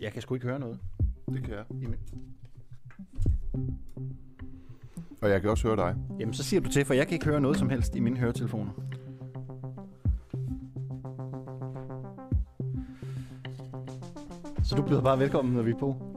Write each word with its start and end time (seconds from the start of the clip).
Jeg 0.00 0.12
kan 0.12 0.22
sgu 0.22 0.34
ikke 0.34 0.46
høre 0.46 0.58
noget. 0.58 0.78
Det 1.32 1.44
kan 1.44 1.54
jeg. 1.54 1.64
Jamen, 1.70 1.98
Og 5.22 5.30
jeg 5.30 5.40
kan 5.40 5.50
også 5.50 5.68
høre 5.68 5.76
dig. 5.76 5.96
Jamen, 6.20 6.34
så 6.34 6.42
siger 6.42 6.60
du 6.60 6.70
til, 6.70 6.84
for 6.84 6.94
jeg 6.94 7.06
kan 7.06 7.14
ikke 7.14 7.26
høre 7.26 7.40
noget 7.40 7.58
som 7.58 7.68
helst 7.68 7.96
i 7.96 8.00
mine 8.00 8.18
høretelefoner. 8.18 8.72
Så 14.64 14.76
du 14.76 14.82
byder 14.82 15.02
bare 15.02 15.18
velkommen, 15.18 15.54
når 15.54 15.62
vi 15.62 15.70
er 15.70 15.78
på. 15.78 16.11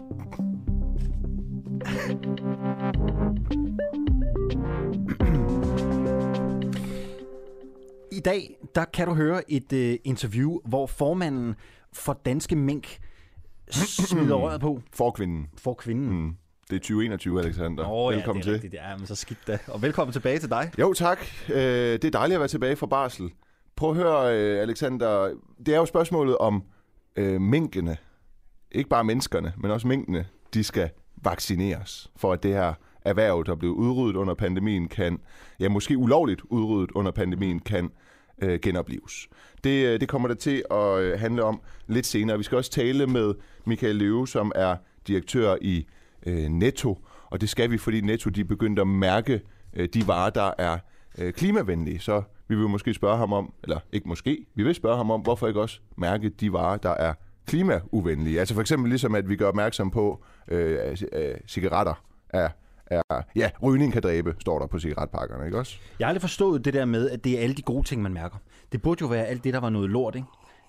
Dag, 8.26 8.56
der 8.76 8.86
kan 8.86 9.08
du 9.08 9.14
høre 9.14 9.52
et 9.52 9.74
uh, 9.74 9.96
interview, 10.04 10.60
hvor 10.66 10.88
formanden 10.88 11.56
for 11.94 12.14
Danske 12.26 12.56
Mink 12.56 13.00
smider 13.72 14.36
røret 14.36 14.62
på 14.62 14.82
For 14.94 15.12
kvinden. 15.12 15.48
for 15.58 15.74
kvinden. 15.74 16.10
Mm. 16.10 16.36
Det 16.70 16.76
er 16.76 16.80
2021, 16.80 17.40
Alexander. 17.42 17.92
Åh, 17.92 18.14
Velkommen 18.14 18.44
ja, 18.44 18.52
det 18.52 18.56
er 18.56 18.60
til. 18.60 18.64
Rigtigt. 18.64 18.74
Ja, 18.74 18.98
men 18.98 19.08
så 19.08 19.16
skidt 19.16 19.40
da. 19.48 19.58
Og 19.68 19.82
velkommen 19.82 20.14
tilbage 20.14 20.40
til 20.40 20.50
dig. 20.50 20.72
Jo, 20.80 20.94
tak. 20.94 21.20
Øh, 21.50 21.56
det 21.56 22.06
er 22.06 22.12
dejligt 22.12 22.36
at 22.36 22.40
være 22.40 22.48
tilbage 22.48 22.76
fra 22.76 22.86
barsel. 22.86 23.32
Prøv 23.76 23.90
at 23.90 23.96
høre, 23.96 24.38
øh, 24.38 24.62
Alexander. 24.62 25.34
Det 25.66 25.74
er 25.74 25.78
jo 25.78 25.86
spørgsmålet 25.86 26.38
om 26.38 26.64
øh, 27.16 27.42
minkene. 27.42 27.98
Ikke 28.72 28.90
bare 28.90 29.04
menneskerne, 29.04 29.54
men 29.58 29.72
også 29.72 29.88
minkene. 29.88 30.26
De 30.54 30.64
skal 30.64 30.90
vaccineres, 31.24 32.12
for 32.16 32.34
at 32.34 32.44
det 32.44 32.54
her 32.54 32.74
erhverv, 33.02 33.44
der 33.46 33.56
blev 33.56 33.72
udryddet 33.72 34.16
under 34.16 34.34
pandemien, 34.34 34.88
kan, 34.88 35.20
ja 35.60 35.70
måske 35.70 35.98
ulovligt 35.98 36.42
udryddet 36.50 36.92
under 36.92 37.12
pandemien, 37.12 37.60
kan 37.60 37.92
øh, 38.42 38.60
genopleves. 38.60 39.28
Det, 39.64 39.86
øh, 39.86 40.00
det 40.00 40.10
kommer 40.10 40.28
det 40.28 40.40
til 40.40 40.64
at 40.72 41.00
øh, 41.00 41.20
handle 41.20 41.44
om 41.44 41.62
lidt 41.88 42.06
senere. 42.06 42.38
Vi 42.38 42.44
skal 42.44 42.58
også 42.58 42.72
tale 42.72 43.08
med 43.08 43.34
Michael 43.66 43.96
Løve, 43.96 44.28
som 44.28 44.52
er 44.56 44.76
direktør 45.08 45.56
i 45.62 45.88
øh, 46.26 46.46
Netto, 46.46 47.00
og 47.30 47.42
det 47.42 47.50
skal 47.50 47.72
vi, 47.72 47.78
fordi 47.78 48.02
Netto 48.02 48.30
de 48.30 48.42
er 48.42 48.46
begyndt 48.46 48.80
at 48.80 48.88
mærke 48.88 49.42
øh, 49.74 49.90
de 49.94 50.08
varer, 50.08 50.30
der 50.30 50.52
er 50.58 50.78
øh, 51.18 51.34
klimavenlige. 51.34 52.00
Så 52.00 52.22
vi 52.48 52.56
vil 52.56 52.70
måske 52.70 52.94
spørge 52.94 53.18
ham 53.18 53.34
om, 53.34 53.54
eller 53.64 53.80
ikke 53.92 54.08
måske, 54.08 54.46
vi 54.56 54.64
vil 54.64 54.76
spørge 54.76 54.98
ham 54.98 55.12
om, 55.12 55.22
hvorfor 55.22 55.48
ikke 55.48 55.62
også 55.62 55.80
mærke 55.98 56.30
de 56.30 56.54
varer, 56.54 56.78
der 56.78 56.90
er 56.90 57.14
klimauvenlige. 57.48 58.40
Altså 58.40 58.54
for 58.54 58.62
eksempel 58.62 58.90
ligesom, 58.90 59.16
at 59.16 59.30
vi 59.30 59.36
gør 59.36 59.48
opmærksom 59.48 59.92
på, 59.92 60.24
øh, 60.48 60.98
øh, 61.12 61.36
cigaretter 61.48 62.04
er, 62.30 62.50
er... 62.88 63.02
Ja, 63.36 63.50
rygning 63.64 63.94
kan 63.94 64.02
dræbe, 64.02 64.36
står 64.40 64.60
der 64.60 64.68
på 64.68 64.80
cigaretpakkerne, 64.80 65.46
ikke 65.46 65.58
også? 65.60 65.78
Jeg 66.00 66.06
har 66.06 66.10
aldrig 66.10 66.22
forstået 66.22 66.66
det 66.66 66.74
der 66.74 66.86
med, 66.86 67.10
at 67.10 67.24
det 67.24 67.38
er 67.40 67.44
alle 67.44 67.56
de 67.56 67.62
gode 67.62 67.84
ting, 67.88 68.02
man 68.02 68.14
mærker. 68.14 68.38
Det 68.72 68.82
burde 68.82 68.98
jo 69.02 69.08
være 69.08 69.26
alt 69.26 69.44
det, 69.44 69.54
der 69.54 69.60
var 69.60 69.70
noget 69.70 69.90
lort, 69.90 70.16
ikke? 70.16 70.28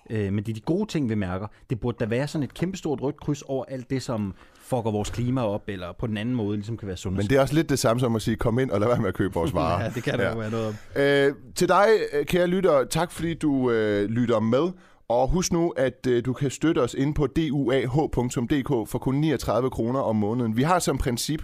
Øh, 0.09 0.33
men 0.33 0.43
det 0.43 0.49
er 0.49 0.53
de 0.53 0.59
gode 0.61 0.85
ting, 0.91 1.09
vi 1.09 1.15
mærker. 1.15 1.47
Det 1.69 1.79
burde 1.79 1.97
da 1.99 2.05
være 2.05 2.27
sådan 2.27 2.43
et 2.43 2.53
kæmpestort 2.53 3.01
rødt 3.01 3.19
kryds 3.19 3.41
over 3.41 3.65
alt 3.67 3.89
det, 3.89 4.01
som 4.03 4.33
fucker 4.61 4.91
vores 4.91 5.09
klima 5.09 5.41
op, 5.43 5.61
eller 5.67 5.87
på 5.99 6.07
den 6.07 6.17
anden 6.17 6.35
måde 6.35 6.57
ligesom 6.57 6.77
kan 6.77 6.87
være 6.87 6.97
sundheds. 6.97 7.23
Men 7.23 7.29
det 7.29 7.37
er 7.37 7.41
også 7.41 7.53
lidt 7.55 7.69
det 7.69 7.79
samme 7.79 7.99
som 7.99 8.15
at 8.15 8.21
sige, 8.21 8.35
kom 8.35 8.59
ind 8.59 8.71
og 8.71 8.79
lad 8.79 8.87
være 8.87 8.99
med 8.99 9.07
at 9.07 9.13
købe 9.13 9.33
vores 9.33 9.53
varer. 9.59 9.83
Ja, 9.83 9.89
det 9.89 10.03
kan 10.03 10.13
der 10.19 10.23
Ja. 10.25 10.31
jo 10.33 10.37
være 10.39 10.51
noget 10.51 10.67
om. 10.67 10.73
Øh, 10.95 11.33
til 11.55 11.67
dig, 11.67 11.87
øh, 12.13 12.25
kære 12.25 12.47
lytter, 12.47 12.83
tak 12.83 13.11
fordi 13.11 13.33
du 13.33 13.71
øh, 13.71 14.09
lytter 14.09 14.39
med. 14.39 14.71
Og 15.09 15.27
husk 15.29 15.53
nu, 15.53 15.69
at 15.69 16.07
øh, 16.07 16.25
du 16.25 16.33
kan 16.33 16.51
støtte 16.51 16.79
os 16.79 16.93
inde 16.93 17.13
på 17.13 17.27
duah.dk 17.27 18.89
for 18.89 18.97
kun 18.99 19.15
39 19.15 19.69
kroner 19.69 19.99
om 19.99 20.15
måneden. 20.15 20.57
Vi 20.57 20.63
har 20.63 20.79
som 20.79 20.97
princip, 20.97 21.41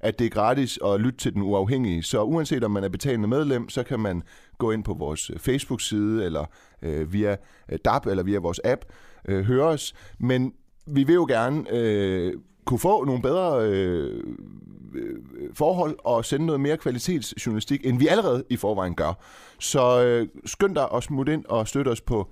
at 0.00 0.18
det 0.18 0.24
er 0.24 0.30
gratis 0.30 0.78
at 0.84 1.00
lytte 1.00 1.18
til 1.18 1.34
den 1.34 1.42
uafhængige. 1.42 2.02
Så 2.02 2.22
uanset 2.22 2.64
om 2.64 2.70
man 2.70 2.84
er 2.84 2.88
betalende 2.88 3.28
medlem, 3.28 3.68
så 3.68 3.82
kan 3.82 4.00
man 4.00 4.22
gå 4.58 4.70
ind 4.70 4.84
på 4.84 4.94
vores 4.94 5.30
øh, 5.30 5.38
Facebook-side, 5.38 6.24
eller 6.24 6.44
øh, 6.82 7.12
via 7.12 7.36
øh, 7.72 7.78
DAP, 7.84 8.06
eller 8.06 8.22
via 8.22 8.38
vores 8.38 8.60
app, 8.64 8.80
øh, 9.28 9.44
høre 9.44 9.64
os. 9.64 9.94
Men 10.18 10.52
vi 10.86 11.04
vil 11.04 11.14
jo 11.14 11.26
gerne 11.28 11.64
øh, 11.70 12.32
kunne 12.64 12.78
få 12.78 13.04
nogle 13.04 13.22
bedre 13.22 13.68
øh, 13.68 14.22
øh, 14.94 15.16
forhold 15.54 15.96
og 16.04 16.24
sende 16.24 16.46
noget 16.46 16.60
mere 16.60 16.76
kvalitetsjournalistik, 16.76 17.86
end 17.86 17.98
vi 17.98 18.06
allerede 18.06 18.44
i 18.50 18.56
forvejen 18.56 18.94
gør. 18.94 19.12
Så 19.58 20.04
øh, 20.04 20.28
skynd 20.44 20.74
dig 20.74 20.88
at 20.94 21.02
smutte 21.02 21.32
ind 21.32 21.44
og 21.48 21.68
støtte 21.68 21.88
os 21.88 22.00
på 22.00 22.30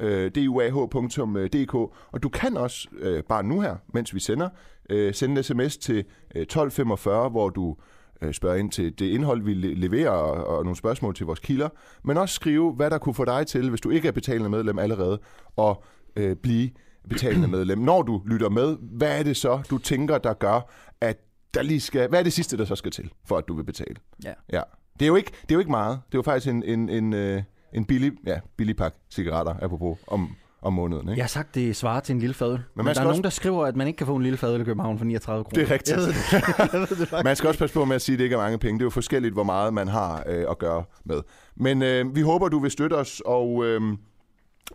øh, 0.00 0.30
duah.dk, 0.34 1.74
og 2.12 2.22
du 2.22 2.28
kan 2.28 2.56
også 2.56 2.88
øh, 2.98 3.22
bare 3.22 3.42
nu 3.42 3.60
her, 3.60 3.76
mens 3.94 4.14
vi 4.14 4.20
sender, 4.20 4.48
øh, 4.90 5.14
sende 5.14 5.36
en 5.36 5.42
sms 5.42 5.76
til 5.76 5.96
øh, 6.34 6.42
1245, 6.42 7.28
hvor 7.28 7.48
du 7.50 7.76
øh, 8.22 8.34
spørger 8.34 8.56
ind 8.56 8.70
til 8.70 8.98
det 8.98 9.06
indhold, 9.06 9.42
vi 9.42 9.54
le- 9.54 9.74
leverer, 9.74 10.10
og, 10.10 10.56
og 10.56 10.64
nogle 10.64 10.76
spørgsmål 10.76 11.14
til 11.14 11.26
vores 11.26 11.40
kilder, 11.40 11.68
men 12.04 12.16
også 12.16 12.34
skrive, 12.34 12.72
hvad 12.72 12.90
der 12.90 12.98
kunne 12.98 13.14
få 13.14 13.24
dig 13.24 13.46
til, 13.46 13.68
hvis 13.70 13.80
du 13.80 13.90
ikke 13.90 14.08
er 14.08 14.12
betalende 14.12 14.48
medlem 14.50 14.78
allerede, 14.78 15.20
og 15.56 15.84
øh, 16.16 16.36
blive 16.36 16.70
betalende 17.08 17.48
medlem. 17.48 17.78
Når 17.78 18.02
du 18.02 18.22
lytter 18.26 18.48
med, 18.48 18.76
hvad 18.80 19.18
er 19.18 19.22
det 19.22 19.36
så, 19.36 19.62
du 19.70 19.78
tænker, 19.78 20.18
der 20.18 20.32
gør, 20.34 20.70
at 21.00 21.16
der 21.54 21.62
lige 21.62 21.80
skal... 21.80 22.08
Hvad 22.08 22.18
er 22.18 22.22
det 22.22 22.32
sidste, 22.32 22.56
der 22.56 22.64
så 22.64 22.74
skal 22.76 22.90
til, 22.90 23.12
for 23.24 23.36
at 23.36 23.44
du 23.48 23.54
vil 23.54 23.64
betale? 23.64 23.96
Ja. 24.24 24.32
Ja. 24.52 24.62
Det 24.98 25.04
er 25.04 25.06
jo 25.06 25.16
ikke, 25.16 25.30
det 25.42 25.50
er 25.50 25.54
jo 25.54 25.58
ikke 25.58 25.70
meget. 25.70 26.00
Det 26.06 26.14
er 26.14 26.18
jo 26.18 26.22
faktisk 26.22 26.48
en, 26.48 26.62
en, 26.62 26.88
en, 26.88 27.12
øh, 27.12 27.42
en 27.76 27.84
billig, 27.84 28.12
ja, 28.26 28.38
billig 28.56 28.76
pakke 28.76 28.98
cigaretter, 29.10 29.54
apropos, 29.62 29.98
om, 30.06 30.36
om 30.62 30.72
måneden. 30.72 31.08
Ikke? 31.08 31.18
Jeg 31.18 31.24
har 31.24 31.28
sagt, 31.28 31.54
det 31.54 31.76
svarer 31.76 32.00
til 32.00 32.12
en 32.12 32.18
lille 32.18 32.34
fadøl. 32.34 32.52
Men, 32.52 32.60
man 32.76 32.84
men 32.84 32.84
der 32.84 33.00
er 33.00 33.04
også- 33.04 33.08
nogen, 33.12 33.24
der 33.24 33.30
skriver, 33.30 33.66
at 33.66 33.76
man 33.76 33.86
ikke 33.86 33.96
kan 33.96 34.06
få 34.06 34.16
en 34.16 34.22
lille 34.22 34.36
fadøl 34.36 34.60
i 34.60 34.64
København 34.64 34.98
for 34.98 35.04
39 35.04 35.44
kroner. 35.44 35.54
Det 35.64 35.70
er 35.70 35.74
rigtigt. 35.74 35.96
Jeg 35.96 35.98
ved 35.98 36.06
det, 36.08 36.32
jeg 36.72 36.80
ved 36.80 36.86
det 36.96 37.08
faktisk. 37.08 37.24
Man 37.24 37.36
skal 37.36 37.48
også 37.48 37.58
passe 37.58 37.74
på 37.74 37.84
med 37.84 37.96
at 37.96 38.02
sige, 38.02 38.14
at 38.14 38.18
det 38.18 38.24
ikke 38.24 38.34
er 38.34 38.38
mange 38.40 38.58
penge. 38.58 38.78
Det 38.78 38.82
er 38.82 38.86
jo 38.86 38.90
forskelligt, 38.90 39.34
hvor 39.34 39.44
meget 39.44 39.74
man 39.74 39.88
har 39.88 40.22
øh, 40.26 40.44
at 40.50 40.58
gøre 40.58 40.84
med. 41.04 41.20
Men 41.56 41.82
øh, 41.82 42.16
vi 42.16 42.20
håber, 42.20 42.48
du 42.48 42.58
vil 42.58 42.70
støtte 42.70 42.94
os, 42.94 43.22
og 43.26 43.64
øh, 43.64 43.80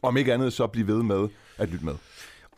om 0.04 0.18
ikke 0.18 0.34
andet, 0.34 0.54
så 0.54 0.68
bliv 0.68 0.88
ved 0.88 1.04
med 1.04 1.28
at 1.58 1.70
lytte 1.70 1.86
med. 1.86 1.94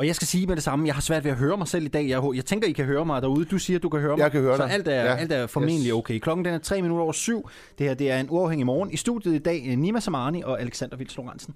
Og 0.03 0.07
jeg 0.07 0.15
skal 0.15 0.27
sige 0.27 0.47
med 0.47 0.55
det 0.55 0.63
samme, 0.63 0.87
jeg 0.87 0.93
har 0.95 1.01
svært 1.01 1.23
ved 1.23 1.31
at 1.31 1.37
høre 1.37 1.57
mig 1.57 1.67
selv 1.67 1.85
i 1.85 1.87
dag. 1.87 2.09
Jeg, 2.09 2.23
jeg 2.35 2.45
tænker, 2.45 2.67
I 2.67 2.71
kan 2.71 2.85
høre 2.85 3.05
mig 3.05 3.21
derude. 3.21 3.45
Du 3.45 3.57
siger, 3.57 3.79
du 3.79 3.89
kan 3.89 3.99
høre 3.99 4.11
mig. 4.11 4.23
Jeg 4.23 4.31
kan 4.31 4.41
høre 4.41 4.57
så 4.57 4.63
dig. 4.63 4.71
alt 4.71 4.87
er, 4.87 4.91
Ja. 5.03 5.15
alt 5.15 5.31
er 5.31 5.47
formentlig 5.47 5.85
Yes. 5.87 5.91
okay. 5.93 6.19
Klokken 6.19 6.45
den 6.45 6.53
er 6.53 6.57
3 6.57 6.81
minutter 6.81 7.03
over 7.03 7.11
syv. 7.11 7.49
Det 7.77 7.87
her 7.87 7.93
det 7.93 8.11
er 8.11 8.19
en 8.19 8.27
uafhængig 8.29 8.65
morgen. 8.65 8.91
I 8.91 8.97
studiet 8.97 9.35
i 9.35 9.37
dag, 9.39 9.63
øh, 9.67 9.77
Nima 9.77 9.99
Samani 9.99 10.41
og 10.41 10.61
Alexander 10.61 10.97
Vils 10.97 11.17
Lorentzen. 11.17 11.53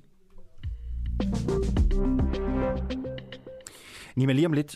Nima, 4.15 4.33
lige 4.33 4.45
om 4.45 4.53
lidt. 4.53 4.75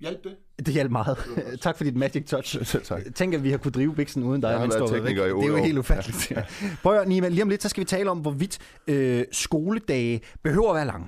Hjælp 0.00 0.24
det. 0.24 0.32
Det 0.66 0.74
hjalp 0.74 0.90
meget. 0.90 1.16
tak 1.60 1.76
for 1.76 1.84
dit 1.84 1.96
magic 1.96 2.26
touch. 2.26 2.64
Selv 2.64 2.84
tak. 2.90 3.02
Tænk, 3.14 3.34
at 3.34 3.44
vi 3.44 3.50
har 3.50 3.58
kunnet 3.58 3.74
drive 3.74 3.94
Bixen 3.94 4.22
uden 4.24 4.40
dig. 4.40 4.48
Jeg 4.48 4.56
har 4.58 4.64
mens 4.66 4.74
været 4.74 4.88
du 4.88 4.94
var 4.94 5.02
væk. 5.02 5.08
tekniker 5.16 5.24
i 5.24 5.40
Det 5.40 5.44
er 5.54 5.58
jo 5.58 5.64
helt 5.64 5.78
ufatteligt. 5.78 6.30
Ja. 6.30 6.42
Prøv 6.82 6.94
at 6.98 7.08
Nima, 7.08 7.28
lige 7.28 7.42
om 7.42 7.48
lidt, 7.48 7.62
så 7.62 7.68
skal 7.68 7.80
vi 7.80 7.84
tale 7.84 8.10
om, 8.10 8.18
hvorvidt 8.18 8.58
øh, 8.86 9.24
skoledage 9.32 10.20
behøver 10.42 10.68
at 10.70 10.74
være 10.76 10.86
lange. 10.86 11.06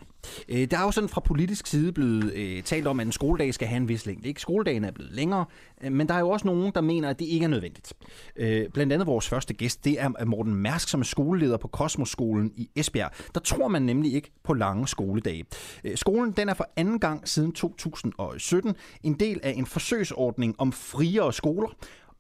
Øh, 0.49 0.71
der 0.71 0.79
er 0.79 0.83
jo 0.83 0.91
sådan 0.91 1.09
fra 1.09 1.21
politisk 1.21 1.67
side 1.67 1.93
blevet 1.93 2.33
øh, 2.35 2.63
talt 2.63 2.87
om, 2.87 3.01
at 3.01 3.07
en 3.07 3.13
skoledag 3.13 3.55
skal 3.55 3.69
have 3.69 3.77
en 3.77 3.89
vis 3.89 4.07
længde. 4.07 4.29
Ikke? 4.29 4.41
Skoledagen 4.41 4.85
er 4.85 4.91
blevet 4.91 5.13
længere, 5.13 5.45
øh, 5.83 5.93
men 5.93 6.09
der 6.09 6.15
er 6.15 6.19
jo 6.19 6.31
også 6.31 6.47
nogen, 6.47 6.73
der 6.75 6.81
mener, 6.81 7.11
at 7.11 7.19
det 7.19 7.25
ikke 7.25 7.45
er 7.45 7.49
nødvendigt. 7.49 7.93
Øh, 8.37 8.69
blandt 8.69 8.93
andet 8.93 9.07
vores 9.07 9.29
første 9.29 9.55
gæst, 9.55 9.85
det 9.85 10.01
er 10.01 10.25
Morten 10.25 10.55
Mærsk, 10.55 10.89
som 10.89 11.01
er 11.01 11.05
skoleleder 11.05 11.57
på 11.57 11.69
Kosmoskolen 11.69 12.53
i 12.57 12.71
Esbjerg. 12.77 13.11
Der 13.35 13.41
tror 13.41 13.69
man 13.69 13.83
nemlig 13.83 14.15
ikke 14.15 14.31
på 14.45 14.55
lange 14.55 14.89
skoledage. 14.89 15.45
Øh, 15.85 15.97
skolen 15.97 16.33
den 16.33 16.49
er 16.49 16.55
for 16.55 16.69
anden 16.77 16.99
gang 16.99 17.29
siden 17.29 17.53
2017 17.53 18.75
en 19.03 19.15
del 19.15 19.41
af 19.43 19.55
en 19.57 19.67
forsøgsordning 19.67 20.55
om 20.59 20.73
friere 20.73 21.33
skoler, 21.33 21.69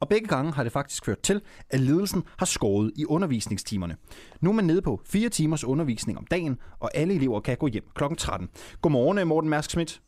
og 0.03 0.09
begge 0.09 0.29
gange 0.29 0.53
har 0.53 0.63
det 0.63 0.73
faktisk 0.73 1.05
ført 1.05 1.23
til, 1.23 1.43
at 1.71 1.81
ledelsen 1.81 2.23
har 2.39 2.47
skåret 2.47 2.93
i 2.97 3.07
undervisningstimerne. 3.07 3.97
Nu 4.41 4.51
er 4.51 4.55
man 4.55 4.65
nede 4.65 4.83
på 4.83 5.01
fire 5.05 5.29
timers 5.29 5.65
undervisning 5.65 6.19
om 6.19 6.27
dagen, 6.27 6.59
og 6.81 6.91
alle 6.95 7.15
elever 7.15 7.41
kan 7.41 7.57
gå 7.57 7.67
hjem 7.67 7.85
kl. 7.95 8.05
13. 8.19 8.49
Godmorgen, 8.81 9.29
Morten 9.29 9.51
Mærsk 9.51 9.71
Schmidt. 9.71 10.03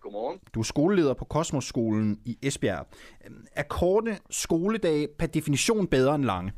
Godmorgen. 0.00 0.40
Du 0.54 0.60
er 0.60 0.64
skoleleder 0.64 1.14
på 1.14 1.24
Kosmosskolen 1.24 2.20
i 2.24 2.38
Esbjerg. 2.42 2.86
Øhm, 3.26 3.46
Er 3.52 3.62
korte 3.62 4.18
skoledage 4.30 5.08
per 5.18 5.26
definition 5.26 5.86
bedre 5.86 6.14
end 6.14 6.24
lange? 6.24 6.52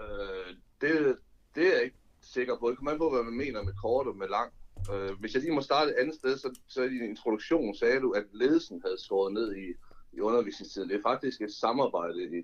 Øh, 0.00 0.56
det, 0.80 1.16
det 1.54 1.66
er 1.66 1.72
jeg 1.72 1.84
ikke 1.84 1.96
sikker 2.20 2.56
på. 2.60 2.68
Det 2.70 2.76
kommer 2.76 2.92
an 2.92 2.98
på, 2.98 3.10
hvad 3.10 3.22
man 3.22 3.36
mener 3.36 3.62
med 3.62 3.72
kort 3.82 4.06
og 4.06 4.16
med 4.16 4.28
lang. 4.28 4.52
Øh, 4.92 5.20
hvis 5.20 5.34
jeg 5.34 5.42
lige 5.42 5.54
må 5.54 5.60
starte 5.60 5.90
et 5.90 5.96
andet 5.96 6.14
sted, 6.14 6.38
så, 6.38 6.60
så 6.68 6.82
i 6.82 6.88
din 6.88 7.10
introduktion 7.10 7.74
sagde 7.74 8.00
du, 8.00 8.10
at 8.10 8.24
ledelsen 8.32 8.80
havde 8.84 9.04
skåret 9.04 9.32
ned 9.32 9.56
i, 9.56 9.66
i 10.12 10.20
undervisningstiden. 10.20 10.88
Det 10.88 10.96
er 10.96 11.08
faktisk 11.10 11.40
et 11.40 11.52
samarbejde. 11.52 12.38
I, 12.38 12.42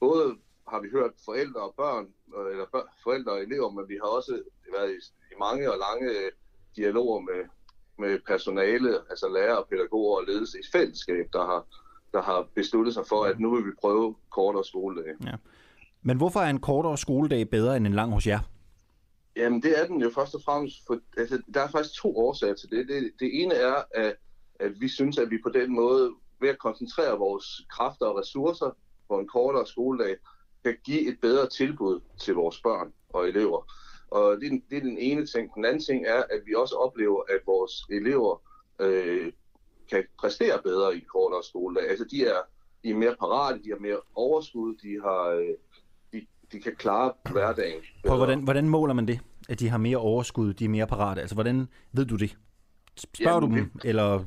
både 0.00 0.36
har 0.68 0.80
vi 0.80 0.88
hørt 0.90 1.10
forældre 1.24 1.60
og 1.60 1.74
børn, 1.76 2.06
øh, 2.36 2.50
eller 2.52 2.66
børn, 2.72 2.88
forældre 3.02 3.32
og 3.32 3.42
elever, 3.42 3.70
men 3.70 3.88
vi 3.88 3.96
har 4.02 4.08
også 4.18 4.42
været 4.76 4.90
i, 4.90 4.98
i 5.32 5.36
mange 5.38 5.72
og 5.72 5.78
lange 5.86 6.08
øh, 6.18 6.30
dialoger 6.76 7.20
med, 7.20 7.40
med 7.98 8.18
personale, 8.26 8.90
altså 9.10 9.26
lærere, 9.28 9.64
pædagoger 9.70 10.16
og 10.18 10.24
ledelse 10.28 10.58
i 10.58 10.66
fællesskab, 10.72 11.26
der 11.32 11.44
har, 11.46 11.66
der 12.12 12.22
har 12.22 12.46
besluttet 12.54 12.94
sig 12.94 13.04
for, 13.06 13.24
at 13.24 13.40
nu 13.40 13.54
vil 13.54 13.66
vi 13.66 13.72
prøve 13.80 14.16
kortere 14.30 14.64
skoledage. 14.64 15.16
Men 16.02 16.16
hvorfor 16.16 16.40
er 16.40 16.50
en 16.50 16.60
kortere 16.60 16.98
skoledag 16.98 17.50
bedre 17.50 17.76
end 17.76 17.86
en 17.86 17.92
lang 17.92 18.12
hos 18.12 18.26
jer? 18.26 18.38
Jamen, 19.38 19.62
det 19.62 19.78
er 19.78 19.86
den 19.86 20.02
jo 20.02 20.10
først 20.10 20.34
og 20.34 20.42
fremmest, 20.44 20.76
for, 20.86 21.00
altså, 21.16 21.42
der 21.54 21.60
er 21.60 21.70
faktisk 21.70 22.02
to 22.02 22.16
årsager 22.16 22.54
til 22.54 22.70
det. 22.70 22.88
Det, 22.88 23.12
det 23.20 23.42
ene 23.42 23.54
er, 23.54 23.82
at, 23.94 24.16
at 24.60 24.80
vi 24.80 24.88
synes, 24.88 25.18
at 25.18 25.30
vi 25.30 25.38
på 25.42 25.48
den 25.48 25.74
måde, 25.74 26.14
ved 26.40 26.48
at 26.48 26.58
koncentrere 26.58 27.18
vores 27.18 27.66
kræfter 27.70 28.06
og 28.06 28.18
ressourcer 28.18 28.70
på 29.08 29.18
en 29.18 29.28
kortere 29.28 29.66
skoledag 29.66 30.16
kan 30.64 30.76
give 30.84 31.08
et 31.08 31.20
bedre 31.20 31.48
tilbud 31.48 32.00
til 32.20 32.34
vores 32.34 32.60
børn 32.60 32.92
og 33.08 33.28
elever. 33.28 33.72
Og 34.10 34.40
det 34.40 34.52
er, 34.52 34.58
det 34.70 34.76
er 34.78 34.82
den 34.82 34.98
ene 34.98 35.26
ting. 35.26 35.54
Den 35.54 35.64
anden 35.64 35.82
ting 35.82 36.06
er, 36.06 36.22
at 36.30 36.42
vi 36.46 36.54
også 36.54 36.74
oplever, 36.74 37.22
at 37.28 37.40
vores 37.46 37.72
elever 37.90 38.42
øh, 38.80 39.32
kan 39.90 40.04
præstere 40.18 40.62
bedre 40.62 40.94
i 40.94 40.98
en 40.98 41.04
kortere 41.04 41.42
skoledag. 41.42 41.90
Altså 41.90 42.04
de 42.04 42.26
er, 42.26 42.40
de 42.84 42.90
er 42.90 42.94
mere 42.94 43.16
parate, 43.20 43.62
de 43.64 43.68
har 43.70 43.78
mere 43.78 44.00
overskud, 44.14 44.74
de, 44.74 45.00
har, 45.02 45.28
øh, 45.28 45.54
de, 46.52 46.60
kan 46.60 46.76
klare 46.76 47.12
hverdagen. 47.30 47.80
På, 48.06 48.16
hvordan, 48.16 48.42
hvordan 48.42 48.68
måler 48.68 48.94
man 48.94 49.08
det, 49.08 49.20
at 49.48 49.60
de 49.60 49.68
har 49.68 49.78
mere 49.78 49.96
overskud, 49.96 50.54
de 50.54 50.64
er 50.64 50.68
mere 50.68 50.86
parate? 50.86 51.20
Altså 51.20 51.34
hvordan 51.34 51.68
ved 51.92 52.04
du 52.04 52.16
det? 52.16 52.36
Spørger 52.96 53.34
Jamen, 53.34 53.50
du 53.50 53.56
dem, 53.56 53.70
det, 53.70 53.84
eller 53.84 54.24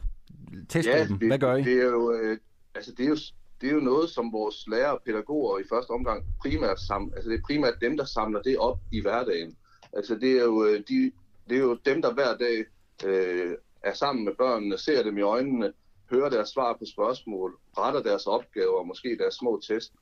tester 0.70 0.98
ja, 0.98 1.08
dem? 1.08 1.20
Det, 1.20 1.28
Hvad 1.28 1.40
gør 1.40 1.56
I? 1.56 1.64
Det 1.64 1.82
er 1.82 1.86
jo, 1.86 2.14
øh, 2.14 2.38
altså 2.76 2.92
det 2.92 3.06
er 3.06 3.10
jo, 3.10 3.18
det 3.62 3.70
er 3.70 3.74
jo 3.74 3.80
noget, 3.80 4.10
som 4.10 4.32
vores 4.32 4.68
lærere 4.68 4.94
og 4.94 5.02
pædagoger 5.06 5.60
i 5.60 5.64
første 5.70 5.92
omgang 5.92 6.26
primært 6.42 6.80
samler. 6.80 7.16
Altså 7.16 7.30
det 7.30 7.38
er 7.38 7.44
primært 7.48 7.74
dem, 7.82 7.98
der 7.98 8.06
samler 8.06 8.42
det 8.42 8.58
op 8.58 8.80
i 8.92 9.02
hverdagen. 9.02 9.56
Altså 9.94 10.16
det 10.16 10.32
er 10.32 10.44
jo, 10.44 10.66
øh, 10.66 10.84
de, 10.90 11.12
det 11.50 11.58
er 11.58 11.62
jo 11.62 11.78
dem, 11.86 12.02
der 12.02 12.14
hver 12.14 12.38
dag 12.38 12.66
øh, 13.06 13.56
er 13.84 13.94
sammen 13.94 14.26
med 14.26 14.34
børnene, 14.38 14.78
ser 14.78 15.04
dem 15.04 15.18
i 15.18 15.22
øjnene, 15.22 15.74
hører 16.12 16.30
deres 16.30 16.50
svar 16.50 16.74
på 16.74 16.86
spørgsmål, 16.86 17.58
retter 17.78 18.02
deres 18.02 18.28
opgaver, 18.28 18.84
måske 18.84 19.18
deres 19.20 19.36
små 19.36 19.62
test. 19.68 19.94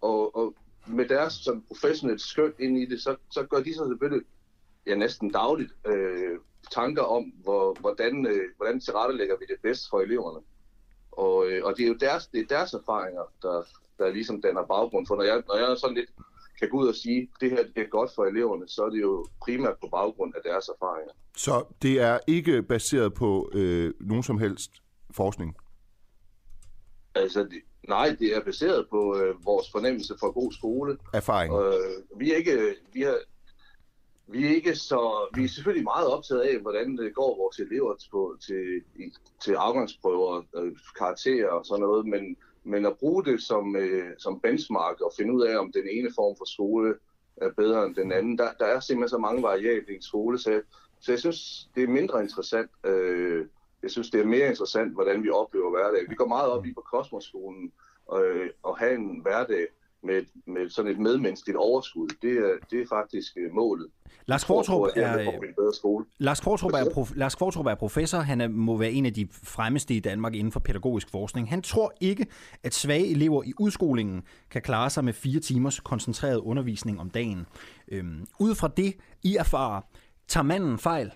Og, 0.00 0.36
og 0.36 0.54
med 0.86 1.08
deres 1.08 1.32
sådan, 1.32 1.62
professionelle 1.68 2.20
skøn 2.20 2.52
ind 2.58 2.78
i 2.78 2.86
det, 2.86 3.00
så, 3.00 3.16
så 3.30 3.42
gør 3.42 3.60
de 3.60 3.74
så 3.74 3.86
selvfølgelig 3.88 4.26
ja, 4.86 4.94
næsten 4.94 5.30
dagligt 5.30 5.72
øh, 5.86 6.38
tanker 6.72 7.02
om, 7.02 7.22
hvor, 7.24 7.76
hvordan, 7.80 8.26
øh, 8.26 8.48
hvordan 8.56 8.80
tilrettelægger 8.80 9.36
vi 9.38 9.44
det 9.48 9.60
bedst 9.62 9.90
for 9.90 10.00
eleverne. 10.00 10.40
Og, 11.12 11.46
øh, 11.46 11.64
og 11.64 11.76
det 11.76 11.84
er 11.84 11.88
jo 11.88 11.96
deres, 12.00 12.26
det 12.26 12.40
er 12.40 12.46
deres 12.46 12.74
erfaringer, 12.74 13.22
der, 13.42 13.62
der 13.98 14.12
ligesom 14.12 14.42
danner 14.42 14.66
baggrund 14.66 15.06
for. 15.06 15.16
Når 15.16 15.22
jeg, 15.22 15.42
når 15.48 15.56
jeg 15.56 15.76
sådan 15.78 15.96
lidt 15.96 16.10
kan 16.58 16.68
gå 16.68 16.76
ud 16.78 16.88
og 16.88 16.94
sige, 16.94 17.22
at 17.22 17.40
det 17.40 17.50
her 17.50 17.62
det 17.62 17.82
er 17.82 17.88
godt 17.88 18.10
for 18.14 18.24
eleverne, 18.24 18.68
så 18.68 18.82
er 18.84 18.90
det 18.90 19.00
jo 19.00 19.26
primært 19.42 19.76
på 19.80 19.88
baggrund 19.88 20.32
af 20.36 20.40
deres 20.44 20.68
erfaringer. 20.68 21.12
Så 21.36 21.64
det 21.82 22.00
er 22.00 22.18
ikke 22.26 22.62
baseret 22.62 23.14
på 23.14 23.50
øh, 23.52 23.94
nogen 24.00 24.22
som 24.22 24.38
helst 24.38 24.70
forskning? 25.10 25.56
Altså, 27.14 27.42
det, 27.42 27.62
nej, 27.88 28.16
det 28.18 28.36
er 28.36 28.40
baseret 28.40 28.86
på 28.90 29.16
øh, 29.18 29.44
vores 29.44 29.70
fornemmelse 29.70 30.14
for 30.20 30.32
god 30.32 30.52
skole. 30.52 30.98
Erfaring? 31.14 31.54
Øh, 31.54 32.20
vi 32.20 32.32
er 32.32 32.36
ikke, 32.36 32.76
vi 32.92 33.02
har, 33.02 33.18
vi 34.26 34.46
er 34.46 34.50
ikke 34.50 34.74
så, 34.74 35.28
vi 35.34 35.44
er 35.44 35.48
selvfølgelig 35.48 35.84
meget 35.84 36.06
optaget 36.06 36.40
af, 36.40 36.58
hvordan 36.58 36.96
det 36.96 37.14
går 37.14 37.36
vores 37.36 37.58
elever 37.58 37.94
på, 38.10 38.36
til, 38.46 38.82
til 39.44 39.52
afgangsprøver, 39.52 40.42
øh, 40.56 40.72
karakterer 40.98 41.48
og 41.48 41.66
sådan 41.66 41.80
noget, 41.80 42.06
men, 42.06 42.36
men 42.64 42.86
at 42.86 42.98
bruge 42.98 43.24
det 43.24 43.42
som, 43.42 43.76
øh, 43.76 44.12
som 44.18 44.40
benchmark 44.40 45.00
og 45.00 45.12
finde 45.16 45.34
ud 45.34 45.42
af, 45.42 45.58
om 45.58 45.72
den 45.72 45.88
ene 45.90 46.10
form 46.14 46.36
for 46.38 46.44
skole 46.44 46.94
er 47.36 47.50
bedre 47.50 47.86
end 47.86 47.94
den 47.94 48.12
anden, 48.12 48.38
der, 48.38 48.48
der 48.58 48.66
er 48.66 48.80
simpelthen 48.80 49.08
så 49.08 49.18
mange 49.18 49.42
variable 49.42 49.92
i 49.92 49.96
en 49.96 50.02
skole, 50.02 50.38
så, 50.38 50.62
så 51.00 51.12
jeg 51.12 51.18
synes, 51.18 51.68
det 51.74 51.82
er 51.82 51.88
mindre 51.88 52.22
interessant. 52.22 52.70
Øh, 52.86 53.46
jeg 53.84 53.90
synes, 53.90 54.10
det 54.10 54.20
er 54.20 54.34
mere 54.36 54.48
interessant, 54.48 54.92
hvordan 54.92 55.22
vi 55.22 55.30
oplever 55.30 55.70
hverdag. 55.70 56.02
Vi 56.08 56.14
går 56.14 56.28
meget 56.36 56.50
op 56.54 56.66
i 56.66 56.72
på 56.72 56.84
Kosmosskolen 56.92 57.72
øh, 58.18 58.50
at 58.68 58.74
have 58.78 58.94
en 58.94 59.20
hverdag, 59.22 59.66
med, 60.04 60.22
med 60.46 60.70
sådan 60.70 60.90
et 60.90 60.98
medmenneskeligt 60.98 61.56
overskud. 61.56 62.08
Det 62.22 62.32
er, 62.32 62.52
det 62.70 62.82
er 62.82 62.86
faktisk 62.88 63.36
øh, 63.36 63.52
målet. 63.52 63.86
Lars 64.26 64.44
Kvartrup 64.44 64.88
er, 64.96 65.16
Lars 66.18 66.40
Kvartrup 66.40 66.72
er, 66.72 66.90
prof, 66.92 67.12
Lars 67.14 67.34
Kvartrup 67.34 67.66
er 67.66 67.74
professor. 67.74 68.18
Han 68.18 68.40
er, 68.40 68.48
må 68.48 68.76
være 68.76 68.92
en 68.92 69.06
af 69.06 69.14
de 69.14 69.28
fremmeste 69.44 69.94
i 69.94 70.00
Danmark 70.00 70.34
inden 70.34 70.52
for 70.52 70.60
pædagogisk 70.60 71.10
forskning. 71.10 71.50
Han 71.50 71.62
tror 71.62 71.92
ikke, 72.00 72.26
at 72.62 72.74
svage 72.74 73.10
elever 73.10 73.42
i 73.42 73.52
udskolingen 73.60 74.22
kan 74.50 74.62
klare 74.62 74.90
sig 74.90 75.04
med 75.04 75.12
fire 75.12 75.40
timers 75.40 75.80
koncentreret 75.80 76.38
undervisning 76.38 77.00
om 77.00 77.10
dagen. 77.10 77.46
Øhm, 77.88 78.26
ud 78.40 78.54
fra 78.54 78.68
det, 78.76 78.94
I 79.22 79.36
erfarer, 79.36 79.80
tager 80.28 80.44
manden 80.44 80.78
fejl? 80.78 81.12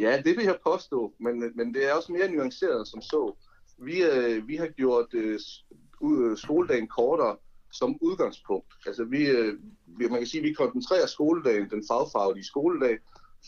Ja, 0.00 0.22
det 0.24 0.36
vil 0.36 0.44
jeg 0.44 0.58
påstå, 0.66 1.12
men, 1.18 1.52
men 1.54 1.74
det 1.74 1.88
er 1.88 1.94
også 1.94 2.12
mere 2.12 2.32
nuanceret 2.32 2.88
som 2.88 3.02
så. 3.02 3.36
Vi, 3.78 4.02
øh, 4.02 4.48
vi 4.48 4.56
har 4.56 4.66
gjort 4.66 5.14
øh, 5.14 5.38
øh 6.02 6.36
skoledagen 6.36 6.88
kortere 6.88 7.36
som 7.72 7.98
udgangspunkt. 8.00 8.74
Altså 8.86 9.04
vi, 9.04 9.30
øh, 9.30 9.54
man 9.86 10.18
kan 10.18 10.26
sige, 10.26 10.40
at 10.40 10.44
vi 10.48 10.52
koncentrerer 10.52 11.06
skoledagen, 11.06 11.70
den 11.70 11.84
fagfaglige 11.88 12.44
skoledag, 12.44 12.98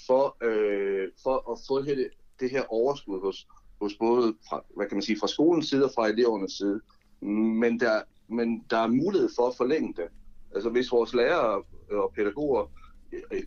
for, 0.07 0.37
øh, 0.43 1.09
for 1.23 1.53
at 1.53 1.59
få 1.69 1.83
det, 1.83 2.09
det 2.41 2.51
her 2.51 2.65
overskud 2.69 3.21
hos, 3.21 3.47
hos 3.81 3.95
både 3.95 4.35
fra, 4.49 4.65
hvad 4.77 4.87
kan 4.87 4.97
man 4.97 5.03
sige, 5.03 5.19
fra 5.21 5.27
skolens 5.27 5.69
side 5.69 5.85
og 5.85 5.91
fra 5.95 6.09
elevernes 6.09 6.53
side. 6.53 6.81
Men 7.61 7.81
der, 7.81 8.03
men 8.29 8.65
der 8.71 8.79
er 8.79 8.87
mulighed 8.87 9.29
for 9.37 9.49
at 9.49 9.57
forlænge 9.57 9.95
det. 9.97 10.09
Altså 10.55 10.71
hvis 10.71 10.93
vores 10.93 11.15
lærere 11.15 11.63
og 11.91 12.13
pædagoger 12.15 12.71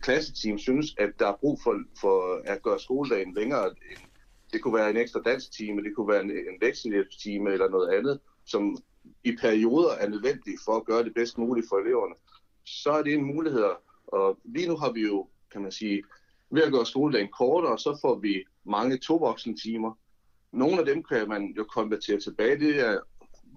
klasseteam 0.00 0.58
synes, 0.58 0.94
at 0.98 1.10
der 1.18 1.26
er 1.26 1.36
brug 1.36 1.60
for, 1.62 1.82
for 2.00 2.42
at 2.44 2.62
gøre 2.62 2.80
skoledagen 2.80 3.34
længere, 3.34 3.74
det 4.52 4.62
kunne 4.62 4.74
være 4.74 4.90
en 4.90 4.96
ekstra 4.96 5.20
dansk 5.20 5.52
time, 5.52 5.82
det 5.82 5.96
kunne 5.96 6.08
være 6.08 6.22
en, 6.22 6.30
en 6.30 6.58
lektiehjælpstime 6.62 7.52
eller 7.52 7.68
noget 7.68 7.94
andet, 7.94 8.20
som 8.44 8.76
i 9.24 9.36
perioder 9.36 9.90
er 9.90 10.08
nødvendige 10.08 10.58
for 10.64 10.76
at 10.76 10.84
gøre 10.84 11.04
det 11.04 11.14
bedst 11.14 11.38
muligt 11.38 11.68
for 11.68 11.76
eleverne, 11.76 12.14
så 12.64 12.90
er 12.90 13.02
det 13.02 13.14
en 13.14 13.24
mulighed. 13.24 13.64
Og 14.06 14.38
lige 14.44 14.68
nu 14.68 14.76
har 14.76 14.92
vi 14.92 15.02
jo, 15.02 15.28
kan 15.52 15.62
man 15.62 15.72
sige, 15.72 16.02
ved 16.50 16.62
at 16.62 16.72
gøre 16.72 16.86
skoledagen 16.86 17.28
kortere, 17.38 17.78
så 17.78 17.98
får 18.00 18.18
vi 18.18 18.44
mange 18.64 18.98
timer. 19.62 19.98
Nogle 20.52 20.78
af 20.78 20.86
dem 20.86 21.02
kan 21.02 21.28
man 21.28 21.54
jo 21.56 21.64
konvertere 21.64 22.20
tilbage. 22.20 22.58
Det, 22.58 22.80
er, 22.80 23.00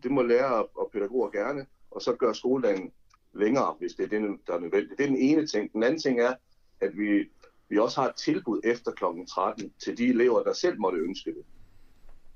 det 0.04 0.12
må 0.12 0.22
lære 0.22 0.66
og 0.66 0.90
pædagoger 0.94 1.30
gerne, 1.30 1.66
og 1.92 2.02
så 2.02 2.14
gør 2.14 2.34
skoledagen 2.34 2.92
længere, 3.34 3.76
hvis 3.80 3.92
det 3.94 4.04
er 4.04 4.20
det, 4.20 4.38
der 4.48 4.54
er 4.54 4.60
nødvendigt. 4.60 4.98
Det 4.98 5.04
er 5.04 5.08
den 5.08 5.18
ene 5.18 5.48
ting. 5.48 5.74
Den 5.74 5.84
anden 5.84 6.00
ting 6.00 6.20
er, 6.20 6.34
at 6.82 6.98
vi, 6.98 7.30
vi 7.70 7.78
også 7.78 8.02
har 8.02 8.10
et 8.10 8.16
tilbud 8.16 8.62
efter 8.64 8.92
kl. 8.92 9.04
13 9.30 9.74
til 9.84 9.98
de 9.98 10.08
elever, 10.08 10.44
der 10.44 10.54
selv 10.54 10.80
måtte 10.80 10.98
ønske 10.98 11.30
det. 11.30 11.44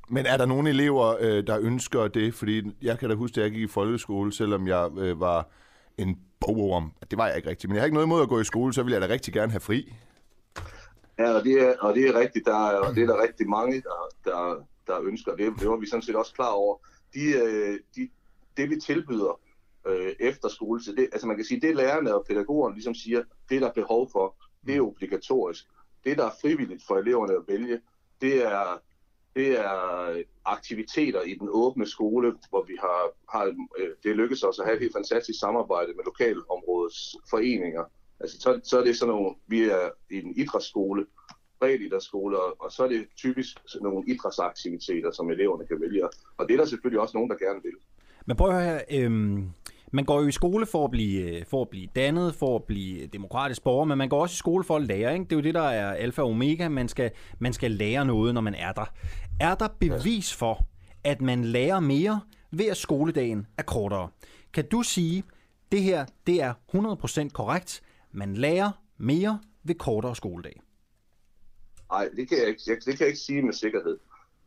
Men 0.10 0.26
er 0.26 0.38
der 0.38 0.46
nogle 0.46 0.70
elever, 0.70 1.16
øh, 1.20 1.48
der 1.48 1.60
ønsker 1.62 2.08
det? 2.08 2.34
Fordi 2.34 2.62
jeg 2.82 3.00
kan 3.00 3.10
da 3.10 3.16
huske, 3.16 3.42
at 3.42 3.44
jeg 3.44 3.52
gik 3.52 3.62
i 3.62 3.68
folkeskole, 3.68 4.34
selvom 4.34 4.68
jeg 4.68 4.92
øh, 4.98 5.20
var 5.20 5.48
en 5.98 6.20
bogorm. 6.40 6.92
Det 7.12 7.18
var 7.18 7.28
jeg 7.28 7.36
ikke 7.36 7.50
rigtigt. 7.50 7.70
Men 7.70 7.76
jeg 7.76 7.82
har 7.82 7.86
ikke 7.86 7.94
noget 7.94 8.08
imod 8.08 8.22
at 8.22 8.30
gå 8.30 8.40
i 8.40 8.44
skole, 8.44 8.74
så 8.74 8.84
vil 8.84 8.92
jeg 8.92 9.02
da 9.02 9.08
rigtig 9.08 9.34
gerne 9.34 9.52
have 9.52 9.60
fri. 9.60 9.94
Ja, 11.20 11.32
og 11.32 11.44
det 11.44 11.62
er, 11.62 11.74
og 11.80 11.96
det 11.96 12.08
er 12.08 12.20
rigtigt. 12.20 12.46
Der 12.46 12.70
er, 12.70 12.78
og 12.78 12.96
det 12.96 13.04
er 13.04 13.08
der 13.08 13.22
rigtig 13.22 13.50
mange, 13.50 13.82
der, 13.82 14.10
der, 14.26 14.66
der 14.88 15.02
ønsker. 15.02 15.36
Det, 15.36 15.54
det 15.60 15.70
var 15.70 15.78
vi 15.78 15.86
sådan 15.86 16.02
set 16.02 16.16
også 16.16 16.34
klar 16.34 16.52
over. 16.52 16.78
De, 17.14 17.24
øh, 17.24 17.80
de, 17.96 18.10
det 18.58 18.70
vi 18.70 18.76
tilbyder 18.80 19.40
øh, 19.88 20.14
efter 20.20 20.50
skole, 20.50 20.84
så 20.84 20.92
det, 20.92 21.10
altså 21.12 21.28
man 21.28 21.36
kan 21.36 21.46
sige, 21.46 21.62
det 21.62 21.76
lærerne 21.76 22.16
og 22.16 22.26
pædagogerne 22.26 22.76
ligesom 22.76 22.96
siger, 22.96 23.24
det 23.50 23.62
der 23.62 23.68
er 23.68 23.74
behov 23.74 24.10
for, 24.12 24.36
det 24.68 24.76
er 24.76 24.82
obligatorisk. 24.82 25.66
Det, 26.04 26.18
der 26.18 26.26
er 26.26 26.40
frivilligt 26.42 26.84
for 26.88 26.98
eleverne 26.98 27.34
at 27.34 27.44
vælge, 27.48 27.80
det 28.22 28.46
er 28.46 28.80
det 29.36 29.60
er 29.60 30.24
aktiviteter 30.46 31.22
i 31.22 31.34
den 31.34 31.50
åbne 31.52 31.88
skole, 31.88 32.34
hvor 32.50 32.64
vi 32.64 32.78
har, 32.80 33.12
har 33.30 33.46
øh, 33.80 33.90
det 34.04 34.16
lykkes 34.16 34.44
os 34.44 34.60
at 34.60 34.66
have 34.66 34.76
et 34.76 34.82
helt 34.82 34.94
fantastisk 34.94 35.40
samarbejde 35.40 35.94
med 35.94 36.04
lokalområdets 36.06 37.16
foreninger. 37.30 37.84
Altså, 38.20 38.38
så, 38.40 38.60
så 38.64 38.80
er 38.80 38.84
det 38.84 38.98
sådan 38.98 39.14
nogle, 39.14 39.36
vi 39.48 39.64
er 39.64 39.90
i 40.12 40.18
en 40.18 40.34
idrætsskole, 40.36 41.06
bredt 41.60 41.82
idrætsskole, 41.82 42.38
og 42.40 42.72
så 42.72 42.84
er 42.84 42.88
det 42.88 43.08
typisk 43.18 43.58
sådan 43.66 43.84
nogle 43.84 44.04
idrætsaktiviteter, 44.08 45.12
som 45.12 45.30
eleverne 45.32 45.68
kan 45.68 45.82
vælge. 45.82 46.10
Og 46.38 46.48
det 46.48 46.54
er 46.54 46.58
der 46.58 46.66
selvfølgelig 46.66 47.02
også 47.02 47.18
nogen, 47.18 47.30
der 47.30 47.38
gerne 47.38 47.60
vil. 47.64 47.78
Men 48.26 48.36
prøv 48.36 48.50
at 48.50 48.54
høre 48.54 48.66
her, 48.66 48.82
øhm, 48.92 49.50
man 49.94 50.06
går 50.06 50.22
jo 50.22 50.28
i 50.28 50.32
skole 50.32 50.66
for 50.66 50.86
at 50.86 50.92
blive, 50.92 51.22
øh, 51.22 51.46
for 51.46 51.62
at 51.62 51.70
blive 51.70 51.88
dannet, 51.96 52.36
for 52.36 52.56
at 52.56 52.64
blive 52.64 53.08
demokratisk 53.08 53.64
borger, 53.64 53.86
men 53.86 53.98
man 53.98 54.10
går 54.10 54.22
også 54.22 54.34
i 54.34 54.38
skole 54.38 54.64
for 54.64 54.76
at 54.76 54.82
lære. 54.82 55.14
Ikke? 55.14 55.24
Det 55.24 55.32
er 55.32 55.36
jo 55.36 55.42
det, 55.42 55.54
der 55.54 55.62
er 55.62 55.94
alfa 55.94 56.22
og 56.22 56.30
omega. 56.30 56.70
Man 56.70 56.88
skal, 56.88 57.12
man 57.40 57.54
skal 57.54 57.72
lære 57.72 58.06
noget, 58.06 58.34
når 58.34 58.42
man 58.42 58.56
er 58.56 58.72
der. 58.72 58.86
Er 59.40 59.56
der 59.56 59.68
bevis 59.80 60.34
for, 60.34 60.66
at 61.04 61.22
man 61.22 61.46
lærer 61.46 61.80
mere 61.80 62.22
ved 62.52 62.66
at 62.66 62.78
skoledagen 62.78 63.48
er 63.58 63.64
kortere? 63.64 64.10
Kan 64.54 64.66
du 64.70 64.82
sige, 64.82 65.24
det 65.72 65.84
her 65.84 66.06
det 66.28 66.42
er 66.42 66.54
100% 67.26 67.30
korrekt. 67.30 67.82
Man 68.12 68.34
lærer 68.34 68.72
mere 68.98 69.40
ved 69.64 69.76
kortere 69.76 70.16
skoledag. 70.16 70.62
Nej, 71.92 72.10
det 72.16 72.30
kan 72.30 72.38
jeg 72.38 72.48
ikke, 72.48 72.62
det 72.66 72.86
kan 72.86 73.00
jeg 73.00 73.08
ikke 73.08 73.20
sige 73.20 73.42
med 73.42 73.54
sikkerhed. 73.54 73.98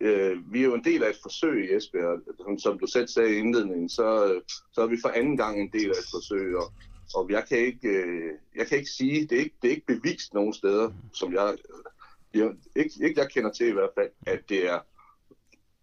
Øh, 0.00 0.52
vi 0.52 0.60
er 0.60 0.64
jo 0.64 0.74
en 0.74 0.84
del 0.84 1.02
af 1.02 1.10
et 1.10 1.18
forsøg 1.22 1.64
i 1.64 1.76
Esbjerg. 1.76 2.20
Som, 2.38 2.58
som 2.58 2.78
du 2.78 2.86
selv 2.86 3.08
sagde 3.08 3.34
i 3.34 3.38
indledningen, 3.38 3.88
så, 3.88 4.40
så 4.72 4.80
er 4.82 4.86
vi 4.86 4.98
for 5.02 5.08
anden 5.08 5.36
gang 5.36 5.60
en 5.60 5.70
del 5.72 5.86
af 5.86 5.98
et 5.98 6.10
forsøg. 6.10 6.56
Og, 6.56 6.72
og 7.14 7.30
jeg, 7.30 7.44
kan 7.48 7.58
ikke, 7.58 7.88
øh, 7.88 8.32
jeg 8.56 8.66
kan 8.66 8.78
ikke 8.78 8.90
sige, 8.90 9.26
det 9.26 9.32
er 9.32 9.42
ikke, 9.42 9.56
det 9.62 9.68
er 9.68 9.74
ikke 9.74 9.86
bevist 9.86 10.34
nogen 10.34 10.54
steder, 10.54 10.90
som 11.12 11.34
jeg, 11.34 11.56
jeg 12.34 12.52
ikke, 12.76 12.90
ikke 13.00 13.20
jeg 13.20 13.30
kender 13.30 13.52
til 13.52 13.66
i 13.66 13.72
hvert 13.72 13.90
fald, 13.94 14.10
at 14.26 14.48
det 14.48 14.68
er, 14.68 14.78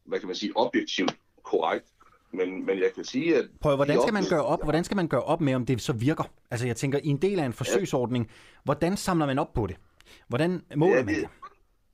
hvad 0.03 0.19
kan 0.19 0.27
man 0.27 0.35
sige, 0.35 0.51
objektivt 0.55 1.17
korrekt. 1.43 1.85
Men, 2.31 2.65
men 2.65 2.79
jeg 2.79 2.91
kan 2.95 3.03
sige, 3.03 3.37
at... 3.37 3.49
Prøv, 3.61 3.75
hvordan 3.75 4.01
skal 4.01 4.13
man 4.13 4.23
gøre 4.29 4.45
op, 4.45 4.63
hvordan 4.63 4.83
skal 4.83 4.95
man 4.95 5.07
gøre 5.07 5.23
op 5.23 5.41
med, 5.41 5.53
om 5.55 5.65
det 5.65 5.81
så 5.81 5.93
virker? 5.93 6.23
Altså 6.51 6.67
jeg 6.67 6.75
tænker, 6.75 6.99
i 7.03 7.07
en 7.07 7.17
del 7.17 7.39
af 7.39 7.45
en 7.45 7.53
forsøgsordning, 7.53 8.29
hvordan 8.63 8.97
samler 8.97 9.25
man 9.25 9.39
op 9.39 9.53
på 9.53 9.67
det? 9.67 9.77
Hvordan 10.27 10.61
måler 10.75 10.93
ja, 10.93 10.99
det, 10.99 11.05
man 11.05 11.15
det? 11.15 11.29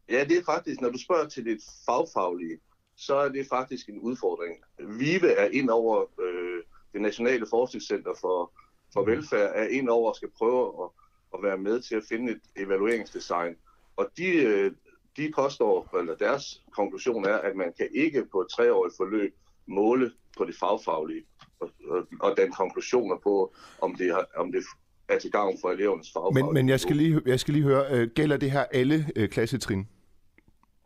Ja, 0.09 0.23
det 0.23 0.37
er 0.37 0.43
faktisk, 0.43 0.81
når 0.81 0.89
du 0.89 0.97
spørger 0.97 1.27
til 1.27 1.45
det 1.45 1.57
fagfaglige, 1.85 2.59
så 2.95 3.15
er 3.15 3.29
det 3.29 3.47
faktisk 3.49 3.89
en 3.89 3.99
udfordring. 3.99 4.55
VIVE 4.79 5.31
er 5.31 5.49
ind 5.49 5.69
over 5.69 6.05
øh, 6.21 6.63
det 6.93 7.01
Nationale 7.01 7.45
Forskningscenter 7.49 8.13
for, 8.21 8.51
for 8.93 9.05
Velfærd, 9.05 9.51
er 9.55 9.67
ind 9.67 9.89
over 9.89 10.09
og 10.09 10.15
skal 10.15 10.29
prøve 10.37 10.83
at, 10.83 10.89
at 11.33 11.43
være 11.43 11.57
med 11.57 11.81
til 11.81 11.95
at 11.95 12.03
finde 12.09 12.31
et 12.31 12.41
evalueringsdesign. 12.55 13.55
Og 13.97 14.09
de, 14.17 14.27
øh, 14.27 14.71
de 15.17 15.31
påstår, 15.35 15.97
eller 15.99 16.15
deres 16.15 16.63
konklusion 16.71 17.25
er, 17.25 17.37
at 17.37 17.55
man 17.55 17.73
kan 17.77 17.87
ikke 17.91 18.25
på 18.31 18.41
et 18.41 18.47
treårigt 18.49 18.95
forløb 18.97 19.35
måle 19.65 20.11
på 20.37 20.45
det 20.45 20.55
fagfaglige 20.55 21.23
og, 21.59 21.69
og, 21.89 22.07
og 22.19 22.37
den 22.37 22.51
konklusioner 22.51 23.17
på, 23.23 23.55
om 23.81 23.95
det, 23.95 24.13
har, 24.13 24.25
om 24.35 24.51
det 24.51 24.63
er 25.09 25.19
til 25.19 25.31
gavn 25.31 25.57
for 25.61 25.69
elevernes 25.69 26.11
fagfaglige. 26.13 26.45
Men, 26.45 26.53
men 26.53 26.69
jeg, 26.69 26.79
skal 26.79 26.95
lige, 26.95 27.21
jeg 27.25 27.39
skal 27.39 27.53
lige 27.53 27.63
høre, 27.63 27.85
øh, 27.91 28.09
gælder 28.15 28.37
det 28.37 28.51
her 28.51 28.65
alle 28.71 29.09
øh, 29.15 29.29
klassetrin? 29.29 29.87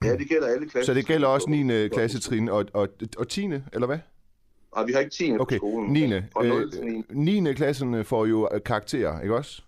Ja, 0.03 0.15
det 0.15 0.29
gælder 0.29 0.47
alle 0.47 0.69
klasser. 0.69 0.93
Så 0.93 0.93
det 0.93 1.05
gælder 1.05 1.27
også 1.27 1.49
9. 1.49 1.87
klassetrin 1.87 2.49
og, 2.49 2.65
og, 2.73 2.89
og 3.17 3.27
10. 3.27 3.45
eller 3.45 3.85
hvad? 3.85 3.97
Nej, 4.75 4.85
vi 4.85 4.93
har 4.93 4.99
ikke 4.99 5.11
10. 5.11 5.37
Okay, 5.39 5.59
på 5.59 5.59
skolen. 5.59 5.93
9. 5.93 6.09
Fra 6.33 6.43
0 6.43 6.63
Øh, 6.63 6.71
til 6.71 7.03
9. 7.11 7.39
9. 7.39 7.53
klassen 7.53 8.05
får 8.05 8.25
jo 8.25 8.49
øh, 8.53 8.63
karakterer, 8.63 9.21
ikke 9.21 9.35
også? 9.35 9.61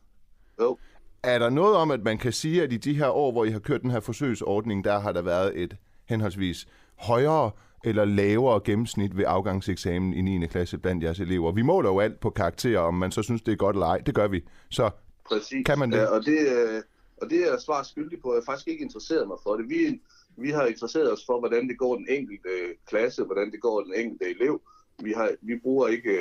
Jo. 0.62 0.78
Er 1.24 1.40
der 1.40 1.50
noget 1.50 1.76
om, 1.76 1.92
at 1.92 2.04
man 2.04 2.18
kan 2.18 2.32
sige, 2.32 2.64
at 2.64 2.74
i 2.74 2.78
de 2.78 2.94
her 2.94 3.08
år, 3.08 3.32
hvor 3.32 3.46
I 3.46 3.50
har 3.50 3.60
kørt 3.60 3.82
den 3.82 3.92
her 3.92 4.00
forsøgsordning, 4.00 4.84
der 4.84 5.00
har 5.00 5.12
der 5.12 5.22
været 5.22 5.62
et 5.62 5.78
henholdsvis 6.06 6.68
højere 6.96 7.52
eller 7.84 8.06
lavere 8.06 8.62
gennemsnit 8.66 9.18
ved 9.18 9.24
afgangseksamen 9.28 10.14
i 10.14 10.22
9. 10.22 10.48
klasse 10.48 10.78
blandt 10.78 11.04
jeres 11.04 11.20
elever? 11.20 11.52
Vi 11.52 11.62
måler 11.62 11.90
jo 11.90 12.00
alt 12.00 12.20
på 12.20 12.30
karakterer, 12.30 12.80
om 12.80 12.94
man 12.94 13.12
så 13.12 13.22
synes, 13.22 13.42
det 13.42 13.52
er 13.52 13.56
godt 13.56 13.76
eller 13.76 13.88
ej. 13.88 13.98
Det 13.98 14.16
gør 14.16 14.28
vi. 14.28 14.44
Så 14.70 14.90
Præcis. 15.30 15.66
Kan 15.66 15.80
man 15.80 15.92
det? 15.92 15.98
Ja, 15.98 16.06
og, 16.06 16.26
det 16.26 16.40
øh, 16.40 16.82
og 17.22 17.30
det 17.30 17.38
er 17.46 17.50
jeg 17.52 17.60
svar 17.66 17.84
skyldig 17.84 18.20
på. 18.22 18.34
Jeg 18.34 18.42
har 18.42 18.52
faktisk 18.52 18.68
ikke 18.68 18.84
interesseret 18.84 19.28
mig 19.28 19.38
for 19.44 19.56
det. 19.56 19.70
Vi, 19.70 20.02
vi 20.38 20.50
har 20.50 20.66
interesseret 20.66 21.14
os 21.14 21.26
for, 21.26 21.40
hvordan 21.40 21.68
det 21.68 21.78
går 21.78 21.96
den 21.96 22.08
enkelte 22.10 22.50
øh, 22.50 22.76
klasse, 22.88 23.24
hvordan 23.24 23.52
det 23.52 23.62
går 23.62 23.82
den 23.82 23.94
enkelte 23.96 24.26
elev. 24.26 24.62
Vi, 25.04 25.12
har, 25.12 25.30
vi 25.42 25.54
bruger 25.64 25.88
ikke... 25.88 26.12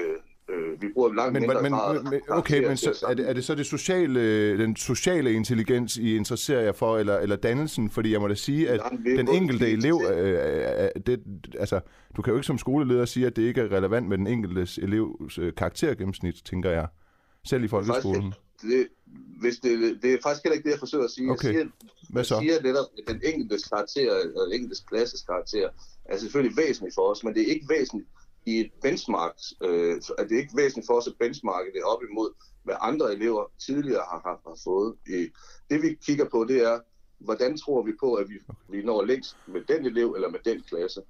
Øh, 0.48 0.82
vi 0.82 0.88
bruger 0.94 1.14
langt 1.14 1.32
Men, 1.32 1.42
mindre 1.42 1.62
men, 1.62 1.72
grad 1.72 2.02
men, 2.02 2.20
okay, 2.28 2.66
men 2.66 2.76
så, 2.76 3.06
er, 3.08 3.14
det, 3.14 3.28
er 3.28 3.32
det 3.32 3.44
så 3.44 3.54
det 3.54 3.66
sociale, 3.66 4.58
den 4.58 4.76
sociale 4.76 5.32
intelligens, 5.32 5.96
I 5.96 6.16
interesserer 6.16 6.60
jer 6.60 6.72
for, 6.72 6.98
eller, 6.98 7.18
eller 7.18 7.36
dannelsen? 7.36 7.90
Fordi 7.90 8.12
jeg 8.12 8.20
må 8.20 8.28
da 8.28 8.34
sige, 8.34 8.70
at 8.70 8.80
Jamen, 8.92 9.18
den 9.18 9.28
enkelte 9.28 9.70
elev, 9.70 10.00
øh, 10.12 10.84
øh, 10.84 10.88
det, 11.06 11.22
altså, 11.58 11.80
du 12.16 12.22
kan 12.22 12.30
jo 12.30 12.36
ikke 12.36 12.46
som 12.46 12.58
skoleleder 12.58 13.04
sige, 13.04 13.26
at 13.26 13.36
det 13.36 13.42
ikke 13.42 13.60
er 13.60 13.72
relevant 13.72 14.08
med 14.08 14.18
den 14.18 14.26
enkeltes 14.26 14.78
elevs 14.78 15.38
øh, 15.38 15.54
karaktergennemsnit, 15.54 16.34
tænker 16.44 16.70
jeg. 16.70 16.86
Selv 17.46 17.64
i 17.64 17.68
folkeskolen. 17.68 18.34
Det, 18.62 18.88
hvis 19.40 19.56
det, 19.58 20.02
det 20.02 20.14
er 20.14 20.18
faktisk 20.22 20.44
heller 20.44 20.56
ikke 20.56 20.66
det, 20.66 20.70
jeg 20.70 20.78
forsøger 20.78 21.04
at 21.04 21.10
sige. 21.10 21.30
Okay. 21.30 21.48
Jeg 21.48 21.54
siger, 21.54 21.68
Hvad 22.10 22.24
så? 22.24 22.34
Jeg 22.34 22.42
siger 22.42 22.62
netop, 22.62 22.86
at 22.98 23.14
den 23.14 23.20
enkeltes 23.24 23.64
karakter, 23.64 24.14
og 24.14 24.46
den 24.46 24.52
enkeltes 24.52 24.80
klasses 24.80 25.22
karakter, 25.22 25.68
er 26.04 26.18
selvfølgelig 26.18 26.56
væsentligt 26.56 26.94
for 26.94 27.10
os, 27.10 27.24
men 27.24 27.34
det 27.34 27.42
er 27.42 27.46
ikke 27.54 27.68
væsentligt 27.68 28.08
i 28.46 28.60
et 28.60 28.70
benchmark, 28.82 29.34
øh, 29.62 29.96
at 30.18 30.28
det 30.28 30.34
er 30.36 30.40
ikke 30.40 30.56
væsentligt 30.56 30.86
for 30.86 30.94
os 30.94 31.06
at 31.06 31.14
benchmarke 31.18 31.72
det 31.74 31.82
op 31.82 32.02
imod, 32.10 32.30
hvad 32.62 32.74
andre 32.80 33.12
elever 33.12 33.52
tidligere 33.66 34.04
har, 34.10 34.20
har, 34.24 34.40
har 34.46 34.58
fået. 34.64 34.94
Det 35.70 35.82
vi 35.82 35.94
kigger 36.06 36.28
på, 36.28 36.44
det 36.44 36.62
er, 36.62 36.80
hvordan 37.18 37.58
tror 37.58 37.82
vi 37.82 37.92
på, 38.00 38.14
at 38.14 38.28
vi, 38.28 38.34
vi 38.68 38.82
når 38.82 39.04
længst 39.04 39.36
med 39.46 39.62
den 39.68 39.86
elev 39.86 40.12
eller 40.16 40.30
med 40.30 40.38
den 40.44 40.62
klasse. 40.62 41.00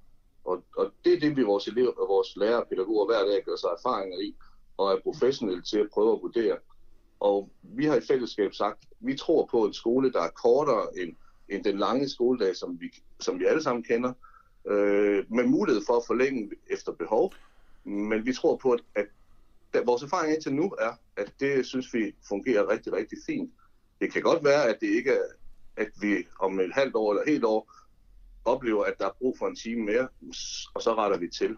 Og, 0.45 0.63
og 0.77 0.91
det 1.05 1.13
er 1.13 1.19
det, 1.19 1.37
vi 1.37 1.43
vores 1.43 1.67
elever 1.67 1.91
og 1.91 2.07
vores 2.07 2.35
lærere 2.35 2.61
og 2.61 2.67
pædagoger 2.69 3.05
hver 3.05 3.31
dag 3.31 3.43
gør 3.45 3.55
sig 3.55 3.69
erfaringer 3.77 4.19
i, 4.19 4.35
og 4.77 4.91
er 4.91 4.99
professionelle 5.03 5.61
til 5.61 5.77
at 5.77 5.89
prøve 5.93 6.13
at 6.13 6.21
vurdere. 6.21 6.57
Og 7.19 7.49
vi 7.61 7.85
har 7.85 7.95
i 7.95 8.01
fællesskab 8.01 8.53
sagt, 8.53 8.77
at 8.91 8.97
vi 8.99 9.17
tror 9.17 9.45
på 9.51 9.65
en 9.65 9.73
skole, 9.73 10.11
der 10.11 10.21
er 10.21 10.29
kortere 10.29 10.87
end, 10.97 11.15
end 11.49 11.63
den 11.63 11.77
lange 11.77 12.09
skoledag, 12.09 12.55
som 12.55 12.81
vi, 12.81 12.85
som 13.19 13.39
vi 13.39 13.45
alle 13.45 13.63
sammen 13.63 13.83
kender, 13.83 14.13
øh, 14.67 15.25
med 15.29 15.45
mulighed 15.45 15.81
for 15.87 15.97
at 15.97 16.03
forlænge 16.07 16.51
efter 16.69 16.91
behov. 16.91 17.33
Men 17.83 18.25
vi 18.25 18.33
tror 18.33 18.55
på, 18.55 18.71
at, 18.71 18.81
at 18.95 19.05
da, 19.73 19.81
vores 19.85 20.03
erfaring 20.03 20.33
indtil 20.33 20.53
nu 20.53 20.63
er, 20.79 20.91
at 21.17 21.33
det 21.39 21.65
synes 21.65 21.93
vi 21.93 22.15
fungerer 22.27 22.69
rigtig, 22.69 22.93
rigtig 22.93 23.17
fint. 23.25 23.51
Det 24.01 24.13
kan 24.13 24.21
godt 24.21 24.43
være, 24.43 24.63
at 24.69 24.77
det 24.81 24.87
ikke 24.87 25.11
er, 25.11 25.23
at 25.77 25.89
vi 26.01 26.27
om 26.39 26.59
et 26.59 26.73
halvt 26.73 26.95
år 26.95 27.11
eller 27.11 27.23
et 27.23 27.29
helt 27.29 27.45
år 27.45 27.71
oplever, 28.45 28.83
at 28.83 28.99
der 28.99 29.05
er 29.05 29.17
brug 29.19 29.37
for 29.37 29.47
en 29.47 29.55
time 29.55 29.85
mere, 29.85 30.07
og 30.73 30.81
så 30.81 30.95
retter 30.97 31.17
vi 31.17 31.27
til. 31.27 31.57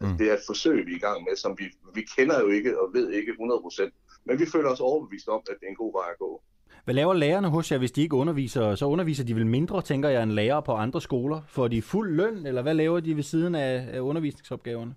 Mm. 0.00 0.18
Det 0.18 0.30
er 0.30 0.34
et 0.34 0.42
forsøg, 0.46 0.86
vi 0.86 0.92
er 0.92 0.96
i 0.96 0.98
gang 0.98 1.24
med, 1.24 1.36
som 1.36 1.58
vi, 1.58 1.64
vi 1.94 2.06
kender 2.16 2.40
jo 2.40 2.48
ikke 2.48 2.80
og 2.80 2.94
ved 2.94 3.10
ikke 3.10 3.32
100%. 3.32 3.90
Men 4.24 4.38
vi 4.38 4.46
føler 4.46 4.70
os 4.70 4.80
overbevist 4.80 5.28
om, 5.28 5.42
at 5.50 5.56
det 5.60 5.66
er 5.66 5.70
en 5.70 5.76
god 5.76 5.92
vej 5.92 6.10
at 6.12 6.18
gå. 6.18 6.42
Hvad 6.84 6.94
laver 6.94 7.14
lærerne 7.14 7.48
hos 7.48 7.72
jer, 7.72 7.78
hvis 7.78 7.92
de 7.92 8.02
ikke 8.02 8.16
underviser? 8.16 8.74
Så 8.74 8.86
underviser 8.86 9.24
de 9.24 9.34
vel 9.34 9.46
mindre, 9.46 9.82
tænker 9.82 10.08
jeg, 10.08 10.22
end 10.22 10.32
lærere 10.32 10.62
på 10.62 10.72
andre 10.72 11.00
skoler? 11.00 11.40
Får 11.48 11.68
de 11.68 11.82
fuld 11.82 12.14
løn, 12.14 12.46
eller 12.46 12.62
hvad 12.62 12.74
laver 12.74 13.00
de 13.00 13.16
ved 13.16 13.22
siden 13.22 13.54
af, 13.54 14.00
undervisningsopgaverne? 14.00 14.94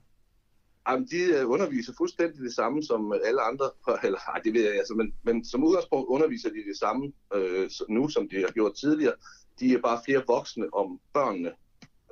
Jamen, 0.89 1.07
de 1.07 1.17
øh, 1.17 1.50
underviser 1.50 1.93
fuldstændig 1.98 2.41
det 2.41 2.53
samme 2.53 2.84
som 2.84 3.13
alle 3.25 3.41
andre, 3.41 3.69
eller 4.07 4.19
ej, 4.19 4.39
det 4.43 4.53
ved 4.53 4.62
jeg 4.62 4.74
altså, 4.77 4.93
men, 4.93 5.13
men 5.24 5.46
som 5.46 5.63
udgangspunkt 5.63 6.07
underviser 6.07 6.50
de 6.50 6.69
det 6.69 6.77
samme 6.79 7.12
øh, 7.34 7.69
nu, 7.89 8.10
som 8.10 8.29
de 8.29 8.36
har 8.36 8.51
gjort 8.51 8.75
tidligere. 8.75 9.13
De 9.60 9.74
er 9.74 9.81
bare 9.81 10.01
flere 10.05 10.24
voksne 10.27 10.74
om 10.74 11.00
børnene. 11.13 11.51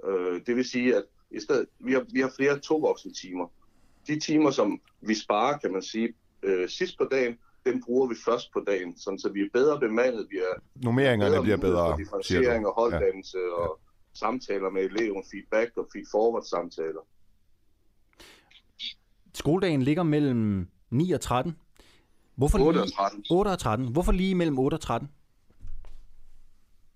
Øh, 0.07 0.41
det 0.45 0.55
vil 0.55 0.65
sige, 0.65 0.95
at 0.95 1.03
i 1.31 1.39
stedet, 1.39 1.65
vi, 1.79 1.93
har, 1.93 2.05
vi 2.13 2.22
har 2.22 2.31
flere 2.36 2.60
to 2.60 2.95
timer. 3.22 3.48
De 4.07 4.19
timer, 4.19 4.51
som 4.51 4.81
vi 5.01 5.15
sparer, 5.15 5.57
kan 5.57 5.72
man 5.72 5.81
sige, 5.81 6.13
øh, 6.44 6.70
sidst 6.70 6.98
på 6.98 7.08
dagen, 7.12 7.38
dem 7.65 7.82
bruger 7.86 8.08
vi 8.08 8.15
først 8.25 8.54
på 8.54 8.63
dagen, 8.68 8.98
sådan, 9.00 9.20
så 9.20 9.30
vi 9.30 9.42
er 9.42 9.50
bedre 9.54 9.80
bemandet, 9.80 10.27
vi 10.30 10.38
er 10.38 10.62
Nummeringerne 10.84 11.30
bliver 11.30 11.39
mulighed 11.42 11.58
bedre, 11.58 11.86
siger 11.88 11.98
differentiering 11.98 12.63
du. 12.63 12.70
og 12.70 12.75
holddannelse 12.75 13.38
ja. 13.38 13.51
og 13.62 13.80
samtaler 14.13 14.70
med 14.70 14.82
eleven, 14.84 15.24
feedback 15.32 15.77
og 15.77 15.88
feed-forward 15.96 16.44
samtaler. 16.50 17.01
Skoledagen 19.34 19.82
ligger 19.84 20.04
mellem 20.04 20.68
9 20.89 21.12
og 21.12 21.22
13. 21.22 21.58
Hvorfor 22.36 22.60
8 22.60 22.80
lige, 22.80 22.84
og 22.84 22.92
13. 22.94 23.25
8 23.32 23.50
og 23.50 23.60
13. 23.60 23.92
Hvorfor 23.92 24.12
lige 24.12 24.36
mellem 24.36 24.60
8 24.60 24.75
og 24.75 24.82
13? 24.82 25.10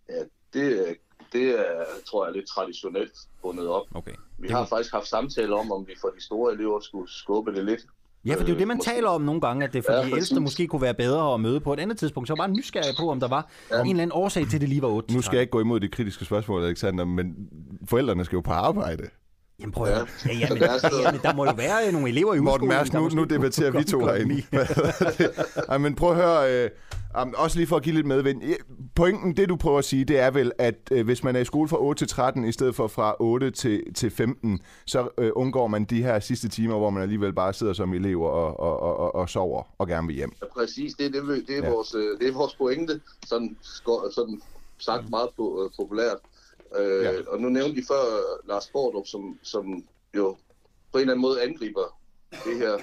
Ja, 0.09 0.23
det, 0.53 0.97
det 1.33 1.59
er, 1.59 1.85
tror 2.07 2.25
jeg, 2.25 2.33
lidt 2.35 2.47
traditionelt 2.47 3.13
bundet 3.41 3.67
op. 3.67 3.85
Okay. 3.95 4.13
Vi 4.37 4.47
Det 4.47 4.51
har 4.55 4.59
må- 4.61 4.65
faktisk 4.65 4.93
haft 4.93 5.07
samtaler 5.07 5.55
om, 5.57 5.71
om 5.71 5.87
vi 5.87 5.93
for 6.01 6.07
de 6.09 6.21
store 6.23 6.53
elever 6.53 6.79
skulle 6.79 7.11
skubbe 7.11 7.55
det 7.55 7.65
lidt. 7.65 7.81
Ja, 8.25 8.33
for 8.33 8.39
det 8.39 8.43
er 8.45 8.47
jo 8.49 8.53
Øh, 8.53 8.59
det, 8.59 8.67
man 8.67 8.77
måske. 8.77 8.91
taler 8.91 9.07
om 9.09 9.21
nogle 9.21 9.41
gange, 9.41 9.65
at 9.65 9.73
det 9.73 9.85
for 9.85 9.93
Ja, 9.93 10.05
de 10.05 10.11
ældste 10.15 10.39
måske 10.39 10.67
kunne 10.67 10.81
være 10.81 10.93
bedre 10.93 11.33
at 11.33 11.39
møde 11.39 11.59
på 11.59 11.73
et 11.73 11.79
andet 11.79 11.97
tidspunkt. 11.97 12.27
Så 12.27 12.33
jeg 12.33 12.37
var 12.37 12.47
bare 12.47 12.55
nysgerrig 12.55 12.95
på, 12.99 13.09
om 13.11 13.19
der 13.19 13.27
var 13.27 13.49
ja. 13.71 13.81
en 13.81 13.89
eller 13.89 14.01
anden 14.03 14.11
årsag 14.13 14.47
til, 14.47 14.57
at 14.57 14.61
det 14.61 14.69
lige 14.69 14.81
var 14.81 14.87
8 14.87 15.13
Nu 15.13 15.21
skal 15.21 15.35
jeg 15.35 15.41
ikke 15.41 15.51
gå 15.51 15.59
imod 15.59 15.79
det 15.79 15.91
kritiske 15.91 16.25
spørgsmål, 16.25 16.63
Alexander, 16.63 17.05
men 17.05 17.35
forældrene 17.89 18.25
skal 18.25 18.35
jo 18.35 18.41
på 18.41 18.51
arbejde. 18.51 19.03
Jamen 19.59 19.71
prøv 19.71 19.87
at 19.87 19.93
høre. 19.93 20.07
Ja, 20.25 20.33
ja, 20.39 20.53
men, 20.53 20.63
er 20.63 21.01
ja, 21.05 21.11
men 21.11 21.21
der 21.23 21.33
må 21.33 21.45
jo 21.45 21.53
være 21.57 21.91
nogle 21.91 22.09
elever 22.09 22.33
i 22.33 22.39
Morten 22.39 22.71
nu, 22.93 23.09
nu 23.09 23.23
debatterer 23.23 23.71
vi 23.71 23.83
to 23.83 23.99
herinde. 23.99 24.43
Ej, 25.69 25.77
men 25.77 25.95
prøv 25.95 26.09
at 26.11 26.15
høre, 26.15 26.63
øh, 26.63 26.69
um, 27.21 27.33
også 27.37 27.57
lige 27.57 27.67
for 27.67 27.75
at 27.75 27.83
give 27.83 27.95
lidt 27.95 28.05
medvind. 28.07 28.41
Pointen, 28.95 29.37
det 29.37 29.49
du 29.49 29.55
prøver 29.55 29.77
at 29.77 29.85
sige, 29.85 30.05
det 30.05 30.19
er 30.19 30.31
vel, 30.31 30.51
at 30.57 30.75
øh, 30.91 31.05
hvis 31.05 31.23
man 31.23 31.35
er 31.35 31.39
i 31.39 31.45
skole 31.45 31.69
fra 31.69 31.81
8 31.81 31.99
til 31.99 32.07
13, 32.07 32.45
i 32.45 32.51
stedet 32.51 32.75
for 32.75 32.87
fra 32.87 33.15
8 33.19 33.51
til, 33.51 33.83
til 33.95 34.11
15, 34.11 34.59
så 34.85 35.07
øh, 35.17 35.31
undgår 35.35 35.67
man 35.67 35.83
de 35.85 36.03
her 36.03 36.19
sidste 36.19 36.49
timer, 36.49 36.77
hvor 36.77 36.89
man 36.89 37.03
alligevel 37.03 37.33
bare 37.33 37.53
sidder 37.53 37.73
som 37.73 37.93
elev 37.93 38.21
og, 38.21 38.59
og, 38.59 38.79
og, 38.79 38.97
og, 38.97 39.15
og 39.15 39.29
sover 39.29 39.63
og 39.77 39.87
gerne 39.87 40.07
vil 40.07 40.15
hjem. 40.15 40.31
Ja, 40.41 40.47
præcis, 40.53 40.93
det 40.93 41.05
er, 41.05 41.09
det, 41.11 41.47
det 41.47 41.57
er, 41.57 41.63
Ja. 41.63 41.69
vores, 41.69 41.95
øh, 41.95 42.19
det 42.19 42.27
er 42.27 42.33
vores 42.33 42.55
pointe, 42.55 42.99
sådan, 43.27 43.57
sådan 44.11 44.41
sagt 44.77 45.09
meget 45.09 45.29
på, 45.37 45.63
øh, 45.63 45.69
populært. 45.83 46.17
Øh, 46.75 47.03
Ja. 47.03 47.21
Og 47.27 47.41
nu 47.41 47.49
nævnte 47.49 47.81
de 47.81 47.85
før 47.87 48.17
øh, 48.17 48.47
Lars 48.49 48.67
Bordrup, 48.67 49.07
som, 49.07 49.39
som 49.43 49.87
jo 50.15 50.37
på 50.91 50.97
en 50.97 51.01
eller 51.01 51.13
anden 51.13 51.21
måde 51.21 51.41
angriber 51.43 51.99
det 52.45 52.57
her 52.57 52.77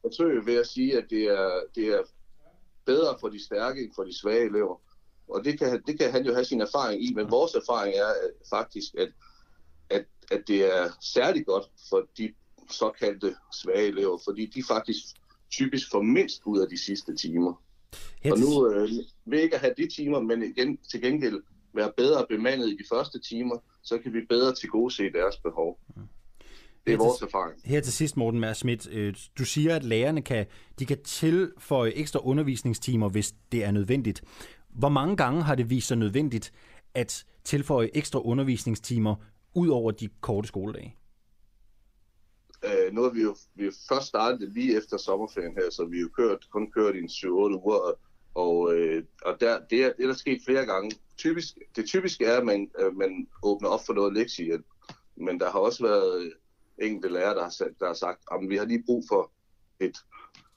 forsøg 0.00 0.46
ved 0.46 0.54
at 0.54 0.66
sige, 0.66 0.98
at 0.98 1.04
det 1.10 1.22
er, 1.22 1.60
det 1.74 1.86
er 1.88 2.02
bedre 2.84 3.16
for 3.20 3.28
de 3.28 3.44
stærke 3.44 3.82
end 3.82 3.92
for 3.94 4.04
de 4.04 4.18
svage 4.18 4.44
elever. 4.44 4.80
Og 5.28 5.44
det 5.44 5.58
kan, 5.58 5.82
det 5.86 5.98
kan 5.98 6.10
han 6.12 6.26
jo 6.26 6.32
have 6.32 6.44
sin 6.44 6.60
erfaring 6.60 7.04
i, 7.04 7.14
men 7.14 7.30
vores 7.30 7.54
erfaring 7.54 7.94
er 7.96 8.06
at, 8.06 8.30
faktisk, 8.50 8.94
at, 8.94 9.08
at, 9.90 10.04
at 10.30 10.42
det 10.48 10.76
er 10.76 10.90
særligt 11.00 11.46
godt 11.46 11.64
for 11.88 12.08
de 12.18 12.34
såkaldte 12.70 13.36
svage 13.52 13.86
elever, 13.86 14.18
fordi 14.24 14.46
de 14.46 14.62
faktisk 14.68 15.04
typisk 15.50 15.90
får 15.90 16.02
mindst 16.02 16.42
ud 16.44 16.58
af 16.60 16.68
de 16.68 16.78
sidste 16.78 17.16
timer. 17.16 17.62
Her 18.22 18.32
Og 18.32 18.38
nu 18.38 18.70
øh, 18.70 18.90
ved 19.24 19.38
ikke 19.38 19.54
at 19.54 19.60
have 19.60 19.74
de 19.76 19.86
timer, 19.86 20.20
men 20.20 20.42
igen 20.42 20.78
til 20.90 21.02
gengæld 21.02 21.42
være 21.74 21.92
bedre 21.96 22.26
bemandet 22.28 22.68
i 22.68 22.72
de 22.76 22.84
første 22.92 23.20
timer, 23.20 23.56
så 23.82 23.98
kan 23.98 24.12
vi 24.12 24.20
bedre 24.28 24.54
til 24.54 24.68
gode 24.68 24.94
se 24.94 25.12
deres 25.12 25.36
behov. 25.36 25.78
Det 25.94 26.02
er 26.86 26.90
Her 26.90 26.96
til- 26.96 26.98
vores 26.98 27.22
erfaring. 27.22 27.60
Her 27.64 27.80
til 27.80 27.92
sidst, 27.92 28.16
Morten 28.16 28.40
Mær 28.40 28.52
Schmidt, 28.52 28.88
øh, 28.90 29.14
du 29.38 29.44
siger, 29.44 29.76
at 29.76 29.84
lærerne 29.84 30.22
kan, 30.22 30.46
de 30.78 30.86
kan 30.86 31.02
tilføje 31.02 31.90
ekstra 31.90 32.20
undervisningstimer, 32.24 33.08
hvis 33.08 33.34
det 33.52 33.64
er 33.64 33.70
nødvendigt. 33.70 34.22
Hvor 34.68 34.88
mange 34.88 35.16
gange 35.16 35.42
har 35.42 35.54
det 35.54 35.70
vist 35.70 35.88
sig 35.88 35.96
nødvendigt 35.98 36.52
at 36.94 37.24
tilføje 37.44 37.90
ekstra 37.94 38.20
undervisningstimer 38.24 39.14
ud 39.54 39.68
over 39.68 39.90
de 39.90 40.08
korte 40.20 40.48
skoledage? 40.48 40.96
Øh, 42.64 42.92
nu 42.94 43.02
har 43.02 43.10
vi 43.10 43.22
jo 43.22 43.36
vi 43.54 43.70
først 43.88 44.06
startet 44.06 44.52
lige 44.52 44.76
efter 44.76 44.96
sommerferien 44.96 45.54
her, 45.54 45.70
så 45.70 45.84
vi 45.84 45.96
har 45.96 46.02
jo 46.02 46.08
kørt, 46.16 46.46
kun 46.50 46.70
kørt 46.70 46.94
i 46.94 46.98
en 46.98 47.08
7-8 47.08 47.26
uger, 47.64 47.74
og, 47.76 47.98
og, 48.34 48.74
øh, 48.74 49.04
og 49.24 49.40
der, 49.40 49.60
det, 49.70 49.84
er, 49.84 49.92
det 49.92 50.02
er 50.02 50.06
der 50.06 50.14
sket 50.14 50.42
flere 50.46 50.66
gange. 50.66 50.96
Typisk, 51.16 51.58
det 51.76 51.86
typiske 51.86 52.24
er, 52.24 52.36
at 52.36 52.44
man, 52.44 52.70
øh, 52.78 52.96
man 52.96 53.26
åbner 53.42 53.68
op 53.68 53.80
for 53.86 53.92
noget 53.92 54.12
lektiehjælp. 54.12 54.66
Men 55.16 55.40
der 55.40 55.50
har 55.50 55.58
også 55.58 55.82
været 55.82 56.32
enkelte 56.78 57.08
lærere, 57.08 57.34
der 57.34 57.42
har, 57.42 57.50
sagt, 57.50 57.80
der 57.80 57.86
har 57.86 57.94
sagt, 57.94 58.20
at 58.32 58.48
vi 58.48 58.56
har 58.56 58.64
lige 58.64 58.82
brug 58.86 59.04
for 59.08 59.30
et, 59.80 59.96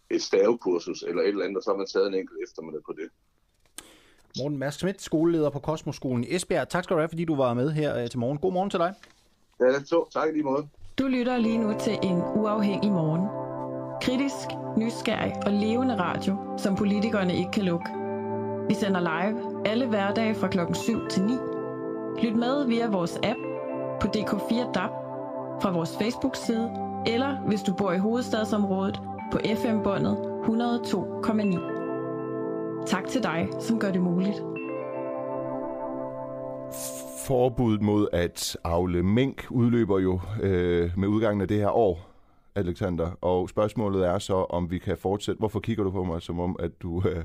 et 0.10 0.22
stavekursus 0.22 1.04
eller 1.04 1.22
et 1.22 1.28
eller 1.28 1.46
andet, 1.46 1.58
og 1.58 1.64
så 1.64 1.70
har 1.70 1.78
man 1.78 1.88
taget 1.88 2.08
en 2.08 2.14
enkelt 2.14 2.40
eftermiddag 2.48 2.82
på 2.86 2.94
det. 2.98 3.10
Morten 4.38 4.58
Mærsk 4.58 4.78
Schmidt, 4.78 5.02
skoleleder 5.02 5.50
på 5.50 5.60
Kosmoskolen 5.60 6.24
i 6.24 6.36
Esbjerg. 6.36 6.70
Tak 6.70 6.84
skal 6.84 6.94
du 6.94 7.00
have, 7.00 7.10
fordi 7.10 7.26
du 7.26 7.36
var 7.36 7.54
med 7.54 7.72
her 7.72 7.98
øh, 8.04 8.10
til 8.10 8.20
morgen. 8.20 8.38
God 8.38 8.54
morgen 8.54 8.70
til 8.70 8.80
dig. 8.80 8.94
Ja, 9.60 9.84
så 9.84 10.10
tak 10.14 10.30
i 10.30 10.32
lige 10.32 10.44
måde. 10.44 10.68
Du 11.00 11.08
lytter 11.08 11.38
lige 11.38 11.58
nu 11.58 11.80
til 11.80 11.94
en 12.04 12.18
uafhængig 12.18 12.92
morgen. 12.92 13.45
Kritisk, 14.06 14.48
nysgerrig 14.78 15.34
og 15.46 15.52
levende 15.52 16.00
radio, 16.00 16.38
som 16.58 16.76
politikerne 16.76 17.36
ikke 17.36 17.52
kan 17.52 17.64
lukke. 17.64 17.86
Vi 18.68 18.74
sender 18.74 19.00
live 19.00 19.68
alle 19.68 19.88
hverdage 19.88 20.36
fra 20.36 20.48
klokken 20.48 20.76
7 20.76 21.08
til 21.08 21.24
9. 21.24 21.34
Lyt 22.24 22.36
med 22.36 22.68
via 22.68 22.90
vores 22.90 23.20
app 23.24 23.40
på 24.02 24.08
DK4 24.08 24.72
DAB, 24.72 24.90
fra 25.62 25.72
vores 25.72 25.98
Facebook-side, 25.98 26.72
eller 27.08 27.38
hvis 27.48 27.62
du 27.62 27.74
bor 27.74 27.92
i 27.92 27.98
hovedstadsområdet 27.98 29.02
på 29.32 29.40
FM-båndet 29.56 30.18
102,9. 30.44 32.86
Tak 32.86 33.08
til 33.08 33.24
dig, 33.24 33.48
som 33.60 33.80
gør 33.80 33.92
det 33.92 34.02
muligt. 34.02 34.44
Forbuddet 37.28 37.82
mod 37.82 38.08
at 38.14 38.58
avle 38.64 39.04
mink 39.04 39.46
udløber 39.50 40.00
jo 40.00 40.20
øh, 40.42 40.92
med 40.98 41.08
udgangen 41.08 41.42
af 41.42 41.48
det 41.48 41.58
her 41.58 41.78
år, 41.78 42.15
Alexander. 42.56 43.10
Og 43.22 43.50
spørgsmålet 43.50 44.08
er 44.08 44.20
så, 44.20 44.34
om 44.34 44.72
vi 44.72 44.78
kan 44.78 44.98
fortsætte. 44.98 45.40
Hvorfor 45.40 45.60
kigger 45.60 45.84
du 45.84 45.92
på 45.92 46.04
mig, 46.04 46.22
som 46.22 46.40
om, 46.40 46.56
at 46.60 46.72
du... 46.82 47.04
Øh... 47.08 47.16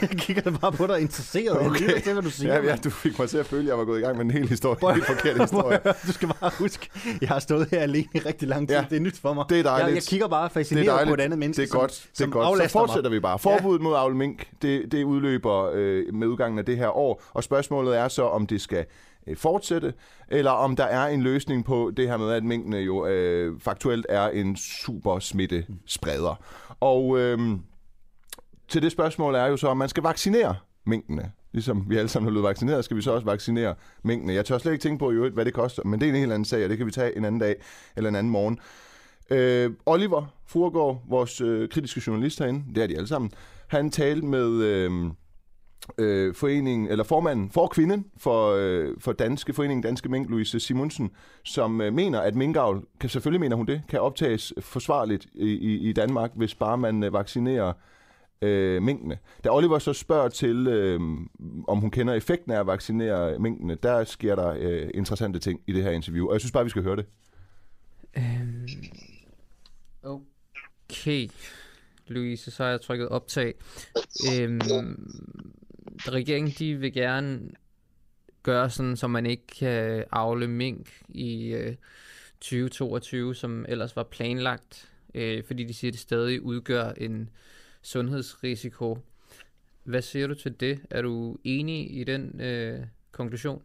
Jeg 0.00 0.08
kigger 0.26 0.42
da 0.42 0.50
bare 0.50 0.72
på 0.72 0.86
dig 0.86 1.00
interesseret. 1.00 1.56
Okay. 1.56 1.64
Jeg 1.64 1.80
lytter 1.80 2.00
til, 2.00 2.12
hvad 2.12 2.22
du 2.22 2.30
siger. 2.30 2.54
Ja, 2.54 2.64
ja, 2.64 2.76
du 2.76 2.90
fik 2.90 3.18
mig 3.18 3.28
til 3.28 3.38
at 3.38 3.46
føle, 3.46 3.62
at 3.62 3.68
jeg 3.68 3.78
var 3.78 3.84
gået 3.84 3.98
i 3.98 4.02
gang 4.02 4.16
med 4.16 4.24
en 4.24 4.30
hel 4.30 4.48
historie. 4.48 4.88
En 4.88 4.94
helt 4.94 5.06
forkert 5.06 5.40
historie. 5.50 5.80
du 6.06 6.12
skal 6.12 6.28
bare 6.40 6.50
huske, 6.58 6.90
jeg 7.20 7.28
har 7.28 7.38
stået 7.38 7.68
her 7.70 7.80
alene 7.80 8.08
i 8.14 8.18
rigtig 8.18 8.48
lang 8.48 8.68
tid. 8.68 8.76
Ja, 8.76 8.84
det 8.90 8.96
er 8.96 9.00
nyt 9.00 9.18
for 9.18 9.34
mig. 9.34 9.44
Det 9.48 9.58
er 9.58 9.62
dejligt. 9.62 9.88
Jeg, 9.88 9.94
jeg 9.94 10.02
kigger 10.02 10.28
bare 10.28 10.50
fascineret 10.50 11.08
på 11.08 11.14
et 11.14 11.20
andet 11.20 11.38
menneske, 11.38 11.62
det 11.62 11.70
er 11.70 11.78
godt. 11.78 11.92
som, 11.92 12.06
det 12.18 12.24
er 12.24 12.30
godt. 12.30 12.62
Så 12.62 12.68
fortsætter 12.68 13.10
mig. 13.10 13.16
vi 13.16 13.20
bare. 13.20 13.38
Forbuddet 13.38 13.82
mod 13.82 13.96
avle 13.96 14.16
mink, 14.16 14.48
det, 14.62 14.92
det 14.92 15.04
udløber 15.04 15.70
øh, 15.74 16.14
med 16.14 16.26
udgangen 16.26 16.58
af 16.58 16.64
det 16.64 16.76
her 16.76 16.96
år. 16.96 17.22
Og 17.32 17.44
spørgsmålet 17.44 17.98
er 17.98 18.08
så, 18.08 18.22
om 18.22 18.46
det 18.46 18.60
skal 18.60 18.84
Øh, 19.26 19.36
fortsætte, 19.36 19.94
eller 20.28 20.50
om 20.50 20.76
der 20.76 20.84
er 20.84 21.06
en 21.06 21.22
løsning 21.22 21.64
på 21.64 21.92
det 21.96 22.08
her 22.08 22.16
med, 22.16 22.32
at 22.32 22.44
minkene 22.44 22.76
jo 22.76 23.06
øh, 23.06 23.60
faktuelt 23.60 24.06
er 24.08 24.28
en 24.28 24.56
super 24.56 25.18
smittespreder. 25.18 26.42
Og 26.80 27.18
øh, 27.18 27.38
til 28.68 28.82
det 28.82 28.92
spørgsmål 28.92 29.34
er 29.34 29.46
jo 29.46 29.56
så, 29.56 29.68
om 29.68 29.76
man 29.76 29.88
skal 29.88 30.02
vaccinere 30.02 30.56
minkene. 30.86 31.32
Ligesom 31.52 31.84
vi 31.88 31.96
alle 31.96 32.08
sammen 32.08 32.26
er 32.26 32.30
blevet 32.30 32.48
vaccineret, 32.48 32.84
skal 32.84 32.96
vi 32.96 33.02
så 33.02 33.12
også 33.12 33.24
vaccinere 33.24 33.74
minkene. 34.02 34.34
Jeg 34.34 34.44
tør 34.44 34.58
slet 34.58 34.72
ikke 34.72 34.82
tænke 34.82 34.98
på, 34.98 35.12
jo, 35.12 35.30
hvad 35.30 35.44
det 35.44 35.54
koster, 35.54 35.84
men 35.84 36.00
det 36.00 36.06
er 36.06 36.12
en 36.12 36.18
helt 36.18 36.32
anden 36.32 36.44
sag, 36.44 36.64
og 36.64 36.70
det 36.70 36.78
kan 36.78 36.86
vi 36.86 36.92
tage 36.92 37.16
en 37.16 37.24
anden 37.24 37.40
dag 37.40 37.56
eller 37.96 38.10
en 38.10 38.16
anden 38.16 38.32
morgen. 38.32 38.58
Øh, 39.30 39.70
Oliver 39.86 40.26
Furgård, 40.46 41.02
vores 41.08 41.40
øh, 41.40 41.68
kritiske 41.68 42.02
journalist 42.06 42.38
herinde, 42.38 42.64
det 42.74 42.82
er 42.82 42.86
de 42.86 42.96
alle 42.96 43.08
sammen, 43.08 43.30
han 43.68 43.90
talte 43.90 44.26
med... 44.26 44.50
Øh, 44.62 44.90
øh, 45.98 46.34
foreningen, 46.34 46.88
eller 46.88 47.04
formanden 47.04 47.50
for 47.50 47.66
kvinden 47.66 48.06
for, 48.16 48.54
øh, 48.58 48.94
for 49.00 49.12
Danske 49.12 49.52
Foreningen 49.52 49.82
Danske 49.82 50.08
Mink, 50.08 50.30
Louise 50.30 50.60
Simonsen, 50.60 51.10
som 51.44 51.80
øh, 51.80 51.92
mener, 51.92 52.20
at 52.20 52.34
minkavl, 52.34 52.84
kan, 53.00 53.10
selvfølgelig 53.10 53.40
mener 53.40 53.56
hun 53.56 53.66
det, 53.66 53.82
kan 53.88 54.00
optages 54.00 54.52
forsvarligt 54.60 55.26
i, 55.34 55.48
i, 55.48 55.88
i 55.88 55.92
Danmark, 55.92 56.30
hvis 56.34 56.54
bare 56.54 56.78
man 56.78 57.02
øh, 57.02 57.12
vaccinerer 57.12 57.72
øh, 58.42 58.82
minkene. 58.82 59.18
Da 59.44 59.50
Oliver 59.50 59.78
så 59.78 59.92
spørger 59.92 60.28
til, 60.28 60.66
øh, 60.66 61.00
om 61.68 61.78
hun 61.78 61.90
kender 61.90 62.14
effekten 62.14 62.52
af 62.52 62.60
at 62.60 62.66
vaccinere 62.66 63.38
minkene, 63.38 63.74
der 63.74 64.04
sker 64.04 64.34
der 64.34 64.54
øh, 64.58 64.90
interessante 64.94 65.38
ting 65.38 65.60
i 65.66 65.72
det 65.72 65.82
her 65.82 65.90
interview, 65.90 66.26
og 66.26 66.32
jeg 66.32 66.40
synes 66.40 66.52
bare, 66.52 66.64
vi 66.64 66.70
skal 66.70 66.82
høre 66.82 66.96
det. 66.96 67.06
Øhm, 68.16 68.66
okay. 70.02 71.28
Louise, 72.06 72.50
så 72.50 72.62
har 72.62 72.70
jeg 72.70 72.80
trykket 72.80 73.08
optag. 73.08 73.54
Øhm, 74.32 74.60
regeringen, 76.06 76.52
de 76.58 76.74
vil 76.74 76.92
gerne 76.92 77.50
gøre 78.42 78.70
sådan, 78.70 78.96
så 78.96 79.06
man 79.06 79.26
ikke 79.26 79.46
kan 79.46 80.04
afle 80.10 80.48
mink 80.48 81.02
i 81.08 81.46
øh, 81.46 81.76
2022, 82.40 83.34
som 83.34 83.66
ellers 83.68 83.96
var 83.96 84.02
planlagt, 84.02 84.92
øh, 85.14 85.44
fordi 85.44 85.64
de 85.64 85.74
siger, 85.74 85.90
at 85.90 85.92
det 85.92 86.00
stadig 86.00 86.42
udgør 86.42 86.90
en 86.90 87.30
sundhedsrisiko. 87.82 88.98
Hvad 89.84 90.02
siger 90.02 90.26
du 90.26 90.34
til 90.34 90.60
det? 90.60 90.80
Er 90.90 91.02
du 91.02 91.36
enig 91.44 91.98
i 92.00 92.04
den 92.04 92.40
øh, 92.40 92.80
konklusion? 93.12 93.62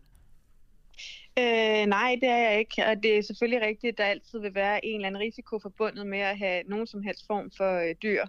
Øh, 1.40 1.86
nej, 1.86 2.18
det 2.22 2.30
er 2.30 2.38
jeg 2.38 2.60
ikke, 2.60 2.86
og 2.86 3.04
det 3.04 3.18
er 3.18 3.22
selvfølgelig 3.22 3.62
rigtigt, 3.68 3.92
at 3.92 3.98
der 3.98 4.04
altid 4.04 4.40
vil 4.40 4.56
være 4.56 4.86
en 4.86 4.96
eller 4.96 5.08
anden 5.08 5.22
risiko 5.22 5.60
forbundet 5.60 6.08
med 6.08 6.20
at 6.20 6.38
have 6.38 6.64
nogen 6.64 6.88
som 6.88 7.04
helst 7.04 7.28
form 7.28 7.52
for 7.58 7.90
øh, 7.90 7.96
dyr. 8.04 8.26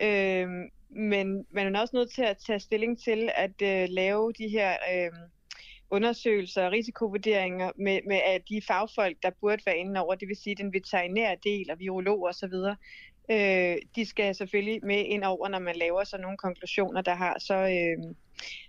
Øh, 0.00 0.48
men 0.90 1.46
man 1.50 1.76
er 1.76 1.80
også 1.80 1.96
nødt 1.96 2.12
til 2.12 2.22
at 2.22 2.36
tage 2.46 2.60
stilling 2.60 2.98
til 3.02 3.30
at 3.34 3.62
øh, 3.62 3.88
lave 3.88 4.32
de 4.32 4.48
her 4.48 4.72
øh, 4.72 5.10
undersøgelser 5.90 6.66
og 6.66 6.72
risikovurderinger 6.72 7.70
med, 7.76 8.00
med 8.06 8.20
at 8.26 8.42
de 8.48 8.62
fagfolk, 8.66 9.16
der 9.22 9.30
burde 9.40 9.62
være 9.66 9.76
inde 9.76 10.00
over, 10.00 10.14
det 10.14 10.28
vil 10.28 10.36
sige 10.36 10.56
den 10.56 10.72
veterinære 10.72 11.36
del 11.44 11.70
og 11.70 11.78
virologer 11.78 12.28
osv., 12.28 12.54
øh, 13.30 13.76
de 13.96 14.04
skal 14.06 14.34
selvfølgelig 14.34 14.80
med 14.84 15.04
ind 15.04 15.24
over, 15.24 15.48
når 15.48 15.58
man 15.58 15.76
laver 15.76 16.04
sådan 16.04 16.22
nogle 16.22 16.38
konklusioner, 16.38 17.02
der 17.02 17.14
har 17.14 17.38
så 17.38 17.54
øh, 17.54 18.14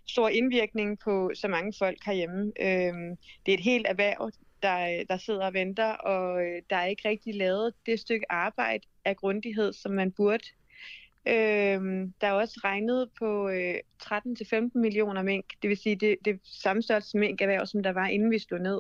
stor 0.07 0.29
indvirkning 0.29 0.99
på 0.99 1.31
så 1.36 1.47
mange 1.47 1.73
folk 1.79 1.97
herhjemme. 2.05 2.51
Øh, 2.59 3.17
det 3.45 3.51
er 3.51 3.57
et 3.57 3.63
helt 3.63 3.88
erhverv, 3.88 4.31
der, 4.62 5.03
der 5.09 5.17
sidder 5.17 5.45
og 5.45 5.53
venter, 5.53 5.91
og 5.91 6.41
øh, 6.45 6.62
der 6.69 6.75
er 6.75 6.86
ikke 6.86 7.09
rigtig 7.09 7.36
lavet 7.36 7.73
det 7.86 7.99
stykke 7.99 8.31
arbejde 8.31 8.83
af 9.05 9.15
grundighed, 9.15 9.73
som 9.73 9.91
man 9.91 10.12
burde. 10.12 10.43
Øh, 11.27 12.09
der 12.21 12.27
er 12.27 12.31
også 12.31 12.59
regnet 12.63 13.09
på 13.19 13.49
øh, 13.49 13.75
13-15 14.03 14.71
millioner 14.75 15.23
mink, 15.23 15.45
det 15.62 15.69
vil 15.69 15.77
sige 15.77 15.95
det, 15.95 16.17
det 16.25 16.39
samme 16.43 16.81
størrelse 16.81 17.17
minkerhverv, 17.17 17.65
som 17.65 17.83
der 17.83 17.91
var 17.91 18.07
inden 18.07 18.31
vi 18.31 18.39
slog 18.39 18.62
ned. 18.62 18.79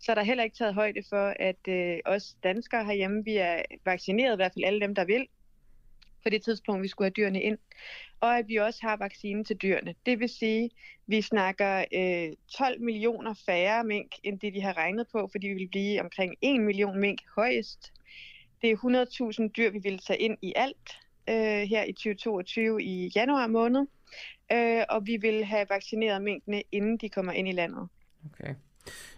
Så 0.00 0.12
er 0.12 0.14
der 0.14 0.22
heller 0.22 0.44
ikke 0.44 0.56
taget 0.56 0.74
højde 0.74 1.02
for, 1.08 1.34
at 1.40 1.68
øh, 1.68 1.98
os 2.04 2.36
danskere 2.42 2.84
herhjemme, 2.84 3.24
vi 3.24 3.36
er 3.36 3.62
vaccineret, 3.84 4.34
i 4.34 4.36
hvert 4.36 4.52
fald 4.54 4.64
alle 4.64 4.80
dem, 4.80 4.94
der 4.94 5.04
vil, 5.04 5.26
på 6.22 6.30
det 6.30 6.42
tidspunkt, 6.42 6.82
vi 6.82 6.88
skulle 6.88 7.06
have 7.06 7.14
dyrene 7.16 7.42
ind. 7.42 7.58
Og 8.20 8.38
at 8.38 8.48
vi 8.48 8.56
også 8.56 8.78
har 8.82 8.96
vaccine 8.96 9.44
til 9.44 9.56
dyrene. 9.56 9.94
Det 10.06 10.20
vil 10.20 10.28
sige, 10.28 10.70
vi 11.06 11.22
snakker 11.22 11.84
øh, 11.94 12.36
12 12.58 12.80
millioner 12.80 13.34
færre 13.46 13.84
mink, 13.84 14.12
end 14.22 14.40
det 14.40 14.54
de 14.54 14.60
har 14.60 14.76
regnet 14.76 15.06
på, 15.12 15.28
fordi 15.32 15.46
vi 15.46 15.54
vil 15.54 15.68
blive 15.68 16.00
omkring 16.00 16.34
1 16.42 16.60
million 16.60 16.98
mink 16.98 17.20
højest. 17.36 17.92
Det 18.62 18.70
er 18.70 19.42
100.000 19.46 19.48
dyr, 19.56 19.70
vi 19.70 19.78
vil 19.78 19.98
tage 19.98 20.18
ind 20.18 20.36
i 20.42 20.52
alt 20.56 21.01
øh, 21.28 21.68
her 21.68 21.84
i 21.84 21.92
2022 21.92 22.82
i 22.82 23.12
januar 23.16 23.46
måned. 23.46 23.86
Øh, 24.52 24.82
og 24.88 25.06
vi 25.06 25.16
vil 25.16 25.44
have 25.44 25.66
vaccineret 25.70 26.22
minkene, 26.22 26.62
inden 26.72 26.96
de 26.96 27.08
kommer 27.08 27.32
ind 27.32 27.48
i 27.48 27.52
landet. 27.52 27.88
Okay. 28.26 28.54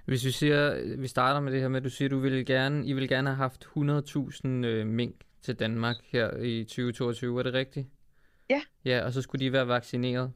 Hvis 0.05 0.25
vi 0.25 0.31
siger, 0.31 0.97
vi 0.97 1.09
starter 1.09 1.41
med 1.41 1.53
det 1.53 1.61
her 1.61 1.69
med, 1.69 1.77
at 1.77 1.85
du 1.85 1.91
siger, 1.91 2.09
du 2.09 2.19
vil 2.19 2.47
gerne, 2.47 2.87
I 2.87 2.93
vil 2.93 3.09
gerne 3.09 3.29
have 3.29 3.37
haft 3.37 3.65
100.000 3.65 4.49
øh, 4.49 4.87
mink 4.87 5.15
til 5.43 5.55
Danmark 5.55 5.97
her 6.13 6.37
i 6.37 6.65
2022, 6.65 7.39
er 7.39 7.43
det 7.43 7.55
rigtigt? 7.55 7.87
Ja. 8.51 8.61
Ja, 8.85 9.05
og 9.05 9.13
så 9.13 9.23
skulle 9.23 9.47
de 9.47 9.53
være 9.53 9.69
vaccineret. 9.69 10.33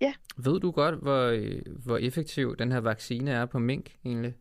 Ja. 0.00 0.14
Ved 0.36 0.60
du 0.60 0.70
godt, 0.70 0.94
hvor, 0.94 1.36
hvor 1.84 1.96
effektiv 1.96 2.56
den 2.56 2.72
her 2.72 2.80
vaccine 2.80 3.30
er 3.30 3.46
på 3.46 3.58
mink 3.58 3.96
egentlig? 4.04 4.34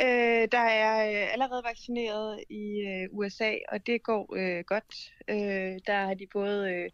Øh, 0.00 0.48
der 0.52 0.66
er 0.82 0.96
øh, 1.10 1.32
allerede 1.32 1.64
vaccineret 1.64 2.44
i 2.50 2.80
øh, 2.80 3.08
USA, 3.12 3.52
og 3.68 3.86
det 3.86 4.02
går 4.02 4.36
øh, 4.36 4.64
godt. 4.64 5.12
Øh, 5.28 5.78
der 5.86 6.06
har 6.06 6.14
de 6.14 6.26
både... 6.32 6.72
Øh, 6.72 6.90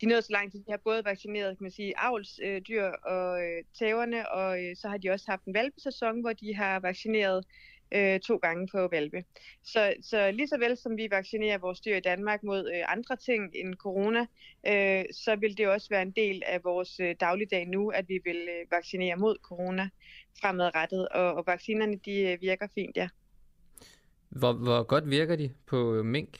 de 0.00 0.06
nåede 0.06 0.22
så 0.22 0.32
langt, 0.32 0.54
at 0.54 0.60
de 0.66 0.70
har 0.70 0.80
både 0.84 1.04
vaccineret 1.04 1.58
kan 1.58 1.64
man 1.64 1.70
sige, 1.70 1.98
avlsdyr 1.98 2.86
øh, 2.86 2.92
og 3.04 3.42
øh, 3.42 3.64
tæverne, 3.78 4.30
og 4.30 4.64
øh, 4.64 4.76
så 4.76 4.88
har 4.88 4.98
de 4.98 5.10
også 5.10 5.26
haft 5.28 5.44
en 5.44 5.54
valpesæson, 5.54 6.20
hvor 6.20 6.32
de 6.32 6.54
har 6.54 6.80
vaccineret 6.80 7.44
øh, 7.92 8.20
to 8.20 8.36
gange 8.36 8.68
på 8.72 8.88
valpe. 8.92 9.24
Så, 9.64 9.94
så 10.02 10.30
lige 10.30 10.48
så 10.48 10.58
vel 10.58 10.76
som 10.76 10.96
vi 10.96 11.08
vaccinerer 11.10 11.58
vores 11.58 11.80
dyr 11.80 11.96
i 11.96 12.00
Danmark 12.00 12.42
mod 12.42 12.70
øh, 12.74 12.92
andre 12.92 13.16
ting 13.16 13.50
end 13.54 13.74
corona, 13.74 14.26
øh, 14.66 15.04
så 15.12 15.36
vil 15.40 15.58
det 15.58 15.68
også 15.68 15.88
være 15.90 16.02
en 16.02 16.10
del 16.10 16.42
af 16.46 16.64
vores 16.64 17.00
øh, 17.00 17.14
dagligdag 17.20 17.66
nu, 17.66 17.90
at 17.90 18.08
vi 18.08 18.20
vil 18.24 18.36
øh, 18.36 18.70
vaccinere 18.70 19.16
mod 19.16 19.36
corona 19.42 19.88
fremadrettet, 20.40 21.08
og, 21.08 21.34
og 21.34 21.46
vaccinerne 21.46 21.96
de 22.04 22.20
øh, 22.20 22.40
virker 22.40 22.66
fint, 22.74 22.96
ja. 22.96 23.08
Hvor, 24.28 24.52
hvor 24.52 24.82
godt 24.82 25.10
virker 25.10 25.36
de 25.36 25.50
på 25.66 25.94
øh, 25.94 26.04
mink? 26.04 26.38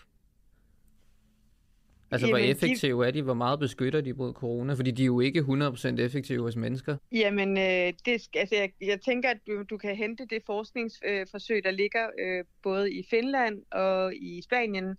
Altså, 2.11 2.27
hvor 2.27 2.37
Jamen, 2.37 2.47
de- 2.49 2.51
effektive 2.53 3.07
er 3.07 3.11
de? 3.11 3.23
Hvor 3.23 3.35
meget 3.35 3.59
beskytter 3.59 4.01
de 4.01 4.13
mod 4.13 4.33
corona? 4.33 4.75
Fordi 4.75 4.91
de 4.91 5.03
er 5.03 5.07
jo 5.07 5.21
ikke 5.21 5.41
100% 5.41 6.01
effektive 6.01 6.43
hos 6.43 6.57
mennesker. 6.57 6.97
Jamen, 7.13 7.59
øh, 7.59 7.93
det, 8.07 8.21
skal- 8.21 8.39
altså, 8.41 8.55
jeg, 8.57 8.73
jeg 8.81 9.01
tænker, 9.01 9.31
at 9.31 9.39
du, 9.47 9.63
du 9.71 9.77
kan 9.79 9.97
hente 9.97 10.27
det 10.31 10.43
forskningsforsøg, 10.47 11.65
der 11.65 11.71
ligger 11.71 12.07
øh, 12.21 12.45
både 12.63 12.93
i 12.93 13.07
Finland 13.11 13.63
og 13.71 14.15
i 14.17 14.43
Spanien 14.43 14.97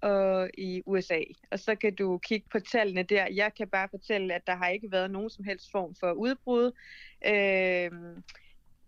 og 0.00 0.50
i 0.58 0.82
USA. 0.86 1.18
Og 1.50 1.58
så 1.58 1.74
kan 1.74 1.94
du 1.94 2.18
kigge 2.18 2.46
på 2.52 2.60
tallene 2.60 3.02
der. 3.02 3.26
Jeg 3.34 3.50
kan 3.56 3.68
bare 3.68 3.88
fortælle, 3.90 4.34
at 4.34 4.42
der 4.46 4.56
har 4.56 4.68
ikke 4.68 4.88
været 4.92 5.10
nogen 5.10 5.30
som 5.30 5.44
helst 5.44 5.70
form 5.72 5.94
for 6.00 6.12
udbrud. 6.12 6.70
Øh, 7.26 7.90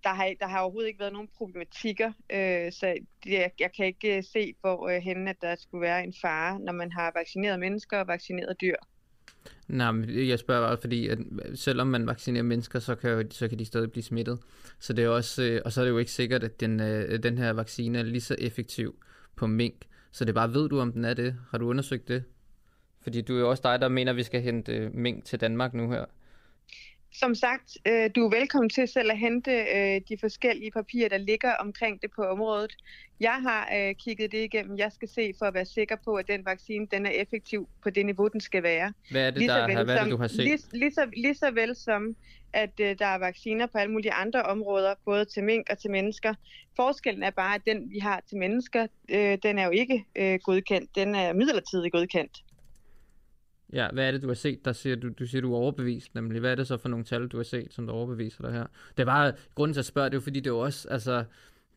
der, 0.04 0.14
har, 0.14 0.32
der 0.40 0.46
har 0.46 0.60
overhovedet 0.60 0.88
ikke 0.88 1.00
været 1.00 1.12
nogen 1.12 1.28
problematikker, 1.36 2.12
øh, 2.32 2.72
så 2.72 2.94
det, 3.24 3.32
jeg, 3.32 3.50
jeg 3.60 3.70
kan 3.76 3.86
ikke 3.86 4.16
øh, 4.16 4.24
se, 4.24 4.54
hvor 4.60 4.88
øh, 4.88 5.02
henne, 5.02 5.30
at 5.30 5.36
der 5.40 5.56
skulle 5.56 5.82
være 5.82 6.04
en 6.04 6.14
fare, 6.22 6.58
når 6.60 6.72
man 6.72 6.92
har 6.92 7.12
vaccineret 7.14 7.60
mennesker 7.60 7.98
og 7.98 8.06
vaccineret 8.08 8.56
dyr. 8.60 8.76
Nej, 9.68 9.92
men 9.92 10.28
jeg 10.28 10.38
spørger 10.38 10.68
bare, 10.68 10.78
fordi 10.80 11.08
at 11.08 11.18
selvom 11.54 11.86
man 11.86 12.06
vaccinerer 12.06 12.42
mennesker, 12.42 12.78
så 12.78 12.94
kan, 12.94 13.30
så 13.30 13.48
kan 13.48 13.58
de 13.58 13.64
stadig 13.64 13.90
blive 13.92 14.02
smittet. 14.02 14.38
Så 14.78 14.92
det 14.92 15.04
er 15.04 15.08
også, 15.08 15.42
øh, 15.42 15.62
og 15.64 15.72
så 15.72 15.80
er 15.80 15.84
det 15.84 15.92
jo 15.92 15.98
ikke 15.98 16.12
sikkert, 16.12 16.44
at 16.44 16.60
den, 16.60 16.80
øh, 16.80 17.22
den 17.22 17.38
her 17.38 17.52
vaccine 17.52 17.98
er 17.98 18.02
lige 18.02 18.20
så 18.20 18.36
effektiv 18.38 18.94
på 19.36 19.46
mink. 19.46 19.74
Så 20.12 20.24
det 20.24 20.30
er 20.30 20.34
bare, 20.34 20.54
ved 20.54 20.68
du, 20.68 20.80
om 20.80 20.92
den 20.92 21.04
er 21.04 21.14
det? 21.14 21.36
Har 21.50 21.58
du 21.58 21.68
undersøgt 21.68 22.08
det? 22.08 22.24
Fordi 23.02 23.20
du 23.20 23.34
er 23.34 23.40
jo 23.40 23.50
også 23.50 23.60
dig, 23.64 23.80
der 23.80 23.88
mener, 23.88 24.12
at 24.12 24.16
vi 24.16 24.22
skal 24.22 24.42
hente 24.42 24.72
øh, 24.72 24.94
mink 24.94 25.24
til 25.24 25.40
Danmark 25.40 25.74
nu 25.74 25.90
her. 25.90 26.04
Som 27.12 27.34
sagt, 27.34 27.78
øh, 27.86 28.10
du 28.14 28.26
er 28.26 28.30
velkommen 28.30 28.70
til 28.70 28.88
selv 28.88 29.10
at 29.10 29.18
hente 29.18 29.50
øh, 29.50 30.00
de 30.08 30.16
forskellige 30.20 30.70
papirer, 30.70 31.08
der 31.08 31.18
ligger 31.18 31.54
omkring 31.54 32.02
det 32.02 32.10
på 32.16 32.22
området. 32.22 32.76
Jeg 33.20 33.38
har 33.42 33.68
øh, 33.76 33.94
kigget 33.94 34.32
det 34.32 34.44
igennem. 34.44 34.78
Jeg 34.78 34.92
skal 34.92 35.08
se 35.08 35.32
for 35.38 35.46
at 35.46 35.54
være 35.54 35.64
sikker 35.64 35.96
på, 36.04 36.14
at 36.14 36.28
den 36.28 36.44
vaccine 36.44 36.86
den 36.90 37.06
er 37.06 37.10
effektiv 37.10 37.68
på 37.82 37.90
det 37.90 38.06
niveau, 38.06 38.28
den 38.28 38.40
skal 38.40 38.62
være. 38.62 38.92
Hvad 39.10 39.26
er 39.26 39.30
det, 39.30 39.48
der, 39.48 39.66
vel, 39.66 39.84
hvad 39.84 39.96
er 39.96 40.02
det 40.02 40.12
du 40.12 40.16
har 40.16 40.28
set? 40.28 40.38
Lige, 40.38 40.58
lige, 40.72 40.92
så, 40.92 41.08
lige 41.16 41.34
så 41.34 41.50
vel 41.50 41.76
som, 41.76 42.16
at 42.52 42.80
øh, 42.80 42.98
der 42.98 43.06
er 43.06 43.18
vacciner 43.18 43.66
på 43.66 43.78
alle 43.78 43.92
mulige 43.92 44.12
andre 44.12 44.42
områder, 44.42 44.94
både 45.04 45.24
til 45.24 45.44
mink 45.44 45.66
og 45.70 45.78
til 45.78 45.90
mennesker. 45.90 46.34
Forskellen 46.76 47.22
er 47.22 47.30
bare, 47.30 47.54
at 47.54 47.62
den, 47.66 47.90
vi 47.90 47.98
har 47.98 48.22
til 48.28 48.38
mennesker, 48.38 48.86
øh, 49.08 49.38
den 49.42 49.58
er 49.58 49.64
jo 49.64 49.70
ikke 49.70 50.04
øh, 50.16 50.38
godkendt. 50.44 50.96
Den 50.96 51.14
er 51.14 51.32
midlertidigt 51.32 51.92
godkendt. 51.92 52.42
Ja, 53.72 53.88
hvad 53.92 54.06
er 54.06 54.10
det, 54.10 54.22
du 54.22 54.26
har 54.26 54.34
set, 54.34 54.64
der 54.64 54.72
siger, 54.72 54.96
du, 54.96 55.08
du 55.18 55.26
siger, 55.26 55.42
du 55.42 55.54
er 55.54 55.58
overbevist, 55.58 56.14
nemlig. 56.14 56.40
Hvad 56.40 56.50
er 56.50 56.54
det 56.54 56.66
så 56.66 56.76
for 56.76 56.88
nogle 56.88 57.04
tal, 57.04 57.28
du 57.28 57.36
har 57.36 57.44
set, 57.44 57.72
som 57.72 57.86
der 57.86 57.94
overbeviser 57.94 58.42
dig 58.42 58.52
her? 58.52 58.66
Det 58.96 59.06
var, 59.06 59.34
grunden 59.54 59.74
til 59.74 59.80
at 59.80 59.86
spørge, 59.86 60.04
det 60.04 60.14
er 60.14 60.16
jo 60.16 60.20
fordi, 60.20 60.40
det 60.40 60.50
er 60.50 60.54
også, 60.54 60.88
altså, 60.88 61.24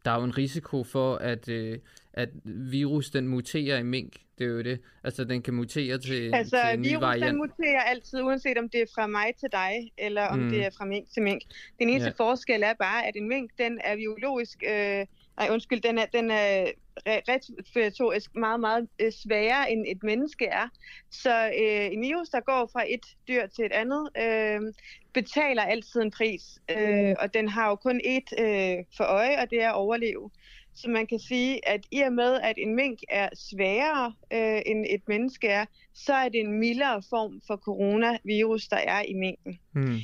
der 0.06 0.12
er 0.12 0.16
jo 0.16 0.24
en 0.24 0.38
risiko 0.38 0.84
for, 0.84 1.16
at, 1.16 1.50
øh, 1.50 1.80
at 2.14 2.30
virus, 2.44 3.10
den 3.10 3.28
muterer 3.28 3.78
i 3.78 3.84
mink. 3.84 4.14
Det 4.38 4.44
er 4.44 4.50
jo 4.50 4.62
det. 4.62 4.80
Altså, 5.04 5.24
den 5.24 5.42
kan 5.42 5.54
mutere 5.54 5.98
til, 5.98 6.36
altså, 6.36 6.58
til 6.66 6.74
en 6.74 6.82
ny 6.82 6.88
virus, 6.88 7.02
variant. 7.02 7.26
den 7.26 7.38
muterer 7.38 7.82
altid, 7.82 8.22
uanset 8.22 8.58
om 8.58 8.70
det 8.70 8.82
er 8.82 8.86
fra 8.96 9.08
mig 9.08 9.34
til 9.40 9.50
dig, 9.52 9.92
eller 9.98 10.28
om 10.28 10.40
mm. 10.40 10.50
det 10.50 10.66
er 10.66 10.70
fra 10.78 10.86
mink 10.86 11.14
til 11.14 11.24
mink. 11.24 11.42
Den 11.80 11.90
eneste 11.90 12.14
ja. 12.20 12.24
forskel 12.24 12.64
er 12.64 12.74
bare, 12.80 13.08
at 13.08 13.16
en 13.16 13.30
mink, 13.30 13.52
den 13.58 13.80
er 13.84 13.96
biologisk... 13.96 14.64
Øh, 14.70 15.06
nej, 15.38 15.48
undskyld, 15.52 15.82
den 15.82 15.98
er, 15.98 16.06
den 16.14 16.32
er 16.32 16.72
respiratorisk 17.08 18.36
meget, 18.36 18.60
meget 18.60 18.88
øh, 19.00 19.12
sværere 19.12 19.72
end 19.72 19.86
et 19.88 20.04
menneske 20.04 20.46
er. 20.46 20.68
Så 21.12 21.46
øh, 21.46 21.94
en 21.94 22.02
virus, 22.02 22.30
der 22.30 22.40
går 22.40 22.70
fra 22.74 22.84
et 22.88 23.06
dyr 23.28 23.48
til 23.48 23.66
et 23.66 23.72
andet, 23.72 24.10
øh, 24.18 24.74
betaler 25.14 25.64
altid 25.64 26.02
en 26.02 26.12
pris. 26.12 26.42
Øh, 26.72 27.16
og 27.20 27.34
den 27.34 27.50
har 27.50 27.70
jo 27.70 27.76
kun 27.76 28.02
et 28.04 28.30
øh, 28.40 28.86
for 28.98 29.04
øje, 29.04 29.42
og 29.42 29.50
det 29.50 29.64
er 29.64 29.70
at 29.70 29.76
overleve. 29.76 30.30
Så 30.76 30.90
man 30.90 31.08
kan 31.08 31.20
sige, 31.20 31.68
at 31.70 31.86
i 31.92 32.00
og 32.02 32.14
med, 32.14 32.40
at 32.44 32.54
en 32.58 32.76
mink 32.76 33.00
er 33.10 33.30
sværere 33.34 34.14
øh, 34.34 34.62
end 34.66 34.86
et 34.90 35.02
menneske 35.08 35.48
er, 35.48 35.66
så 35.94 36.14
er 36.14 36.30
det 36.30 36.40
en 36.40 36.60
mildere 36.60 37.04
form 37.10 37.42
for 37.48 37.56
coronavirus, 37.56 38.68
der 38.68 38.78
er 38.78 39.02
i 39.02 39.14
minken. 39.14 39.60
Hmm. 39.72 39.98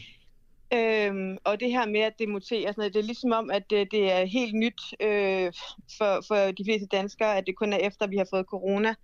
Øhm, 0.73 1.37
og 1.43 1.59
det 1.59 1.71
her 1.71 1.87
med, 1.87 1.99
at 1.99 2.13
det 2.19 2.29
muterer, 2.29 2.71
sådan 2.71 2.73
noget, 2.77 2.93
det 2.93 2.99
er 2.99 3.03
ligesom 3.03 3.31
om, 3.31 3.51
at 3.51 3.63
det, 3.69 3.91
det 3.91 4.11
er 4.11 4.25
helt 4.25 4.55
nyt 4.55 4.81
øh, 4.99 5.51
for, 5.97 6.23
for 6.27 6.51
de 6.51 6.63
fleste 6.65 6.87
danskere, 6.87 7.37
at 7.37 7.47
det 7.47 7.55
kun 7.55 7.73
er 7.73 7.77
efter, 7.77 8.05
at 8.05 8.11
vi 8.11 8.17
har 8.17 8.27
fået 8.29 8.45
corona, 8.45 8.95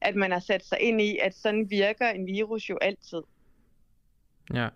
at 0.00 0.16
man 0.16 0.32
har 0.32 0.40
sat 0.40 0.64
sig 0.64 0.78
ind 0.80 1.00
i, 1.00 1.18
at 1.22 1.34
sådan 1.34 1.70
virker 1.70 2.08
en 2.08 2.26
virus 2.26 2.70
jo 2.70 2.78
altid. 2.82 3.22
Ja, 4.54 4.68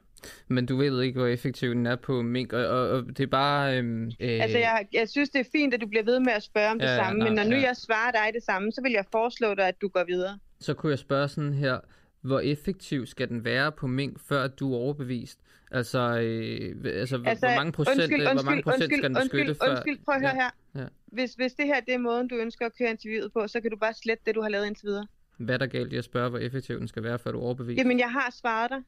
men 0.48 0.66
du 0.66 0.76
ved 0.76 1.02
ikke, 1.02 1.18
hvor 1.18 1.28
effektiv 1.28 1.70
den 1.70 1.86
er 1.86 1.96
på 1.96 2.22
mink, 2.22 2.52
og, 2.52 2.66
og, 2.66 2.88
og 2.88 3.04
det 3.06 3.20
er 3.20 3.26
bare... 3.26 3.78
Øhm, 3.78 4.06
øh... 4.20 4.42
Altså, 4.42 4.58
jeg, 4.58 4.86
jeg 4.92 5.08
synes, 5.08 5.30
det 5.30 5.40
er 5.40 5.50
fint, 5.52 5.74
at 5.74 5.80
du 5.80 5.86
bliver 5.86 6.04
ved 6.04 6.20
med 6.20 6.32
at 6.32 6.42
spørge 6.42 6.70
om 6.70 6.78
det 6.78 6.86
ja, 6.86 6.96
samme, 6.96 7.18
nej, 7.18 7.28
men 7.28 7.36
når 7.36 7.44
nu 7.44 7.56
ja. 7.56 7.66
jeg 7.66 7.76
svarer 7.76 8.10
dig 8.10 8.34
det 8.34 8.42
samme, 8.42 8.72
så 8.72 8.82
vil 8.82 8.92
jeg 8.92 9.04
foreslå 9.12 9.54
dig, 9.54 9.68
at 9.68 9.80
du 9.80 9.88
går 9.88 10.04
videre. 10.04 10.38
Så 10.60 10.74
kunne 10.74 10.90
jeg 10.90 10.98
spørge 10.98 11.28
sådan 11.28 11.54
her, 11.54 11.78
hvor 12.20 12.40
effektiv 12.40 13.06
skal 13.06 13.28
den 13.28 13.44
være 13.44 13.72
på 13.72 13.86
mink, 13.86 14.20
før 14.20 14.46
du 14.46 14.72
er 14.72 14.76
overbevist? 14.76 15.40
Altså, 15.70 15.98
øh, 15.98 16.76
altså, 16.84 17.22
altså 17.26 17.46
hvor 17.46 17.56
mange 17.56 17.72
procent, 17.72 18.00
undskyld, 18.00 18.20
undskyld, 18.20 18.34
hvor 18.34 18.42
mange 18.42 18.62
procent 18.62 18.82
undskyld, 18.82 18.98
skal 18.98 19.08
den 19.08 19.14
beskytte 19.14 19.48
undskyld, 19.48 19.66
før? 19.66 19.70
Undskyld, 19.70 19.98
prøv 20.04 20.14
at 20.14 20.20
høre 20.20 20.30
ja, 20.30 20.50
her. 20.74 20.82
Ja. 20.82 20.88
Hvis, 21.06 21.34
hvis 21.34 21.52
det 21.52 21.66
her 21.66 21.80
det 21.80 21.94
er 21.94 21.98
måden, 21.98 22.28
du 22.28 22.34
ønsker 22.34 22.66
at 22.66 22.72
køre 22.78 22.90
interviewet 22.90 23.32
på, 23.32 23.48
så 23.48 23.60
kan 23.60 23.70
du 23.70 23.76
bare 23.76 23.94
slette 23.94 24.22
det, 24.26 24.34
du 24.34 24.42
har 24.42 24.48
lavet 24.48 24.66
indtil 24.66 24.86
videre. 24.86 25.06
Hvad 25.36 25.54
er 25.54 25.58
der 25.58 25.66
galt 25.66 25.92
i 25.92 25.96
at 25.96 26.04
spørge, 26.04 26.30
hvor 26.30 26.38
effektiv 26.38 26.78
den 26.78 26.88
skal 26.88 27.02
være, 27.02 27.18
før 27.18 27.32
du 27.32 27.38
er 27.38 27.42
overbevist? 27.42 27.78
Jamen, 27.78 27.98
jeg 27.98 28.12
har 28.12 28.30
svaret 28.30 28.70
dig. 28.70 28.82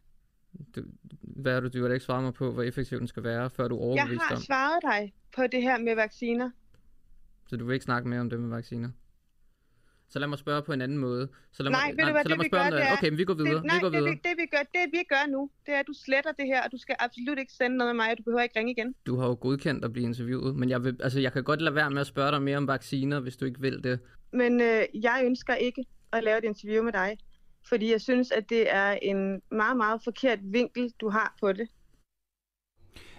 Du, 0.77 0.83
hvad 1.23 1.57
er 1.57 1.61
du, 1.61 1.69
du 1.69 1.83
har 1.87 1.93
ikke 1.93 2.05
svaret 2.05 2.23
mig 2.23 2.35
på, 2.35 2.53
hvor 2.53 2.63
effektiv 2.63 2.99
den 2.99 3.09
skal 3.09 3.23
være, 3.23 3.51
før 3.51 3.69
du 3.69 3.77
er 3.77 3.81
overbevist 3.81 4.21
Jeg 4.21 4.27
har 4.29 4.37
om? 4.37 4.43
svaret 4.43 4.83
dig 4.83 5.13
på 5.37 5.47
det 5.47 5.63
her 5.63 5.79
med 5.79 5.95
vacciner. 5.95 6.51
Så 7.47 7.57
du 7.57 7.65
vil 7.67 7.75
ikke 7.75 7.85
snakke 7.85 8.09
mere 8.09 8.21
om 8.21 8.31
det 8.31 8.41
med 8.41 8.49
vacciner? 8.49 8.91
Så 10.11 10.19
lad 10.19 10.29
mig 10.29 10.39
spørge 10.39 10.63
på 10.63 10.73
en 10.73 10.81
anden 10.81 10.99
måde. 10.99 11.29
Så 11.53 11.63
lad 11.63 11.71
nej, 11.71 11.87
mig, 11.87 11.97
ved 11.99 12.05
du 12.05 12.13
hvad, 12.13 12.25
det 12.25 12.39
vi 12.45 12.49
gør, 12.49 12.59
er... 12.59 12.93
Okay, 12.93 13.09
men 13.09 13.19
vi 13.19 13.25
går 13.25 13.35
videre. 13.35 13.55
Det, 13.55 13.65
nej, 13.65 13.77
vi 13.77 13.81
går 13.81 13.89
videre. 13.89 14.11
Det, 14.11 14.25
det, 14.25 14.35
vi 14.39 14.47
gør, 14.47 14.63
det 14.75 14.85
vi 14.93 15.03
gør 15.09 15.31
nu, 15.31 15.51
det 15.67 15.75
er, 15.75 15.79
at 15.79 15.87
du 15.87 15.93
sletter 16.05 16.33
det 16.33 16.47
her, 16.47 16.63
og 16.63 16.73
du 16.73 16.79
skal 16.79 16.97
absolut 16.99 17.39
ikke 17.39 17.53
sende 17.53 17.77
noget 17.77 17.97
med 17.97 18.05
mig, 18.05 18.11
og 18.13 18.19
du 18.19 18.23
behøver 18.23 18.43
ikke 18.43 18.59
ringe 18.59 18.73
igen. 18.73 18.95
Du 19.07 19.17
har 19.17 19.27
jo 19.27 19.37
godkendt 19.41 19.85
at 19.85 19.93
blive 19.93 20.07
interviewet, 20.07 20.57
men 20.57 20.71
jeg, 20.71 20.85
vil, 20.85 20.97
altså, 21.03 21.21
jeg 21.21 21.33
kan 21.33 21.45
godt 21.45 21.63
lade 21.63 21.75
være 21.75 21.91
med 21.91 22.01
at 22.01 22.07
spørge 22.07 22.31
dig 22.31 22.43
mere 22.43 22.57
om 22.57 22.67
vacciner, 22.67 23.21
hvis 23.21 23.37
du 23.37 23.45
ikke 23.45 23.61
vil 23.61 23.85
det. 23.85 24.01
Men 24.33 24.61
øh, 24.61 24.83
jeg 24.95 25.23
ønsker 25.25 25.55
ikke 25.55 25.85
at 26.13 26.25
lave 26.25 26.39
et 26.39 26.45
interview 26.45 26.83
med 26.85 26.93
dig, 26.93 27.19
fordi 27.69 27.93
jeg 27.93 28.01
synes, 28.01 28.31
at 28.31 28.51
det 28.51 28.75
er 28.75 28.93
en 29.03 29.43
meget, 29.51 29.77
meget 29.77 30.01
forkert 30.05 30.39
vinkel, 30.43 30.93
du 31.01 31.09
har 31.09 31.37
på 31.41 31.53
det. 31.53 31.69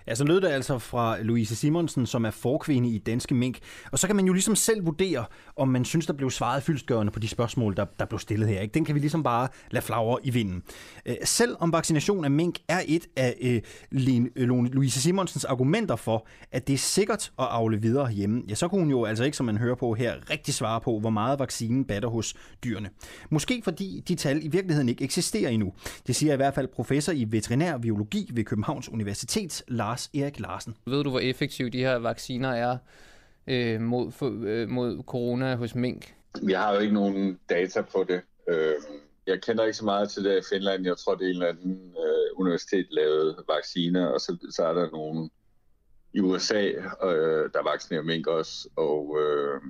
Ja, 0.07 0.15
så 0.15 0.23
lød 0.23 0.41
det 0.41 0.47
altså 0.47 0.79
fra 0.79 1.21
Louise 1.21 1.55
Simonsen, 1.55 2.05
som 2.05 2.25
er 2.25 2.31
forkvinde 2.31 2.89
i 2.89 2.97
Danske 2.97 3.35
Mink. 3.35 3.59
Og 3.91 3.99
så 3.99 4.07
kan 4.07 4.15
man 4.15 4.25
jo 4.25 4.33
ligesom 4.33 4.55
selv 4.55 4.85
vurdere, 4.85 5.25
om 5.55 5.67
man 5.67 5.85
synes, 5.85 6.05
der 6.05 6.13
blev 6.13 6.31
svaret 6.31 6.63
fyldstgørende 6.63 7.11
på 7.11 7.19
de 7.19 7.27
spørgsmål, 7.27 7.75
der, 7.75 7.85
der 7.99 8.05
blev 8.05 8.19
stillet 8.19 8.49
her. 8.49 8.61
Ikke? 8.61 8.73
Den 8.73 8.85
kan 8.85 8.95
vi 8.95 8.99
ligesom 8.99 9.23
bare 9.23 9.47
lade 9.71 9.85
flagre 9.85 10.17
i 10.23 10.29
vinden. 10.29 10.63
Øh, 11.05 11.15
selv 11.23 11.55
om 11.59 11.73
vaccination 11.73 12.25
af 12.25 12.31
mink 12.31 12.59
er 12.67 12.81
et 12.87 13.07
af 13.15 13.35
øh, 13.41 13.61
øh 14.35 14.49
Louise 14.63 15.01
Simonsens 15.01 15.45
argumenter 15.45 15.95
for, 15.95 16.27
at 16.51 16.67
det 16.67 16.73
er 16.73 16.77
sikkert 16.77 17.31
at 17.39 17.45
afle 17.49 17.81
videre 17.81 18.11
hjemme, 18.11 18.41
ja, 18.49 18.55
så 18.55 18.67
kunne 18.67 18.81
hun 18.81 18.89
jo 18.89 19.05
altså 19.05 19.23
ikke, 19.23 19.37
som 19.37 19.45
man 19.45 19.57
hører 19.57 19.75
på 19.75 19.93
her, 19.93 20.29
rigtig 20.29 20.53
svare 20.53 20.81
på, 20.81 20.99
hvor 20.99 21.09
meget 21.09 21.39
vaccinen 21.39 21.85
batter 21.85 22.09
hos 22.09 22.33
dyrene. 22.63 22.89
Måske 23.29 23.61
fordi 23.63 24.03
de 24.07 24.15
tal 24.15 24.45
i 24.45 24.47
virkeligheden 24.47 24.89
ikke 24.89 25.03
eksisterer 25.03 25.49
endnu. 25.49 25.73
Det 26.07 26.15
siger 26.15 26.33
i 26.33 26.35
hvert 26.35 26.55
fald 26.55 26.67
professor 26.67 27.13
i 27.13 27.27
veterinær 27.29 27.77
biologi 27.77 28.29
ved 28.33 28.43
Københavns 28.43 28.89
Universitet, 28.89 29.63
Lars 29.67 29.90
Lars 29.91 30.09
Erik 30.13 30.39
Larsen. 30.39 30.77
Ved 30.85 31.03
du, 31.03 31.09
hvor 31.09 31.19
effektive 31.19 31.69
de 31.69 31.77
her 31.77 31.95
vacciner 31.95 32.49
er 32.49 32.77
øh, 33.47 33.81
mod, 33.81 34.11
for, 34.11 34.41
øh, 34.43 34.69
mod 34.69 35.03
corona 35.03 35.55
hos 35.55 35.75
mink? 35.75 36.15
Vi 36.43 36.53
har 36.53 36.73
jo 36.73 36.79
ikke 36.79 36.93
nogen 36.93 37.39
data 37.49 37.81
på 37.81 38.05
det. 38.09 38.21
Øh, 38.49 38.75
jeg 39.27 39.41
kender 39.41 39.63
ikke 39.63 39.77
så 39.77 39.85
meget 39.85 40.09
til 40.09 40.23
det 40.23 40.37
i 40.37 40.41
Finland. 40.49 40.85
Jeg 40.85 40.97
tror, 40.97 41.15
det 41.15 41.25
er 41.25 41.29
en 41.29 41.35
eller 41.35 41.47
anden 41.47 41.95
øh, 41.97 42.39
universitet 42.39 42.87
lavet 42.91 43.43
vacciner, 43.55 44.07
og 44.07 44.21
så, 44.21 44.37
så 44.49 44.65
er 44.65 44.73
der 44.73 44.89
nogle 44.91 45.29
i 46.13 46.19
USA, 46.19 46.67
øh, 47.03 47.49
der 47.53 47.71
vaccinerer 47.71 48.03
mink 48.03 48.27
også, 48.27 48.69
og 48.75 49.17
øh, 49.21 49.61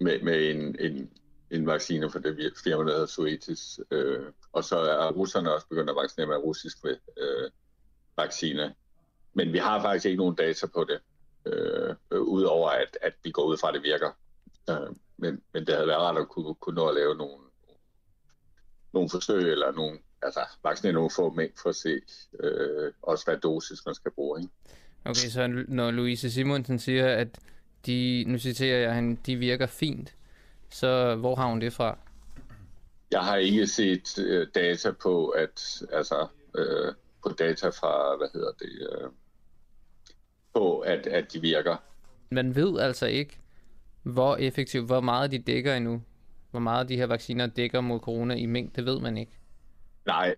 med, 0.00 0.22
med 0.22 0.50
en, 0.50 0.76
en, 0.80 1.10
en 1.50 1.66
vaccine 1.66 2.10
for 2.10 2.18
det 2.18 2.52
firma, 2.64 2.82
der 2.82 2.92
hedder 2.92 3.06
Suetis. 3.06 3.80
Øh, 3.90 4.26
og 4.52 4.64
så 4.64 4.76
er 4.76 5.12
russerne 5.12 5.54
også 5.54 5.66
begyndt 5.68 5.90
at 5.90 5.96
vaccinere 5.96 6.28
med 6.28 6.36
russisk 6.36 6.76
øh, 6.86 7.50
vaccine. 8.16 8.74
Men 9.38 9.52
vi 9.52 9.58
har 9.58 9.82
faktisk 9.82 10.06
ikke 10.06 10.18
nogen 10.18 10.34
data 10.34 10.66
på 10.66 10.84
det, 10.84 11.00
øh, 11.46 11.94
øh, 12.10 12.20
udover 12.20 12.70
at, 12.70 12.98
at 13.02 13.12
vi 13.24 13.30
går 13.30 13.44
ud 13.44 13.56
fra, 13.56 13.68
at 13.68 13.74
det 13.74 13.82
virker. 13.82 14.10
Øh, 14.70 14.96
men, 15.16 15.42
men 15.52 15.66
det 15.66 15.74
havde 15.74 15.88
været 15.88 16.00
rart 16.00 16.18
at 16.18 16.28
kunne, 16.28 16.54
kunne 16.54 16.74
nå 16.74 16.88
at 16.88 16.94
lave 16.94 17.14
nogle, 17.16 17.42
nogle 18.92 19.10
forsøg, 19.10 19.52
eller 19.52 19.72
nogle, 19.72 19.98
altså 20.22 20.40
vaccinere 20.62 20.92
nogle 20.92 21.10
få 21.16 21.30
mængd 21.30 21.54
for 21.62 21.68
at 21.68 21.76
se 21.76 22.00
øh, 22.40 22.92
også, 23.02 23.24
hvad 23.24 23.36
dosis 23.36 23.86
man 23.86 23.94
skal 23.94 24.10
bruge. 24.10 24.40
Ikke? 24.40 24.52
Okay, 25.04 25.28
så 25.28 25.64
når 25.68 25.90
Louise 25.90 26.30
Simonsen 26.30 26.78
siger, 26.78 27.06
at 27.06 27.28
de, 27.86 28.24
nu 28.26 28.38
citerer 28.38 28.78
jeg 28.78 28.94
hende, 28.94 29.20
de 29.26 29.36
virker 29.36 29.66
fint, 29.66 30.14
så 30.70 31.16
hvor 31.16 31.34
har 31.34 31.46
hun 31.46 31.60
det 31.60 31.72
fra? 31.72 31.98
Jeg 33.10 33.20
har 33.20 33.36
ikke 33.36 33.66
set 33.66 34.18
øh, 34.18 34.46
data 34.54 34.90
på, 34.90 35.28
at 35.28 35.82
altså, 35.92 36.26
øh, 36.58 36.94
på 37.22 37.28
data 37.28 37.68
fra, 37.68 38.16
hvad 38.16 38.28
hedder 38.32 38.52
det, 38.52 38.88
øh, 38.92 39.10
på, 40.58 40.78
at, 40.78 41.06
at 41.06 41.32
de 41.32 41.40
virker. 41.40 41.76
Man 42.30 42.54
ved 42.54 42.80
altså 42.80 43.06
ikke, 43.06 43.38
hvor 44.02 44.36
effektivt, 44.36 44.86
hvor 44.86 45.00
meget 45.00 45.32
de 45.32 45.38
dækker 45.38 45.74
endnu. 45.74 46.02
Hvor 46.50 46.60
meget 46.60 46.88
de 46.88 46.96
her 46.96 47.06
vacciner 47.06 47.46
dækker 47.46 47.80
mod 47.80 48.00
corona 48.00 48.34
i 48.34 48.46
mængde, 48.46 48.76
det 48.76 48.84
ved 48.86 49.00
man 49.00 49.16
ikke. 49.18 49.32
Nej. 50.06 50.34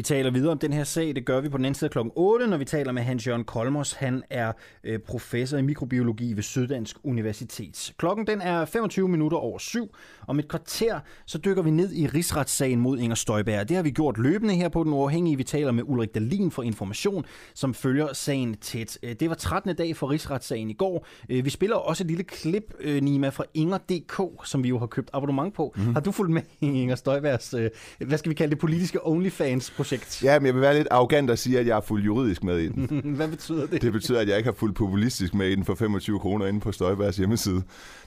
Vi 0.00 0.04
taler 0.04 0.30
videre 0.30 0.52
om 0.52 0.58
den 0.58 0.72
her 0.72 0.84
sag. 0.84 1.14
Det 1.14 1.24
gør 1.24 1.40
vi 1.40 1.48
på 1.48 1.56
den 1.56 1.64
anden 1.64 1.78
side 1.78 1.90
kl. 1.90 1.98
8, 2.16 2.46
når 2.46 2.56
vi 2.56 2.64
taler 2.64 2.92
med 2.92 3.02
Hans 3.02 3.26
Jørgen 3.26 3.44
Kolmos. 3.44 3.92
Han 3.92 4.22
er 4.30 4.52
øh, 4.84 4.98
professor 4.98 5.58
i 5.58 5.62
mikrobiologi 5.62 6.32
ved 6.32 6.42
Syddansk 6.42 6.96
Universitet. 7.04 7.92
Klokken 7.98 8.26
den 8.26 8.40
er 8.40 8.64
25 8.64 9.08
minutter 9.08 9.38
over 9.38 9.58
syv. 9.58 9.94
Om 10.26 10.38
et 10.38 10.48
kvarter, 10.48 11.00
så 11.26 11.38
dykker 11.38 11.62
vi 11.62 11.70
ned 11.70 11.92
i 11.92 12.06
rigsretssagen 12.06 12.80
mod 12.80 12.98
Inger 12.98 13.14
Støjberg. 13.14 13.68
Det 13.68 13.76
har 13.76 13.82
vi 13.82 13.90
gjort 13.90 14.18
løbende 14.18 14.54
her 14.54 14.68
på 14.68 14.84
Den 14.84 14.92
Uafhængige. 14.92 15.36
Vi 15.36 15.44
taler 15.44 15.72
med 15.72 15.84
Ulrik 15.86 16.14
Dalin 16.14 16.50
for 16.50 16.62
Information, 16.62 17.24
som 17.54 17.74
følger 17.74 18.12
sagen 18.12 18.54
tæt. 18.54 18.98
Øh, 19.02 19.12
det 19.20 19.28
var 19.28 19.34
13. 19.34 19.76
dag 19.76 19.96
for 19.96 20.10
rigsretssagen 20.10 20.70
i 20.70 20.74
går. 20.74 21.06
Øh, 21.28 21.44
vi 21.44 21.50
spiller 21.50 21.76
også 21.76 22.04
et 22.04 22.08
lille 22.08 22.24
klip, 22.24 22.74
Nima, 23.02 23.28
fra 23.28 23.44
Inger.dk, 23.54 24.22
som 24.44 24.62
vi 24.62 24.68
jo 24.68 24.78
har 24.78 24.86
købt 24.86 25.10
abonnement 25.12 25.54
på. 25.54 25.74
Mm. 25.76 25.94
Har 25.94 26.00
du 26.00 26.12
fulgt 26.12 26.32
med 26.32 26.42
i 26.60 26.66
Inger 26.66 26.96
Støjbergs, 26.96 27.54
hvad 27.98 28.18
skal 28.18 28.30
vi 28.30 28.34
kalde 28.34 28.50
det, 28.50 28.58
politiske 28.58 29.06
OnlyFans-projekt? 29.06 29.89
Ja, 30.22 30.38
men 30.38 30.46
jeg 30.46 30.54
vil 30.54 30.60
være 30.62 30.74
lidt 30.74 30.88
arrogant 30.90 31.30
og 31.30 31.38
sige, 31.38 31.58
at 31.58 31.66
jeg 31.66 31.76
er 31.76 31.80
fuldt 31.80 32.06
juridisk 32.06 32.44
med 32.44 32.58
i 32.58 32.68
den. 32.68 33.00
hvad 33.16 33.28
betyder 33.28 33.66
det? 33.66 33.82
Det 33.82 33.92
betyder, 33.92 34.20
at 34.20 34.28
jeg 34.28 34.36
ikke 34.36 34.46
har 34.46 34.54
fuldt 34.54 34.76
populistisk 34.76 35.34
med 35.34 35.48
i 35.48 35.54
den 35.54 35.64
for 35.64 35.74
25 35.74 36.20
kroner 36.20 36.46
inde 36.46 36.60
på 36.60 36.72
Støjbergs 36.72 37.16
hjemmeside. 37.16 37.56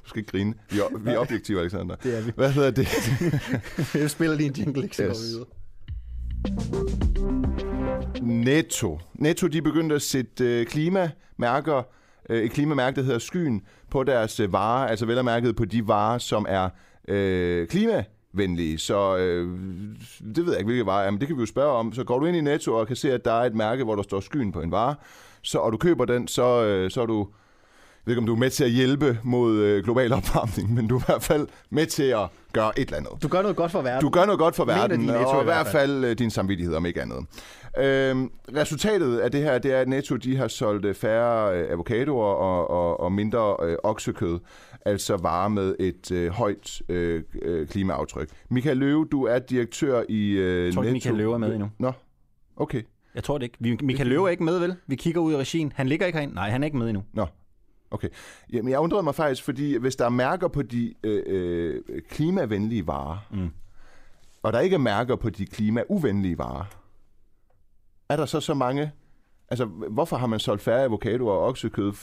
Du 0.04 0.10
skal 0.10 0.20
ikke 0.20 0.32
grine. 0.32 0.54
Vi 0.70 0.80
er, 0.80 0.98
vi 0.98 1.10
er 1.10 1.18
objektive, 1.18 1.60
Alexander. 1.60 1.96
Det 1.96 2.18
er 2.18 2.22
vi. 2.22 2.32
Hvad 2.36 2.52
hedder 2.52 2.72
det? 2.72 2.88
jeg 4.02 4.10
spiller 4.10 4.36
lige 4.36 4.48
en 4.48 4.54
jingle, 4.54 4.84
ikke 4.84 4.96
så 4.96 5.04
yes. 5.04 5.20
videre. 5.22 5.46
Netto. 8.22 9.00
Netto, 9.14 9.48
de 9.48 9.62
begyndte 9.62 9.96
at 9.96 10.02
sætte 10.02 10.60
øh, 10.60 10.66
klimamærker, 10.66 11.84
øh, 12.30 12.44
et 12.44 12.52
klimamærke, 12.52 12.96
der 12.96 13.02
hedder 13.02 13.20
Skyen, 13.20 13.62
på 13.90 14.04
deres 14.04 14.40
øh, 14.40 14.54
varer, 14.54 14.88
altså 14.88 15.06
vel 15.06 15.24
mærket 15.24 15.56
på 15.56 15.66
de 15.66 15.88
varer, 15.88 16.18
som 16.18 16.46
er 16.50 16.70
øh, 17.08 17.68
klimavenlige. 18.34 18.78
Så 18.78 19.18
øh, 19.18 19.60
det 20.36 20.46
ved 20.46 20.52
jeg 20.52 20.60
ikke, 20.60 20.68
hvilke 20.68 20.86
varer 20.86 21.08
er, 21.08 21.12
men 21.12 21.20
det 21.20 21.28
kan 21.28 21.38
vi 21.38 21.42
jo 21.42 21.46
spørge 21.46 21.72
om. 21.72 21.94
Så 21.94 22.04
går 22.04 22.20
du 22.20 22.26
ind 22.26 22.38
i 22.38 22.42
Netto 22.42 22.74
og 22.74 22.88
kan 22.88 22.96
se, 22.96 23.14
at 23.14 23.26
der 23.26 23.32
er 23.32 23.46
et 23.46 23.56
mærke, 23.56 23.84
hvor 23.84 23.96
der 23.96 24.04
står 24.04 24.20
Skyen 24.20 24.52
på 24.52 24.62
en 24.62 24.72
vare, 24.72 24.96
så, 25.42 25.60
og 25.60 25.72
du 25.72 25.78
køber 25.78 26.06
den, 26.06 26.28
så, 26.28 26.64
øh, 26.64 26.92
så 26.92 27.02
er 27.02 27.06
du 27.06 27.28
jeg 28.06 28.12
ved 28.12 28.14
ikke, 28.14 28.22
om 28.22 28.26
du 28.26 28.34
er 28.34 28.40
med 28.40 28.50
til 28.50 28.64
at 28.64 28.70
hjælpe 28.70 29.20
mod 29.24 29.56
øh, 29.56 29.84
global 29.84 30.14
opvarmning, 30.14 30.74
men 30.74 30.88
du 30.88 30.96
er 30.96 31.00
i 31.00 31.04
hvert 31.06 31.24
fald 31.24 31.48
med 31.70 31.86
til 31.86 32.04
at 32.04 32.28
gøre 32.54 32.80
et 32.80 32.86
eller 32.86 32.98
andet. 32.98 33.24
Du 33.24 33.28
gør 33.28 33.42
noget 33.42 33.58
godt 33.58 33.72
for 33.72 33.82
verden. 33.82 34.02
Du 34.02 34.10
gør 34.10 34.26
noget 34.26 34.40
godt 34.40 34.56
for 34.56 34.66
verden, 34.66 35.10
og 35.10 35.42
i 35.42 35.44
hvert 35.44 35.68
fald 35.68 36.06
øh, 36.06 36.18
din 36.18 36.30
samvittighed, 36.30 36.76
om 36.76 36.86
ikke 36.86 37.02
andet. 37.02 37.26
Øhm, 37.78 38.32
resultatet 38.56 39.18
af 39.18 39.32
det 39.32 39.44
her, 39.44 39.58
det 39.58 39.74
er, 39.74 39.80
at 39.80 39.88
Netto 39.88 40.16
de 40.16 40.38
har 40.38 40.48
solgt 40.48 40.86
øh, 40.86 40.96
færre 40.96 41.58
øh, 41.58 41.72
avocadoer 41.72 42.34
og, 42.34 42.70
og, 42.70 43.00
og 43.00 43.12
mindre 43.12 43.56
øh, 43.64 43.78
oksekød, 43.84 44.40
altså 44.86 45.18
varer 45.18 45.48
med 45.48 45.76
et 45.80 46.12
øh, 46.12 46.32
højt 46.32 46.82
øh, 46.90 47.24
klimaaftryk. 47.68 48.30
Michael 48.50 48.78
Løve, 48.78 49.08
du 49.12 49.24
er 49.24 49.40
direktør 49.40 50.04
i 50.10 50.30
øh, 50.30 50.66
Jeg 50.66 50.74
tror 50.74 50.84
ikke, 50.84 50.94
Michael 50.94 51.16
Løve 51.16 51.34
er 51.34 51.38
med 51.38 51.54
endnu. 51.54 51.70
Nå, 51.80 51.92
okay. 52.56 52.82
Jeg 53.16 53.24
tror 53.24 53.38
det 53.38 53.44
ikke. 53.44 53.58
Vi, 53.60 53.78
Michael 53.84 54.08
Løve 54.08 54.28
er 54.28 54.32
ikke 54.32 54.44
med, 54.44 54.60
vel? 54.60 54.76
Vi 54.88 54.96
kigger 54.96 55.22
ud 55.22 55.34
i 55.34 55.38
regien. 55.38 55.74
Han 55.76 55.88
ligger 55.88 56.06
ikke 56.06 56.18
herinde. 56.18 56.36
Nej, 56.36 56.50
han 56.50 56.64
er 56.64 56.66
ikke 56.66 56.78
med 56.78 56.90
endnu. 56.90 57.04
Nå, 57.14 57.26
Okay. 57.94 58.10
Jamen, 58.54 58.72
jeg 58.72 58.80
undrede 58.80 59.04
mig 59.04 59.16
faktisk, 59.16 59.44
fordi 59.44 59.78
hvis 59.78 59.96
der 59.96 60.06
er 60.06 60.10
mærker 60.10 60.48
på 60.48 60.62
de 60.62 60.94
øh, 61.04 61.24
øh, 61.26 62.02
klimavenlige 62.10 62.88
varer, 62.88 63.18
mm. 63.32 63.50
og 64.44 64.54
der 64.54 64.60
ikke 64.60 64.74
er 64.74 64.80
mærker 64.80 65.16
på 65.16 65.30
de 65.30 65.46
klimauvenlige 65.46 66.38
varer, 66.38 66.66
er 68.10 68.16
der 68.16 68.26
så 68.26 68.40
så 68.40 68.54
mange... 68.54 68.92
Altså, 69.54 69.66
hvorfor 69.66 70.18
har 70.18 70.28
man 70.28 70.40
solgt 70.40 70.62
færre 70.62 70.84
avocadoer 70.84 71.34
og 71.34 71.48
oksekød? 71.48 71.94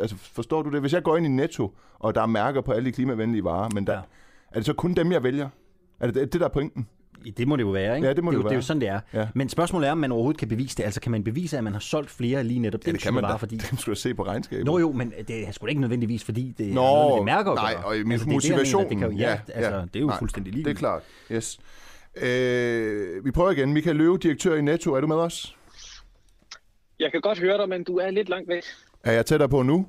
Altså, 0.00 0.16
forstår 0.16 0.62
du 0.62 0.70
det? 0.70 0.80
Hvis 0.80 0.92
jeg 0.92 1.02
går 1.02 1.16
ind 1.16 1.26
i 1.26 1.28
Netto, 1.28 1.74
og 1.98 2.14
der 2.14 2.22
er 2.22 2.26
mærker 2.26 2.60
på 2.60 2.72
alle 2.72 2.86
de 2.86 2.92
klimavenlige 2.92 3.44
varer, 3.44 3.68
men 3.74 3.86
der, 3.86 3.92
ja. 3.92 3.98
er 4.50 4.54
det 4.54 4.66
så 4.66 4.72
kun 4.72 4.94
dem, 4.94 5.12
jeg 5.12 5.22
vælger? 5.22 5.48
Er 6.00 6.10
det 6.10 6.32
det, 6.32 6.40
der 6.40 6.46
er 6.46 6.50
pointen? 6.50 6.86
Det 7.36 7.48
må 7.48 7.56
det 7.56 7.62
jo 7.62 7.68
være, 7.68 7.96
ikke? 7.96 8.08
Ja, 8.08 8.14
det 8.14 8.24
må 8.24 8.30
det, 8.30 8.36
det, 8.36 8.38
jo, 8.38 8.42
være. 8.42 8.48
det 8.48 8.54
er 8.54 8.58
jo 8.58 8.62
sådan, 8.62 8.80
det 8.80 8.88
er. 8.88 9.00
Ja. 9.12 9.28
Men 9.34 9.48
spørgsmålet 9.48 9.88
er, 9.88 9.92
om 9.92 9.98
man 9.98 10.12
overhovedet 10.12 10.38
kan 10.38 10.48
bevise 10.48 10.76
det. 10.76 10.82
Altså, 10.82 11.00
kan 11.00 11.12
man 11.12 11.24
bevise, 11.24 11.58
at 11.58 11.64
man 11.64 11.72
har 11.72 11.80
solgt 11.80 12.10
flere 12.10 12.44
lige 12.44 12.60
netop 12.60 12.80
ja, 12.86 12.92
det 12.92 13.00
kan 13.00 13.14
man 13.14 13.22
bare, 13.22 13.38
fordi... 13.38 13.56
Det 13.70 13.80
skulle 13.80 13.96
se 13.96 14.14
på 14.14 14.22
regnskabet. 14.22 14.66
Nå 14.66 14.78
jo, 14.78 14.92
men 14.92 15.12
det 15.28 15.48
er 15.48 15.52
sgu 15.52 15.66
ikke 15.66 15.80
nødvendigvis, 15.80 16.24
fordi 16.24 16.54
det 16.58 16.74
Nå, 16.74 16.80
er 16.80 16.84
noget, 16.84 17.18
det 17.18 17.24
mærker 17.24 17.54
nej, 17.54 17.74
og 17.84 17.94
min 17.96 18.12
altså, 18.12 18.28
motivation... 18.28 18.82
Det, 18.82 18.90
mener, 18.90 19.08
det, 19.08 19.18
kan, 19.18 19.20
ja, 19.20 19.30
ja, 19.30 19.52
altså, 19.54 19.80
det 19.80 19.96
er 19.96 20.00
jo 20.00 20.06
nej, 20.06 20.18
fuldstændig 20.18 20.52
lige. 20.52 20.64
Det 20.64 20.70
er 20.70 20.74
klart, 20.74 21.02
yes. 21.32 21.58
Øh, 22.22 23.24
vi 23.24 23.30
prøver 23.30 23.50
igen. 23.50 23.72
Michael 23.72 23.96
Løve, 23.96 24.18
direktør 24.18 24.54
i 24.54 24.62
Netto. 24.62 24.94
Er 24.94 25.00
du 25.00 25.06
med 25.06 25.16
os? 25.16 25.56
Jeg 26.98 27.12
kan 27.12 27.20
godt 27.20 27.38
høre 27.38 27.58
dig, 27.58 27.68
men 27.68 27.84
du 27.84 27.96
er 27.98 28.10
lidt 28.10 28.28
langt 28.28 28.48
væk. 28.48 28.62
Er 29.04 29.12
jeg 29.12 29.26
tættere 29.26 29.48
på 29.48 29.62
nu? 29.62 29.88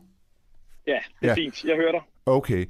Ja, 0.87 0.99
det 1.21 1.25
er 1.25 1.27
ja. 1.27 1.33
fint. 1.33 1.63
Jeg 1.63 1.75
hører 1.75 1.91
dig. 1.91 2.01
Okay. 2.25 2.65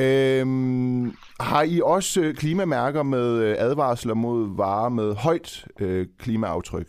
Øhm, 0.00 1.16
har 1.40 1.62
I 1.62 1.80
også 1.80 2.20
øh, 2.20 2.34
klimamærker 2.34 3.02
med 3.02 3.42
øh, 3.42 3.56
advarsler 3.58 4.14
mod 4.14 4.56
varer 4.56 4.88
med 4.88 5.14
højt 5.14 5.66
øh, 5.80 6.06
klimaaftryk? 6.18 6.88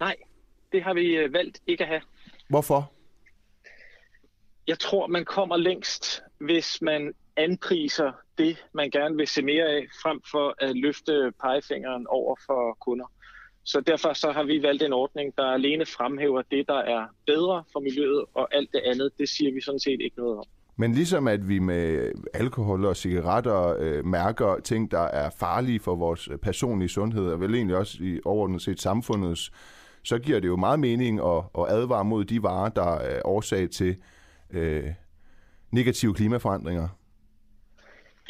Nej, 0.00 0.16
det 0.72 0.82
har 0.82 0.94
vi 0.94 1.16
øh, 1.16 1.32
valgt 1.32 1.60
ikke 1.66 1.84
at 1.84 1.88
have. 1.88 2.00
Hvorfor? 2.48 2.92
Jeg 4.66 4.78
tror, 4.78 5.06
man 5.06 5.24
kommer 5.24 5.56
længst, 5.56 6.22
hvis 6.38 6.82
man 6.82 7.14
anpriser 7.36 8.12
det, 8.38 8.64
man 8.72 8.90
gerne 8.90 9.16
vil 9.16 9.28
se 9.28 9.42
mere 9.42 9.64
af, 9.64 9.86
frem 10.02 10.20
for 10.30 10.54
at 10.58 10.76
løfte 10.76 11.32
pegefingeren 11.42 12.06
over 12.06 12.36
for 12.46 12.76
kunder. 12.80 13.06
Så 13.68 13.80
derfor 13.80 14.12
så 14.12 14.32
har 14.32 14.44
vi 14.44 14.62
valgt 14.62 14.82
en 14.82 14.92
ordning, 14.92 15.36
der 15.36 15.44
alene 15.44 15.86
fremhæver 15.86 16.42
det, 16.50 16.68
der 16.68 16.78
er 16.78 17.06
bedre 17.26 17.64
for 17.72 17.80
miljøet, 17.80 18.24
og 18.34 18.54
alt 18.54 18.72
det 18.72 18.80
andet, 18.84 19.10
det 19.18 19.28
siger 19.28 19.52
vi 19.52 19.60
sådan 19.60 19.80
set 19.80 20.00
ikke 20.00 20.16
noget 20.18 20.38
om. 20.38 20.44
Men 20.76 20.92
ligesom 20.92 21.28
at 21.28 21.48
vi 21.48 21.58
med 21.58 22.12
alkohol 22.34 22.84
og 22.84 22.96
cigaretter 22.96 23.76
øh, 23.78 24.04
mærker 24.04 24.60
ting, 24.64 24.90
der 24.90 25.00
er 25.00 25.30
farlige 25.30 25.80
for 25.80 25.94
vores 25.94 26.28
personlige 26.42 26.88
sundhed, 26.88 27.26
og 27.26 27.40
vel 27.40 27.54
egentlig 27.54 27.76
også 27.76 27.98
i 28.00 28.20
overordnet 28.24 28.62
set 28.62 28.80
samfundets, 28.80 29.50
så 30.04 30.18
giver 30.18 30.40
det 30.40 30.48
jo 30.48 30.56
meget 30.56 30.80
mening 30.80 31.20
at, 31.20 31.44
at 31.58 31.64
advare 31.68 32.04
mod 32.04 32.24
de 32.24 32.42
varer, 32.42 32.68
der 32.68 32.94
er 32.94 33.22
årsag 33.24 33.70
til 33.70 33.96
øh, 34.50 34.84
negative 35.70 36.14
klimaforandringer. 36.14 36.88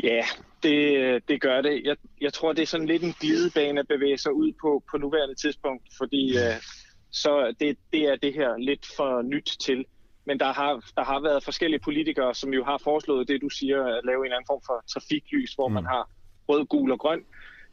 Ja, 0.03 0.25
det, 0.63 1.29
det 1.29 1.41
gør 1.41 1.61
det. 1.61 1.83
Jeg, 1.85 1.97
jeg 2.21 2.33
tror, 2.33 2.53
det 2.53 2.63
er 2.63 2.67
sådan 2.67 2.87
lidt 2.87 3.03
en 3.03 3.15
glidebane 3.21 3.81
at 3.81 3.89
bevæge 3.89 4.19
sig 4.19 4.33
ud 4.33 4.53
på 4.61 4.83
på 4.91 4.99
nuværende 4.99 5.35
tidspunkt, 5.35 5.83
fordi 5.99 6.37
øh, 6.37 6.63
så 7.11 7.55
det, 7.61 7.79
det 7.93 8.03
er 8.03 8.17
det 8.17 8.35
her 8.35 8.57
lidt 8.57 8.87
for 8.97 9.23
nyt 9.23 9.57
til. 9.61 9.85
Men 10.25 10.41
der 10.41 10.53
har, 10.53 10.73
der 10.97 11.05
har 11.05 11.21
været 11.21 11.45
forskellige 11.45 11.81
politikere, 11.81 12.35
som 12.35 12.55
jo 12.55 12.65
har 12.65 12.79
foreslået 12.79 13.29
det, 13.29 13.41
du 13.41 13.49
siger, 13.49 13.85
at 13.85 14.05
lave 14.05 14.27
en 14.27 14.33
anden 14.33 14.47
form 14.47 14.61
for 14.67 14.85
trafiklys, 14.93 15.53
hvor 15.55 15.69
mm. 15.69 15.75
man 15.75 15.85
har 15.85 16.11
rød, 16.49 16.67
gul 16.67 16.93
og 16.93 16.99
grøn. 16.99 17.25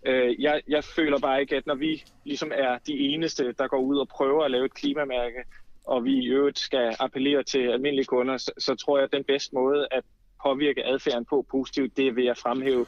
Øh, 0.06 0.42
jeg, 0.42 0.62
jeg 0.68 0.84
føler 0.84 1.20
bare 1.20 1.42
ikke, 1.42 1.56
at 1.56 1.68
når 1.68 1.76
vi 1.76 2.04
ligesom 2.26 2.52
er 2.56 2.78
de 2.88 3.00
eneste, 3.00 3.54
der 3.58 3.68
går 3.68 3.80
ud 3.80 3.98
og 3.98 4.08
prøver 4.08 4.44
at 4.44 4.52
lave 4.52 4.66
et 4.66 4.74
klimamærke, 4.74 5.44
og 5.84 6.04
vi 6.04 6.14
i 6.14 6.28
øvrigt 6.28 6.60
skal 6.60 6.96
appellere 7.00 7.44
til 7.44 7.60
almindelige 7.60 8.06
kunder, 8.06 8.38
så, 8.38 8.52
så 8.58 8.76
tror 8.76 8.98
jeg, 8.98 9.04
at 9.04 9.14
den 9.14 9.24
bedste 9.24 9.56
måde 9.56 9.88
at 9.92 10.04
påvirke 10.46 10.86
adfærden 10.86 11.26
på 11.30 11.46
positivt, 11.52 11.98
det 11.98 12.08
er 12.08 12.14
ved 12.14 12.26
at 12.26 12.38
fremhæve 12.38 12.86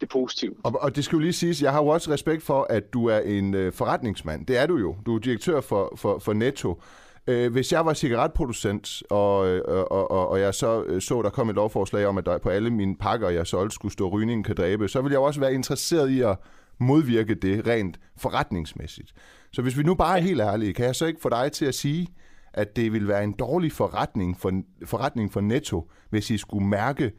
det 0.00 0.08
positive. 0.08 0.54
Og, 0.62 0.82
og 0.82 0.96
det 0.96 1.04
skal 1.04 1.16
jo 1.16 1.20
lige 1.20 1.32
siges, 1.32 1.62
jeg 1.62 1.72
har 1.72 1.82
jo 1.82 1.86
også 1.86 2.10
respekt 2.10 2.42
for, 2.42 2.66
at 2.70 2.92
du 2.92 3.06
er 3.06 3.18
en 3.18 3.54
øh, 3.54 3.72
forretningsmand. 3.72 4.46
Det 4.46 4.58
er 4.58 4.66
du 4.66 4.76
jo. 4.76 4.96
Du 5.06 5.14
er 5.14 5.18
direktør 5.18 5.60
for, 5.60 5.92
for, 5.96 6.18
for 6.18 6.32
Netto. 6.32 6.82
Øh, 7.26 7.52
hvis 7.52 7.72
jeg 7.72 7.86
var 7.86 7.94
cigaretproducent, 7.94 9.02
og, 9.10 9.48
øh, 9.48 9.62
og, 9.66 10.10
og, 10.10 10.28
og 10.28 10.40
jeg 10.40 10.54
så 10.54 10.84
øh, 10.86 11.00
så, 11.00 11.22
der 11.22 11.30
kom 11.30 11.48
et 11.48 11.54
lovforslag 11.54 12.06
om, 12.06 12.18
at 12.18 12.26
der 12.26 12.38
på 12.38 12.48
alle 12.48 12.70
mine 12.70 12.96
pakker, 12.96 13.28
jeg 13.28 13.46
solgte, 13.46 13.74
skulle 13.74 13.92
stå 13.92 14.08
rygningen 14.08 14.44
kan 14.44 14.56
dræbe, 14.56 14.88
så 14.88 15.00
ville 15.00 15.12
jeg 15.12 15.20
også 15.20 15.40
være 15.40 15.54
interesseret 15.54 16.10
i 16.10 16.20
at 16.20 16.36
modvirke 16.78 17.34
det 17.34 17.66
rent 17.66 18.00
forretningsmæssigt. 18.18 19.12
Så 19.52 19.62
hvis 19.62 19.78
vi 19.78 19.82
nu 19.82 19.94
bare 19.94 20.18
er 20.18 20.22
helt 20.22 20.40
ærlige, 20.40 20.74
kan 20.74 20.84
jeg 20.84 20.96
så 20.96 21.06
ikke 21.06 21.20
få 21.20 21.28
dig 21.28 21.52
til 21.52 21.64
at 21.64 21.74
sige, 21.74 22.08
at 22.54 22.76
det 22.76 22.92
ville 22.92 23.08
være 23.08 23.24
en 23.24 23.32
dårlig 23.32 23.72
forretning 23.72 24.40
for, 24.40 24.62
forretning 24.84 25.32
for 25.32 25.40
Netto, 25.40 25.90
hvis 26.10 26.30
I 26.30 26.38
skulle 26.38 26.66
mærke 26.66 27.12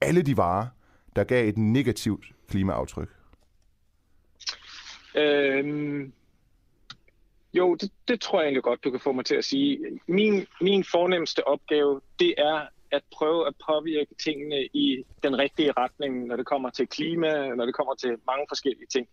alle 0.00 0.22
de 0.22 0.36
varer, 0.36 0.66
der 1.16 1.24
gav 1.24 1.48
et 1.48 1.58
negativt 1.58 2.26
klimaaftryk? 2.48 3.08
Øhm, 5.16 6.12
jo, 7.54 7.74
det, 7.74 7.90
det 8.08 8.20
tror 8.20 8.40
jeg 8.40 8.46
egentlig 8.46 8.62
godt, 8.62 8.84
du 8.84 8.90
kan 8.90 9.00
få 9.00 9.12
mig 9.12 9.24
til 9.24 9.34
at 9.34 9.44
sige. 9.44 9.78
Min, 10.06 10.46
min 10.60 10.84
fornemmeste 10.84 11.46
opgave, 11.46 12.00
det 12.18 12.34
er 12.38 12.66
at 12.90 13.02
prøve 13.12 13.46
at 13.46 13.54
påvirke 13.66 14.14
tingene 14.24 14.64
i 14.64 15.04
den 15.22 15.38
rigtige 15.38 15.72
retning, 15.72 16.26
når 16.26 16.36
det 16.36 16.46
kommer 16.46 16.70
til 16.70 16.86
klima, 16.86 17.54
når 17.54 17.64
det 17.66 17.74
kommer 17.74 17.94
til 17.94 18.10
mange 18.26 18.46
forskellige 18.48 18.86
ting. 18.86 19.08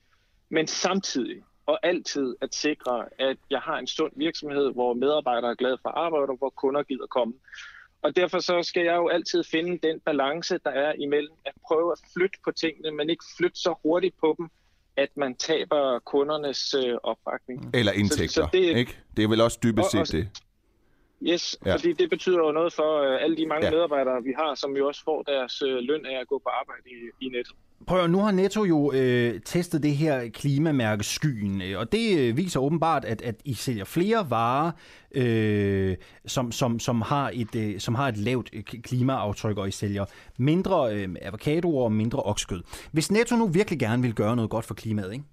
Men 0.49 0.67
samtidig 0.67 1.43
og 1.71 1.79
altid 1.84 2.36
at 2.41 2.55
sikre, 2.55 3.05
at 3.19 3.38
jeg 3.49 3.60
har 3.60 3.77
en 3.77 3.88
sund 3.88 4.12
virksomhed, 4.15 4.73
hvor 4.73 4.93
medarbejdere 4.93 5.51
er 5.51 5.55
glade 5.55 5.77
for 5.81 5.89
arbejde, 5.89 6.29
og 6.29 6.38
hvor 6.38 6.49
kunder 6.49 6.84
gider 6.84 7.07
komme. 7.07 7.34
Og 8.01 8.15
derfor 8.15 8.39
så 8.39 8.63
skal 8.63 8.84
jeg 8.84 8.95
jo 8.95 9.07
altid 9.07 9.43
finde 9.43 9.88
den 9.88 9.99
balance, 9.99 10.57
der 10.65 10.71
er 10.71 10.93
imellem 10.93 11.34
at 11.45 11.53
prøve 11.67 11.91
at 11.91 11.99
flytte 12.13 12.38
på 12.43 12.51
tingene, 12.51 12.91
men 12.91 13.10
ikke 13.10 13.23
flytte 13.38 13.60
så 13.60 13.75
hurtigt 13.84 14.15
på 14.19 14.36
dem, 14.38 14.47
at 14.97 15.10
man 15.15 15.36
taber 15.36 15.99
kundernes 15.99 16.73
øh, 16.73 16.97
opbakning. 17.03 17.71
Eller 17.73 17.91
indtægter, 17.91 18.27
så, 18.27 18.41
så 18.41 18.49
det, 18.53 18.77
ikke? 18.77 18.97
Det 19.17 19.23
er 19.23 19.27
vel 19.27 19.41
også 19.41 19.60
dybest 19.63 19.91
set 19.91 20.12
det. 20.12 20.27
Yes, 21.21 21.57
ja. 21.65 21.73
fordi 21.73 21.93
det 21.93 22.10
betyder 22.10 22.38
jo 22.38 22.51
noget 22.51 22.73
for 22.73 23.01
øh, 23.01 23.23
alle 23.23 23.38
de 23.38 23.45
mange 23.45 23.65
ja. 23.65 23.71
medarbejdere, 23.71 24.23
vi 24.23 24.34
har, 24.38 24.55
som 24.55 24.77
jo 24.77 24.88
også 24.88 25.03
får 25.03 25.23
deres 25.23 25.62
øh, 25.62 25.77
løn 25.77 26.05
af 26.05 26.19
at 26.19 26.27
gå 26.27 26.38
på 26.45 26.49
arbejde 26.49 26.84
i, 26.86 27.25
i 27.25 27.29
net. 27.29 27.47
Prøv 27.87 28.07
nu 28.07 28.19
har 28.19 28.31
Netto 28.31 28.65
jo 28.65 28.91
øh, 28.91 29.39
testet 29.45 29.83
det 29.83 29.95
her 29.95 30.29
klimamærke 30.29 31.03
Skyen, 31.03 31.61
øh, 31.61 31.79
og 31.79 31.91
det 31.91 32.19
øh, 32.19 32.37
viser 32.37 32.59
åbenbart, 32.59 33.05
at, 33.05 33.21
at 33.21 33.35
I 33.45 33.53
sælger 33.53 33.85
flere 33.85 34.29
varer, 34.29 34.71
øh, 35.11 35.95
som, 36.25 36.51
som, 36.51 36.79
som, 36.79 37.01
har 37.01 37.31
et, 37.33 37.55
øh, 37.55 37.79
som 37.79 37.95
har 37.95 38.07
et 38.07 38.17
lavt 38.17 38.49
øh, 38.53 38.63
klimaaftryk, 38.63 39.57
og 39.57 39.67
I 39.67 39.71
sælger 39.71 40.05
mindre 40.37 40.95
øh, 40.95 41.15
avocadoer 41.21 41.83
og 41.83 41.91
mindre 41.91 42.23
okskød. 42.23 42.61
Hvis 42.91 43.11
Netto 43.11 43.35
nu 43.35 43.47
virkelig 43.47 43.79
gerne 43.79 44.01
vil 44.01 44.13
gøre 44.13 44.35
noget 44.35 44.51
godt 44.51 44.65
for 44.65 44.73
klimaet, 44.73 45.13
ikke? 45.13 45.25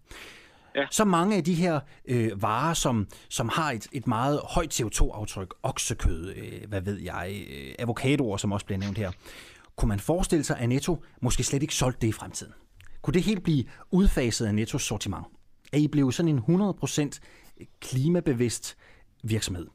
Ja. 0.76 0.86
så 0.90 1.04
mange 1.04 1.36
af 1.36 1.44
de 1.44 1.54
her 1.54 1.80
øh, 2.08 2.42
varer, 2.42 2.74
som, 2.74 3.06
som 3.28 3.48
har 3.48 3.72
et, 3.72 3.86
et 3.92 4.06
meget 4.06 4.40
højt 4.44 4.80
CO2-aftryk, 4.80 5.54
oksekød, 5.62 6.34
øh, 6.36 6.68
hvad 6.68 6.80
ved 6.80 7.00
jeg, 7.00 7.46
øh, 7.50 7.74
avocadoer, 7.78 8.36
som 8.36 8.52
også 8.52 8.66
bliver 8.66 8.78
nævnt 8.78 8.98
her, 8.98 9.10
kunne 9.78 9.88
man 9.88 10.00
forestille 10.00 10.44
sig, 10.44 10.58
at 10.58 10.68
Netto 10.68 11.04
måske 11.20 11.42
slet 11.42 11.62
ikke 11.62 11.74
solgte 11.74 12.00
det 12.00 12.08
i 12.08 12.12
fremtiden? 12.12 12.52
Kunne 13.02 13.14
det 13.14 13.22
helt 13.22 13.42
blive 13.42 13.64
udfaset 13.90 14.46
af 14.46 14.54
Nettos 14.54 14.82
sortiment? 14.82 15.26
Er 15.72 15.78
I 15.78 15.88
blevet 15.88 16.14
sådan 16.14 16.42
en 16.48 16.60
100% 16.60 17.18
klimabevidst 17.80 18.76
virksomhed? 19.22 19.66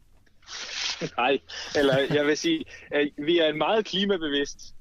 Nej, 1.18 1.40
eller 1.76 1.98
jeg 2.14 2.26
vil 2.26 2.38
sige, 2.38 2.66
at 2.92 3.10
vi 3.18 3.40
er 3.40 3.48
en 3.48 3.58
meget 3.58 3.86
klimabevidst 3.86 4.76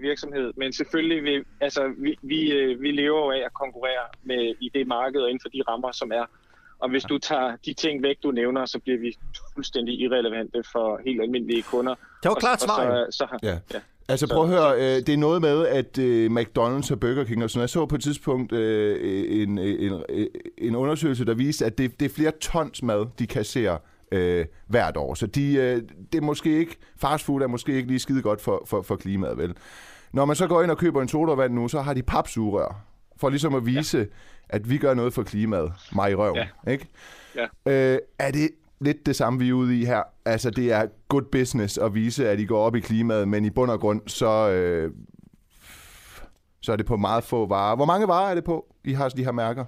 virksomhed, 0.00 0.52
men 0.56 0.72
selvfølgelig, 0.72 1.24
vi, 1.24 1.44
altså, 1.60 1.94
vi, 1.98 2.18
vi, 2.22 2.52
øh, 2.52 2.80
vi 2.80 2.90
lever 2.90 3.18
jo 3.24 3.30
af 3.30 3.44
at 3.44 3.54
konkurrere 3.54 4.06
med, 4.22 4.54
i 4.60 4.70
det 4.74 4.86
marked 4.86 5.20
og 5.20 5.30
inden 5.30 5.40
for 5.42 5.48
de 5.48 5.62
rammer, 5.68 5.92
som 5.92 6.10
er. 6.12 6.24
Og 6.78 6.90
hvis 6.90 7.02
du 7.02 7.18
tager 7.18 7.56
de 7.66 7.74
ting 7.74 8.02
væk, 8.02 8.16
du 8.22 8.30
nævner, 8.30 8.66
så 8.66 8.78
bliver 8.78 8.98
vi 8.98 9.16
fuldstændig 9.54 10.00
irrelevante 10.00 10.62
for 10.72 11.00
helt 11.06 11.20
almindelige 11.20 11.62
kunder. 11.62 11.94
Det 12.22 12.28
var 12.28 12.34
klart 12.34 12.60
svar, 12.62 13.06
så, 13.10 13.16
så, 13.16 13.26
har, 13.26 13.38
Ja. 13.42 13.58
ja. 13.74 13.80
Altså 14.08 14.26
prøv 14.28 14.42
at 14.42 14.48
høre, 14.48 14.74
øh, 14.74 14.96
det 14.96 15.08
er 15.08 15.16
noget 15.16 15.42
med, 15.42 15.66
at 15.66 15.98
øh, 15.98 16.30
McDonald's 16.30 16.92
og 16.92 17.00
Burger 17.00 17.24
King 17.24 17.44
og 17.44 17.50
sådan 17.50 17.58
noget. 17.58 17.62
Jeg 17.62 17.68
så 17.70 17.86
på 17.86 17.94
et 17.94 18.02
tidspunkt 18.02 18.52
øh, 18.52 19.42
en, 19.42 19.58
en, 19.58 20.02
en 20.58 20.76
undersøgelse, 20.76 21.24
der 21.24 21.34
viste, 21.34 21.64
at 21.66 21.78
det, 21.78 22.00
det 22.00 22.06
er 22.06 22.14
flere 22.14 22.30
tons 22.40 22.82
mad, 22.82 23.06
de 23.18 23.26
kasserer 23.26 23.78
øh, 24.12 24.46
hvert 24.66 24.96
år. 24.96 25.14
Så 25.14 25.26
de, 25.26 25.54
øh, 25.54 25.82
det 26.12 26.18
er 26.18 26.22
måske 26.22 26.58
ikke, 26.58 26.76
fast 26.96 27.24
food 27.24 27.42
er 27.42 27.46
måske 27.46 27.72
ikke 27.72 27.88
lige 27.88 27.98
skide 27.98 28.22
godt 28.22 28.40
for, 28.40 28.62
for, 28.66 28.82
for 28.82 28.96
klimaet, 28.96 29.38
vel? 29.38 29.54
Når 30.12 30.24
man 30.24 30.36
så 30.36 30.46
går 30.46 30.62
ind 30.62 30.70
og 30.70 30.78
køber 30.78 31.02
en 31.02 31.08
sodavand 31.08 31.54
nu, 31.54 31.68
så 31.68 31.80
har 31.80 31.94
de 31.94 32.02
papsugerør, 32.02 32.84
for 33.16 33.30
ligesom 33.30 33.54
at 33.54 33.66
vise, 33.66 33.98
ja. 33.98 34.04
at 34.48 34.70
vi 34.70 34.78
gør 34.78 34.94
noget 34.94 35.12
for 35.14 35.22
klimaet. 35.22 35.72
Mig 35.94 36.10
i 36.10 36.14
røven, 36.14 36.36
Ja. 36.66 36.72
ikke? 36.72 36.86
Ja. 37.36 37.46
Øh, 37.94 37.98
er 38.18 38.30
det 38.30 38.48
lidt 38.80 39.06
det 39.06 39.16
samme, 39.16 39.38
vi 39.38 39.48
er 39.48 39.52
ude 39.52 39.80
i 39.80 39.84
her? 39.84 40.02
Altså, 40.24 40.50
det 40.50 40.72
er 40.72 40.86
good 41.08 41.22
business 41.22 41.78
at 41.78 41.94
vise, 41.94 42.28
at 42.28 42.40
I 42.40 42.44
går 42.44 42.58
op 42.58 42.76
i 42.76 42.80
klimaet, 42.80 43.28
men 43.28 43.44
i 43.44 43.50
bund 43.50 43.70
og 43.70 43.80
grund, 43.80 44.02
så, 44.06 44.50
øh, 44.50 44.92
så 46.62 46.72
er 46.72 46.76
det 46.76 46.86
på 46.86 46.96
meget 46.96 47.24
få 47.24 47.46
varer. 47.46 47.76
Hvor 47.76 47.84
mange 47.84 48.08
varer 48.08 48.30
er 48.30 48.34
det 48.34 48.44
på, 48.44 48.74
I 48.84 48.92
har 48.92 49.08
de 49.08 49.24
her 49.24 49.32
mærker? 49.32 49.64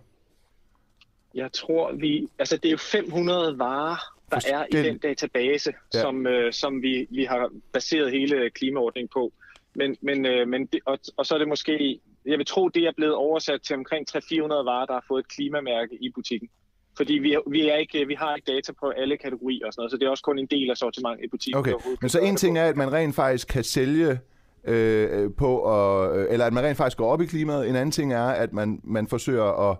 Jeg 1.34 1.52
tror, 1.52 1.92
vi... 1.92 2.28
Altså, 2.38 2.56
det 2.56 2.66
er 2.66 2.70
jo 2.70 2.76
500 2.76 3.58
varer, 3.58 3.96
der 4.30 4.40
er 4.46 4.66
i 4.72 4.82
den 4.82 4.98
database, 4.98 5.72
ja. 5.94 6.00
som, 6.00 6.26
øh, 6.26 6.52
som 6.52 6.82
vi, 6.82 7.06
vi 7.10 7.24
har 7.24 7.50
baseret 7.72 8.12
hele 8.12 8.50
klimaordningen 8.50 9.10
på. 9.14 9.32
Men, 9.74 9.96
men, 10.00 10.26
øh, 10.26 10.48
men 10.48 10.66
det, 10.66 10.80
og, 10.86 10.98
og 11.16 11.26
så 11.26 11.34
er 11.34 11.38
det 11.38 11.48
måske... 11.48 12.00
Jeg 12.24 12.38
vil 12.38 12.46
tro, 12.46 12.68
det 12.68 12.82
er 12.82 12.92
blevet 12.96 13.14
oversat 13.14 13.62
til 13.62 13.76
omkring 13.76 14.06
300-400 14.10 14.18
varer, 14.48 14.86
der 14.86 14.92
har 14.92 15.04
fået 15.08 15.20
et 15.20 15.28
klimamærke 15.28 15.94
i 16.00 16.10
butikken. 16.14 16.48
Fordi 16.98 17.12
vi, 17.14 17.32
er- 17.32 17.50
vi, 17.50 17.68
er 17.68 17.76
ikke, 17.76 18.06
vi 18.06 18.14
har 18.14 18.34
ikke 18.36 18.52
data 18.52 18.72
på 18.80 18.88
alle 18.96 19.16
kategorier 19.16 19.66
og 19.66 19.72
sådan 19.72 19.80
noget, 19.80 19.90
så 19.90 19.96
det 19.96 20.06
er 20.06 20.10
også 20.10 20.24
kun 20.24 20.38
en 20.38 20.46
del 20.46 20.70
af 20.70 20.76
sortimentet 20.76 21.24
i 21.24 21.28
butikken. 21.28 21.58
Okay, 21.58 21.72
men 22.00 22.08
så 22.10 22.18
en 22.18 22.36
ting 22.36 22.58
er, 22.58 22.64
at 22.64 22.76
man 22.76 22.92
rent 22.92 23.14
faktisk 23.14 23.48
kan 23.48 23.64
sælge 23.64 24.18
øh, 24.64 25.30
på, 25.38 25.56
og, 25.58 26.16
eller 26.32 26.46
at 26.46 26.52
man 26.52 26.64
rent 26.64 26.76
faktisk 26.76 26.98
går 26.98 27.10
op 27.12 27.20
i 27.22 27.26
klimaet. 27.26 27.68
En 27.68 27.76
anden 27.76 27.90
ting 27.90 28.12
er, 28.12 28.24
at 28.24 28.52
man, 28.52 28.80
man 28.84 29.06
forsøger 29.06 29.70
at, 29.70 29.76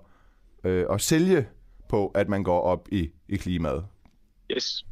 øh, 0.65 0.87
at 0.91 1.01
sælge 1.01 1.47
på, 1.89 2.07
at 2.15 2.29
man 2.29 2.43
går 2.43 2.61
op 2.61 2.89
i, 2.93 3.09
i 3.29 3.37
klimaet. 3.37 3.85
Yes. 4.57 4.85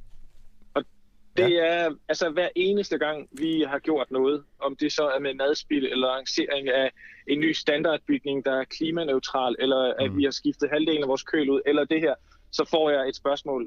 Det 1.37 1.51
ja. 1.51 1.57
er 1.67 1.91
altså 2.09 2.31
hver 2.31 2.49
eneste 2.57 2.99
gang, 2.99 3.29
vi 3.33 3.65
har 3.69 3.79
gjort 3.79 4.11
noget, 4.11 4.45
om 4.61 4.77
det 4.77 4.93
så 4.93 5.09
er 5.09 5.19
med 5.19 5.35
madspil 5.35 5.87
eller 5.87 6.17
lancering 6.17 6.69
af 6.69 6.91
en 7.27 7.41
ny 7.41 7.53
standardbygning, 7.53 8.45
der 8.45 8.61
er 8.61 8.65
klimaneutral, 8.65 9.57
eller 9.59 9.95
at 9.99 10.11
Mm. 10.13 10.17
vi 10.19 10.25
har 10.25 10.31
skiftet 10.31 10.71
halvdelen 10.71 11.03
af 11.03 11.09
vores 11.09 11.23
køl 11.23 11.51
ud, 11.51 11.61
eller 11.67 11.85
det 11.85 12.01
her, 12.01 12.15
så 12.53 12.65
får 12.71 12.91
jeg 12.91 13.09
et 13.09 13.17
spørgsmål 13.17 13.67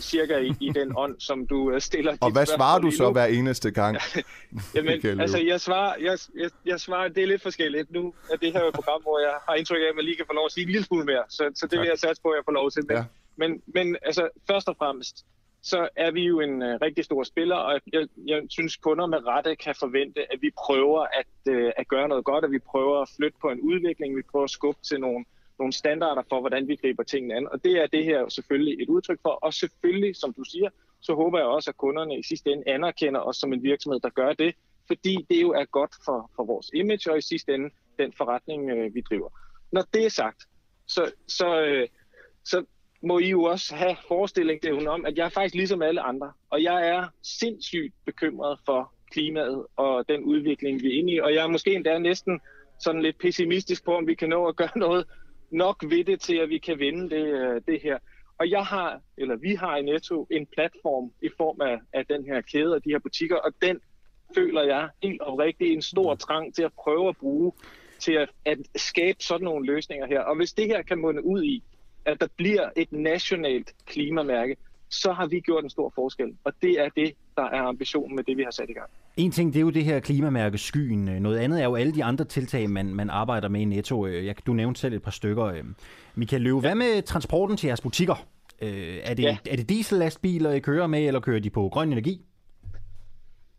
cirka 0.00 0.38
i, 0.38 0.52
i 0.60 0.68
den 0.74 0.92
ånd, 1.04 1.20
som 1.20 1.46
du 1.46 1.70
øh, 1.72 1.80
stiller 1.80 2.16
Og 2.20 2.32
hvad 2.32 2.46
svarer 2.46 2.80
du 2.80 2.90
så 2.90 3.10
hver 3.12 3.24
eneste 3.26 3.70
gang? 3.70 3.96
Jamen, 4.74 5.20
altså, 5.20 5.38
jeg 5.38 5.60
svarer, 5.60 5.94
jeg, 6.00 6.18
jeg, 6.42 6.50
jeg 6.66 6.80
svarer, 6.80 7.08
det 7.08 7.22
er 7.22 7.26
lidt 7.26 7.42
forskelligt. 7.42 7.90
Nu 7.90 8.14
er 8.32 8.36
det 8.36 8.52
her 8.52 8.60
et 8.64 8.74
program, 8.74 9.02
hvor 9.02 9.18
jeg 9.18 9.34
har 9.48 9.54
indtryk 9.54 9.76
af, 9.84 9.88
at 9.88 9.96
man 9.96 10.04
lige 10.04 10.16
kan 10.16 10.26
få 10.28 10.32
lov 10.34 10.46
at 10.46 10.52
sige 10.52 10.62
en 10.64 10.70
lille 10.70 10.84
smule 10.86 11.04
mere. 11.04 11.22
Så, 11.28 11.50
så 11.54 11.66
det 11.66 11.78
vil 11.80 11.86
jeg 11.88 11.98
satse 11.98 12.22
på, 12.22 12.28
at 12.28 12.36
jeg 12.36 12.44
får 12.44 12.52
lov 12.52 12.70
til. 12.70 12.82
Men, 12.88 12.96
Ja. 12.96 13.04
men, 13.36 13.62
men 13.66 13.96
altså, 14.02 14.28
først 14.50 14.68
og 14.68 14.76
fremmest, 14.78 15.24
så 15.70 15.88
er 15.96 16.10
vi 16.10 16.22
jo 16.24 16.40
en 16.40 16.62
øh, 16.62 16.78
rigtig 16.82 17.04
stor 17.04 17.22
spiller, 17.22 17.56
og 17.56 17.80
jeg, 17.92 18.08
jeg 18.26 18.42
synes, 18.48 18.76
kunder 18.76 19.06
med 19.06 19.26
rette 19.26 19.56
kan 19.56 19.74
forvente, 19.78 20.32
at 20.32 20.42
vi 20.42 20.50
prøver 20.66 21.00
at, 21.00 21.52
øh, 21.54 21.72
at 21.76 21.88
gøre 21.88 22.08
noget 22.08 22.24
godt, 22.24 22.44
at 22.44 22.50
vi 22.50 22.58
prøver 22.58 23.02
at 23.02 23.10
flytte 23.16 23.38
på 23.40 23.48
en 23.50 23.60
udvikling, 23.60 24.16
vi 24.16 24.22
prøver 24.22 24.44
at 24.44 24.50
skubbe 24.50 24.80
til 24.82 25.00
nogle, 25.00 25.24
nogle 25.58 25.72
standarder 25.72 26.22
for, 26.28 26.40
hvordan 26.40 26.68
vi 26.68 26.76
griber 26.76 27.02
tingene 27.02 27.34
an. 27.34 27.48
Og 27.52 27.64
det 27.64 27.72
er 27.82 27.86
det 27.86 28.04
her 28.04 28.28
selvfølgelig 28.28 28.82
et 28.82 28.88
udtryk 28.88 29.18
for. 29.22 29.30
Og 29.30 29.54
selvfølgelig, 29.54 30.16
som 30.16 30.32
du 30.32 30.44
siger, 30.44 30.70
så 31.00 31.14
håber 31.14 31.38
jeg 31.38 31.46
også, 31.46 31.70
at 31.70 31.76
kunderne 31.76 32.18
i 32.18 32.22
sidste 32.22 32.50
ende 32.50 32.68
anerkender 32.68 33.20
os 33.20 33.36
som 33.36 33.52
en 33.52 33.62
virksomhed, 33.62 34.00
der 34.00 34.10
gør 34.10 34.32
det, 34.32 34.54
fordi 34.86 35.26
det 35.30 35.42
jo 35.42 35.50
er 35.50 35.64
godt 35.64 35.94
for, 36.04 36.30
for 36.36 36.44
vores 36.44 36.70
image, 36.74 37.10
og 37.12 37.18
i 37.18 37.20
sidste 37.20 37.54
ende 37.54 37.70
den 37.98 38.12
forretning, 38.12 38.70
øh, 38.70 38.94
vi 38.94 39.00
driver. 39.00 39.28
Når 39.72 39.84
det 39.94 40.04
er 40.04 40.10
sagt, 40.10 40.42
så, 40.86 41.12
så, 41.28 41.60
øh, 41.60 41.88
så 42.44 42.64
må 43.06 43.18
I 43.18 43.30
jo 43.30 43.42
også 43.42 43.74
have 43.74 43.96
forestilling 44.08 44.88
om, 44.88 45.04
at 45.06 45.16
jeg 45.16 45.24
er 45.24 45.28
faktisk 45.28 45.54
ligesom 45.54 45.82
alle 45.82 46.00
andre, 46.00 46.32
og 46.50 46.62
jeg 46.62 46.88
er 46.88 47.06
sindssygt 47.22 47.94
bekymret 48.06 48.58
for 48.66 48.92
klimaet 49.10 49.66
og 49.76 50.08
den 50.08 50.24
udvikling, 50.24 50.82
vi 50.82 50.86
er 50.94 50.98
inde 50.98 51.12
i, 51.12 51.20
og 51.20 51.34
jeg 51.34 51.42
er 51.44 51.48
måske 51.48 51.74
endda 51.74 51.98
næsten 51.98 52.40
sådan 52.80 53.02
lidt 53.02 53.18
pessimistisk 53.18 53.84
på, 53.84 53.96
om 53.96 54.06
vi 54.06 54.14
kan 54.14 54.28
nå 54.28 54.46
at 54.46 54.56
gøre 54.56 54.78
noget 54.86 55.06
nok 55.50 55.84
ved 55.88 56.04
det 56.04 56.20
til, 56.20 56.36
at 56.36 56.48
vi 56.48 56.58
kan 56.58 56.78
vinde 56.78 57.10
det, 57.10 57.26
øh, 57.26 57.60
det 57.66 57.82
her. 57.82 57.98
Og 58.38 58.50
jeg 58.50 58.64
har, 58.64 59.00
eller 59.18 59.36
vi 59.36 59.54
har 59.54 59.76
i 59.76 59.82
Netto, 59.82 60.26
en 60.30 60.46
platform 60.46 61.12
i 61.22 61.28
form 61.36 61.60
af, 61.60 61.78
af 61.92 62.06
den 62.06 62.24
her 62.24 62.40
kæde 62.40 62.74
og 62.74 62.84
de 62.84 62.90
her 62.90 62.98
butikker, 62.98 63.36
og 63.36 63.52
den 63.62 63.80
føler 64.34 64.62
jeg 64.62 64.88
helt 65.02 65.20
oprigtigt 65.20 65.72
en 65.72 65.82
stor 65.82 66.14
trang 66.14 66.54
til 66.54 66.62
at 66.62 66.72
prøve 66.72 67.08
at 67.08 67.16
bruge 67.16 67.52
til 67.98 68.12
at, 68.12 68.28
at 68.44 68.58
skabe 68.76 69.22
sådan 69.22 69.44
nogle 69.44 69.66
løsninger 69.66 70.06
her. 70.06 70.20
Og 70.20 70.36
hvis 70.36 70.52
det 70.52 70.66
her 70.66 70.82
kan 70.82 70.98
munde 70.98 71.24
ud 71.24 71.42
i, 71.42 71.62
at 72.04 72.16
der 72.20 72.26
bliver 72.36 72.68
et 72.76 72.92
nationalt 72.92 73.72
klimamærke, 73.86 74.56
så 74.90 75.12
har 75.12 75.26
vi 75.26 75.40
gjort 75.40 75.64
en 75.64 75.70
stor 75.70 75.92
forskel. 75.94 76.26
Og 76.44 76.52
det 76.62 76.70
er 76.80 76.88
det, 76.96 77.12
der 77.36 77.42
er 77.42 77.62
ambitionen 77.62 78.16
med 78.16 78.24
det, 78.24 78.36
vi 78.36 78.42
har 78.42 78.50
sat 78.50 78.70
i 78.70 78.72
gang. 78.72 78.90
En 79.16 79.30
ting, 79.30 79.52
det 79.52 79.58
er 79.58 79.62
jo 79.62 79.70
det 79.70 79.84
her 79.84 80.00
klimamærke 80.00 80.58
skyen. 80.58 81.04
Noget 81.04 81.38
andet 81.38 81.60
er 81.60 81.64
jo 81.64 81.74
alle 81.74 81.94
de 81.94 82.04
andre 82.04 82.24
tiltag, 82.24 82.70
man, 82.70 82.94
man 82.94 83.10
arbejder 83.10 83.48
med 83.48 83.60
i 83.60 83.64
Netto. 83.64 84.06
Øh, 84.06 84.26
Jeg, 84.26 84.46
du 84.46 84.52
nævnte 84.52 84.80
selv 84.80 84.94
et 84.94 85.02
par 85.02 85.10
stykker. 85.10 85.44
øh. 85.44 85.64
Michael 86.14 86.42
Løve, 86.42 86.60
hvad 86.60 86.74
med 86.74 87.02
transporten 87.02 87.56
til 87.56 87.66
jeres 87.66 87.80
butikker? 87.80 88.26
Øh, 88.62 88.96
Er 89.02 89.14
det, 89.14 89.22
Ja. 89.22 89.36
er 89.50 89.56
det 89.56 89.68
diesellastbiler, 89.68 90.50
I 90.50 90.60
kører 90.60 90.86
med, 90.86 91.06
eller 91.06 91.20
kører 91.20 91.40
de 91.40 91.50
på 91.50 91.68
grøn 91.68 91.92
energi? 91.92 92.20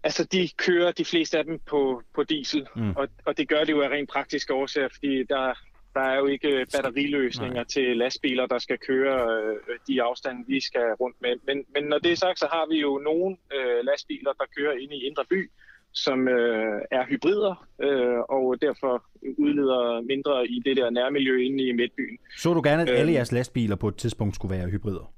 Altså, 0.03 0.23
de 0.23 0.49
kører 0.57 0.91
de 0.91 1.05
fleste 1.05 1.37
af 1.37 1.45
dem 1.45 1.59
på, 1.69 2.01
på 2.15 2.23
diesel, 2.23 2.67
Mm. 2.75 2.81
mm. 2.81 2.93
og, 2.95 3.07
og 3.25 3.37
det 3.37 3.47
gør 3.49 3.59
det 3.63 3.69
jo 3.71 3.81
af 3.81 3.89
rent 3.89 4.09
praktiske 4.09 4.53
årsager, 4.53 4.89
fordi 4.93 5.23
der, 5.23 5.53
der 5.95 6.01
er 6.01 6.17
jo 6.17 6.25
ikke 6.25 6.65
batteriløsninger 6.75 7.53
Nej. 7.63 7.63
Til 7.75 7.97
lastbiler, 7.97 8.45
der 8.45 8.59
skal 8.59 8.77
køre 8.77 9.15
øh, 9.43 9.55
de 9.87 10.03
afstande, 10.03 10.43
vi 10.47 10.59
skal 10.61 10.87
rundt 11.01 11.17
med. 11.21 11.33
Men, 11.47 11.57
men 11.73 11.83
når 11.83 11.99
det 11.99 12.11
er 12.11 12.15
sagt, 12.15 12.39
så 12.39 12.47
har 12.51 12.65
vi 12.71 12.77
jo 12.81 13.01
nogle 13.03 13.37
øh, 13.55 13.85
lastbiler, 13.85 14.31
der 14.39 14.45
kører 14.57 14.73
inde 14.73 14.95
i 14.95 15.03
Indre 15.07 15.25
By, 15.29 15.51
som 15.93 16.27
øh, 16.27 16.81
er 16.91 17.05
hybrider, 17.09 17.67
øh, 17.81 18.19
og 18.37 18.61
derfor 18.61 19.03
udleder 19.37 20.01
mindre 20.01 20.47
i 20.47 20.61
det 20.65 20.77
der 20.77 20.89
nærmiljø 20.89 21.35
inde 21.45 21.63
i 21.63 21.71
midtbyen. 21.71 22.17
Så 22.37 22.53
du 22.53 22.61
gerne, 22.63 22.81
at 22.81 22.89
alle 22.89 23.01
Øhm. 23.11 23.13
jeres 23.13 23.31
lastbiler 23.31 23.75
på 23.75 23.87
et 23.87 23.95
tidspunkt 23.95 24.35
skulle 24.35 24.57
være 24.57 24.69
hybrider? 24.69 25.13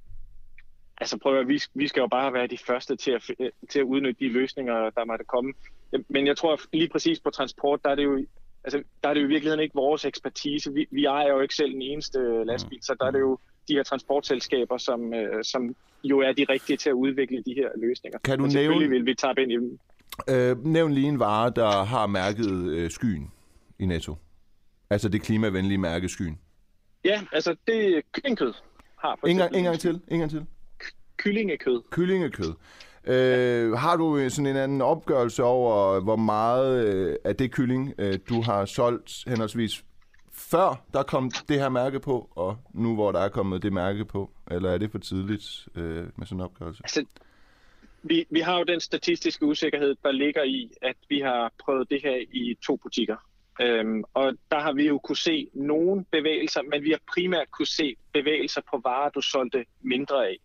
Altså 1.02 1.18
prøv 1.18 1.40
at, 1.40 1.48
vi, 1.48 1.62
vi 1.74 1.88
skal 1.88 2.02
jo 2.02 2.08
bare 2.08 2.34
være 2.34 2.48
de 2.48 2.58
første 2.68 2.96
til 2.96 3.12
at, 3.12 3.24
fi- 3.24 3.66
til 3.70 3.80
at 3.80 3.84
udnytte 3.84 4.20
de 4.26 4.30
løsninger, 4.30 4.90
der 4.90 5.06
måtte 5.06 5.26
komme. 5.26 5.54
Men 6.10 6.28
jeg 6.28 6.38
tror 6.38 6.60
lige 6.74 6.90
præcis 6.90 7.20
på 7.20 7.30
transport, 7.30 7.84
der 7.84 7.90
er 7.90 7.96
det 7.96 8.04
jo, 8.04 8.26
altså, 8.68 8.84
der 9.04 9.10
er 9.10 9.14
det 9.14 9.22
jo 9.22 9.26
i 9.26 9.30
virkeligheden 9.30 9.64
ikke 9.64 9.76
vores 9.76 10.06
ekspertise. 10.06 10.74
Vi, 10.74 10.88
vi 10.92 11.06
ejer 11.06 11.28
jo 11.30 11.40
ikke 11.40 11.56
selv 11.56 11.72
den 11.74 11.82
eneste 11.82 12.20
lastbil, 12.46 12.80
så 12.82 12.96
der 13.00 13.06
er 13.06 13.12
det 13.12 13.20
jo 13.20 13.38
de 13.68 13.74
her 13.74 13.84
transportselskaber, 13.84 14.78
som, 14.78 15.14
øh, 15.14 15.44
som 15.44 15.76
jo 16.04 16.20
er 16.20 16.32
de 16.32 16.46
rigtige 16.50 16.78
til 16.78 16.90
at 16.90 16.94
udvikle 16.94 17.38
de 17.46 17.54
her 17.54 17.70
løsninger. 17.78 18.20
Kan 18.24 18.38
du 18.38 18.44
Men 18.44 18.54
nævne- 18.54 18.90
vil 18.90 19.06
vi 19.06 19.14
tabe 19.16 19.42
ind 19.44 19.52
i 19.52 19.56
dem. 19.56 19.80
Øh, 20.30 20.66
nævn 20.66 20.92
lige 20.94 21.08
en 21.08 21.20
vare, 21.20 21.52
der 21.56 21.84
har 21.84 22.08
mærket 22.08 22.52
øh, 22.72 22.92
skyen 22.92 23.32
i 23.80 23.86
Netto. 23.86 24.16
Altså 24.90 25.10
det 25.10 25.22
klimavenlige 25.22 25.78
mærke 25.78 26.10
skyen. 26.10 26.40
Ja, 27.06 27.22
altså 27.32 27.56
det 27.68 28.04
kyllingekød 28.12 28.54
har 29.00 29.18
for 29.20 29.28
En 29.28 29.38
gang, 29.38 29.56
en 29.56 29.64
gang 29.64 29.80
til, 29.80 30.02
en 30.08 30.20
gang 30.20 30.32
til. 30.32 30.46
Kyllingekød. 31.18 31.82
Kyllingekød. 31.92 32.54
Øh, 33.08 33.72
har 33.72 33.96
du 33.96 34.30
sådan 34.30 34.46
en 34.46 34.56
anden 34.56 34.82
opgørelse 34.82 35.44
over, 35.44 36.00
hvor 36.00 36.16
meget 36.16 36.86
øh, 36.86 37.16
af 37.24 37.36
det 37.36 37.52
kylling, 37.52 37.94
øh, 37.98 38.20
du 38.30 38.42
har 38.42 38.66
solgt 38.66 39.24
henholdsvis 39.28 39.84
før 40.38 40.86
der 40.94 41.04
kom 41.04 41.32
det 41.48 41.60
her 41.60 41.70
mærke 41.70 42.00
på, 42.00 42.30
og 42.36 42.58
nu 42.74 42.96
hvor 42.96 43.12
der 43.12 43.20
er 43.20 43.30
kommet 43.30 43.64
det 43.64 43.74
mærke 43.74 44.06
på? 44.06 44.32
Eller 44.52 44.70
er 44.72 44.78
det 44.78 44.92
for 44.92 44.98
tidligt 44.98 45.68
øh, 45.76 46.06
med 46.16 46.26
sådan 46.26 46.38
en 46.38 46.42
opgørelse? 46.42 46.82
Altså, 46.84 47.06
vi, 48.04 48.26
vi 48.30 48.40
har 48.40 48.58
jo 48.58 48.64
den 48.64 48.80
statistiske 48.80 49.46
usikkerhed, 49.46 49.96
der 50.04 50.12
ligger 50.12 50.44
i, 50.44 50.72
at 50.82 50.96
vi 51.10 51.20
har 51.20 51.52
prøvet 51.64 51.90
det 51.90 52.02
her 52.04 52.26
i 52.32 52.58
to 52.66 52.76
butikker. 52.76 53.18
Øhm, 53.62 54.04
og 54.14 54.34
der 54.52 54.60
har 54.60 54.74
vi 54.74 54.88
jo 54.88 55.00
kunne 55.00 55.18
se 55.18 55.50
nogle 55.54 56.06
bevægelser, 56.12 56.62
men 56.62 56.84
vi 56.84 56.92
har 56.92 57.00
primært 57.14 57.52
kunne 57.52 57.68
se 57.68 57.96
bevægelser 58.14 58.62
på 58.72 58.82
varer, 58.84 59.10
du 59.10 59.22
solgte 59.22 59.66
mindre 59.82 60.28
af. 60.28 60.38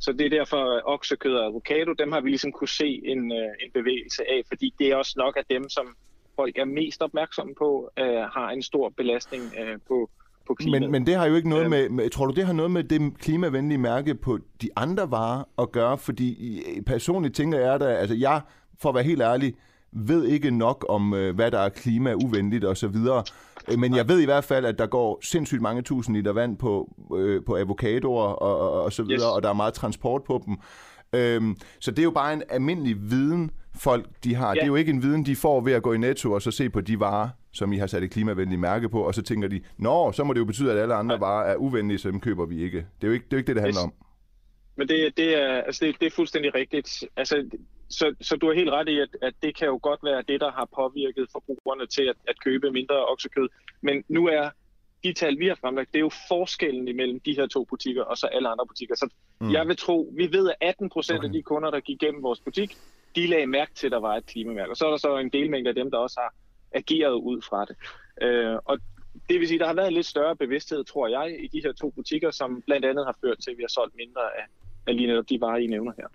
Så 0.00 0.12
det 0.12 0.26
er 0.26 0.30
derfor 0.30 0.80
oksekød 0.84 1.34
og 1.34 1.44
avocado, 1.46 1.92
dem 1.92 2.12
har 2.12 2.20
vi 2.20 2.28
ligesom 2.28 2.52
kunne 2.52 2.68
se 2.68 3.00
en, 3.04 3.32
øh, 3.32 3.64
en 3.64 3.70
bevægelse 3.74 4.22
af, 4.22 4.42
fordi 4.48 4.74
det 4.78 4.86
er 4.90 4.96
også 4.96 5.14
nok 5.16 5.36
af 5.36 5.44
dem, 5.50 5.68
som 5.68 5.86
folk 6.36 6.58
er 6.58 6.64
mest 6.64 7.02
opmærksomme 7.02 7.54
på, 7.58 7.90
øh, 7.98 8.04
har 8.04 8.50
en 8.50 8.62
stor 8.62 8.92
belastning 8.96 9.42
øh, 9.60 9.78
på, 9.88 10.10
på 10.46 10.54
klimaet. 10.54 10.82
Men, 10.82 10.90
men 10.90 11.06
det 11.06 11.14
har 11.14 11.26
jo 11.26 11.34
ikke 11.34 11.48
noget 11.48 11.62
Øhm. 11.62 11.70
med, 11.70 11.88
med... 11.88 12.10
Tror 12.10 12.26
du, 12.26 12.32
det 12.32 12.46
har 12.46 12.52
noget 12.52 12.70
med 12.70 12.84
det 12.84 13.18
klimavenlige 13.18 13.78
mærke 13.78 14.14
på 14.14 14.38
de 14.62 14.68
andre 14.76 15.10
varer 15.10 15.42
at 15.58 15.72
gøre? 15.72 15.98
Fordi 15.98 16.62
personligt 16.86 17.34
tænker 17.34 17.58
jeg 17.58 17.80
da... 17.80 17.84
Altså 17.84 18.16
jeg, 18.16 18.40
for 18.82 18.88
at 18.88 18.94
være 18.94 19.04
helt 19.04 19.22
ærlig, 19.22 19.54
ved 19.92 20.24
ikke 20.24 20.50
nok 20.50 20.86
om, 20.88 21.14
øh, 21.14 21.34
hvad 21.34 21.50
der 21.50 21.58
er 21.58 21.68
klimauvenligt 21.68 22.64
og 22.64 22.76
så 22.76 22.88
videre. 22.88 23.24
Øh, 23.68 23.78
Men 23.78 23.96
jeg 23.96 24.08
ved 24.08 24.20
i 24.20 24.24
hvert 24.24 24.44
fald, 24.44 24.64
at 24.66 24.78
der 24.78 24.86
går 24.86 25.18
sindssygt 25.22 25.62
mange 25.62 25.82
tusind 25.82 26.16
liter 26.16 26.32
vand 26.32 26.56
på, 26.56 26.94
øh, 27.16 27.44
på 27.44 27.56
avocadoer 27.56 28.22
og, 28.22 28.58
og, 28.58 28.82
og 28.82 28.92
så 28.92 29.02
videre, 29.02 29.16
Yes. 29.18 29.24
og 29.36 29.42
der 29.42 29.48
er 29.48 29.52
meget 29.52 29.74
transport 29.74 30.24
på 30.24 30.42
dem. 30.46 30.56
Øhm, 31.12 31.56
så 31.80 31.90
det 31.90 31.98
er 31.98 32.02
jo 32.04 32.10
bare 32.10 32.32
en 32.32 32.42
almindelig 32.48 33.10
viden, 33.10 33.50
folk 33.76 34.06
de 34.24 34.34
har. 34.34 34.48
Ja. 34.48 34.54
Det 34.54 34.62
er 34.62 34.66
jo 34.66 34.74
ikke 34.74 34.90
en 34.92 35.02
viden, 35.02 35.26
de 35.26 35.36
får 35.36 35.60
ved 35.60 35.72
at 35.72 35.82
gå 35.82 35.92
i 35.92 35.98
Netto 35.98 36.32
og 36.32 36.42
så 36.42 36.50
se 36.50 36.70
på 36.70 36.80
de 36.80 37.00
varer, 37.00 37.28
som 37.52 37.72
I 37.72 37.76
har 37.76 37.86
sat 37.86 38.02
et 38.02 38.10
klimavenligt 38.10 38.60
mærke 38.60 38.88
på, 38.88 39.00
og 39.02 39.14
så 39.14 39.22
tænker 39.22 39.48
de, 39.48 39.60
nå, 39.78 40.12
så 40.12 40.24
må 40.24 40.32
det 40.32 40.40
jo 40.40 40.44
betyde, 40.44 40.72
at 40.72 40.78
alle 40.78 40.94
andre 40.94 41.20
varer 41.20 41.52
er 41.52 41.56
uvenlige, 41.56 41.98
så 41.98 42.10
dem 42.10 42.20
køber 42.20 42.46
vi 42.46 42.62
ikke. 42.62 42.76
Det 42.78 43.04
er 43.04 43.06
jo 43.06 43.12
ikke 43.12 43.24
det, 43.24 43.32
er 43.32 43.36
jo 43.36 43.38
ikke 43.38 43.46
det, 43.48 43.56
det 43.56 43.62
handler 43.62 43.80
Yes. 43.80 43.84
om. 43.84 43.92
Men 44.76 44.88
det, 44.88 45.16
det, 45.16 45.42
er, 45.42 45.48
altså 45.62 45.84
det, 45.84 45.94
det 46.00 46.06
er 46.06 46.10
fuldstændig 46.10 46.54
rigtigt. 46.54 47.04
Altså, 47.16 47.44
så, 47.90 48.14
så 48.20 48.36
du 48.36 48.48
er 48.48 48.54
helt 48.54 48.70
ret 48.70 48.88
i, 48.88 48.98
at, 48.98 49.08
at 49.22 49.34
det 49.42 49.56
kan 49.56 49.66
jo 49.66 49.78
godt 49.82 50.00
være 50.02 50.22
det, 50.28 50.40
der 50.40 50.50
har 50.52 50.68
påvirket 50.76 51.28
forbrugerne 51.32 51.86
til 51.86 52.02
at, 52.02 52.16
at 52.28 52.40
købe 52.44 52.70
mindre 52.70 53.06
oksekød. 53.06 53.48
Men 53.80 54.04
nu 54.08 54.26
er 54.26 54.50
de 55.04 55.12
tal, 55.12 55.38
vi 55.38 55.46
har 55.46 55.54
fremlagt, 55.54 55.92
det 55.92 55.98
er 55.98 56.00
jo 56.00 56.10
forskellen 56.28 56.88
imellem 56.88 57.20
de 57.20 57.36
her 57.36 57.46
to 57.46 57.64
butikker 57.64 58.02
og 58.02 58.18
så 58.18 58.26
alle 58.26 58.48
andre 58.48 58.66
butikker. 58.66 58.94
Så 58.94 59.08
mm. 59.40 59.52
jeg 59.52 59.68
vil 59.68 59.76
tro, 59.76 60.12
vi 60.16 60.32
ved, 60.32 60.48
at 60.48 60.56
18 60.60 60.88
procent 60.88 61.18
okay. 61.18 61.28
af 61.28 61.32
de 61.32 61.42
kunder, 61.42 61.70
der 61.70 61.80
gik 61.80 61.98
gennem 61.98 62.22
vores 62.22 62.40
butik, 62.40 62.76
de 63.16 63.26
lagde 63.26 63.46
mærke 63.46 63.74
til, 63.74 63.86
at 63.86 63.92
der 63.92 64.00
var 64.00 64.16
et 64.16 64.26
klimamærke. 64.26 64.70
Og 64.70 64.76
så 64.76 64.86
er 64.86 64.90
der 64.90 64.96
så 64.96 65.18
en 65.18 65.28
delmængde 65.28 65.68
af 65.68 65.74
dem, 65.74 65.90
der 65.90 65.98
også 65.98 66.20
har 66.20 66.34
ageret 66.74 67.14
ud 67.14 67.42
fra 67.42 67.64
det. 67.64 67.76
Øh, 68.22 68.58
og 68.64 68.78
det 69.28 69.40
vil 69.40 69.48
sige, 69.48 69.56
at 69.56 69.60
der 69.60 69.66
har 69.66 69.74
været 69.74 69.88
en 69.88 69.94
lidt 69.94 70.06
større 70.06 70.36
bevidsthed, 70.36 70.84
tror 70.84 71.08
jeg, 71.08 71.36
i 71.44 71.46
de 71.46 71.62
her 71.64 71.72
to 71.72 71.90
butikker, 71.90 72.30
som 72.30 72.62
blandt 72.66 72.86
andet 72.86 73.06
har 73.06 73.16
ført 73.20 73.38
til, 73.44 73.50
at 73.50 73.56
vi 73.56 73.62
har 73.62 73.68
solgt 73.68 73.96
mindre 73.96 74.22
af, 74.22 74.46
af 74.86 74.96
lige 74.96 75.06
netop 75.06 75.28
de 75.28 75.40
varer, 75.40 75.56
I 75.56 75.66
nævner 75.66 75.92
her. 75.96 76.06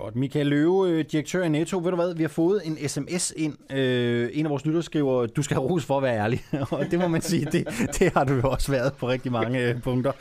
Godt. 0.00 0.16
Michael 0.16 0.46
Løve, 0.46 0.90
øh, 0.90 1.04
direktør 1.12 1.42
i 1.42 1.48
Netto. 1.48 1.78
Ved 1.78 1.90
du 1.90 1.96
hvad, 1.96 2.14
vi 2.14 2.22
har 2.22 2.28
fået 2.28 2.62
en 2.64 2.88
sms 2.88 3.32
ind. 3.36 3.72
Øh, 3.72 4.30
en 4.32 4.46
af 4.46 4.50
vores 4.50 4.66
lytter 4.66 4.80
skriver, 4.80 5.26
du 5.26 5.42
skal 5.42 5.54
have 5.56 5.68
ros 5.70 5.84
for 5.84 5.96
at 5.96 6.02
være 6.02 6.16
ærlig. 6.16 6.44
Og 6.70 6.90
det 6.90 6.98
må 6.98 7.08
man 7.08 7.22
sige, 7.22 7.44
det, 7.44 7.66
det 7.98 8.12
har 8.12 8.24
du 8.24 8.34
jo 8.34 8.50
også 8.50 8.72
været 8.72 8.92
på 8.92 9.08
rigtig 9.08 9.32
mange 9.32 9.68
øh, 9.68 9.82
punkter. 9.82 10.12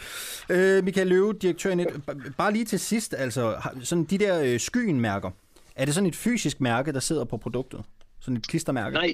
Øh, 0.50 0.84
Michael 0.84 1.08
Løve, 1.08 1.34
direktør 1.34 1.72
i 1.72 1.76
Netto. 1.76 2.00
Bare 2.38 2.54
lige 2.54 2.66
til 2.66 2.80
sidst, 2.80 3.16
altså 3.18 3.56
sådan 3.84 4.04
de 4.04 4.18
der 4.18 4.42
øh, 4.44 4.60
skyen-mærker. 4.60 5.32
Er 5.76 5.86
det 5.86 5.94
sådan 5.94 6.08
et 6.08 6.16
fysisk 6.16 6.62
mærke, 6.62 6.92
der 6.94 7.00
sidder 7.00 7.24
på 7.24 7.38
produktet? 7.38 7.82
Sådan 8.20 8.38
et 8.38 8.48
klistermærke? 8.48 8.94
Nej, 8.94 9.14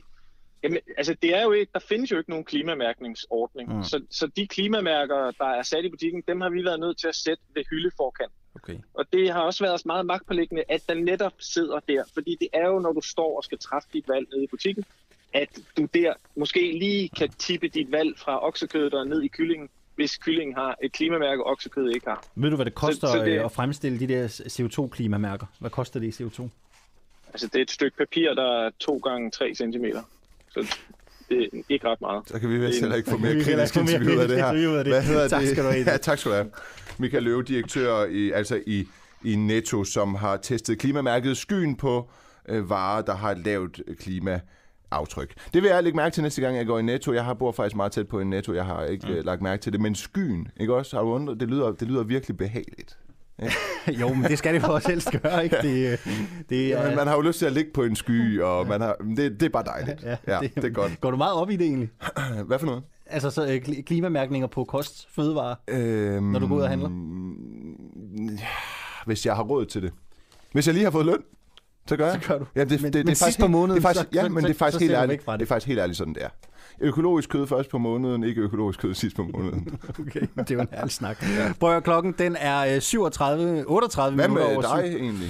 Jamen, 0.64 0.80
altså 0.98 1.16
det 1.22 1.38
er 1.38 1.44
jo 1.44 1.52
ikke, 1.52 1.72
der 1.74 1.80
findes 1.80 2.12
jo 2.12 2.18
ikke 2.18 2.30
nogen 2.30 2.46
klimamærkningsordning. 2.46 3.76
Mm. 3.76 3.84
Så, 3.84 4.02
så 4.12 4.28
de 4.36 4.48
klimamærker, 4.48 5.32
der 5.32 5.46
er 5.46 5.64
sat 5.64 5.86
i 5.86 5.90
butikken, 5.90 6.24
dem 6.28 6.42
har 6.42 6.50
vi 6.50 6.64
været 6.64 6.80
nødt 6.80 6.98
til 6.98 7.08
at 7.08 7.16
sætte 7.16 7.44
ved 7.56 7.64
hyldeforkant. 7.70 8.32
Okay. 8.56 8.78
Og 8.94 9.06
det 9.14 9.32
har 9.32 9.42
også 9.42 9.64
været 9.64 9.74
os 9.74 9.86
meget 9.86 10.06
magtpålæggende, 10.06 10.64
at 10.70 10.90
den 10.90 11.04
netop 11.04 11.34
sidder 11.40 11.80
der. 11.90 12.04
Fordi 12.14 12.38
det 12.40 12.48
er 12.54 12.68
jo, 12.68 12.80
når 12.80 12.94
du 12.94 13.02
står 13.02 13.38
og 13.38 13.44
skal 13.44 13.58
træffe 13.58 13.90
dit 13.94 14.08
valg 14.08 14.28
nede 14.34 14.44
i 14.44 14.48
butikken, 14.48 14.86
at 15.34 15.50
du 15.78 15.88
der 15.94 16.14
måske 16.36 16.72
lige 16.80 17.10
kan 17.10 17.30
tippe 17.30 17.68
dit 17.68 17.92
valg 17.92 18.20
fra 18.20 18.48
oksekødet 18.48 18.94
og 18.94 19.08
ned 19.08 19.22
i 19.22 19.28
kyllingen, 19.28 19.70
hvis 19.96 20.18
kyllingen 20.18 20.56
har 20.56 20.76
et 20.84 20.92
klimamærke, 20.92 21.44
og 21.46 21.52
oksekødet 21.52 21.96
ikke 21.96 22.08
har. 22.08 22.26
Ved 22.36 22.50
du, 22.50 22.56
hvad 22.56 22.66
det 22.66 22.76
koster 22.76 23.08
Så- 23.08 23.14
så 23.14 23.26
det... 23.26 23.40
at 23.40 23.52
fremstille 23.52 24.00
de 24.00 24.08
der 24.08 24.28
CO2-klimamærker? 24.28 25.46
Hvad 25.60 25.70
koster 25.70 26.00
det 26.00 26.20
i 26.20 26.24
CO2? 26.24 26.48
Altså 27.34 27.48
det 27.48 27.56
er 27.56 27.62
et 27.62 27.72
stykke 27.72 27.98
papir, 27.98 28.34
der 28.34 28.66
er 28.66 28.70
2 28.80 28.98
gange 28.98 29.32
3 29.32 29.56
cm. 29.56 29.86
Så 30.52 30.76
det 31.30 31.44
er 31.54 31.62
ikke 31.70 31.88
ret 31.90 32.02
meget. 32.02 32.24
Så 32.28 32.40
kan 32.40 32.50
vi 32.50 32.58
vist 32.58 32.68
Det 32.68 32.76
en- 32.78 32.82
heller 32.82 32.96
ikke 32.96 33.10
få 33.10 33.18
mere 33.18 33.34
kritisk 33.44 33.76
interview 33.78 34.20
af 34.22 34.28
det 34.28 34.38
her. 34.38 34.54
det. 34.54 34.88
Hvad 34.88 35.02
hedder 35.02 35.28
Tak 35.28 35.42
det? 35.42 35.50
skal 35.50 35.64
du 35.64 35.70
have. 35.70 35.84
Ja, 35.92 35.98
tak 35.98 36.18
skal 36.18 36.32
du 36.32 36.36
have. 36.36 36.50
Michael 36.98 37.24
Løve, 37.24 37.44
direktør 37.44 38.06
i, 38.06 38.32
altså 38.32 38.62
i, 38.68 38.88
i 39.24 39.36
Netto, 39.36 39.84
som 39.84 40.16
har 40.16 40.38
testet 40.38 40.80
klimamærket 40.80 41.38
skyen 41.38 41.76
på 41.76 42.10
øh, 42.50 42.70
varer, 42.70 43.02
der 43.02 43.16
har 43.16 43.32
et 43.32 43.38
lavt 43.46 43.82
øh, 43.88 43.96
klimaaftryk. 43.96 45.34
Det 45.54 45.64
vil 45.64 45.70
jeg 45.70 45.84
lægge 45.84 45.96
mærke 45.96 46.14
til 46.14 46.24
næste 46.24 46.42
gang, 46.42 46.58
jeg 46.58 46.66
går 46.66 46.80
i 46.80 46.82
Netto. 46.82 47.14
Jeg 47.14 47.26
har 47.26 47.34
bor 47.34 47.52
faktisk 47.52 47.76
meget 47.76 47.92
tæt 47.92 48.08
på 48.08 48.20
en 48.20 48.30
Netto. 48.30 48.54
Jeg 48.54 48.66
har 48.66 48.84
ikke 48.86 49.08
mm. 49.08 49.14
lagt 49.26 49.42
mærke 49.42 49.62
til 49.62 49.74
det. 49.74 49.82
Men 49.82 49.96
skyen, 49.96 50.48
ikke 50.60 50.76
også? 50.76 50.96
Har 50.96 51.04
du 51.04 51.10
undret? 51.10 51.40
Det 51.40 51.48
lyder, 51.50 51.72
det 51.72 51.88
lyder 51.88 52.04
virkelig 52.04 52.38
behageligt. 52.38 52.98
jo, 54.02 54.14
men 54.14 54.24
det 54.24 54.38
skal 54.38 54.54
det 54.54 54.62
for 54.62 54.74
os 54.74 54.86
helst 54.86 55.12
gøre, 55.22 55.44
ikke? 55.44 55.58
Det, 55.62 55.92
øh, 55.92 56.18
det 56.50 56.74
er, 56.74 56.96
man 56.96 57.08
har 57.08 57.16
jo 57.16 57.22
lyst 57.22 57.40
til 57.40 57.46
at 57.46 57.54
ligge 57.54 57.72
på 57.74 57.84
en 57.84 57.96
sky, 57.96 58.42
og 58.42 58.68
man 58.68 58.82
har, 58.82 58.96
det, 59.18 59.18
det 59.40 59.44
er 59.44 59.50
bare 59.50 59.64
dejligt. 59.64 60.04
Ja, 60.04 60.16
Ja, 60.28 60.40
det, 60.42 60.56
det 60.56 60.64
er 60.66 60.70
godt. 60.70 61.02
Går 61.02 61.12
du 61.12 61.18
meget 61.18 61.34
op 61.34 61.50
i 61.50 61.56
det 61.56 61.66
egentlig? 61.68 61.90
Hvad 62.48 62.60
for 62.60 62.66
noget? 62.66 62.84
Altså 63.06 63.30
så 63.30 63.46
øh, 63.48 63.62
kli- 63.68 63.82
klimamærkninger 63.82 64.48
på 64.48 64.64
kost, 64.64 65.08
fødevarer? 65.16 65.56
Øhm, 65.68 66.24
Når 66.26 66.40
du 66.40 66.48
går 66.48 66.56
ud 66.56 66.62
og 66.62 66.70
handler? 66.70 66.90
Hvis 69.06 69.26
jeg 69.26 69.36
har 69.36 69.44
råd 69.44 69.66
til 69.66 69.82
det. 69.82 69.92
Hvis 70.54 70.68
jeg 70.68 70.74
lige 70.74 70.84
har 70.84 70.92
fået 70.92 71.06
løn, 71.06 71.18
så 71.88 71.98
gør 71.98 72.06
jeg. 72.12 72.20
Så 72.22 72.28
gør 72.28 72.38
du. 72.40 72.46
Ja, 72.56 72.64
det, 72.64 72.70
Men- 72.70 72.84
det, 72.84 72.94
det, 72.94 73.06
men 73.06 73.12
er 73.12 73.16
faktisk, 73.16 73.40
på 73.40 73.48
måneden, 73.48 73.70
det 73.82 73.86
er 73.86 73.88
faktisk, 73.88 74.04
så- 74.06 74.10
ja, 74.14 74.22
så- 74.24 74.30
men 74.30 74.44
det 74.44 74.50
er 74.50 74.54
så- 74.54 74.58
faktisk 74.60 74.80
så 74.80 74.84
helt 74.86 74.96
ærligt. 74.96 75.26
det. 75.26 75.34
Det 75.40 75.42
er 75.42 75.48
faktisk 75.48 75.68
helt 75.68 75.80
ærligt 75.80 75.98
sådan, 75.98 76.14
det 76.14 76.24
er. 76.24 76.30
Økologisk 76.82 77.30
kød 77.30 77.48
først 77.48 77.70
på 77.70 77.78
måneden, 77.78 78.24
ikke 78.24 78.42
økologisk 78.42 78.80
kød 78.80 78.94
sidst 78.94 79.16
på 79.16 79.24
måneden. 79.24 79.80
Okay, 80.00 80.22
det 80.38 80.52
er 80.52 80.56
jo 80.56 80.62
en 80.62 80.68
ærlig 80.74 80.92
snak. 80.92 81.24
Ja. 81.24 81.54
Prøv 81.60 81.70
at 81.70 81.74
høre, 81.74 81.82
klokken 81.82 82.16
den 82.18 82.36
er 82.40 82.76
øh, 82.76 82.82
37, 82.82 83.64
38 83.68 84.16
Hvad 84.16 84.28
minutter 84.28 84.48
med 84.48 84.56
over 84.56 84.78
dig 84.82 84.92
syv. 84.92 84.98
egentlig? 85.04 85.30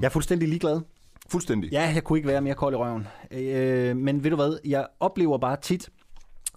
Jeg 0.00 0.04
er 0.06 0.08
fuldstændig 0.08 0.48
ligeglad. 0.48 0.80
Fuldstændig. 1.28 1.72
Ja, 1.72 1.92
jeg 1.94 2.04
kunne 2.04 2.18
ikke 2.18 2.28
være 2.28 2.40
mere 2.40 2.54
kold 2.54 2.74
i 2.74 2.76
røven. 2.76 3.06
Øh, 3.30 3.96
men 3.96 4.24
ved 4.24 4.30
du 4.30 4.36
hvad, 4.36 4.58
jeg 4.64 4.86
oplever 5.00 5.38
bare 5.38 5.56
tit, 5.62 5.88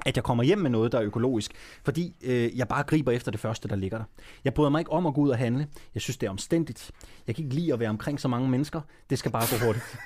at 0.05 0.16
jeg 0.16 0.24
kommer 0.24 0.43
hjem 0.43 0.57
med 0.57 0.70
noget, 0.70 0.91
der 0.91 0.97
er 0.97 1.03
økologisk, 1.03 1.51
fordi 1.84 2.16
øh, 2.24 2.57
jeg 2.57 2.68
bare 2.68 2.84
griber 2.84 3.12
efter 3.12 3.32
det 3.32 3.39
første, 3.39 3.68
der 3.68 3.76
ligger 3.76 3.97
der. 3.97 4.03
Jeg 4.43 4.53
bryder 4.53 4.70
mig 4.70 4.80
ikke 4.80 4.91
om 4.91 5.05
at 5.05 5.14
gå 5.14 5.22
ud 5.22 5.30
og 5.30 5.38
handle. 5.38 5.68
Jeg 5.93 6.01
synes, 6.01 6.18
det 6.18 6.28
er 6.28 6.32
omstændigt. 6.32 6.91
Jeg 7.28 7.36
kan 7.36 7.43
ikke 7.43 7.55
lide 7.55 7.74
at 7.74 7.80
være 7.80 7.89
omkring 7.89 8.20
så 8.20 8.28
mange 8.28 8.49
mennesker. 8.49 8.82
Det 9.10 9.20
skal 9.20 9.32
bare 9.32 9.43
gå 9.60 9.66
hurtigt. 9.66 9.86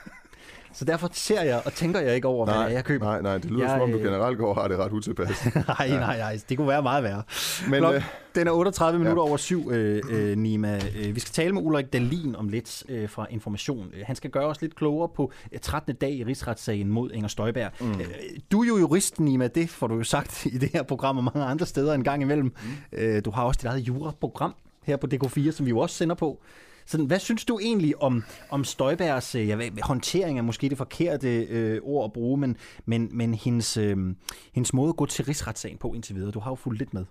så 0.74 0.86
derfor 0.86 1.10
ser 1.14 1.42
jeg 1.42 1.62
og 1.66 1.74
tænker 1.74 2.00
jeg 2.00 2.16
ikke 2.16 2.28
over, 2.28 2.46
hvad 2.46 2.56
det 2.56 2.64
er, 2.64 2.68
jeg 2.68 2.84
køber. 2.84 3.06
nej, 3.06 3.22
nej, 3.22 3.38
det 3.38 3.52
lyder 3.52 3.62
Jeg, 3.62 3.70
som 3.70 3.82
om, 3.82 3.92
du 3.92 3.98
øh, 3.98 4.04
generelt 4.04 4.38
går 4.38 4.50
og 4.56 4.62
har 4.62 4.68
det 4.68 4.78
ret 4.78 4.92
utilpas. 4.92 5.46
nej, 5.80 5.88
nej, 5.90 6.18
nej. 6.18 6.40
Det 6.50 6.58
kunne 6.58 6.68
være 6.68 6.82
meget 6.82 7.04
værre. 7.04 7.24
Men, 7.70 7.80
Klok, 7.80 7.96
øh, 7.96 8.04
den 8.36 8.48
er 8.48 8.52
38 8.52 9.00
minutter 9.00 9.24
ja. 9.24 9.28
over 9.28 9.38
syv, 9.38 9.72
øh, 9.72 10.02
øh, 10.10 10.38
Nima. 10.38 10.80
Øh, 10.98 11.16
Vi 11.16 11.20
skal 11.20 11.32
tale 11.34 11.54
med 11.54 11.62
Ulrik 11.62 11.94
Dalin 11.94 12.36
om 12.36 12.50
lidt 12.50 12.84
øh, 12.90 13.10
fra 13.10 13.28
Information. 13.30 13.88
Øh, 13.94 14.04
Han 14.06 14.16
skal 14.16 14.30
gøre 14.30 14.46
os 14.46 14.62
lidt 14.62 14.76
klogere 14.76 15.10
på 15.16 15.32
øh, 15.52 15.60
13. 15.60 15.96
dag 15.96 16.12
i 16.14 16.24
rigsretssagen 16.24 16.90
mod 16.90 17.12
Inger 17.12 17.28
Støjberg. 17.28 17.72
Mm. 17.82 17.94
Du 18.52 18.64
er 18.64 18.68
jo 18.68 18.78
jurist, 18.78 19.20
Nima. 19.20 19.48
Det 19.48 19.70
får 19.70 19.88
du 19.88 19.96
jo 19.96 20.04
sagt 20.04 20.46
i 20.46 20.58
det 20.58 20.70
her 20.74 20.84
program 20.84 21.18
og 21.18 21.24
mange 21.24 21.44
andre 21.44 21.66
steder 21.66 21.94
en 21.94 22.04
gang 22.04 22.22
imellem. 22.22 22.54
Mm. 22.94 23.22
Du 23.22 23.32
har 23.32 23.44
også 23.44 23.58
dit 23.58 23.66
eget 23.66 23.80
juraprogram 23.80 24.54
her 24.84 24.98
på 24.98 25.08
DK4, 25.14 25.52
som 25.52 25.66
vi 25.66 25.70
jo 25.70 25.80
også 25.80 25.96
sender 25.96 26.16
på. 26.16 26.42
Sådan, 26.86 27.06
hvad 27.06 27.20
synes 27.20 27.46
du 27.46 27.60
egentlig 27.60 28.02
om, 28.02 28.24
om 28.50 28.64
Støjbergs 28.64 29.36
øh, 29.36 29.48
jeg 29.48 29.58
ved, 29.58 29.82
håndtering 29.82 30.38
er 30.38 30.42
måske 30.44 30.70
det 30.70 30.78
forkerte 30.78 31.44
øh, 31.44 31.80
ord 31.84 32.06
at 32.06 32.14
bruge, 32.14 32.38
men, 32.40 32.58
men, 32.86 33.10
men 33.12 33.34
hendes, 33.34 33.78
øh, 33.78 33.98
hendes 34.54 34.74
måde 34.74 34.90
at 34.90 34.96
gå 34.96 35.06
til 35.06 35.26
rigsretssagen 35.26 35.78
på 35.78 35.94
indtil 35.94 36.16
videre? 36.16 36.32
Du 36.32 36.40
har 36.40 36.52
jo 36.52 36.56
fulgt 36.56 36.80
lidt 36.80 36.94
med. 36.94 37.06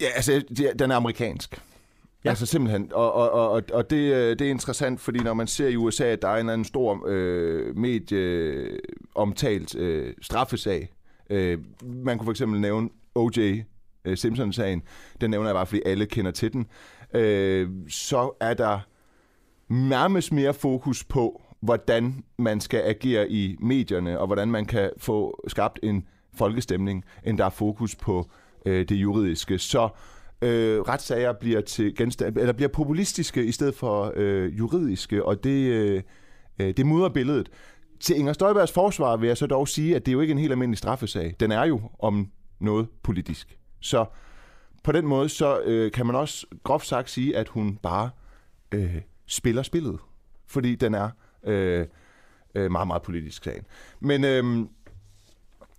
Ja, 0.00 0.06
altså, 0.16 0.42
det- 0.56 0.72
den 0.78 0.90
er 0.90 0.96
amerikansk. 0.96 1.62
Ja. 2.24 2.28
Altså 2.30 2.46
simpelthen. 2.46 2.92
Og, 2.92 3.12
og, 3.12 3.30
og, 3.30 3.50
og- 3.50 3.62
og 3.72 3.90
det, 3.90 3.96
øh, 4.14 4.38
det 4.38 4.46
er 4.46 4.50
interessant, 4.50 5.00
fordi 5.00 5.18
når 5.18 5.34
man 5.34 5.46
ser 5.46 5.68
i 5.68 5.76
USA, 5.76 6.04
at 6.04 6.22
der 6.22 6.28
er 6.28 6.32
en 6.34 6.38
eller 6.38 6.52
anden 6.52 6.64
stor 6.64 7.04
øh, 7.08 7.76
medieomtalt 7.76 9.74
øh, 9.76 10.14
straffesag. 10.22 10.92
Øh, 11.30 11.58
man 11.82 12.18
kunne 12.18 12.26
for 12.26 12.30
eksempel 12.30 12.60
nævne 12.60 12.88
O.J. 13.14 13.38
øh, 14.04 14.16
Simpson-sagen. 14.16 14.82
Den 15.20 15.30
nævner 15.30 15.48
jeg 15.48 15.54
bare, 15.54 15.66
fordi 15.66 15.82
alle 15.86 16.06
kender 16.06 16.30
til 16.30 16.52
den. 16.52 16.66
Øh, 17.14 17.68
så 17.88 18.36
er 18.40 18.54
der 18.54 18.80
nærmest 19.68 20.32
mere 20.32 20.54
fokus 20.54 21.04
på, 21.04 21.42
hvordan 21.60 22.24
man 22.38 22.60
skal 22.60 22.80
agere 22.80 23.30
i 23.30 23.56
medierne, 23.60 24.18
og 24.18 24.26
hvordan 24.26 24.50
man 24.50 24.64
kan 24.64 24.90
få 24.98 25.44
skabt 25.48 25.78
en 25.82 26.08
folkestemning, 26.34 27.04
end 27.24 27.38
der 27.38 27.44
er 27.44 27.50
fokus 27.50 27.96
på 27.96 28.30
øh, 28.66 28.88
det 28.88 28.96
juridiske. 28.96 29.58
Så 29.58 29.88
øh, 30.42 30.80
retssager 30.80 31.32
bliver 31.32 31.60
til 31.60 31.96
genstand, 31.96 32.36
eller 32.36 32.52
bliver 32.52 32.68
populistiske 32.68 33.44
i 33.44 33.52
stedet 33.52 33.74
for 33.74 34.12
øh, 34.16 34.58
juridiske, 34.58 35.24
og 35.24 35.44
det, 35.44 35.70
øh, 35.70 36.02
øh, 36.60 36.74
det 36.76 36.86
mudrer 36.86 37.08
billedet. 37.08 37.50
til 38.00 38.16
Inger 38.18 38.32
Støjbergs 38.32 38.72
forsvar 38.72 39.16
vil 39.16 39.26
jeg 39.26 39.36
så 39.36 39.46
dog 39.46 39.68
sige, 39.68 39.96
at 39.96 40.06
det 40.06 40.12
er 40.12 40.14
jo 40.14 40.20
ikke 40.20 40.32
en 40.32 40.38
helt 40.38 40.52
almindelig 40.52 40.78
straffesag. 40.78 41.34
Den 41.40 41.52
er 41.52 41.64
jo 41.64 41.80
om 41.98 42.30
noget 42.60 42.88
politisk. 43.02 43.58
Så 43.80 44.04
på 44.82 44.92
den 44.92 45.06
måde, 45.06 45.28
så 45.28 45.60
øh, 45.60 45.92
kan 45.92 46.06
man 46.06 46.16
også 46.16 46.46
groft 46.64 46.86
sagt 46.86 47.10
sige, 47.10 47.36
at 47.36 47.48
hun 47.48 47.76
bare 47.76 48.10
øh, 48.72 48.96
spiller 49.26 49.62
spillet. 49.62 49.98
Fordi 50.46 50.74
den 50.74 50.94
er 50.94 51.10
øh, 51.44 51.86
øh, 52.54 52.70
meget, 52.70 52.86
meget 52.86 53.02
politisk 53.02 53.44
sagen. 53.44 53.64
Men, 54.00 54.24
øh, 54.24 54.44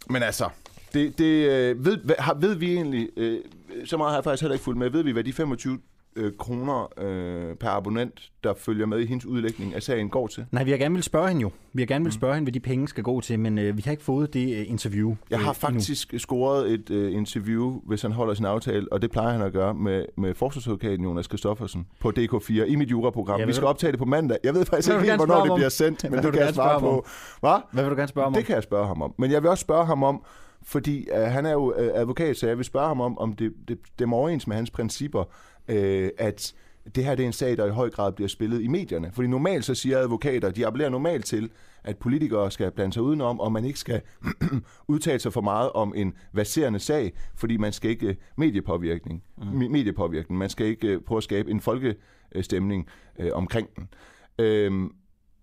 men 0.10 0.24
altså, 0.24 0.50
det, 0.94 1.18
det, 1.18 1.50
øh, 1.50 1.86
ved, 1.86 1.98
ved, 2.04 2.16
ved 2.36 2.56
vi 2.56 2.74
egentlig, 2.74 3.10
øh, 3.18 3.40
så 3.86 3.98
meget 3.98 4.12
har 4.12 4.18
jeg 4.18 4.24
faktisk 4.24 4.42
heller 4.42 4.54
ikke 4.54 4.64
fulgt 4.64 4.80
med, 4.80 4.90
ved 4.90 5.04
vi, 5.04 5.12
hvad 5.12 5.24
de 5.24 5.34
25 5.34 5.80
øh, 6.16 6.32
kroner 6.40 6.94
øh, 6.98 7.56
per 7.56 7.70
abonnent, 7.70 8.32
der 8.44 8.54
følger 8.54 8.86
med 8.86 9.00
i 9.00 9.06
hendes 9.06 9.26
udlægning 9.26 9.76
af 9.76 9.84
sagen, 9.84 10.10
går 10.10 10.28
til? 10.28 10.46
Nej, 10.52 10.64
vi 10.64 10.72
har 10.72 10.78
gerne 10.78 10.96
vil 10.96 11.04
spørge 11.04 11.28
hende 11.28 11.42
jo. 11.42 11.52
Vi 11.74 11.82
har 11.82 11.88
gerne 11.88 12.06
vil 12.06 12.10
mm. 12.10 12.12
spørge 12.12 12.34
hende, 12.34 12.46
hvad 12.46 12.54
de 12.54 12.60
penge 12.60 12.88
skal 12.88 13.04
gå 13.04 13.22
til, 13.22 13.40
men 13.40 13.58
øh, 13.58 13.78
vi 13.78 13.82
har 13.86 13.92
ikke 13.92 14.04
fået 14.04 14.34
det 14.34 14.60
øh, 14.60 14.70
interview 14.70 15.16
Jeg 15.30 15.40
har 15.40 15.50
øh, 15.50 15.56
faktisk 15.56 16.10
endnu. 16.10 16.20
scoret 16.20 16.72
et 16.72 16.90
øh, 16.90 17.14
interview, 17.14 17.82
hvis 17.88 18.02
han 18.02 18.12
holder 18.12 18.34
sin 18.34 18.46
aftale, 18.46 18.88
og 18.92 19.02
det 19.02 19.12
plejer 19.12 19.32
han 19.32 19.42
at 19.42 19.54
gøre 19.54 19.74
med, 19.74 20.06
med 20.18 20.34
forsvarsadvokaten 20.34 21.04
Jonas 21.06 21.28
Kristoffersen 21.28 21.88
på 22.00 22.14
DK4 22.20 22.52
i 22.52 22.76
mit 22.76 22.92
juraprogram. 22.92 23.40
Ja, 23.40 23.46
vi 23.46 23.54
skal 23.54 23.68
optage 23.68 23.92
det 23.92 24.00
på 24.00 24.06
mandag. 24.06 24.38
Jeg 24.44 24.54
ved 24.54 24.66
faktisk 24.66 24.90
ikke 24.90 25.04
helt, 25.04 25.16
hvornår 25.16 25.44
det 25.44 25.54
bliver 25.56 25.70
sendt, 25.70 26.04
men 26.04 26.12
Hvad 26.12 26.24
det 26.24 26.34
kan 26.34 26.42
jeg 26.42 26.54
svare 26.54 26.80
på. 26.80 27.06
Hvad? 27.40 27.62
Hvad 27.72 27.84
vil 27.84 27.92
du 27.92 27.96
gerne 27.96 28.08
spørge 28.08 28.28
om? 28.28 28.34
Det 28.34 28.46
kan 28.46 28.56
jeg 28.56 28.64
spørge 28.64 28.88
ham 28.88 29.02
om. 29.02 29.14
Men 29.18 29.32
jeg 29.32 29.42
vil 29.42 29.50
også 29.50 29.62
spørge 29.62 29.86
ham 29.86 30.04
om, 30.04 30.24
fordi 30.64 31.08
øh, 31.16 31.22
han 31.22 31.46
er 31.46 31.52
jo 31.52 31.74
øh, 31.78 31.92
advokat, 31.94 32.38
så 32.38 32.48
jeg 32.48 32.58
vil 32.58 32.66
spørge 32.66 32.88
ham 32.88 33.02
om, 33.02 33.18
om 33.18 33.34
det, 33.34 33.54
det 33.68 33.80
stemmer 33.96 34.18
overens 34.18 34.48
med 34.48 34.56
hans 34.56 34.72
principper, 34.72 35.24
øh, 35.68 36.10
at 36.18 36.54
det 36.96 37.06
her 37.06 37.16
det 37.16 37.24
er 37.24 37.28
en 37.28 37.34
sag, 37.34 37.58
der 37.58 37.66
i 37.66 37.70
høj 37.70 37.90
grad 37.90 38.12
bliver 38.12 38.28
spillet 38.28 38.62
i 38.62 38.68
medierne. 38.68 39.12
Fordi 39.14 39.28
normalt 39.28 39.66
så 39.66 39.76
siger 39.76 39.98
advokater, 40.00 40.52
de 40.52 40.68
appellerer 40.68 40.90
normalt 40.90 41.26
til, 41.26 41.50
at 41.84 41.98
politikere 41.98 42.52
skal 42.52 42.72
blande 42.72 42.94
sig 42.94 43.04
udenom, 43.04 43.40
og 43.40 43.52
man 43.52 43.66
ikke 43.66 43.80
skal 43.80 44.02
udtale 44.88 45.20
sig 45.20 45.34
for 45.34 45.42
meget 45.42 45.72
om 45.72 45.94
en 45.96 46.14
baserende 46.36 46.80
sag, 46.80 47.14
fordi 47.36 47.58
man 47.58 47.72
skal 47.72 47.90
ikke 47.90 48.08
øh, 48.08 48.16
mediepåvirkning, 48.38 49.24
mm. 49.38 49.72
mediepåvirkning. 49.72 50.38
Man 50.38 50.50
skal 50.50 50.66
ikke 50.66 50.88
øh, 50.88 51.02
prøve 51.02 51.18
at 51.18 51.24
skabe 51.24 51.52
en 51.52 51.62
folkestemning 51.62 52.88
øh, 53.20 53.32
omkring 53.34 53.76
den. 53.76 53.90
Øhm, 54.40 54.92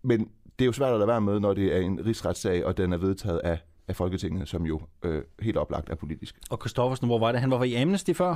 men 0.02 0.20
det 0.58 0.64
er 0.64 0.66
jo 0.66 0.72
svært 0.72 0.92
at 0.92 0.98
lade 0.98 1.08
være 1.08 1.20
med, 1.20 1.40
når 1.40 1.54
det 1.54 1.76
er 1.76 1.80
en 1.80 2.06
rigsretssag, 2.06 2.64
og 2.64 2.76
den 2.76 2.92
er 2.92 2.96
vedtaget 2.96 3.38
af, 3.38 3.58
af 3.88 3.96
Folketinget, 3.96 4.48
som 4.48 4.66
jo 4.66 4.80
øh, 5.02 5.22
helt 5.40 5.56
oplagt 5.56 5.90
er 5.90 5.94
politisk. 5.94 6.38
Og 6.50 6.58
Kristoffersen, 6.58 7.06
hvor 7.06 7.18
var 7.18 7.32
det? 7.32 7.40
Han 7.40 7.50
var 7.50 7.64
i 7.64 7.74
Amnesty 7.74 8.12
før? 8.12 8.34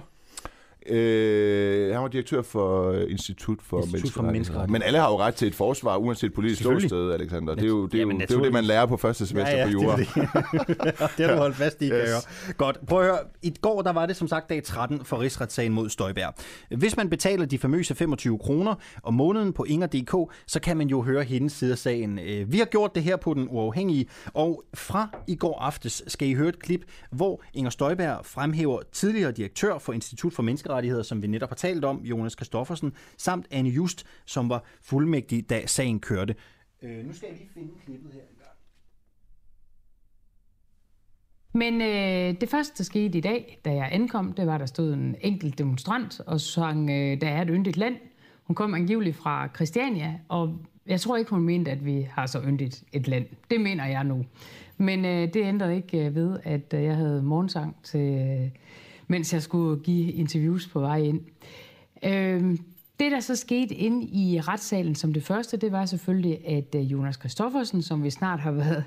Øh, 0.86 1.92
han 1.92 2.02
var 2.02 2.08
direktør 2.08 2.42
for 2.42 2.92
Institut 2.92 3.58
for, 3.62 3.78
Institut 3.82 4.12
for 4.12 4.22
Menneskerettigheder. 4.22 4.32
Menneskerettigheder. 4.32 4.72
Men 4.72 4.82
alle 4.82 4.98
har 4.98 5.08
jo 5.10 5.18
ret 5.18 5.34
til 5.34 5.48
et 5.48 5.54
forsvar, 5.54 5.96
uanset 5.96 6.32
politisk 6.34 6.60
ståsted, 6.62 7.12
Alexander. 7.12 7.54
Det 7.54 7.64
er 7.64 7.68
jo 7.68 7.86
det, 7.86 7.94
er 7.94 7.98
jo, 7.98 8.08
Jamen, 8.08 8.20
det, 8.20 8.30
er 8.30 8.34
jo 8.38 8.44
det 8.44 8.52
man 8.52 8.64
lærer 8.64 8.86
på 8.86 8.96
første 8.96 9.26
semester 9.26 9.52
ja, 9.56 9.58
ja, 9.58 9.64
på 9.66 9.70
jura. 9.70 9.96
Det, 9.96 10.08
er 10.16 10.22
det. 10.84 11.10
det 11.18 11.26
har 11.26 11.32
du 11.32 11.38
holdt 11.38 11.56
fast 11.56 11.82
i, 11.82 11.88
kan 11.88 11.96
Yes. 11.98 12.08
høre. 12.08 12.54
Godt. 12.56 12.78
Prøv 12.86 13.00
at 13.00 13.04
høre. 13.06 13.18
I 13.42 13.54
går 13.60 13.82
der 13.82 13.92
var 13.92 14.06
det 14.06 14.16
som 14.16 14.28
sagt 14.28 14.50
dag 14.50 14.62
13 14.62 15.04
for 15.04 15.20
rigsretssagen 15.20 15.72
mod 15.72 15.88
Støjberg. 15.88 16.34
Hvis 16.76 16.96
man 16.96 17.10
betaler 17.10 17.44
de 17.46 17.58
famøse 17.58 17.94
25 17.94 18.38
kroner 18.38 18.74
om 19.02 19.14
måneden 19.14 19.52
på 19.52 19.64
Inger.dk, 19.64 20.32
så 20.46 20.60
kan 20.60 20.76
man 20.76 20.88
jo 20.88 21.02
høre 21.02 21.22
hendes 21.24 21.52
side 21.52 21.72
af 21.72 21.78
sagen. 21.78 22.18
Øh, 22.18 22.52
Vi 22.52 22.58
har 22.58 22.64
gjort 22.64 22.94
det 22.94 23.02
her 23.02 23.16
på 23.16 23.34
Den 23.34 23.48
Uafhængige, 23.50 24.06
og 24.34 24.64
fra 24.74 25.08
i 25.26 25.34
går 25.34 25.58
aftes 25.60 26.02
skal 26.06 26.28
I 26.28 26.34
høre 26.34 26.48
et 26.48 26.58
klip, 26.58 26.80
hvor 27.10 27.42
Inger 27.54 27.70
Støjberg 27.70 28.20
fremhæver 28.26 28.78
tidligere 28.92 29.32
direktør 29.32 29.78
for 29.78 29.92
Institut 29.92 30.32
for 30.32 30.42
Menneskerettigheder, 30.42 30.71
som 31.02 31.22
vi 31.22 31.26
netop 31.26 31.48
har 31.48 31.56
talt 31.56 31.84
om, 31.84 32.00
Jonas 32.04 32.34
Kristoffersen, 32.34 32.92
samt 33.16 33.46
Anne 33.50 33.70
Just, 33.70 34.06
som 34.26 34.48
var 34.48 34.64
fuldmægtig, 34.82 35.50
da 35.50 35.66
sagen 35.66 36.00
kørte. 36.00 36.34
Øh, 36.82 37.06
nu 37.06 37.12
skal 37.12 37.28
jeg 37.28 37.36
lige 37.38 37.50
finde 37.54 37.72
klippet 37.84 38.12
her. 38.12 38.20
Men 41.54 41.80
øh, 41.80 42.40
det 42.40 42.48
første, 42.48 42.78
der 42.78 42.84
skete 42.84 43.18
i 43.18 43.20
dag, 43.20 43.60
da 43.64 43.74
jeg 43.74 43.88
ankom, 43.92 44.32
det 44.32 44.46
var, 44.46 44.54
at 44.54 44.60
der 44.60 44.66
stod 44.66 44.92
en 44.92 45.16
enkelt 45.20 45.58
demonstrant 45.58 46.20
og 46.20 46.40
sang, 46.40 46.90
øh, 46.90 47.20
der 47.20 47.28
er 47.28 47.42
et 47.42 47.48
yndigt 47.50 47.76
land. 47.76 47.96
Hun 48.44 48.54
kom 48.54 48.74
angiveligt 48.74 49.16
fra 49.16 49.48
Christiania, 49.54 50.20
og 50.28 50.58
jeg 50.86 51.00
tror 51.00 51.16
ikke, 51.16 51.30
hun 51.30 51.42
mente, 51.42 51.70
at 51.70 51.84
vi 51.84 52.08
har 52.10 52.26
så 52.26 52.40
yndigt 52.42 52.84
et 52.92 53.08
land. 53.08 53.26
Det 53.50 53.60
mener 53.60 53.86
jeg 53.86 54.04
nu. 54.04 54.24
Men 54.76 55.04
øh, 55.04 55.34
det 55.34 55.36
ændrede 55.36 55.76
ikke 55.76 56.06
øh, 56.06 56.14
ved, 56.14 56.38
at 56.44 56.74
øh, 56.74 56.84
jeg 56.84 56.96
havde 56.96 57.22
morgensang, 57.22 57.76
til, 57.82 58.00
øh, 58.00 58.50
mens 59.06 59.32
jeg 59.32 59.42
skulle 59.42 59.82
give 59.82 60.12
interviews 60.12 60.68
på 60.68 60.80
vej 60.80 60.98
ind. 60.98 61.20
Øh, 62.04 62.58
det, 63.00 63.12
der 63.12 63.20
så 63.20 63.36
skete 63.36 63.74
inde 63.74 64.06
i 64.06 64.40
retssalen 64.40 64.94
som 64.94 65.12
det 65.12 65.22
første, 65.22 65.56
det 65.56 65.72
var 65.72 65.86
selvfølgelig, 65.86 66.48
at 66.48 66.74
øh, 66.74 66.92
Jonas 66.92 67.16
Kristoffersen, 67.16 67.82
som 67.82 68.04
vi 68.04 68.10
snart 68.10 68.40
har 68.40 68.52
været 68.52 68.84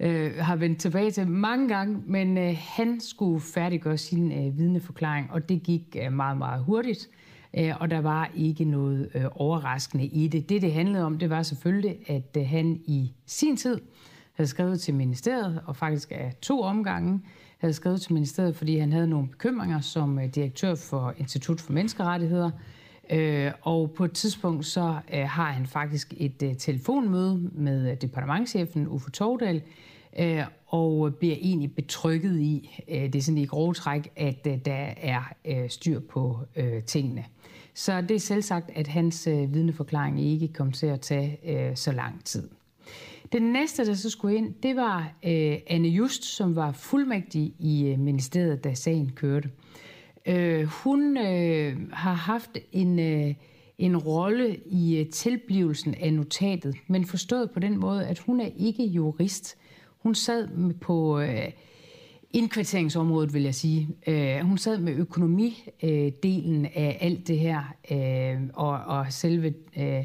øh, 0.00 0.32
har 0.38 0.56
vendt 0.56 0.78
tilbage 0.78 1.10
til 1.10 1.28
mange 1.28 1.68
gange, 1.68 2.02
men 2.06 2.38
øh, 2.38 2.56
han 2.60 3.00
skulle 3.00 3.40
færdiggøre 3.40 3.96
sin 3.96 4.32
øh, 4.32 4.58
vidneforklaring, 4.58 5.32
og 5.32 5.48
det 5.48 5.62
gik 5.62 5.96
øh, 6.02 6.12
meget, 6.12 6.38
meget 6.38 6.64
hurtigt, 6.64 7.08
øh, 7.58 7.72
og 7.80 7.90
der 7.90 8.00
var 8.00 8.30
ikke 8.34 8.64
noget 8.64 9.10
øh, 9.14 9.24
overraskende 9.30 10.06
i 10.06 10.28
det. 10.28 10.48
Det, 10.48 10.62
det 10.62 10.72
handlede 10.72 11.04
om, 11.04 11.18
det 11.18 11.30
var 11.30 11.42
selvfølgelig, 11.42 11.96
at 12.06 12.36
øh, 12.36 12.46
han 12.46 12.80
i 12.84 13.12
sin 13.26 13.56
tid 13.56 13.80
havde 14.34 14.48
skrevet 14.48 14.80
til 14.80 14.94
ministeriet, 14.94 15.60
og 15.66 15.76
faktisk 15.76 16.12
af 16.12 16.34
to 16.42 16.60
omgange 16.60 17.20
havde 17.58 17.74
skrevet 17.74 18.00
til 18.00 18.12
ministeriet, 18.12 18.56
fordi 18.56 18.78
han 18.78 18.92
havde 18.92 19.06
nogle 19.06 19.28
bekymringer 19.28 19.80
som 19.80 20.18
øh, 20.18 20.34
direktør 20.34 20.74
for 20.74 21.14
Institut 21.18 21.60
for 21.60 21.72
Menneskerettigheder, 21.72 22.50
Øh, 23.10 23.52
og 23.62 23.90
på 23.90 24.04
et 24.04 24.12
tidspunkt 24.12 24.66
så 24.66 24.98
øh, 25.14 25.24
har 25.28 25.52
han 25.52 25.66
faktisk 25.66 26.14
et 26.16 26.42
øh, 26.42 26.56
telefonmøde 26.56 27.50
med 27.52 27.90
øh, 27.90 27.96
departementchefen 28.00 28.88
Uffe 28.88 29.10
Tordal, 29.10 29.62
øh, 30.18 30.42
og 30.66 31.14
bliver 31.14 31.36
egentlig 31.40 31.74
betrykket 31.74 32.40
i, 32.40 32.82
øh, 32.88 33.02
det 33.02 33.14
er 33.14 33.22
sådan 33.22 33.38
i 33.38 33.46
grove 33.46 33.74
træk, 33.74 34.12
at 34.16 34.46
øh, 34.46 34.58
der 34.64 34.90
er 34.96 35.32
øh, 35.44 35.70
styr 35.70 36.00
på 36.00 36.38
øh, 36.56 36.82
tingene. 36.82 37.24
Så 37.74 38.00
det 38.00 38.10
er 38.10 38.20
selvsagt, 38.20 38.70
at 38.74 38.88
hans 38.88 39.26
øh, 39.26 39.54
vidneforklaring 39.54 40.20
ikke 40.20 40.48
kom 40.48 40.72
til 40.72 40.86
at 40.86 41.00
tage 41.00 41.38
øh, 41.44 41.76
så 41.76 41.92
lang 41.92 42.24
tid. 42.24 42.48
Den 43.32 43.42
næste, 43.42 43.86
der 43.86 43.94
så 43.94 44.10
skulle 44.10 44.36
ind, 44.36 44.54
det 44.62 44.76
var 44.76 45.12
øh, 45.24 45.56
Anne 45.66 45.88
Just, 45.88 46.24
som 46.24 46.56
var 46.56 46.72
fuldmægtig 46.72 47.54
i 47.58 47.86
øh, 47.86 47.98
ministeriet, 47.98 48.64
da 48.64 48.74
sagen 48.74 49.12
kørte. 49.12 49.50
Øh, 50.26 50.64
hun 50.64 51.16
øh, 51.16 51.76
har 51.92 52.12
haft 52.12 52.58
en, 52.72 52.98
øh, 52.98 53.34
en 53.78 53.96
rolle 53.96 54.56
i 54.66 54.98
øh, 55.00 55.10
tilblivelsen 55.10 55.94
af 55.94 56.12
notatet, 56.12 56.76
men 56.86 57.04
forstået 57.04 57.50
på 57.50 57.60
den 57.60 57.78
måde, 57.78 58.06
at 58.06 58.18
hun 58.18 58.40
er 58.40 58.50
ikke 58.56 58.84
jurist. 58.84 59.56
Hun 59.98 60.14
sad 60.14 60.74
på 60.80 61.20
øh, 61.20 61.50
indkvarteringsområdet, 62.30 63.34
vil 63.34 63.42
jeg 63.42 63.54
sige. 63.54 63.88
Øh, 64.06 64.40
hun 64.40 64.58
sad 64.58 64.78
med 64.78 64.94
økonomidelen 64.94 66.64
øh, 66.64 66.70
af 66.74 66.98
alt 67.00 67.28
det 67.28 67.38
her, 67.38 67.74
øh, 67.90 68.40
og, 68.54 68.70
og 68.70 69.06
selve 69.12 69.54
øh, 69.78 70.04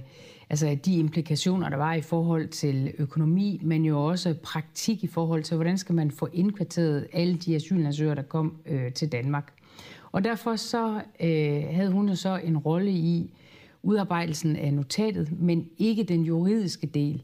altså 0.52 0.78
de 0.86 0.96
implikationer, 0.96 1.70
der 1.70 1.78
var 1.78 1.94
i 1.94 2.02
forhold 2.02 2.48
til 2.48 2.94
økonomi, 2.98 3.60
men 3.64 3.86
jo 3.86 4.06
også 4.06 4.36
praktik 4.44 5.04
i 5.04 5.08
forhold 5.08 5.44
til, 5.44 5.56
hvordan 5.56 5.78
skal 5.78 5.96
man 5.96 6.12
få 6.12 6.28
indkvarteret 6.34 7.08
alle 7.14 7.36
de 7.36 7.56
asylansøgere, 7.56 8.16
der 8.16 8.22
kom 8.22 8.58
øh, 8.66 8.94
til 8.94 9.12
Danmark. 9.12 9.54
Og 10.12 10.24
derfor 10.24 10.56
så 10.56 11.02
øh, 11.20 11.64
havde 11.76 11.92
hun 11.92 12.10
jo 12.10 12.16
så 12.16 12.40
en 12.44 12.58
rolle 12.58 12.92
i 12.92 13.34
udarbejdelsen 13.84 14.56
af 14.56 14.74
notatet, 14.74 15.40
men 15.40 15.70
ikke 15.78 16.04
den 16.04 16.24
juridiske 16.24 16.88
del. 16.88 17.24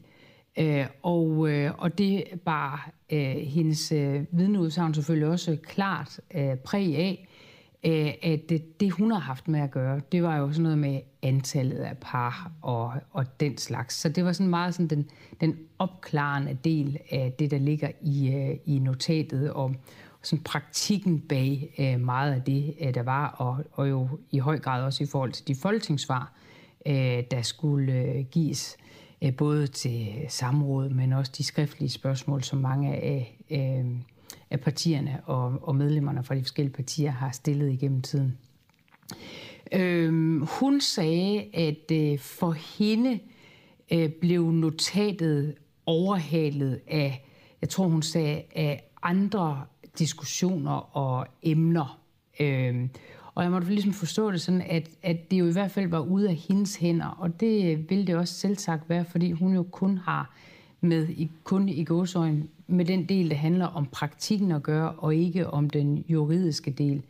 Øh, 0.58 0.86
og, 1.02 1.50
øh, 1.50 1.70
og 1.78 1.98
det 1.98 2.24
bar 2.44 2.90
øh, 3.12 3.36
hendes 3.36 3.92
øh, 3.92 4.24
vidneudsagn 4.30 4.94
selvfølgelig 4.94 5.28
også 5.28 5.56
klart 5.62 6.20
øh, 6.34 6.56
præg 6.56 6.96
af, 6.96 7.27
Øh, 7.84 8.12
at 8.22 8.40
det, 8.48 8.80
det, 8.80 8.92
hun 8.92 9.10
har 9.10 9.18
haft 9.18 9.48
med 9.48 9.60
at 9.60 9.70
gøre, 9.70 10.00
det 10.12 10.22
var 10.22 10.36
jo 10.36 10.52
sådan 10.52 10.62
noget 10.62 10.78
med 10.78 11.00
antallet 11.22 11.78
af 11.78 11.96
par 12.00 12.52
og, 12.62 12.92
og 13.10 13.40
den 13.40 13.58
slags. 13.58 13.94
Så 13.94 14.08
det 14.08 14.24
var 14.24 14.32
sådan 14.32 14.50
meget 14.50 14.74
sådan 14.74 14.88
den, 14.88 15.10
den 15.40 15.58
opklarende 15.78 16.58
del 16.64 16.98
af 17.10 17.32
det, 17.38 17.50
der 17.50 17.58
ligger 17.58 17.90
i, 18.00 18.34
øh, 18.34 18.56
i 18.66 18.78
notatet, 18.78 19.52
om 19.52 19.76
sådan 20.22 20.42
praktikken 20.42 21.20
bag 21.20 21.74
øh, 21.78 22.00
meget 22.00 22.32
af 22.32 22.42
det, 22.42 22.74
der 22.94 23.02
var, 23.02 23.26
og, 23.28 23.64
og 23.72 23.90
jo 23.90 24.08
i 24.30 24.38
høj 24.38 24.58
grad 24.58 24.82
også 24.82 25.04
i 25.04 25.06
forhold 25.06 25.32
til 25.32 25.48
de 25.48 25.54
folketingssvar, 25.54 26.32
der 27.30 27.42
skulle 27.42 28.26
gives 28.30 28.76
både 29.36 29.66
til 29.66 30.08
samråd, 30.28 30.88
men 30.88 31.12
også 31.12 31.32
de 31.38 31.44
skriftlige 31.44 31.90
spørgsmål, 31.90 32.42
som 32.42 32.58
mange 32.58 32.94
af, 32.94 33.36
øh, 33.50 33.84
af 34.50 34.60
partierne 34.60 35.20
og, 35.24 35.68
og 35.68 35.76
medlemmerne 35.76 36.24
fra 36.24 36.34
de 36.34 36.42
forskellige 36.42 36.74
partier 36.74 37.10
har 37.10 37.30
stillet 37.30 37.72
igennem 37.72 38.02
tiden. 38.02 38.38
Øh, 39.72 40.42
hun 40.42 40.80
sagde, 40.80 41.44
at 41.54 41.90
øh, 41.92 42.18
for 42.18 42.52
hende 42.78 43.20
øh, 43.92 44.10
blev 44.10 44.50
notatet 44.50 45.54
overhalet 45.86 46.80
af, 46.86 47.24
jeg 47.60 47.68
tror 47.68 47.86
hun 47.86 48.02
sagde, 48.02 48.42
af 48.54 48.90
andre 49.02 49.64
diskussioner 49.98 50.96
og 50.96 51.26
emner. 51.42 52.00
Øhm, 52.40 52.90
og 53.34 53.42
jeg 53.42 53.52
måtte 53.52 53.68
ligesom 53.68 53.92
forstå 53.92 54.30
det 54.30 54.40
sådan, 54.40 54.62
at, 54.62 54.88
at 55.02 55.30
det 55.30 55.38
jo 55.38 55.46
i 55.46 55.52
hvert 55.52 55.70
fald 55.70 55.88
var 55.88 56.00
ude 56.00 56.28
af 56.28 56.34
hendes 56.34 56.76
hænder, 56.76 57.06
og 57.06 57.40
det 57.40 57.90
ville 57.90 58.06
det 58.06 58.16
også 58.16 58.34
selv 58.34 58.56
sagt 58.56 58.88
være, 58.88 59.04
fordi 59.04 59.32
hun 59.32 59.54
jo 59.54 59.62
kun 59.62 59.98
har 59.98 60.34
med 60.80 61.08
i, 61.08 61.30
kun 61.44 61.68
i 61.68 61.84
gåsøjen 61.84 62.48
med 62.68 62.84
den 62.84 63.04
del, 63.04 63.30
der 63.30 63.36
handler 63.36 63.66
om 63.66 63.86
praktikken 63.86 64.52
at 64.52 64.62
gøre, 64.62 64.90
og 64.90 65.14
ikke 65.14 65.50
om 65.50 65.70
den 65.70 66.04
juridiske 66.08 66.70
del. 66.70 67.02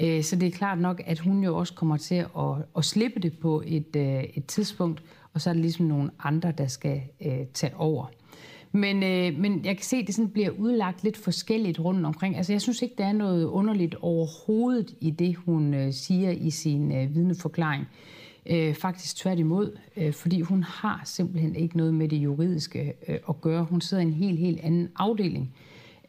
Øh, 0.00 0.22
så 0.22 0.36
det 0.36 0.46
er 0.46 0.50
klart 0.50 0.78
nok, 0.78 1.02
at 1.06 1.18
hun 1.18 1.44
jo 1.44 1.56
også 1.56 1.74
kommer 1.74 1.96
til 1.96 2.14
at, 2.14 2.54
at 2.76 2.84
slippe 2.84 3.20
det 3.20 3.38
på 3.38 3.62
et, 3.66 3.96
øh, 3.96 4.24
et 4.34 4.46
tidspunkt, 4.46 5.02
og 5.32 5.40
så 5.40 5.50
er 5.50 5.54
det 5.54 5.62
ligesom 5.62 5.86
nogle 5.86 6.10
andre, 6.18 6.52
der 6.58 6.66
skal 6.66 7.00
øh, 7.26 7.46
tage 7.54 7.76
over. 7.76 8.06
Men, 8.72 9.02
øh, 9.02 9.40
men 9.40 9.64
jeg 9.64 9.76
kan 9.76 9.84
se, 9.84 9.96
at 9.96 10.06
det 10.06 10.14
sådan 10.14 10.30
bliver 10.30 10.50
udlagt 10.50 11.04
lidt 11.04 11.16
forskelligt 11.16 11.80
rundt 11.80 12.06
omkring. 12.06 12.36
Altså, 12.36 12.52
jeg 12.52 12.62
synes 12.62 12.82
ikke, 12.82 12.94
der 12.98 13.04
er 13.04 13.12
noget 13.12 13.44
underligt 13.44 13.94
overhovedet 13.94 14.94
i 15.00 15.10
det, 15.10 15.36
hun 15.36 15.74
øh, 15.74 15.92
siger 15.92 16.30
i 16.30 16.50
sin 16.50 16.92
øh, 16.92 17.14
vidneforklaring. 17.14 17.82
Øh, 17.82 18.23
Øh, 18.50 18.74
faktisk 18.74 19.16
tværtimod, 19.16 19.78
øh, 19.96 20.12
fordi 20.12 20.40
hun 20.40 20.62
har 20.62 21.02
simpelthen 21.04 21.56
ikke 21.56 21.76
noget 21.76 21.94
med 21.94 22.08
det 22.08 22.16
juridiske 22.16 22.94
øh, 23.08 23.18
at 23.28 23.40
gøre. 23.40 23.64
Hun 23.64 23.80
sidder 23.80 24.02
i 24.02 24.06
en 24.06 24.12
helt, 24.12 24.38
helt 24.38 24.60
anden 24.60 24.88
afdeling, 24.96 25.54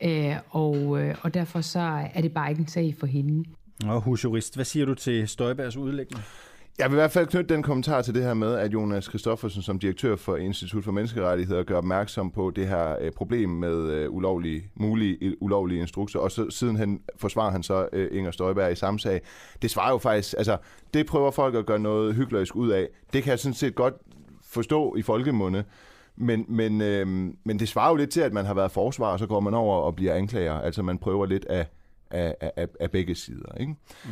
øh, 0.03 0.36
og, 0.49 1.01
øh, 1.01 1.15
og 1.21 1.33
derfor 1.33 1.61
så 1.61 2.07
er 2.13 2.21
det 2.21 2.33
bare 2.33 2.49
ikke 2.49 2.59
en 2.59 2.67
sag 2.67 2.95
for 2.99 3.07
hende. 3.07 3.49
Og 3.86 4.01
husjurist, 4.01 4.55
hvad 4.55 4.65
siger 4.65 4.86
du 4.86 4.93
til 4.93 5.27
Støjbergs 5.27 5.77
udlægning? 5.77 6.23
Jeg 6.80 6.89
vil 6.89 6.95
i 6.95 6.99
hvert 6.99 7.11
fald 7.11 7.28
knytte 7.28 7.53
den 7.53 7.63
kommentar 7.63 8.01
til 8.01 8.15
det 8.15 8.23
her 8.23 8.34
med, 8.34 8.53
at 8.53 8.73
Jonas 8.73 9.07
Kristoffersen 9.07 9.61
som 9.61 9.80
direktør 9.80 10.15
for 10.15 10.36
Institut 10.36 10.84
for 10.84 10.91
Menneskerettigheder 10.91 11.63
gør 11.63 11.78
opmærksom 11.78 12.32
på 12.32 12.51
det 12.55 12.67
her 12.67 12.95
øh, 13.01 13.11
problem 13.11 13.49
med 13.49 13.76
øh, 13.76 14.11
ulovlige, 14.11 14.69
mulige 14.76 15.43
ulovlige 15.43 15.82
instrukser, 15.82 16.19
og 16.19 16.32
så 16.32 16.49
siden 16.49 16.76
han 16.76 17.01
forsvarer 17.15 17.51
han 17.51 17.63
så 17.63 17.89
øh, 17.93 18.17
Inger 18.17 18.32
Støjberg 18.32 18.71
i 18.71 18.76
samme 18.76 18.99
sag. 18.99 19.21
Det 19.61 19.71
svarer 19.71 19.91
jo 19.91 19.97
faktisk, 19.97 20.36
altså 20.38 20.57
det 20.93 21.05
prøver 21.05 21.32
folk 21.32 21.55
at 21.55 21.65
gøre 21.65 21.80
noget 21.80 22.15
hyggeligt 22.15 22.51
ud 22.51 22.69
af. 22.69 22.88
Det 23.13 23.23
kan 23.23 23.32
jeg 23.32 23.39
sådan 23.39 23.53
set 23.53 23.76
godt 23.76 23.93
forstå 24.43 24.95
i 24.95 25.01
folkemunde, 25.01 25.63
men, 26.15 26.45
men, 26.47 26.82
øh, 26.82 27.07
men 27.43 27.59
det 27.59 27.67
svarer 27.67 27.89
jo 27.89 27.95
lidt 27.95 28.09
til, 28.09 28.21
at 28.21 28.34
man 28.34 28.45
har 28.45 28.53
været 28.53 28.71
forsvar, 28.71 29.11
og 29.11 29.19
så 29.19 29.28
går 29.28 29.39
man 29.39 29.53
over 29.53 29.78
og 29.78 29.95
bliver 29.95 30.13
anklager. 30.13 30.53
Altså 30.53 30.84
man 30.84 30.97
prøver 30.97 31.26
lidt 31.26 31.45
af, 31.45 31.67
af, 32.11 32.36
af, 32.55 32.67
af 32.80 32.91
begge 32.91 33.15
sider. 33.15 33.57
Ikke? 33.59 33.76
Mm. 34.05 34.11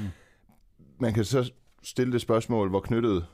Man 1.00 1.14
kan 1.14 1.24
så 1.24 1.52
stille 1.84 2.14
det 2.14 2.22
spørgsmål, 2.22 2.70
hvor 2.70 2.80
knyttet 2.80 3.26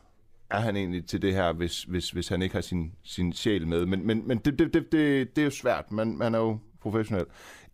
er 0.50 0.60
han 0.60 0.76
egentlig 0.76 1.06
til 1.06 1.22
det 1.22 1.34
her, 1.34 1.54
hvis, 1.54 1.84
hvis, 1.84 2.10
hvis 2.10 2.28
han 2.28 2.42
ikke 2.42 2.56
har 2.56 2.62
sin, 2.62 2.92
sin 3.04 3.34
sjæl 3.34 3.68
med. 3.68 3.86
Men, 3.86 4.08
men, 4.08 4.28
men 4.28 4.38
det, 4.38 4.60
det, 4.60 4.74
det, 4.74 4.92
det, 4.92 5.36
det 5.36 5.42
er 5.42 5.46
jo 5.46 5.52
svært. 5.52 5.92
Man, 5.92 6.18
man 6.18 6.36
er 6.36 6.40
jo 6.40 6.60
professionel. 6.82 7.26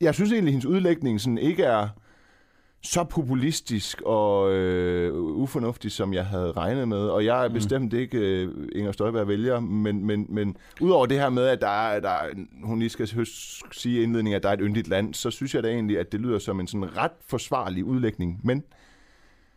Jeg 0.01 0.15
synes 0.15 0.31
egentlig, 0.31 0.49
at 0.49 0.53
hendes 0.53 0.65
udlægning 0.65 1.21
sådan 1.21 1.37
ikke 1.37 1.63
er 1.63 1.87
så 2.81 3.03
populistisk 3.03 4.01
og 4.01 4.53
øh, 4.53 5.13
ufornuftig, 5.15 5.91
som 5.91 6.13
jeg 6.13 6.25
havde 6.25 6.51
regnet 6.51 6.87
med. 6.87 6.97
Og 6.97 7.25
jeg 7.25 7.43
er 7.43 7.47
mm. 7.47 7.53
bestemt 7.53 7.93
ikke 7.93 8.17
øh, 8.17 8.67
Inger 8.75 8.91
Støjberg 8.91 9.27
vælger, 9.27 9.59
men, 9.59 10.05
men, 10.05 10.25
men 10.29 10.57
udover 10.81 11.05
det 11.05 11.19
her 11.19 11.29
med, 11.29 11.47
at 11.47 11.61
der 11.61 11.87
er, 11.87 11.99
der 11.99 12.09
er, 12.09 12.29
hun 12.63 12.79
lige 12.79 12.89
skal 12.89 13.27
sige 13.71 13.99
i 13.99 14.03
indledningen, 14.03 14.35
at 14.35 14.43
der 14.43 14.49
er 14.49 14.53
et 14.53 14.59
yndigt 14.61 14.87
land, 14.87 15.13
så 15.13 15.31
synes 15.31 15.55
jeg 15.55 15.63
da 15.63 15.69
egentlig, 15.69 15.99
at 15.99 16.11
det 16.11 16.19
lyder 16.19 16.39
som 16.39 16.59
en 16.59 16.67
sådan 16.67 16.97
ret 16.97 17.11
forsvarlig 17.27 17.85
udlægning. 17.85 18.39
Men 18.43 18.63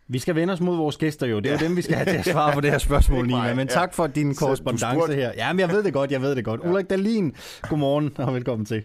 vi 0.09 0.19
skal 0.19 0.35
vende 0.35 0.53
os 0.53 0.61
mod 0.61 0.77
vores 0.77 0.97
gæster 0.97 1.27
jo. 1.27 1.37
Det 1.41 1.47
er 1.47 1.51
ja. 1.51 1.59
jo 1.61 1.69
dem, 1.69 1.77
vi 1.77 1.83
skal 1.83 1.97
have 1.97 2.07
til 2.07 2.19
at 2.19 2.25
svare 2.25 2.53
på 2.55 2.61
det 2.61 2.71
her 2.71 2.79
spørgsmål, 2.79 3.27
Nina. 3.33 3.55
Men 3.55 3.69
tak 3.69 3.95
for 3.95 4.07
din 4.07 4.35
korrespondence 4.35 5.15
her. 5.15 5.33
Ja, 5.37 5.53
men 5.53 5.61
jeg 5.61 5.69
ved 5.69 5.83
det 5.83 5.93
godt, 5.93 6.11
jeg 6.11 6.21
ved 6.21 6.37
det 6.37 6.45
godt. 6.45 6.61
Ja. 6.65 6.69
Ulrik 6.69 6.91
Dahlin, 6.91 7.37
godmorgen 7.71 8.07
og 8.19 8.35
velkommen 8.35 8.67
til. 8.67 8.85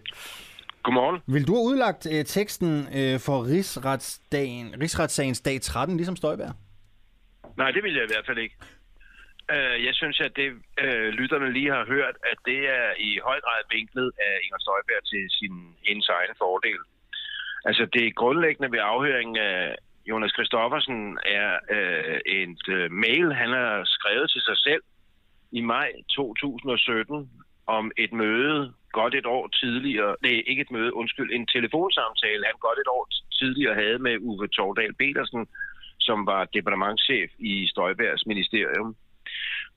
Godmorgen. 0.82 1.20
Vil 1.26 1.46
du 1.46 1.52
have 1.54 1.66
udlagt 1.70 2.06
uh, 2.06 2.22
teksten 2.36 2.72
uh, 2.98 3.16
for 3.26 3.36
rigsretsdagen, 3.52 4.66
rigsretssagens 4.80 5.40
dag 5.40 5.60
13, 5.60 5.96
ligesom 5.96 6.16
Støjberg? 6.16 6.52
Nej, 7.56 7.70
det 7.70 7.82
vil 7.82 7.94
jeg 7.94 8.04
i 8.04 8.12
hvert 8.12 8.26
fald 8.26 8.38
ikke. 8.38 8.56
Uh, 9.54 9.76
jeg 9.86 9.94
synes, 10.00 10.20
at 10.20 10.32
det 10.36 10.48
uh, 10.84 11.08
lytterne 11.20 11.52
lige 11.52 11.70
har 11.76 11.84
hørt, 11.94 12.16
at 12.32 12.38
det 12.48 12.60
er 12.78 12.88
i 13.08 13.10
høj 13.28 13.38
grad 13.44 13.60
vinklet 13.76 14.08
af 14.26 14.34
Inger 14.44 14.60
Støjberg 14.64 15.02
til 15.12 15.24
sin 15.38 15.54
hendes 15.88 16.08
egen 16.08 16.34
fordel. 16.42 16.80
Altså 17.68 17.84
det 17.96 18.14
grundlæggende 18.20 18.72
ved 18.74 18.80
afhøringen 18.92 19.36
af 19.36 19.76
Jonas 20.10 20.32
Kristoffersen 20.32 21.18
er 21.26 21.50
øh, 21.76 22.20
et 22.26 22.68
øh, 22.68 22.90
mail, 22.92 23.32
han 23.32 23.50
har 23.50 23.82
skrevet 23.84 24.30
til 24.30 24.40
sig 24.40 24.58
selv 24.58 24.82
i 25.52 25.60
maj 25.60 25.92
2017 26.16 27.30
om 27.66 27.90
et 27.96 28.12
møde 28.12 28.72
godt 28.92 29.14
et 29.14 29.26
år 29.26 29.46
tidligere, 29.48 30.16
nej, 30.22 30.42
ikke 30.50 30.62
et 30.62 30.70
møde, 30.70 30.94
undskyld, 31.00 31.30
en 31.32 31.46
telefonsamtale, 31.46 32.46
han 32.50 32.58
godt 32.66 32.78
et 32.78 32.90
år 32.96 33.04
tidligere 33.40 33.74
havde 33.82 33.98
med 33.98 34.14
Uwe 34.20 34.48
Tordal 34.48 34.94
Petersen, 35.00 35.46
som 36.06 36.26
var 36.26 36.42
departementchef 36.56 37.30
i 37.38 37.54
Støjbergs 37.72 38.26
ministerium. 38.26 38.96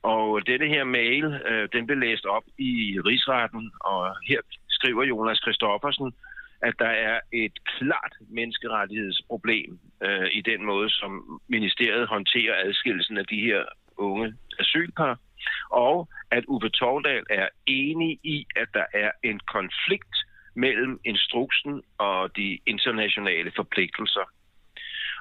Og 0.04 0.48
denne 0.48 0.68
her 0.68 0.84
mail, 0.84 1.26
øh, 1.50 1.70
den 1.74 1.86
blev 1.88 1.98
læst 1.98 2.26
op 2.26 2.46
i 2.58 2.74
rigsretten, 3.08 3.72
og 3.92 4.00
her 4.30 4.42
skriver 4.70 5.04
Jonas 5.04 5.40
Kristoffersen, 5.40 6.14
at 6.62 6.74
der 6.80 6.90
er 6.90 7.20
et 7.34 7.60
klart 7.66 8.14
menneskerettighedsproblem 8.30 9.80
øh, 10.04 10.28
i 10.32 10.42
den 10.42 10.66
måde, 10.66 10.90
som 10.90 11.42
ministeriet 11.48 12.08
håndterer 12.08 12.56
adskillelsen 12.66 13.18
af 13.18 13.26
de 13.26 13.42
her 13.42 13.64
unge 13.98 14.34
asylpar, 14.60 15.20
og 15.70 16.10
at 16.32 16.44
Uwe 16.48 16.70
Tordal 16.70 17.24
er 17.30 17.48
enig 17.66 18.20
i, 18.24 18.46
at 18.56 18.68
der 18.74 18.86
er 18.94 19.12
en 19.24 19.40
konflikt 19.40 20.16
mellem 20.56 21.00
instruksen 21.06 21.84
og 21.98 22.36
de 22.36 22.60
internationale 22.66 23.52
forpligtelser. 23.56 24.32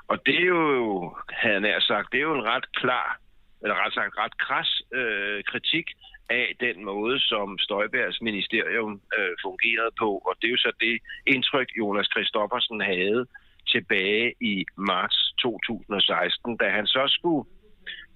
Og 0.08 0.26
det 0.26 0.34
er 0.34 0.46
jo, 0.46 1.16
havde 1.30 1.68
jeg 1.68 1.82
sagt, 1.82 2.12
det 2.12 2.18
er 2.18 2.22
jo 2.22 2.34
en 2.34 2.44
ret 2.44 2.72
klar, 2.72 3.20
eller 3.62 3.84
ret 3.84 3.94
sagt 3.94 4.18
ret 4.18 4.38
kras 4.38 4.82
øh, 4.92 5.44
kritik 5.44 5.86
af 6.30 6.56
den 6.60 6.84
måde, 6.84 7.20
som 7.20 7.58
Støjbergs 7.58 8.20
ministerium 8.20 9.00
øh, 9.18 9.34
fungerede 9.42 9.92
på. 9.98 10.10
Og 10.26 10.34
det 10.40 10.46
er 10.46 10.50
jo 10.50 10.56
så 10.56 10.72
det 10.80 10.98
indtryk, 11.26 11.68
Jonas 11.78 12.08
Kristoffersen 12.08 12.80
havde 12.80 13.26
tilbage 13.68 14.34
i 14.40 14.64
marts 14.76 15.34
2016, 15.42 16.56
da 16.56 16.68
han 16.68 16.86
så 16.86 17.04
skulle 17.08 17.48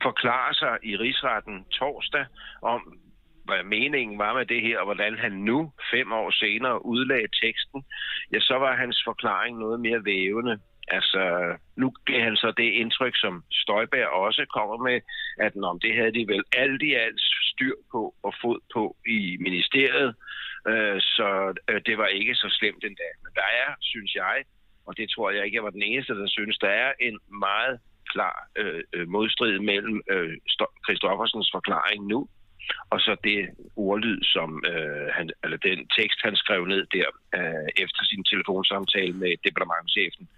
forklare 0.02 0.54
sig 0.54 0.78
i 0.82 0.96
rigsretten 0.96 1.64
torsdag 1.64 2.26
om, 2.62 2.80
hvad 3.44 3.62
meningen 3.64 4.18
var 4.18 4.34
med 4.34 4.46
det 4.46 4.62
her, 4.62 4.78
og 4.78 4.84
hvordan 4.84 5.18
han 5.18 5.32
nu, 5.32 5.72
fem 5.92 6.12
år 6.12 6.30
senere, 6.30 6.86
udlagde 6.86 7.28
teksten, 7.42 7.84
ja, 8.32 8.40
så 8.40 8.54
var 8.54 8.76
hans 8.76 9.02
forklaring 9.06 9.58
noget 9.58 9.80
mere 9.80 10.04
vævende. 10.04 10.58
Altså, 10.88 11.22
nu 11.76 11.92
gav 12.06 12.20
han 12.20 12.36
så 12.36 12.52
det 12.56 12.70
indtryk, 12.82 13.16
som 13.16 13.44
Støjberg 13.50 14.08
også 14.08 14.46
kommer 14.56 14.76
med, 14.88 15.00
at 15.46 15.52
om 15.62 15.80
det 15.80 15.94
havde 15.96 16.14
de 16.18 16.24
vel 16.32 16.44
alt 16.52 16.82
i 16.82 16.94
alt 16.94 17.20
styr 17.60 17.74
på 17.92 18.14
og 18.22 18.32
fod 18.42 18.60
på 18.74 18.96
i 19.06 19.36
ministeriet, 19.40 20.14
øh, 20.68 21.00
så 21.00 21.28
øh, 21.68 21.80
det 21.86 21.98
var 21.98 22.06
ikke 22.06 22.34
så 22.34 22.48
slemt 22.58 22.84
endda. 22.84 23.08
Men 23.22 23.32
der 23.34 23.48
er, 23.64 23.70
synes 23.80 24.14
jeg, 24.14 24.44
og 24.86 24.96
det 24.96 25.10
tror 25.10 25.30
jeg 25.30 25.44
ikke, 25.44 25.56
jeg 25.56 25.64
var 25.64 25.70
den 25.70 25.82
eneste, 25.82 26.14
der 26.14 26.28
synes, 26.28 26.58
der 26.58 26.68
er 26.68 26.92
en 27.00 27.18
meget 27.40 27.80
klar 28.12 28.36
øh, 28.56 28.82
øh 28.94 29.08
modstrid 29.08 29.58
mellem 29.58 30.02
øh, 30.10 30.36
Christoffersens 30.86 31.50
forklaring 31.54 32.06
nu 32.06 32.28
og 32.90 33.00
så 33.00 33.16
det 33.24 33.40
ordlyd, 33.76 34.20
som 34.22 34.64
øh, 34.72 35.06
han, 35.16 35.30
eller 35.44 35.56
den 35.56 35.78
tekst, 35.98 36.18
han 36.22 36.36
skrev 36.36 36.64
ned 36.64 36.86
der 36.96 37.08
øh, 37.38 37.68
efter 37.84 38.02
sin 38.04 38.24
telefonsamtale 38.24 39.12
med 39.12 39.32
departementchefen. 39.46 40.28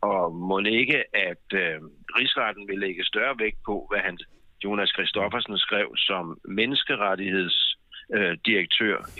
Og 0.00 0.34
må 0.34 0.58
ikke, 0.58 1.00
at 1.28 1.46
øh, 1.62 1.78
rigsretten 2.18 2.68
vil 2.68 2.78
lægge 2.78 3.04
større 3.04 3.38
vægt 3.38 3.60
på, 3.66 3.86
hvad 3.90 4.00
han, 4.00 4.18
Jonas 4.64 4.90
Christoffersen 4.96 5.58
skrev 5.58 5.88
som 5.96 6.38
menneskerettigheds 6.44 7.78
øh, 8.14 8.36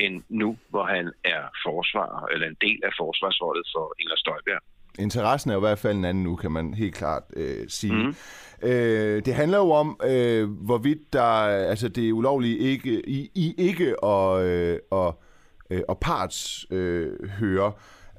end 0.04 0.22
nu, 0.28 0.56
hvor 0.68 0.84
han 0.84 1.12
er 1.24 1.42
forsvar 1.66 2.28
eller 2.32 2.46
en 2.46 2.56
del 2.60 2.80
af 2.84 2.92
forsvarsholdet 2.98 3.66
for 3.74 3.94
Inger 4.00 4.16
Støjberg. 4.16 4.62
Interessen 4.98 5.50
er 5.50 5.54
jo 5.54 5.60
i 5.60 5.68
hvert 5.68 5.78
fald 5.78 5.96
en 5.96 6.04
anden 6.04 6.24
nu, 6.24 6.36
kan 6.36 6.52
man 6.52 6.74
helt 6.74 6.94
klart 6.94 7.22
øh, 7.36 7.68
sige. 7.68 7.92
Mm. 7.92 8.14
Øh, 8.62 9.24
det 9.24 9.34
handler 9.34 9.58
jo 9.58 9.70
om, 9.70 10.00
øh, 10.04 10.50
hvorvidt 10.50 11.12
der, 11.12 11.22
altså 11.70 11.88
det 11.88 12.08
er 12.08 12.12
ulovligt 12.12 12.60
ikke, 12.60 13.08
i, 13.08 13.30
i 13.34 13.54
ikke 13.58 14.04
at, 14.04 14.42
øh, 14.42 14.78
og, 14.90 15.22
øh, 15.70 15.80
og 15.88 15.98
parts 15.98 16.66
øh, 16.70 17.28
høre. 17.28 17.72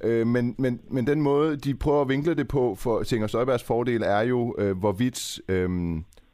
Øh, 0.03 0.27
men, 0.27 0.55
men, 0.57 0.81
men 0.91 1.07
den 1.07 1.21
måde, 1.21 1.57
de 1.57 1.75
prøver 1.75 2.01
at 2.01 2.09
vinkle 2.09 2.35
det 2.35 2.47
på 2.47 2.75
for 2.75 3.13
Inger 3.13 3.27
Støjbergs 3.27 3.63
fordel, 3.63 4.03
er 4.03 4.21
jo, 4.21 4.55
øh, 4.57 4.77
hvorvidt 4.77 5.39
øh, 5.49 5.69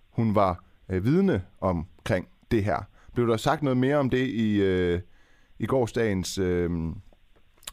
hun 0.09 0.35
var 0.35 0.64
øh, 0.89 1.03
vidne 1.05 1.43
omkring 1.61 2.29
det 2.51 2.63
her. 2.63 2.79
Blev 3.15 3.27
der 3.27 3.37
sagt 3.37 3.63
noget 3.63 3.77
mere 3.77 3.97
om 3.97 4.09
det 4.09 4.27
i, 4.27 4.61
øh, 4.61 4.99
i 5.59 5.65
gårsdagens 5.65 6.37
øh, 6.37 6.69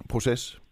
proces? 0.09 0.63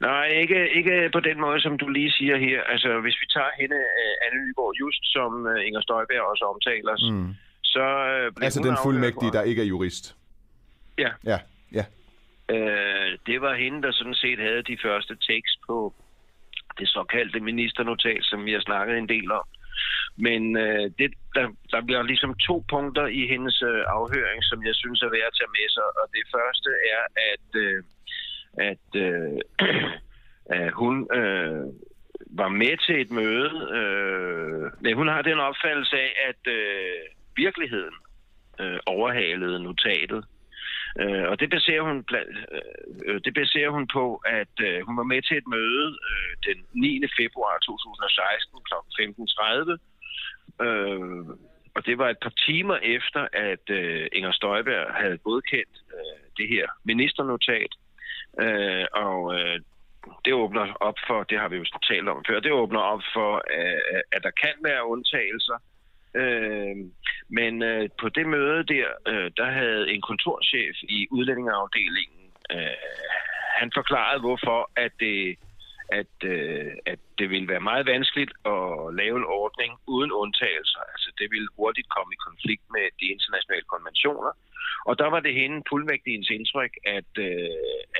Nej, 0.00 0.26
ikke, 0.26 0.70
ikke 0.78 1.10
på 1.12 1.20
den 1.20 1.40
måde, 1.40 1.60
som 1.60 1.78
du 1.78 1.88
lige 1.88 2.10
siger 2.10 2.36
her. 2.36 2.62
Altså, 2.62 3.00
hvis 3.00 3.16
vi 3.20 3.26
tager 3.34 3.52
hende, 3.60 3.76
uh, 3.76 4.26
Anne 4.26 4.38
Nyborg, 4.46 4.72
just 4.80 5.02
som 5.12 5.32
uh, 5.46 5.66
Inger 5.66 5.80
Støjberg 5.80 6.22
også 6.32 6.44
omtaler, 6.54 6.94
mm. 7.12 7.34
så 7.62 7.84
uh, 8.36 8.44
Altså 8.44 8.60
den 8.62 8.76
fuldmægtige, 8.82 9.32
der 9.32 9.42
ikke 9.42 9.62
er 9.62 9.66
jurist? 9.66 10.16
Ja. 10.98 11.10
Ja, 11.24 11.38
ja. 11.72 11.84
Uh, 12.54 13.10
det 13.26 13.40
var 13.40 13.54
hende, 13.54 13.82
der 13.82 13.92
sådan 13.92 14.14
set 14.14 14.38
havde 14.38 14.62
de 14.62 14.78
første 14.82 15.14
tekst 15.16 15.56
på 15.66 15.94
det 16.78 16.88
såkaldte 16.88 17.40
ministernotat, 17.40 18.22
som 18.22 18.44
vi 18.44 18.52
har 18.52 18.60
snakket 18.60 18.98
en 18.98 19.08
del 19.08 19.32
om. 19.32 19.46
Men 20.16 20.56
øh, 20.56 20.90
det, 20.98 21.10
der, 21.34 21.46
der 21.70 21.80
bliver 21.86 22.02
ligesom 22.02 22.34
to 22.34 22.64
punkter 22.70 23.06
i 23.06 23.26
hendes 23.32 23.62
øh, 23.62 23.82
afhøring, 23.86 24.40
som 24.44 24.58
jeg 24.66 24.74
synes 24.74 25.02
er 25.02 25.10
værd 25.10 25.30
at 25.30 25.36
tage 25.38 25.54
med 25.58 25.68
sig. 25.76 25.88
Og 26.00 26.06
det 26.16 26.24
første 26.34 26.70
er, 26.94 27.02
at, 27.32 27.48
øh, 27.64 27.82
at, 28.70 28.86
øh, 29.06 29.38
at 30.60 30.72
hun 30.72 30.96
øh, 31.20 31.64
var 32.40 32.48
med 32.48 32.76
til 32.86 33.00
et 33.00 33.10
møde. 33.10 33.50
Øh, 33.78 34.62
men 34.80 34.96
hun 34.96 35.08
har 35.08 35.22
den 35.22 35.38
opfattelse 35.38 35.96
af, 35.96 36.12
at 36.28 36.52
øh, 36.52 37.00
virkeligheden 37.36 37.94
øh, 38.60 38.78
overhalede 38.86 39.62
notatet. 39.62 40.24
Øh, 41.00 41.26
og 41.30 41.40
det 41.40 41.50
baserer, 41.50 41.82
hun, 41.82 42.04
øh, 42.12 42.62
øh, 43.06 43.20
det 43.24 43.34
baserer 43.34 43.70
hun 43.70 43.86
på, 43.96 44.22
at 44.40 44.54
øh, 44.60 44.86
hun 44.86 44.96
var 44.96 45.02
med 45.12 45.22
til 45.22 45.36
et 45.36 45.46
møde 45.46 45.88
øh, 46.10 46.32
den 46.46 46.58
9. 46.72 47.02
februar 47.18 47.58
2016 47.58 48.58
kl. 48.68 48.74
15.30. 49.00 50.66
Øh, 50.66 51.24
og 51.74 51.86
det 51.86 51.98
var 51.98 52.08
et 52.10 52.18
par 52.22 52.34
timer 52.46 52.76
efter, 52.76 53.28
at 53.32 53.70
øh, 53.70 54.06
Inger 54.12 54.32
Støjberg 54.32 54.94
havde 54.94 55.18
godkendt 55.18 55.76
øh, 55.94 56.20
det 56.36 56.48
her 56.48 56.66
ministernotat. 56.84 57.72
Øh, 58.40 58.86
og 58.92 59.34
øh, 59.38 59.60
det 60.24 60.32
åbner 60.32 60.74
op 60.80 60.98
for, 61.06 61.22
det 61.22 61.38
har 61.38 61.48
vi 61.48 61.56
jo 61.56 61.64
talt 61.88 62.08
om 62.08 62.24
før, 62.28 62.40
det 62.40 62.52
åbner 62.52 62.80
op 62.80 63.02
for, 63.14 63.32
øh, 63.58 64.00
at 64.12 64.22
der 64.22 64.30
kan 64.42 64.56
være 64.64 64.86
undtagelser. 64.86 65.58
Øh, 66.14 66.76
men 67.28 67.62
øh, 67.62 67.88
på 68.00 68.08
det 68.08 68.26
møde 68.26 68.64
der, 68.74 68.88
øh, 69.08 69.30
der 69.36 69.50
havde 69.50 69.90
en 69.94 70.00
kontorchef 70.00 70.76
i 70.82 71.08
udlændingeafdelingen, 71.10 72.24
øh, 72.50 72.76
han 73.60 73.70
forklarede, 73.74 74.20
hvorfor 74.20 74.70
at 74.76 74.92
det, 75.00 75.38
at, 75.88 76.14
øh, 76.24 76.72
at 76.86 76.98
det 77.18 77.30
ville 77.30 77.48
være 77.48 77.68
meget 77.70 77.86
vanskeligt 77.86 78.32
at 78.54 78.94
lave 79.00 79.16
en 79.18 79.30
ordning 79.42 79.72
uden 79.86 80.12
undtagelser. 80.12 80.82
Altså 80.92 81.08
det 81.18 81.28
ville 81.30 81.48
hurtigt 81.56 81.88
komme 81.96 82.10
i 82.14 82.24
konflikt 82.28 82.64
med 82.76 82.86
de 83.00 83.06
internationale 83.14 83.66
konventioner. 83.74 84.32
Og 84.88 84.98
der 84.98 85.08
var 85.14 85.20
det 85.20 85.34
hende 85.34 85.62
fuldmægtigens 85.70 86.30
indtryk, 86.30 86.72
at, 86.98 87.10
øh, 87.18 87.50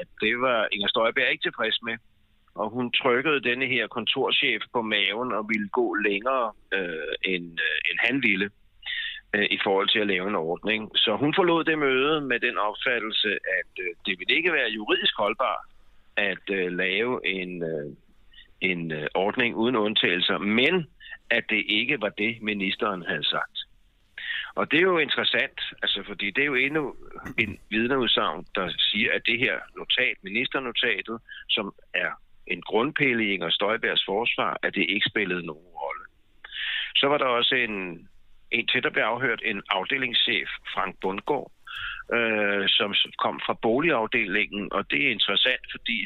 at 0.00 0.08
det 0.20 0.34
var 0.40 0.68
Inger 0.72 0.88
Støjberg 0.88 1.30
ikke 1.30 1.46
tilfreds 1.46 1.78
med 1.82 1.96
og 2.54 2.70
hun 2.70 2.92
trykkede 2.92 3.40
denne 3.48 3.66
her 3.66 3.86
kontorchef 3.86 4.62
på 4.72 4.82
maven 4.82 5.32
og 5.32 5.48
ville 5.48 5.68
gå 5.68 5.94
længere 5.94 6.52
øh, 6.72 7.14
end, 7.32 7.46
øh, 7.66 7.78
end 7.88 7.98
han 8.06 8.22
ville 8.22 8.50
øh, 9.34 9.46
i 9.50 9.58
forhold 9.64 9.88
til 9.88 9.98
at 9.98 10.06
lave 10.06 10.28
en 10.28 10.34
ordning. 10.34 10.90
Så 10.94 11.16
hun 11.16 11.34
forlod 11.34 11.64
det 11.64 11.78
møde 11.78 12.20
med 12.20 12.40
den 12.40 12.58
opfattelse, 12.58 13.30
at 13.58 13.70
øh, 13.84 13.90
det 14.06 14.18
ville 14.18 14.34
ikke 14.34 14.52
være 14.52 14.70
juridisk 14.70 15.14
holdbart 15.16 15.66
at 16.16 16.50
øh, 16.50 16.72
lave 16.72 17.26
en, 17.26 17.62
øh, 17.62 17.90
en 18.60 18.92
øh, 18.92 19.06
ordning 19.14 19.56
uden 19.56 19.76
undtagelser, 19.76 20.38
men 20.38 20.86
at 21.30 21.44
det 21.50 21.64
ikke 21.68 22.00
var 22.00 22.08
det, 22.08 22.42
ministeren 22.42 23.02
havde 23.02 23.24
sagt. 23.24 23.58
Og 24.54 24.70
det 24.70 24.78
er 24.78 24.82
jo 24.82 24.98
interessant, 24.98 25.60
altså 25.82 26.02
fordi 26.06 26.30
det 26.30 26.42
er 26.42 26.46
jo 26.46 26.54
endnu 26.54 26.94
en 27.38 27.58
vidneudsagn, 27.70 28.46
der 28.54 28.72
siger, 28.78 29.12
at 29.12 29.22
det 29.26 29.38
her 29.38 29.58
notat, 29.76 30.16
ministernotatet, 30.22 31.18
som 31.48 31.74
er 31.94 32.10
en 32.46 32.62
grundpille 32.62 33.24
i 33.24 33.32
Inger 33.32 33.50
Støjbergs 33.50 34.04
forsvar, 34.04 34.58
at 34.62 34.74
det 34.74 34.90
ikke 34.90 35.10
spillede 35.10 35.46
nogen 35.46 35.66
rolle. 35.66 36.04
Så 36.96 37.06
var 37.06 37.18
der 37.18 37.24
også 37.24 37.54
en, 37.54 38.08
en 38.56 38.66
til, 38.66 38.82
der 38.82 38.90
blev 38.90 39.04
afhørt, 39.04 39.40
en 39.44 39.62
afdelingschef, 39.70 40.48
Frank 40.74 40.92
Bundgaard, 41.02 41.50
øh, 42.16 42.64
som 42.78 42.90
kom 43.24 43.36
fra 43.46 43.54
boligafdelingen, 43.62 44.72
og 44.72 44.90
det 44.90 45.00
er 45.06 45.10
interessant, 45.10 45.64
fordi 45.74 45.98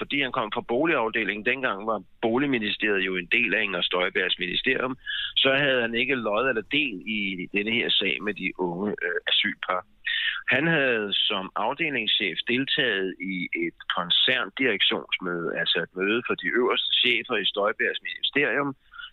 fordi 0.00 0.18
han 0.22 0.32
kom 0.38 0.50
fra 0.54 0.68
boligafdelingen, 0.74 1.44
dengang 1.52 1.78
var 1.90 1.98
Boligministeriet 2.26 3.06
jo 3.08 3.12
en 3.16 3.28
del 3.36 3.54
af 3.54 3.62
Inger 3.62 3.82
Støjbergs 3.82 4.38
ministerium, 4.38 4.94
så 5.36 5.50
havde 5.62 5.80
han 5.80 5.94
ikke 5.94 6.14
lod 6.14 6.48
eller 6.48 6.62
del 6.78 6.96
i 7.18 7.48
denne 7.56 7.72
her 7.78 7.88
sag 7.90 8.14
med 8.26 8.34
de 8.34 8.48
unge 8.66 8.88
øh, 9.06 9.18
asylpar. 9.30 9.80
Han 10.54 10.64
havde 10.66 11.08
som 11.12 11.44
afdelingschef 11.66 12.38
deltaget 12.52 13.08
i 13.32 13.34
et 13.66 13.78
koncerndirektionsmøde, 13.96 15.48
altså 15.60 15.78
et 15.86 15.92
møde 16.00 16.22
for 16.26 16.34
de 16.42 16.48
øverste 16.60 16.90
chefer 17.02 17.36
i 17.36 17.50
Støjbergs 17.52 18.02
ministerium, 18.08 18.70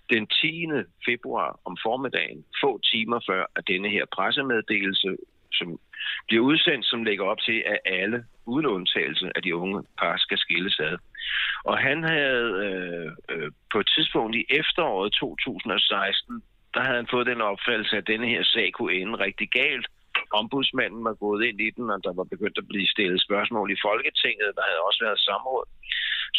den 0.09 0.27
10. 0.27 0.67
februar 1.05 1.59
om 1.65 1.77
formiddagen, 1.83 2.45
få 2.63 2.79
timer 2.91 3.19
før, 3.29 3.45
at 3.55 3.67
denne 3.67 3.89
her 3.89 4.05
pressemeddelelse, 4.15 5.17
som 5.53 5.79
bliver 6.27 6.43
udsendt, 6.43 6.85
som 6.85 7.03
lægger 7.03 7.25
op 7.25 7.39
til, 7.39 7.63
at 7.65 7.79
alle, 7.85 8.25
uden 8.45 8.65
undtagelse, 8.65 9.31
af 9.35 9.41
de 9.43 9.55
unge 9.55 9.83
par 9.99 10.17
skal 10.17 10.37
skilles 10.37 10.79
ad. 10.79 10.97
Og 11.63 11.77
han 11.77 12.03
havde 12.03 12.47
øh, 12.67 13.11
øh, 13.31 13.51
på 13.71 13.79
et 13.79 13.89
tidspunkt 13.95 14.35
i 14.35 14.45
efteråret 14.49 15.13
2016, 15.13 16.43
der 16.73 16.81
havde 16.81 16.95
han 16.95 17.11
fået 17.11 17.27
den 17.27 17.41
opfattelse, 17.41 17.97
at 17.97 18.07
denne 18.07 18.27
her 18.27 18.43
sag 18.43 18.71
kunne 18.73 18.93
ende 18.93 19.19
rigtig 19.25 19.49
galt, 19.49 19.87
ombudsmanden 20.31 21.03
var 21.03 21.13
gået 21.13 21.41
ind 21.45 21.59
i 21.61 21.69
den, 21.77 21.89
og 21.89 21.99
der 22.03 22.13
var 22.13 22.23
begyndt 22.33 22.57
at 22.57 22.67
blive 22.67 22.87
stillet 22.87 23.21
spørgsmål 23.27 23.71
i 23.71 23.81
Folketinget. 23.87 24.55
Der 24.57 24.65
havde 24.69 24.85
også 24.87 24.99
været 25.05 25.19
samråd. 25.19 25.65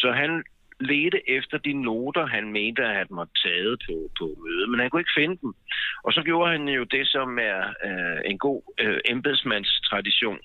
Så 0.00 0.08
han 0.22 0.30
ledte 0.80 1.30
efter 1.30 1.58
de 1.58 1.72
noter, 1.72 2.26
han 2.26 2.52
mente, 2.52 2.82
at 2.84 2.96
han 2.96 3.06
måtte 3.10 3.32
taget 3.44 3.82
på, 3.86 3.94
på 4.18 4.24
mødet, 4.44 4.68
men 4.70 4.80
han 4.80 4.90
kunne 4.90 5.00
ikke 5.00 5.18
finde 5.20 5.36
dem. 5.42 5.54
Og 6.04 6.12
så 6.12 6.22
gjorde 6.22 6.50
han 6.50 6.68
jo 6.68 6.84
det, 6.84 7.08
som 7.08 7.38
er 7.38 7.60
øh, 7.86 8.20
en 8.30 8.38
god 8.38 8.62
øh, 8.80 9.00
embedsmandstradition, 9.04 10.40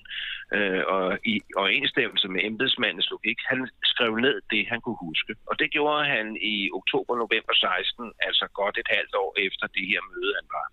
øh, 0.56 0.82
og 0.86 1.18
i 1.24 1.40
overensstemmelse 1.56 2.28
med 2.28 2.40
embedsmandens 2.44 3.10
logik. 3.10 3.38
Han 3.46 3.68
skrev 3.84 4.16
ned 4.16 4.40
det, 4.50 4.68
han 4.72 4.80
kunne 4.80 5.00
huske. 5.08 5.34
Og 5.46 5.58
det 5.58 5.70
gjorde 5.70 6.04
han 6.04 6.36
i 6.54 6.70
oktober-november 6.80 7.54
16, 7.54 8.12
altså 8.20 8.44
godt 8.60 8.78
et 8.78 8.90
halvt 8.96 9.14
år 9.14 9.30
efter 9.46 9.66
det 9.66 9.86
her 9.92 10.00
møde, 10.12 10.32
han 10.38 10.48
var. 10.56 10.66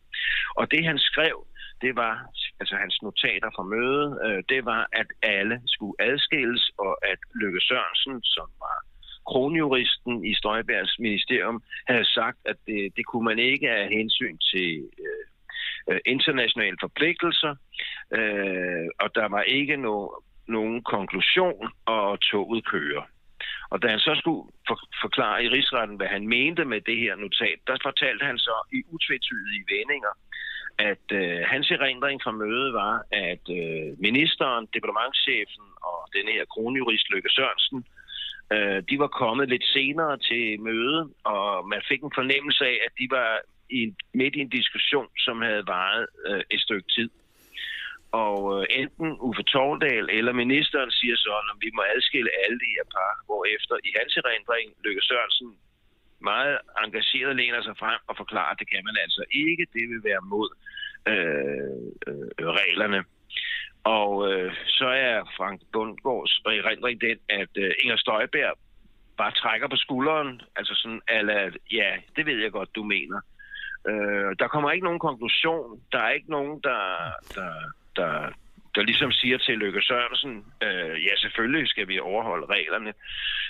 Og 0.59 0.71
det, 0.71 0.85
han 0.85 0.99
skrev, 0.99 1.35
det 1.81 1.95
var, 1.95 2.15
altså 2.59 2.75
hans 2.75 3.01
notater 3.01 3.49
fra 3.55 3.63
mødet, 3.63 4.09
øh, 4.25 4.43
det 4.49 4.65
var, 4.65 4.87
at 5.01 5.09
alle 5.23 5.61
skulle 5.65 5.95
adskilles, 5.99 6.63
og 6.77 6.93
at 7.11 7.19
Løkke 7.41 7.61
Sørensen, 7.67 8.23
som 8.23 8.47
var 8.65 8.77
kronjuristen 9.27 10.25
i 10.25 10.33
Støjbergs 10.33 10.99
ministerium, 10.99 11.63
havde 11.87 12.05
sagt, 12.05 12.37
at 12.45 12.55
det, 12.67 12.95
det 12.95 13.05
kunne 13.05 13.25
man 13.25 13.39
ikke 13.39 13.69
af 13.69 13.89
hensyn 13.89 14.37
til 14.37 14.89
øh, 14.99 15.25
øh, 15.89 15.99
internationale 16.05 16.77
forpligtelser, 16.81 17.55
øh, 18.17 18.87
og 18.99 19.15
der 19.15 19.27
var 19.27 19.41
ikke 19.41 19.77
no, 19.77 20.07
nogen 20.47 20.83
konklusion, 20.83 21.69
og 21.85 22.21
toget 22.21 22.65
kører. 22.65 23.03
Og 23.71 23.81
da 23.81 23.87
han 23.87 23.99
så 23.99 24.13
skulle 24.21 24.43
for, 24.67 24.77
forklare 25.01 25.43
i 25.43 25.49
rigsretten, 25.49 25.97
hvad 25.97 26.07
han 26.07 26.27
mente 26.27 26.65
med 26.65 26.81
det 26.81 26.97
her 26.97 27.15
notat, 27.15 27.59
der 27.67 27.77
fortalte 27.83 28.25
han 28.25 28.37
så 28.37 28.55
i 28.77 28.79
utvetydige 28.93 29.65
vendinger, 29.73 30.13
at 30.91 31.05
øh, 31.21 31.39
hans 31.53 31.71
erindring 31.71 32.17
fra 32.23 32.31
mødet 32.31 32.73
var, 32.73 32.95
at 33.11 33.45
øh, 33.59 33.87
ministeren, 34.07 34.67
departementchefen 34.75 35.67
og 35.89 35.99
den 36.15 36.25
her 36.35 36.43
kronjurist 36.53 37.09
Løkke 37.11 37.29
Sørensen, 37.29 37.85
øh, 38.53 38.83
de 38.89 38.99
var 38.99 39.07
kommet 39.07 39.49
lidt 39.49 39.65
senere 39.65 40.17
til 40.17 40.59
mødet, 40.61 41.13
og 41.23 41.67
man 41.67 41.81
fik 41.89 42.01
en 42.03 42.17
fornemmelse 42.19 42.65
af, 42.65 42.77
at 42.85 42.93
de 42.99 43.07
var 43.17 43.31
i, 43.69 43.81
midt 44.13 44.35
i 44.35 44.39
en 44.39 44.55
diskussion, 44.59 45.09
som 45.17 45.41
havde 45.41 45.63
varet 45.67 46.07
øh, 46.27 46.43
et 46.51 46.61
stykke 46.61 46.87
tid. 46.95 47.09
Og 48.11 48.37
øh, 48.55 48.65
enten 48.81 49.09
Uffe 49.27 49.43
Tordal 49.43 50.07
eller 50.17 50.33
ministeren 50.43 50.91
siger 50.91 51.15
så, 51.15 51.33
at 51.51 51.57
vi 51.65 51.69
må 51.73 51.81
adskille 51.95 52.31
alle 52.43 52.59
de 52.65 52.73
her 52.75 52.87
par, 52.95 53.13
hvor 53.25 53.41
efter 53.55 53.75
i 53.89 53.91
hans 53.99 54.13
erindring 54.21 54.65
Løkke 54.83 55.01
Sørensen 55.01 55.51
meget 56.31 56.57
engageret 56.83 57.35
læner 57.35 57.61
sig 57.63 57.75
frem 57.77 57.99
og 58.09 58.15
forklarer, 58.17 58.51
at 58.53 58.59
det 58.59 58.69
kan 58.69 58.83
man 58.85 58.97
altså 59.05 59.23
ikke. 59.31 59.63
Det 59.75 59.83
vil 59.91 60.03
være 60.09 60.23
mod 60.33 60.49
øh, 61.11 61.87
øh, 62.07 62.47
reglerne. 62.59 62.99
Og 63.83 64.31
øh, 64.31 64.53
så 64.67 64.85
er 64.85 65.23
Frank 65.37 65.61
Bundgaards 65.73 66.41
erindring 66.45 67.01
den, 67.01 67.17
at 67.29 67.49
øh, 67.57 67.71
Inger 67.83 67.97
Støjberg 67.97 68.57
bare 69.17 69.31
trækker 69.31 69.67
på 69.67 69.75
skulderen, 69.75 70.41
altså 70.55 70.73
sådan, 70.75 71.01
ala, 71.07 71.51
ja, 71.71 71.91
det 72.15 72.25
ved 72.25 72.37
jeg 72.41 72.51
godt, 72.51 72.75
du 72.75 72.83
mener. 72.83 73.19
Øh, 73.89 74.35
der 74.39 74.47
kommer 74.47 74.71
ikke 74.71 74.85
nogen 74.85 74.99
konklusion. 74.99 75.81
Der 75.91 75.99
er 75.99 76.09
ikke 76.09 76.31
nogen, 76.31 76.61
der, 76.63 76.81
der, 77.35 77.53
der, 77.95 78.29
der 78.75 78.81
ligesom 78.89 79.11
siger 79.11 79.37
til 79.37 79.55
Løkke 79.57 79.81
Sørensen, 79.81 80.35
øh, 80.65 80.95
ja, 81.07 81.13
selvfølgelig 81.23 81.67
skal 81.67 81.87
vi 81.87 81.99
overholde 81.99 82.45
reglerne. 82.55 82.93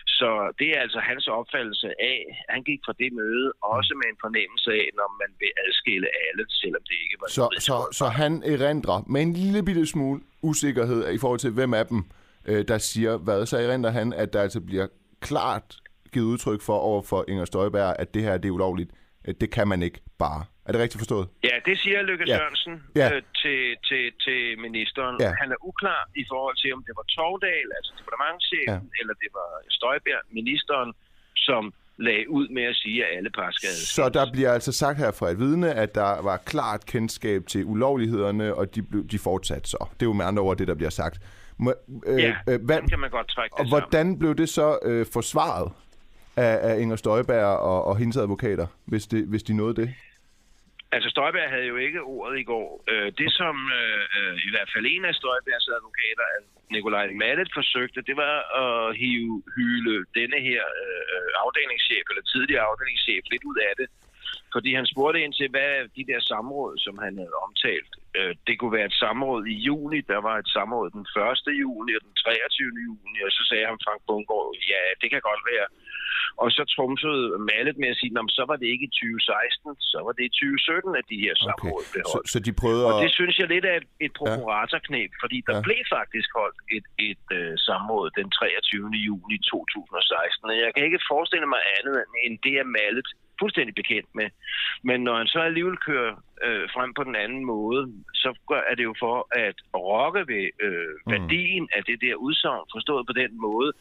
Så 0.07 0.29
det 0.59 0.67
er 0.75 0.79
altså 0.85 0.99
hans 0.99 1.27
opfattelse 1.27 1.87
af, 2.11 2.45
han 2.49 2.63
gik 2.63 2.79
fra 2.85 2.93
det 3.01 3.13
møde 3.13 3.53
også 3.75 3.93
med 3.99 4.07
en 4.11 4.19
fornemmelse 4.25 4.71
af, 4.71 4.87
når 4.99 5.09
man 5.21 5.31
vil 5.39 5.51
adskille 5.67 6.07
alle, 6.25 6.43
selvom 6.49 6.81
det 6.89 6.97
ikke 7.03 7.17
var 7.21 7.27
Så, 7.27 7.45
så, 7.67 7.75
så 7.99 8.05
han 8.21 8.33
erindrer 8.53 8.99
med 9.13 9.21
en 9.21 9.33
lille 9.33 9.65
bitte 9.65 9.85
smule 9.85 10.21
usikkerhed 10.41 11.13
i 11.13 11.17
forhold 11.21 11.39
til, 11.39 11.51
hvem 11.51 11.73
af 11.73 11.85
dem, 11.85 11.99
øh, 12.49 12.67
der 12.67 12.77
siger 12.77 13.17
hvad, 13.17 13.45
så 13.45 13.57
erindrer 13.57 13.91
han, 13.91 14.13
at 14.13 14.33
der 14.33 14.41
altså 14.41 14.61
bliver 14.61 14.87
klart 15.21 15.67
givet 16.13 16.25
udtryk 16.25 16.61
for 16.61 16.77
over 16.89 17.01
for 17.01 17.25
Inger 17.27 17.45
Støjberg, 17.45 17.95
at 17.99 18.13
det 18.13 18.21
her 18.23 18.37
det 18.37 18.49
er 18.49 18.53
ulovligt. 18.53 18.91
Det 19.41 19.49
kan 19.51 19.67
man 19.67 19.83
ikke 19.83 19.99
bare. 20.19 20.45
Er 20.65 20.71
det 20.71 20.81
rigtigt 20.81 20.99
forstået? 21.03 21.27
Ja, 21.43 21.55
det 21.65 21.75
siger 21.83 22.01
Lykke 22.01 22.25
ja. 22.27 22.37
Sørensen 22.37 22.75
ja. 22.95 23.07
Øh, 23.15 23.21
til, 23.41 23.59
til, 23.87 24.03
til 24.25 24.39
ministeren. 24.65 25.15
Ja. 25.19 25.31
Han 25.41 25.49
er 25.55 25.59
uklar 25.69 26.01
i 26.15 26.25
forhold 26.31 26.55
til, 26.61 26.69
om 26.77 26.83
det 26.87 26.93
var 26.99 27.05
Tordal, 27.15 27.67
altså 27.77 27.91
departementchefen, 27.99 28.87
ja. 28.93 28.99
eller 28.99 29.13
det 29.23 29.29
var 29.39 29.49
Støjberg, 29.77 30.21
ministeren, 30.39 30.89
som 31.35 31.73
lagde 31.97 32.29
ud 32.29 32.47
med 32.47 32.63
at 32.63 32.75
sige, 32.75 33.05
at 33.05 33.17
alle 33.17 33.29
par 33.29 33.51
skal 33.51 33.69
Så 33.69 34.09
der 34.09 34.31
bliver 34.31 34.51
altså 34.53 34.71
sagt 34.71 34.97
her 34.97 35.11
fra 35.11 35.29
et 35.29 35.39
vidne, 35.39 35.73
at 35.73 35.95
der 35.95 36.21
var 36.21 36.37
klart 36.37 36.85
kendskab 36.85 37.41
til 37.47 37.65
ulovlighederne, 37.65 38.55
og 38.55 38.75
de, 38.75 38.81
blev, 38.81 39.07
de 39.07 39.19
fortsatte 39.19 39.69
så. 39.69 39.87
Det 39.93 40.01
er 40.01 40.09
jo 40.11 40.13
med 40.13 40.25
andre 40.25 40.43
ord 40.43 40.57
det, 40.57 40.67
der 40.67 40.75
bliver 40.75 40.89
sagt. 40.89 41.19
Må, 41.57 41.73
øh, 42.05 42.19
ja, 42.19 42.35
øh, 42.49 42.65
hvad, 42.65 42.89
kan 42.89 42.99
man 42.99 43.09
godt 43.09 43.27
trække 43.27 43.55
Og 43.59 43.69
hvordan 43.69 43.91
sammen. 43.91 44.19
blev 44.19 44.35
det 44.35 44.49
så 44.49 44.79
øh, 44.83 45.05
forsvaret 45.13 45.71
af, 46.35 46.53
af 46.69 46.79
Inger 46.79 46.95
Støjberg 46.95 47.57
og, 47.57 47.85
og 47.85 47.97
hendes 47.97 48.17
advokater, 48.17 48.67
hvis, 48.85 49.07
det, 49.07 49.27
hvis 49.27 49.43
de 49.43 49.53
nåede 49.53 49.75
det? 49.81 49.89
Altså, 50.95 51.09
Støjberg 51.09 51.49
havde 51.49 51.67
jo 51.73 51.77
ikke 51.85 52.01
ordet 52.01 52.39
i 52.39 52.43
går. 52.43 52.83
Øh, 52.91 53.11
det, 53.19 53.29
som 53.39 53.55
øh, 53.79 54.05
øh, 54.17 54.35
i 54.47 54.49
hvert 54.53 54.69
fald 54.73 54.85
en 54.85 55.05
af 55.05 55.15
Støjbergs 55.15 55.67
advokater, 55.77 56.25
altså 56.35 56.51
Nikolaj 56.71 57.07
Mallet, 57.23 57.49
forsøgte, 57.59 58.07
det 58.09 58.15
var 58.23 58.35
at 58.63 58.97
hive, 59.01 59.43
hyle 59.55 60.05
denne 60.19 60.39
her 60.47 60.63
øh, 60.83 61.29
afdelingschef, 61.43 62.05
eller 62.11 62.25
tidligere 62.33 62.67
afdelingschef, 62.69 63.23
lidt 63.31 63.43
ud 63.51 63.57
af 63.69 63.73
det. 63.81 63.87
Fordi 64.55 64.69
han 64.79 64.85
spurgte 64.93 65.23
ind 65.23 65.33
til, 65.39 65.47
hvad 65.53 65.71
de 65.97 66.03
der 66.09 66.19
samråd, 66.31 66.73
som 66.85 66.95
han 67.05 67.13
havde 67.21 67.35
omtalt. 67.45 67.93
Øh, 68.17 68.33
det 68.47 68.55
kunne 68.55 68.75
være 68.77 68.89
et 68.91 68.99
samråd 69.03 69.43
i 69.53 69.55
juni. 69.67 69.99
Der 70.13 70.21
var 70.27 70.35
et 70.37 70.49
samråd 70.55 70.87
den 70.97 71.05
1. 71.47 71.61
juni 71.63 71.91
og 71.97 72.01
den 72.07 72.15
23. 72.15 72.71
juni. 72.87 73.17
Og 73.25 73.31
så 73.37 73.41
sagde 73.49 73.65
han 73.69 73.83
Frank 73.85 74.01
Bungård, 74.07 74.49
ja, 74.71 74.81
det 75.01 75.09
kan 75.13 75.21
godt 75.29 75.43
være. 75.51 75.65
Og 76.41 76.47
så 76.55 76.63
trumfede 76.75 77.23
Mallet 77.51 77.77
med 77.81 77.89
at 77.93 77.97
sige, 78.01 78.11
så 78.37 78.43
var 78.49 78.57
det 78.61 78.67
ikke 78.73 78.85
i 78.89 78.93
2016, 78.95 79.75
så 79.91 79.97
var 80.05 80.13
det 80.17 80.23
i 80.29 80.33
2017, 80.37 80.99
at 80.99 81.05
de 81.13 81.17
her 81.25 81.33
samråd 81.45 81.83
okay. 81.83 81.91
blev 81.93 82.03
holdt. 82.13 82.27
Så, 82.29 82.33
så 82.33 82.37
de 82.47 82.51
prøvede 82.61 82.83
at... 82.87 82.89
Og 82.89 82.95
det 83.03 83.11
synes 83.19 83.35
jeg 83.41 83.47
lidt 83.53 83.65
er 83.71 83.75
et, 83.81 83.87
et 84.05 84.13
prokuratorknep, 84.19 85.11
fordi 85.23 85.37
der 85.47 85.55
ja. 85.57 85.61
blev 85.67 85.81
faktisk 85.97 86.29
holdt 86.41 86.59
et, 86.77 86.87
et 87.09 87.25
uh, 87.39 87.53
samråd 87.67 88.07
den 88.19 88.27
23. 88.31 89.07
juni 89.07 89.37
2016. 89.37 90.51
Og 90.51 90.55
jeg 90.63 90.69
kan 90.73 90.83
ikke 90.87 91.01
forestille 91.13 91.47
mig 91.53 91.61
andet, 91.77 91.97
end 92.23 92.33
det 92.45 92.55
er 92.61 92.67
Mallet 92.79 93.09
fuldstændig 93.41 93.75
bekendt 93.81 94.09
med. 94.19 94.27
Men 94.83 94.97
når 95.07 95.15
han 95.17 95.27
så 95.27 95.39
alligevel 95.39 95.77
kører 95.77 96.13
øh, 96.45 96.65
frem 96.75 96.89
på 96.93 97.03
den 97.03 97.15
anden 97.23 97.43
måde, 97.45 97.81
så 98.13 98.29
er 98.69 98.75
det 98.75 98.83
jo 98.89 98.95
for 99.03 99.15
at 99.45 99.57
rokke 99.75 100.21
ved 100.33 100.45
øh, 100.67 100.93
mm. 101.05 101.11
værdien 101.11 101.63
mm. 101.63 101.75
af 101.77 101.81
det 101.89 101.97
der 102.05 102.15
udsagn, 102.15 102.65
forstået 102.75 103.07
på 103.07 103.13
den 103.21 103.31
måde, 103.47 103.71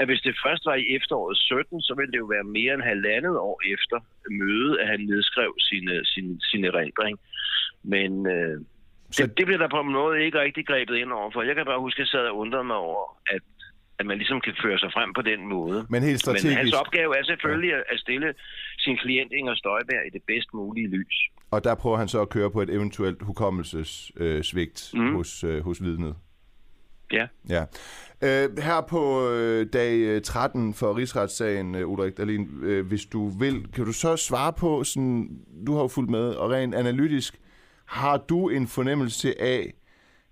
at 0.00 0.06
hvis 0.08 0.22
det 0.26 0.42
først 0.46 0.62
var 0.66 0.74
i 0.74 0.86
efteråret 0.96 1.36
17, 1.38 1.82
så 1.82 1.92
ville 1.98 2.12
det 2.12 2.18
jo 2.18 2.28
være 2.36 2.44
mere 2.58 2.74
end 2.74 2.82
halvandet 2.92 3.36
år 3.48 3.60
efter 3.74 3.98
mødet, 4.40 4.78
at 4.82 4.86
han 4.88 5.00
nedskrev 5.00 5.50
sine, 5.68 5.94
sine, 6.12 6.32
sine 6.50 6.66
erindring. 6.66 7.18
Men 7.82 8.26
øh, 8.26 8.56
så... 9.10 9.22
det, 9.22 9.38
det 9.38 9.46
bliver 9.46 9.62
der 9.64 9.68
på 9.68 9.80
en 9.80 9.92
måde 9.92 10.24
ikke 10.24 10.40
rigtig 10.40 10.66
grebet 10.66 10.96
ind 10.96 11.12
over, 11.12 11.30
for 11.30 11.42
jeg 11.42 11.54
kan 11.54 11.64
bare 11.64 11.80
huske, 11.80 11.98
at 11.98 12.04
jeg 12.04 12.06
sad 12.14 12.26
og 12.26 12.36
undrede 12.36 12.64
mig 12.64 12.76
over, 12.76 13.04
at 13.36 13.42
at 14.00 14.06
man 14.06 14.16
ligesom 14.18 14.40
kan 14.40 14.54
føre 14.64 14.78
sig 14.78 14.90
frem 14.96 15.10
på 15.18 15.22
den 15.22 15.40
måde. 15.54 15.86
Men 15.90 16.02
helt 16.02 16.20
strategisk... 16.20 16.46
Men 16.46 16.56
hans 16.56 16.72
opgave 16.72 17.18
er 17.18 17.24
selvfølgelig 17.24 17.70
ja. 17.70 17.94
at 17.94 17.98
stille 18.00 18.34
sin 18.78 18.96
klient 18.96 19.32
Inger 19.32 19.54
Støjberg 19.54 20.02
i 20.06 20.10
det 20.16 20.22
bedst 20.26 20.48
mulige 20.54 20.88
lys. 20.88 21.16
Og 21.50 21.64
der 21.64 21.74
prøver 21.74 21.96
han 21.96 22.08
så 22.08 22.20
at 22.20 22.28
køre 22.28 22.50
på 22.50 22.62
et 22.62 22.70
eventuelt 22.70 23.22
hukommelsesvigt 23.22 24.92
øh, 24.94 25.00
mm. 25.00 25.14
hos, 25.16 25.44
øh, 25.44 25.64
hos 25.64 25.82
vidnet. 25.82 26.14
Ja. 27.12 27.26
ja. 27.48 27.64
Øh, 28.22 28.58
her 28.58 28.80
på 28.88 29.30
øh, 29.30 29.66
dag 29.72 30.22
13 30.22 30.68
øh, 30.68 30.74
for 30.74 30.96
rigsretssagen, 30.96 31.74
øh, 31.74 31.88
Ulrik 31.88 32.16
Dahlin, 32.16 32.48
øh, 32.62 32.86
hvis 32.86 33.04
du 33.04 33.28
vil, 33.28 33.66
kan 33.74 33.84
du 33.84 33.92
så 33.92 34.16
svare 34.16 34.52
på, 34.52 34.84
sådan, 34.84 35.28
du 35.66 35.74
har 35.74 35.82
jo 35.82 35.88
fulgt 35.88 36.10
med, 36.10 36.28
og 36.28 36.50
rent 36.50 36.74
analytisk, 36.74 37.40
har 37.86 38.16
du 38.16 38.48
en 38.48 38.66
fornemmelse 38.66 39.40
af, 39.42 39.74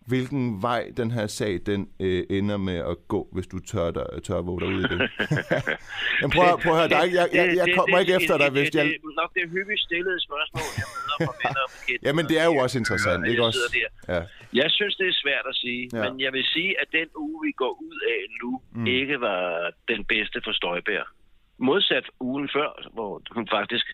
hvilken 0.08 0.62
vej 0.62 0.82
den 0.96 1.10
her 1.10 1.26
sag 1.26 1.52
den 1.66 1.80
øh, 2.00 2.22
ender 2.30 2.56
med 2.56 2.78
at 2.92 2.96
gå, 3.08 3.20
hvis 3.34 3.46
du 3.46 3.58
tør, 3.70 3.90
der, 3.90 4.06
tør 4.26 4.40
våge 4.48 4.60
dig 4.60 4.68
ud 4.68 4.80
i 4.84 4.88
det. 4.92 4.98
Jamen, 6.20 6.32
prøv, 6.36 6.46
prøv 6.64 6.72
at 6.74 6.78
høre, 6.80 6.88
er, 7.02 7.08
jeg, 7.18 7.28
jeg, 7.38 7.46
jeg 7.60 7.66
kommer 7.76 7.98
ikke 8.02 8.14
efter 8.20 8.36
dig, 8.42 8.50
hvis 8.56 8.70
jeg... 8.76 8.84
Det 8.84 8.94
er 8.94 9.20
nok 9.22 9.30
det 9.36 9.42
hyppigt 9.54 9.80
stillede 9.88 10.18
spørgsmål, 10.28 10.68
jeg 10.82 10.88
møder 10.94 11.18
fra 11.26 11.34
venner 11.42 11.62
og 11.66 11.70
bekendte. 11.76 12.02
Jamen, 12.08 12.24
det 12.30 12.36
er 12.42 12.46
jo 12.50 12.56
også 12.64 12.76
interessant, 12.82 13.20
ikke 13.30 13.44
også? 13.48 13.58
Ja. 14.14 14.22
Jeg 14.60 14.68
synes, 14.76 14.94
det 15.00 15.06
er 15.12 15.16
svært 15.24 15.46
at 15.52 15.56
sige, 15.62 15.82
ja. 15.92 16.02
men 16.04 16.12
jeg 16.24 16.32
vil 16.36 16.44
sige, 16.54 16.70
at 16.82 16.88
den 16.98 17.08
uge, 17.24 17.38
vi 17.46 17.52
går 17.62 17.72
ud 17.88 17.98
af 18.14 18.20
nu, 18.42 18.50
mm. 18.74 18.86
ikke 18.86 19.16
var 19.20 19.42
den 19.92 20.04
bedste 20.04 20.38
for 20.44 20.52
Støjbær 20.52 21.04
modsat 21.58 22.06
ugen 22.20 22.48
før, 22.56 22.88
hvor 22.92 23.22
hun 23.30 23.48
faktisk, 23.56 23.86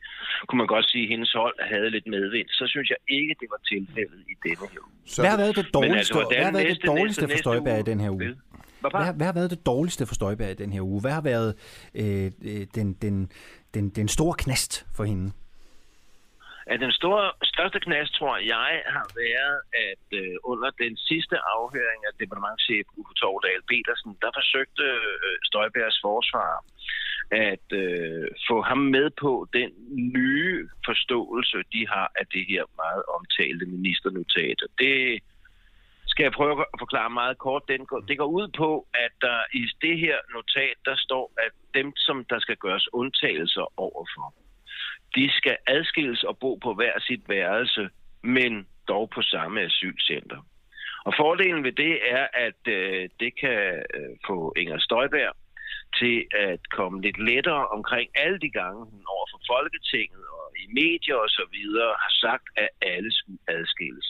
kunne 0.46 0.58
man 0.58 0.66
godt 0.66 0.90
sige, 0.90 1.04
at 1.04 1.08
hendes 1.08 1.32
hold 1.32 1.56
havde 1.72 1.90
lidt 1.90 2.06
medvind, 2.06 2.48
så 2.48 2.64
synes 2.66 2.90
jeg 2.90 2.96
ikke, 3.08 3.34
det 3.40 3.48
var 3.50 3.60
tilfældet 3.72 4.20
i 4.32 4.34
denne 4.48 4.66
her 4.72 4.82
uge. 4.86 4.92
Så... 5.06 5.22
Hvad 5.22 5.30
har 5.30 5.38
været 5.38 5.56
det 5.56 5.74
dårligste, 5.74 5.98
altså, 5.98 6.26
hvad 6.30 6.44
har 6.44 6.52
været 6.52 6.66
næste, 6.68 6.82
det 6.82 6.88
dårligste 6.88 7.22
næste, 7.22 7.34
for 7.34 7.38
Støjberg 7.38 7.78
i 7.78 7.82
den 7.82 8.00
her 8.00 8.10
uge? 8.10 8.36
Hvad, 8.80 9.14
hvad 9.16 9.26
har 9.26 9.36
været 9.40 9.50
det 9.50 9.66
dårligste 9.66 10.06
for 10.06 10.14
Støjberg 10.14 10.50
i 10.50 10.54
den 10.54 10.72
her 10.72 10.80
uge? 10.80 11.00
Hvad 11.00 11.14
har 11.18 11.24
været 11.32 11.50
øh, 11.94 12.26
øh 12.48 12.66
den, 12.74 12.88
den, 13.04 13.32
den, 13.74 13.84
den 13.90 14.08
store 14.08 14.34
knast 14.38 14.86
for 14.96 15.04
hende? 15.04 15.32
At 16.72 16.78
den 16.80 16.92
store, 17.00 17.24
største 17.52 17.78
knast, 17.86 18.10
tror 18.18 18.36
jeg, 18.54 18.72
har 18.96 19.08
været, 19.22 19.56
at 19.88 20.06
øh, 20.20 20.36
under 20.52 20.70
den 20.82 20.94
sidste 21.08 21.36
afhøring 21.56 22.00
af 22.08 22.12
departementchef 22.20 22.86
Uffe 22.98 23.14
Tordal 23.20 23.62
Petersen, 23.70 24.12
der 24.22 24.30
forsøgte 24.38 24.86
øh, 25.26 25.34
Støjbergs 25.48 25.98
forsvar 26.06 26.52
at 27.30 27.66
øh, 27.72 28.28
få 28.48 28.62
ham 28.62 28.78
med 28.78 29.10
på 29.20 29.46
den 29.52 29.70
nye 30.14 30.68
forståelse, 30.84 31.56
de 31.72 31.88
har 31.88 32.12
af 32.20 32.26
det 32.26 32.44
her 32.48 32.64
meget 32.76 33.02
omtalte 33.16 33.66
ministernotat. 33.66 34.58
Det 34.78 35.22
skal 36.06 36.24
jeg 36.24 36.32
prøve 36.32 36.60
at 36.60 36.78
forklare 36.78 37.10
meget 37.10 37.38
kort. 37.38 37.62
Den 37.68 37.86
går, 37.86 38.00
det 38.00 38.18
går 38.18 38.30
ud 38.38 38.48
på, 38.56 38.86
at 38.94 39.12
der 39.20 39.38
i 39.52 39.62
det 39.82 39.98
her 39.98 40.16
notat, 40.34 40.76
der 40.84 40.96
står, 40.96 41.32
at 41.46 41.52
dem, 41.74 41.96
som 41.96 42.24
der 42.30 42.38
skal 42.38 42.56
gøres 42.56 42.88
undtagelser 42.92 43.72
overfor, 43.76 44.34
de 45.16 45.30
skal 45.32 45.56
adskilles 45.66 46.22
og 46.22 46.38
bo 46.38 46.54
på 46.54 46.74
hver 46.74 47.00
sit 47.00 47.28
værelse, 47.28 47.88
men 48.22 48.66
dog 48.88 49.10
på 49.10 49.22
samme 49.22 49.60
asylcenter. 49.60 50.40
Og 51.04 51.12
fordelen 51.16 51.64
ved 51.64 51.72
det 51.72 51.98
er, 52.10 52.26
at 52.34 52.60
øh, 52.68 53.08
det 53.20 53.40
kan 53.40 53.82
øh, 53.94 54.16
få 54.26 54.52
Inger 54.56 54.78
Støjberg 54.78 55.32
til 56.00 56.26
at 56.48 56.60
komme 56.70 57.02
lidt 57.02 57.18
lettere 57.18 57.66
omkring 57.68 58.10
alle 58.14 58.38
de 58.38 58.50
gange, 58.50 58.80
hun 58.92 59.02
over 59.14 59.26
for 59.32 59.40
Folketinget 59.54 60.24
og 60.38 60.46
i 60.62 60.66
medier 60.82 61.16
og 61.16 61.28
så 61.28 61.44
videre 61.52 61.92
har 62.04 62.12
sagt, 62.24 62.46
at 62.56 62.68
alle 62.82 63.12
skulle 63.12 63.38
adskilles. 63.48 64.08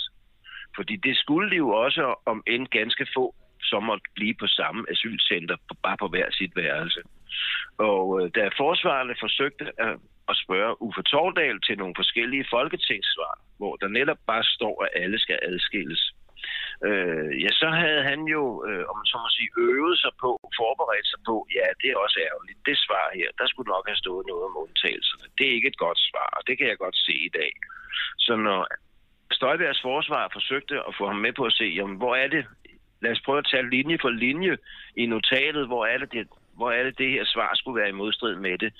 Fordi 0.77 0.97
det 0.97 1.17
skulle 1.17 1.51
de 1.51 1.57
jo 1.57 1.69
også 1.69 2.15
om 2.27 2.43
end 2.47 2.67
ganske 2.67 3.07
få, 3.17 3.35
som 3.63 3.83
måtte 3.83 4.11
blive 4.15 4.35
på 4.35 4.47
samme 4.47 4.91
asylcenter, 4.91 5.57
bare 5.83 5.97
på 5.97 6.09
hver 6.09 6.29
sit 6.31 6.57
værelse. 6.57 7.01
Og 7.79 8.21
øh, 8.21 8.31
da 8.35 8.49
forsvarerne 8.57 9.15
forsøgte 9.21 9.65
at, 9.79 9.97
at 10.29 10.37
spørge 10.45 10.83
Uffe 10.83 11.03
Tordal 11.03 11.61
til 11.61 11.79
nogle 11.79 11.95
forskellige 11.97 12.47
folketingssvar, 12.51 13.35
hvor 13.59 13.77
der 13.77 13.89
netop 13.89 14.21
bare 14.27 14.45
står, 14.45 14.85
at 14.85 15.03
alle 15.03 15.19
skal 15.19 15.39
adskilles, 15.43 16.14
øh, 16.89 17.31
ja, 17.43 17.51
så 17.63 17.69
havde 17.83 18.03
han 18.11 18.21
jo, 18.37 18.43
øh, 18.69 18.85
om 18.91 18.95
man 19.01 19.11
så 19.13 19.17
må 19.23 19.29
sige, 19.37 19.51
øvet 19.71 19.97
sig 20.05 20.13
på, 20.23 20.31
forberedt 20.61 21.09
sig 21.13 21.21
på, 21.29 21.37
ja, 21.59 21.67
det 21.81 21.89
er 21.91 21.99
også 22.05 22.19
ærgerligt. 22.29 22.59
Det 22.69 22.77
svar 22.87 23.07
her, 23.19 23.29
der 23.39 23.47
skulle 23.49 23.73
nok 23.75 23.87
have 23.91 24.03
stået 24.05 24.25
noget 24.31 24.45
om 24.49 24.61
undtagelserne. 24.65 25.27
Det 25.39 25.45
er 25.47 25.57
ikke 25.59 25.73
et 25.73 25.83
godt 25.87 26.01
svar, 26.11 26.29
og 26.37 26.43
det 26.47 26.55
kan 26.59 26.67
jeg 26.71 26.79
godt 26.85 26.99
se 27.07 27.15
i 27.29 27.33
dag. 27.41 27.53
Så 28.27 28.33
når 28.37 28.61
Støjbergs 29.39 29.83
forsvar 29.83 30.31
forsøgte 30.33 30.77
at 30.89 30.93
få 30.99 31.05
ham 31.07 31.21
med 31.27 31.33
på 31.33 31.45
at 31.51 31.57
se, 31.61 31.67
jamen, 31.79 31.97
hvor 31.97 32.15
er 32.17 32.29
det, 32.29 32.43
lad 33.03 33.13
os 33.13 33.25
prøve 33.25 33.39
at 33.39 33.51
tage 33.51 33.71
linje 33.71 33.99
for 34.05 34.11
linje 34.25 34.57
i 34.97 35.07
notatet, 35.07 35.67
hvor 35.67 35.87
er 35.87 35.99
det, 35.99 36.13
det 36.13 36.29
hvor 36.57 36.71
er 36.71 36.83
det, 36.83 36.99
det 36.99 37.11
her 37.11 37.25
svar 37.25 37.51
skulle 37.55 37.81
være 37.81 37.89
i 37.89 38.01
modstrid 38.03 38.37
med 38.37 38.59
det. 38.59 38.73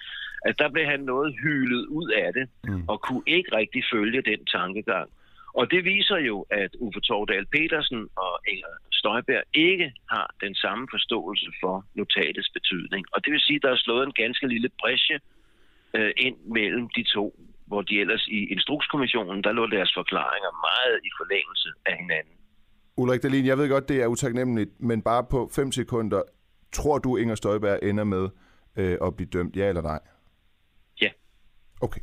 At 0.49 0.59
der 0.59 0.69
blev 0.69 0.87
han 0.87 1.01
noget 1.01 1.35
hylet 1.43 1.87
ud 1.87 2.09
af 2.11 2.33
det, 2.33 2.49
mm. 2.65 2.85
og 2.89 3.01
kunne 3.01 3.23
ikke 3.27 3.57
rigtig 3.57 3.83
følge 3.93 4.23
den 4.23 4.45
tankegang. 4.45 5.11
Og 5.59 5.71
det 5.71 5.85
viser 5.85 6.19
jo, 6.31 6.37
at 6.51 6.71
Uffe 6.85 7.01
Tordal 7.01 7.47
Petersen 7.55 8.01
og 8.17 8.35
Inger 8.53 8.75
Støjberg 8.93 9.45
ikke 9.55 9.93
har 10.11 10.35
den 10.45 10.55
samme 10.55 10.89
forståelse 10.95 11.51
for 11.63 11.75
notatets 11.95 12.51
betydning. 12.57 13.03
Og 13.13 13.25
det 13.25 13.33
vil 13.33 13.41
sige, 13.41 13.57
at 13.57 13.63
der 13.63 13.73
er 13.73 13.81
slået 13.87 14.07
en 14.07 14.13
ganske 14.23 14.47
lille 14.49 14.69
bræsje 14.81 15.19
øh, 15.97 16.13
ind 16.17 16.37
mellem 16.57 16.89
de 16.97 17.03
to, 17.15 17.27
hvor 17.67 17.83
de 17.83 18.01
ellers 18.01 18.27
i 18.27 18.39
Instrukskommissionen, 18.55 19.45
der 19.45 19.53
lå 19.53 19.67
deres 19.67 19.93
forklaringer 19.95 20.53
meget 20.69 20.97
i 21.09 21.11
forlængelse 21.21 21.69
af 21.87 21.97
hinanden. 22.03 22.35
Ulrik 22.97 23.23
Dahlin, 23.23 23.47
jeg 23.47 23.59
ved 23.59 23.69
godt, 23.69 23.89
det 23.89 24.03
er 24.03 24.07
utaknemmeligt, 24.07 24.71
men 24.81 25.03
bare 25.03 25.25
på 25.31 25.51
fem 25.57 25.73
sekunder, 25.73 26.23
tror 26.73 26.99
du, 26.99 27.17
Inger 27.17 27.35
Støjberg 27.35 27.79
ender 27.83 28.05
med 28.05 28.29
øh, 28.77 28.99
at 29.07 29.17
blive 29.17 29.29
dømt, 29.29 29.57
ja 29.57 29.69
eller 29.69 29.83
nej? 29.83 30.01
Ja. 31.01 31.11
Okay. 31.81 32.01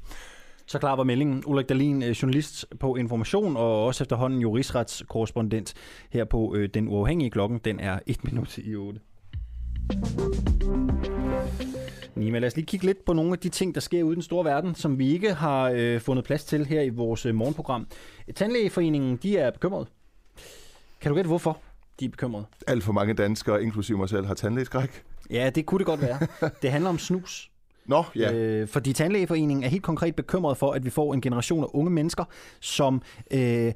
Så 0.72 0.80
klar 0.80 0.96
var 0.96 1.04
meldingen. 1.04 1.44
Ulrik 1.46 1.70
Dahlin, 1.70 2.04
øh, 2.04 2.10
journalist 2.10 2.66
på 2.80 2.96
Information, 2.96 3.58
og 3.58 3.86
også 3.86 4.04
efterhånden 4.04 4.40
jo 4.40 4.56
rigsretskorrespondent 4.56 5.74
her 6.10 6.26
på 6.26 6.56
øh, 6.56 6.70
Den 6.74 6.88
Uafhængige 6.88 7.30
Klokken. 7.30 7.58
Den 7.58 7.80
er 7.80 8.00
1 8.08 8.24
minut 8.32 8.58
i 8.58 8.76
8. 8.76 9.00
Nima, 12.16 12.40
lad 12.40 12.48
os 12.48 12.56
lige 12.56 12.66
kigge 12.66 12.86
lidt 12.86 13.06
på 13.06 13.14
nogle 13.14 13.32
af 13.32 13.40
de 13.40 13.50
ting, 13.50 13.76
der 13.76 13.82
sker 13.82 14.04
ude 14.04 14.14
i 14.14 14.16
den 14.16 14.24
store 14.24 14.46
verden, 14.46 14.76
som 14.76 15.00
vi 15.00 15.14
ikke 15.14 15.34
har 15.34 15.72
øh, 15.76 16.02
fundet 16.02 16.26
plads 16.26 16.44
til 16.44 16.66
her 16.66 16.82
i 16.82 16.90
vores 16.90 17.26
øh, 17.26 17.36
morgenprogram. 17.36 17.88
Tandlægeforeningen, 18.36 19.18
de 19.18 19.38
er 19.38 19.52
bekymrede. 19.52 19.86
Kan 21.02 21.10
du 21.10 21.16
gætte, 21.16 21.28
hvorfor 21.28 21.60
de 22.00 22.06
er 22.06 22.10
bekymrede? 22.10 22.46
Alt 22.68 22.84
for 22.84 22.92
mange 22.92 23.14
danskere, 23.14 23.64
inklusive 23.64 23.98
mig 23.98 24.10
selv, 24.10 24.26
har 24.26 24.34
tandlægeskræk. 24.34 25.04
Ja, 25.30 25.50
det 25.56 25.66
kunne 25.66 25.80
det 25.80 25.86
godt 25.86 26.02
være. 26.02 26.20
det 26.62 26.72
handler 26.72 26.90
om 26.90 27.00
snus. 27.00 27.52
Nå, 27.86 28.04
ja. 28.16 28.34
Øh, 28.34 28.68
fordi 28.68 28.94
Tandlægeforeningen 28.94 29.64
er 29.64 29.68
helt 29.68 29.84
konkret 29.84 30.16
bekymret 30.16 30.58
for, 30.58 30.72
at 30.72 30.86
vi 30.86 30.90
får 30.90 31.14
en 31.14 31.22
generation 31.22 31.64
af 31.64 31.68
unge 31.74 31.92
mennesker, 31.92 32.24
som 32.60 33.02
øh, 33.32 33.74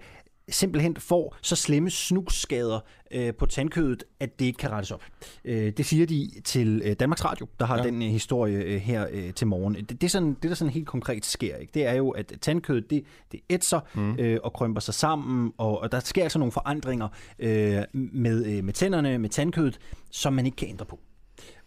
simpelthen 0.49 0.95
får 0.95 1.35
så 1.41 1.55
slemme 1.55 1.89
snusskader 1.89 2.79
øh, 3.11 3.33
på 3.33 3.45
tandkødet, 3.45 4.03
at 4.19 4.39
det 4.39 4.45
ikke 4.45 4.57
kan 4.57 4.71
rettes 4.71 4.91
op. 4.91 5.03
Øh, 5.45 5.71
det 5.77 5.85
siger 5.85 6.05
de 6.05 6.31
til 6.43 6.81
øh, 6.85 6.95
Danmarks 6.99 7.25
Radio, 7.25 7.47
der 7.59 7.65
har 7.65 7.77
ja. 7.77 7.83
Den 7.83 8.01
øh, 8.01 8.09
historie 8.09 8.57
øh, 8.57 8.81
her 8.81 9.07
øh, 9.11 9.33
til 9.33 9.47
morgen. 9.47 9.75
Det, 9.75 9.89
det, 9.89 10.03
er 10.03 10.09
sådan, 10.09 10.33
det, 10.33 10.49
der 10.49 10.55
sådan 10.55 10.73
helt 10.73 10.87
konkret 10.87 11.25
sker, 11.25 11.55
ikke? 11.55 11.71
det 11.73 11.85
er 11.85 11.93
jo, 11.93 12.09
at 12.09 12.33
tandkødet 12.41 12.89
det, 12.89 13.03
det 13.31 13.39
ætser 13.49 13.79
mm. 13.93 14.15
øh, 14.19 14.39
og 14.43 14.53
krymper 14.53 14.81
sig 14.81 14.93
sammen, 14.93 15.51
og, 15.57 15.79
og 15.79 15.91
der 15.91 15.99
sker 15.99 16.23
altså 16.23 16.39
nogle 16.39 16.51
forandringer 16.51 17.07
øh, 17.39 17.83
med, 17.93 18.45
øh, 18.45 18.63
med 18.63 18.73
tænderne, 18.73 19.17
med 19.17 19.29
tandkødet, 19.29 19.79
som 20.11 20.33
man 20.33 20.45
ikke 20.45 20.55
kan 20.55 20.69
ændre 20.69 20.85
på. 20.85 20.99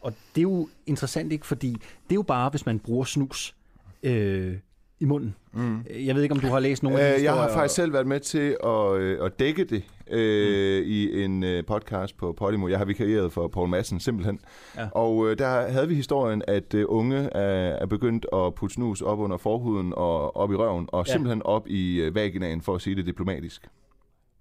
Og 0.00 0.12
det 0.34 0.40
er 0.40 0.42
jo 0.42 0.68
interessant, 0.86 1.32
ikke? 1.32 1.46
Fordi 1.46 1.70
det 1.72 2.10
er 2.10 2.14
jo 2.14 2.22
bare, 2.22 2.50
hvis 2.50 2.66
man 2.66 2.78
bruger 2.78 3.04
snus 3.04 3.54
øh, 4.02 4.56
i 5.00 5.04
munden. 5.04 5.34
Mm. 5.52 5.84
Jeg 5.90 6.14
ved 6.14 6.22
ikke, 6.22 6.34
om 6.34 6.40
du 6.40 6.46
har 6.46 6.60
læst 6.60 6.82
nogle 6.82 7.00
af 7.00 7.18
Øh, 7.18 7.24
jeg 7.24 7.34
har 7.34 7.52
faktisk 7.52 7.74
selv 7.74 7.92
været 7.92 8.06
med 8.06 8.20
til 8.20 8.56
at, 8.64 8.96
øh, 8.96 9.24
at 9.24 9.38
dække 9.38 9.64
det 9.64 9.84
øh, 10.10 10.82
mm. 10.82 10.90
i 10.90 11.24
en 11.24 11.42
øh, 11.44 11.64
podcast 11.64 12.16
på 12.16 12.32
Podimo. 12.32 12.68
Jeg 12.68 12.78
har 12.78 12.84
vikarieret 12.84 13.32
for 13.32 13.48
Paul 13.48 13.68
Madsen, 13.68 14.00
simpelthen. 14.00 14.40
Ja. 14.76 14.88
Og 14.92 15.30
øh, 15.30 15.38
der 15.38 15.70
havde 15.70 15.88
vi 15.88 15.94
historien, 15.94 16.42
at 16.48 16.74
øh, 16.74 16.84
unge 16.88 17.16
er, 17.16 17.76
er 17.76 17.86
begyndt 17.86 18.26
at 18.32 18.54
putte 18.54 18.74
snus 18.74 19.02
op 19.02 19.18
under 19.18 19.36
forhuden 19.36 19.92
og 19.96 20.36
op 20.36 20.52
i 20.52 20.54
røven, 20.54 20.88
og 20.92 21.04
ja. 21.06 21.12
simpelthen 21.12 21.42
op 21.42 21.68
i 21.68 22.00
øh, 22.00 22.14
vaginaen, 22.14 22.62
for 22.62 22.74
at 22.74 22.80
sige 22.80 22.96
det 22.96 23.06
diplomatisk. 23.06 23.68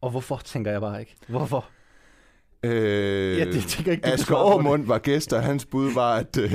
Og 0.02 0.10
hvorfor, 0.10 0.38
tænker 0.46 0.72
jeg 0.72 0.82
bare 0.82 1.00
ikke. 1.00 1.16
Hvorfor? 1.28 1.66
Øh, 2.64 3.38
Ja, 3.38 3.46
det 3.46 3.64
tænker 3.64 3.92
ikke, 3.92 4.06
Asger. 4.06 4.36
Aarmund 4.36 4.86
var 4.86 4.98
gæst, 4.98 5.34
og 5.34 5.44
hans 5.44 5.66
bud 5.66 5.94
var, 5.94 6.16
at, 6.16 6.38
øh, 6.38 6.54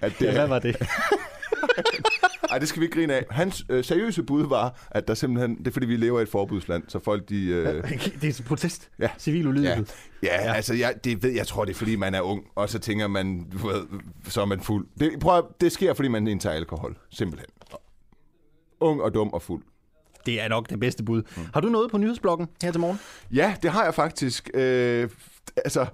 at 0.00 0.12
det, 0.18 0.26
Ja, 0.26 0.32
hvad 0.32 0.46
var 0.48 0.58
det? 0.58 0.76
Ej, 2.50 2.58
det 2.58 2.68
skal 2.68 2.80
vi 2.80 2.84
ikke 2.86 2.96
grine 2.96 3.14
af. 3.14 3.24
Hans 3.30 3.64
øh, 3.68 3.84
seriøse 3.84 4.22
bud 4.22 4.46
var, 4.48 4.88
at 4.90 5.08
der 5.08 5.14
simpelthen... 5.14 5.58
Det 5.58 5.66
er, 5.66 5.70
fordi 5.70 5.86
vi 5.86 5.96
lever 5.96 6.18
i 6.20 6.22
et 6.22 6.28
forbudsland, 6.28 6.82
så 6.88 6.98
folk 6.98 7.28
de... 7.28 7.44
Øh, 7.46 7.90
det 8.22 8.40
er 8.40 8.42
protest. 8.46 8.90
Ja. 8.98 9.08
Civil 9.18 9.46
ulydighed. 9.46 9.86
Ja, 10.22 10.44
ja, 10.44 10.52
altså 10.54 10.74
jeg, 10.74 10.94
det 11.04 11.22
ved, 11.22 11.30
jeg 11.30 11.46
tror, 11.46 11.64
det 11.64 11.72
er 11.72 11.78
fordi, 11.78 11.96
man 11.96 12.14
er 12.14 12.20
ung, 12.20 12.44
og 12.54 12.68
så 12.70 12.78
tænker 12.78 13.06
man, 13.08 13.50
du 13.52 13.66
ved, 13.66 13.82
så 14.28 14.40
er 14.40 14.44
man 14.44 14.60
fuld. 14.60 14.86
Det, 15.00 15.12
prøv, 15.20 15.46
det 15.60 15.72
sker, 15.72 15.94
fordi 15.94 16.08
man 16.08 16.26
indtager 16.26 16.56
alkohol, 16.56 16.96
simpelthen. 17.10 17.48
Ung 18.80 19.02
og 19.02 19.14
dum 19.14 19.28
og 19.28 19.42
fuld. 19.42 19.62
Det 20.26 20.40
er 20.40 20.48
nok 20.48 20.70
det 20.70 20.80
bedste 20.80 21.04
bud. 21.04 21.22
Mm. 21.36 21.42
Har 21.54 21.60
du 21.60 21.68
noget 21.68 21.90
på 21.90 21.98
nyhedsbloggen 21.98 22.48
her 22.62 22.72
til 22.72 22.80
morgen? 22.80 23.00
Ja, 23.32 23.54
det 23.62 23.70
har 23.70 23.84
jeg 23.84 23.94
faktisk. 23.94 24.50
Øh, 24.54 25.08
altså, 25.56 25.86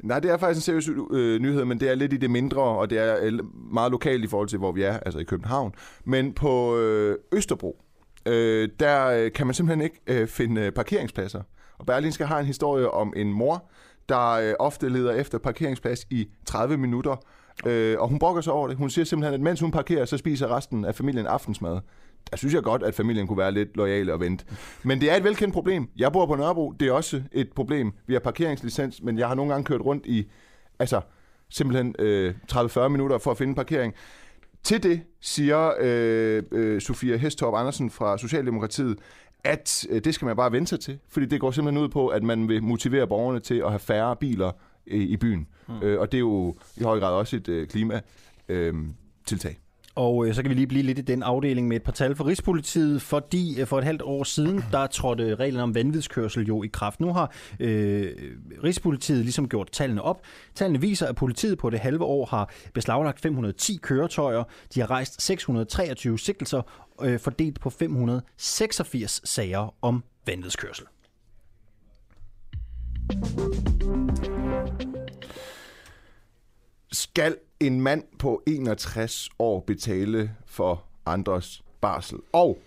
nej, 0.00 0.20
det 0.20 0.30
er 0.30 0.36
faktisk 0.36 0.68
en 0.68 0.82
seriøs 0.82 1.06
øh, 1.10 1.40
nyhed, 1.40 1.64
men 1.64 1.80
det 1.80 1.90
er 1.90 1.94
lidt 1.94 2.12
i 2.12 2.16
det 2.16 2.30
mindre, 2.30 2.62
og 2.62 2.90
det 2.90 2.98
er 2.98 3.16
øh, 3.22 3.32
meget 3.72 3.90
lokalt 3.90 4.24
i 4.24 4.26
forhold 4.26 4.48
til, 4.48 4.58
hvor 4.58 4.72
vi 4.72 4.82
er, 4.82 4.98
altså 4.98 5.18
i 5.18 5.24
København. 5.24 5.74
Men 6.04 6.32
på 6.32 6.78
øh, 6.78 7.16
Østerbro, 7.32 7.82
øh, 8.26 8.68
der 8.80 9.06
øh, 9.06 9.32
kan 9.32 9.46
man 9.46 9.54
simpelthen 9.54 9.84
ikke 9.84 10.00
øh, 10.06 10.28
finde 10.28 10.60
øh, 10.60 10.72
parkeringspladser. 10.72 11.42
Og 11.78 11.86
Berlinske 11.86 12.26
har 12.26 12.38
en 12.38 12.46
historie 12.46 12.90
om 12.90 13.12
en 13.16 13.32
mor, 13.32 13.70
der 14.08 14.30
øh, 14.30 14.54
ofte 14.58 14.88
leder 14.88 15.12
efter 15.12 15.38
parkeringsplads 15.38 16.06
i 16.10 16.28
30 16.46 16.76
minutter. 16.76 17.16
Øh, 17.66 18.00
og 18.00 18.08
hun 18.08 18.18
brokker 18.18 18.42
sig 18.42 18.52
over 18.52 18.68
det. 18.68 18.76
Hun 18.76 18.90
siger 18.90 19.04
simpelthen, 19.04 19.34
at 19.34 19.40
mens 19.40 19.60
hun 19.60 19.70
parkerer, 19.70 20.04
så 20.04 20.16
spiser 20.16 20.56
resten 20.56 20.84
af 20.84 20.94
familien 20.94 21.26
aftensmad. 21.26 21.80
Der 22.30 22.36
synes 22.36 22.54
jeg 22.54 22.62
godt, 22.62 22.82
at 22.82 22.94
familien 22.94 23.26
kunne 23.26 23.38
være 23.38 23.52
lidt 23.52 23.76
lojale 23.76 24.12
og 24.12 24.20
vente. 24.20 24.44
Men 24.82 25.00
det 25.00 25.10
er 25.10 25.16
et 25.16 25.24
velkendt 25.24 25.54
problem. 25.54 25.88
Jeg 25.96 26.12
bor 26.12 26.26
på 26.26 26.36
Nørrebro. 26.36 26.72
Det 26.80 26.88
er 26.88 26.92
også 26.92 27.22
et 27.32 27.52
problem. 27.52 27.92
Vi 28.06 28.12
har 28.12 28.20
parkeringslicens, 28.20 29.02
men 29.02 29.18
jeg 29.18 29.28
har 29.28 29.34
nogle 29.34 29.52
gange 29.52 29.64
kørt 29.64 29.80
rundt 29.80 30.06
i 30.06 30.30
altså, 30.78 31.00
simpelthen 31.50 31.94
øh, 31.98 32.34
30-40 32.52 32.88
minutter 32.88 33.18
for 33.18 33.30
at 33.30 33.38
finde 33.38 33.54
parkering. 33.54 33.94
Til 34.62 34.82
det 34.82 35.00
siger 35.20 35.72
øh, 35.80 36.42
øh, 36.52 36.80
Sofia 36.80 37.16
Hestorp 37.16 37.54
Andersen 37.54 37.90
fra 37.90 38.18
Socialdemokratiet, 38.18 38.98
at 39.44 39.86
øh, 39.90 40.04
det 40.04 40.14
skal 40.14 40.26
man 40.26 40.36
bare 40.36 40.52
vente 40.52 40.68
sig 40.68 40.80
til, 40.80 40.98
fordi 41.08 41.26
det 41.26 41.40
går 41.40 41.50
simpelthen 41.50 41.84
ud 41.84 41.88
på, 41.88 42.08
at 42.08 42.22
man 42.22 42.48
vil 42.48 42.62
motivere 42.62 43.06
borgerne 43.06 43.40
til 43.40 43.54
at 43.54 43.68
have 43.68 43.78
færre 43.78 44.16
biler 44.16 44.52
øh, 44.86 45.00
i 45.00 45.16
byen. 45.16 45.48
Mm. 45.68 45.82
Øh, 45.82 46.00
og 46.00 46.12
det 46.12 46.18
er 46.18 46.20
jo 46.20 46.54
i 46.76 46.82
høj 46.82 47.00
grad 47.00 47.12
også 47.12 47.36
et 47.36 47.48
øh, 47.48 47.68
klimatiltag. 47.68 48.04
Øh, 48.48 48.74
tiltag. 49.26 49.61
Og 49.94 50.26
øh, 50.26 50.34
så 50.34 50.42
kan 50.42 50.50
vi 50.50 50.54
lige 50.54 50.66
blive 50.66 50.82
lidt 50.82 50.98
i 50.98 51.02
den 51.02 51.22
afdeling 51.22 51.68
med 51.68 51.76
et 51.76 51.82
par 51.82 51.92
tal 51.92 52.16
for 52.16 52.26
Rigspolitiet, 52.26 53.02
fordi 53.02 53.60
øh, 53.60 53.66
for 53.66 53.78
et 53.78 53.84
halvt 53.84 54.02
år 54.02 54.24
siden, 54.24 54.64
der 54.70 54.86
trådte 54.86 55.34
reglerne 55.34 55.62
om 55.62 55.74
vanvidskørsel 55.74 56.46
jo 56.46 56.62
i 56.62 56.66
kraft. 56.66 57.00
Nu 57.00 57.12
har 57.12 57.32
øh, 57.60 58.12
Rigspolitiet 58.64 59.24
ligesom 59.24 59.48
gjort 59.48 59.70
tallene 59.72 60.02
op. 60.02 60.20
Tallene 60.54 60.80
viser, 60.80 61.06
at 61.06 61.16
politiet 61.16 61.58
på 61.58 61.70
det 61.70 61.80
halve 61.80 62.04
år 62.04 62.26
har 62.26 62.50
beslaglagt 62.74 63.20
510 63.20 63.78
køretøjer. 63.82 64.44
De 64.74 64.80
har 64.80 64.90
rejst 64.90 65.22
623 65.22 66.18
sigtelser, 66.18 66.62
øh, 67.02 67.20
fordelt 67.20 67.60
på 67.60 67.70
586 67.70 69.20
sager 69.24 69.74
om 69.82 70.04
vanvidskørsel. 70.26 70.86
Skal 76.92 77.36
en 77.66 77.80
mand 77.80 78.04
på 78.18 78.42
61 78.46 79.28
år 79.38 79.60
betale 79.60 80.30
for 80.46 80.84
andres 81.06 81.62
barsel? 81.80 82.18
Og 82.32 82.58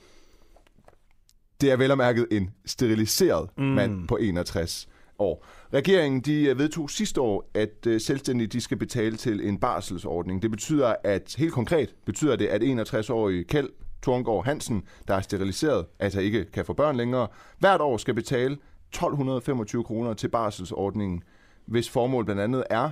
det 1.61 1.71
er 1.71 1.77
vel 1.77 1.91
og 1.91 1.97
mærket 1.97 2.27
en 2.31 2.49
steriliseret 2.65 3.49
mm. 3.57 3.63
mand 3.63 4.07
på 4.07 4.17
61 4.17 4.89
år. 5.19 5.45
Regeringen 5.73 6.21
de 6.21 6.43
øh, 6.43 6.57
vedtog 6.57 6.89
sidste 6.89 7.21
år, 7.21 7.49
at 7.53 7.87
øh, 7.87 8.01
selvstændige 8.01 8.47
de 8.47 8.61
skal 8.61 8.77
betale 8.77 9.17
til 9.17 9.47
en 9.47 9.59
barselsordning. 9.59 10.41
Det 10.41 10.51
betyder, 10.51 10.95
at 11.03 11.35
helt 11.37 11.53
konkret 11.53 11.95
betyder 12.05 12.35
det, 12.35 12.47
at 12.47 12.61
61-årige 12.61 13.43
Kjeld 13.43 13.69
Torngård 14.03 14.45
Hansen, 14.45 14.83
der 15.07 15.15
er 15.15 15.21
steriliseret, 15.21 15.85
altså 15.99 16.19
ikke 16.19 16.45
kan 16.45 16.65
få 16.65 16.73
børn 16.73 16.95
længere, 16.95 17.27
hvert 17.59 17.81
år 17.81 17.97
skal 17.97 18.13
betale 18.13 18.57
1225 18.89 19.83
kroner 19.83 20.13
til 20.13 20.27
barselsordningen, 20.27 21.23
hvis 21.65 21.89
formål 21.89 22.25
blandt 22.25 22.41
andet 22.41 22.63
er 22.69 22.89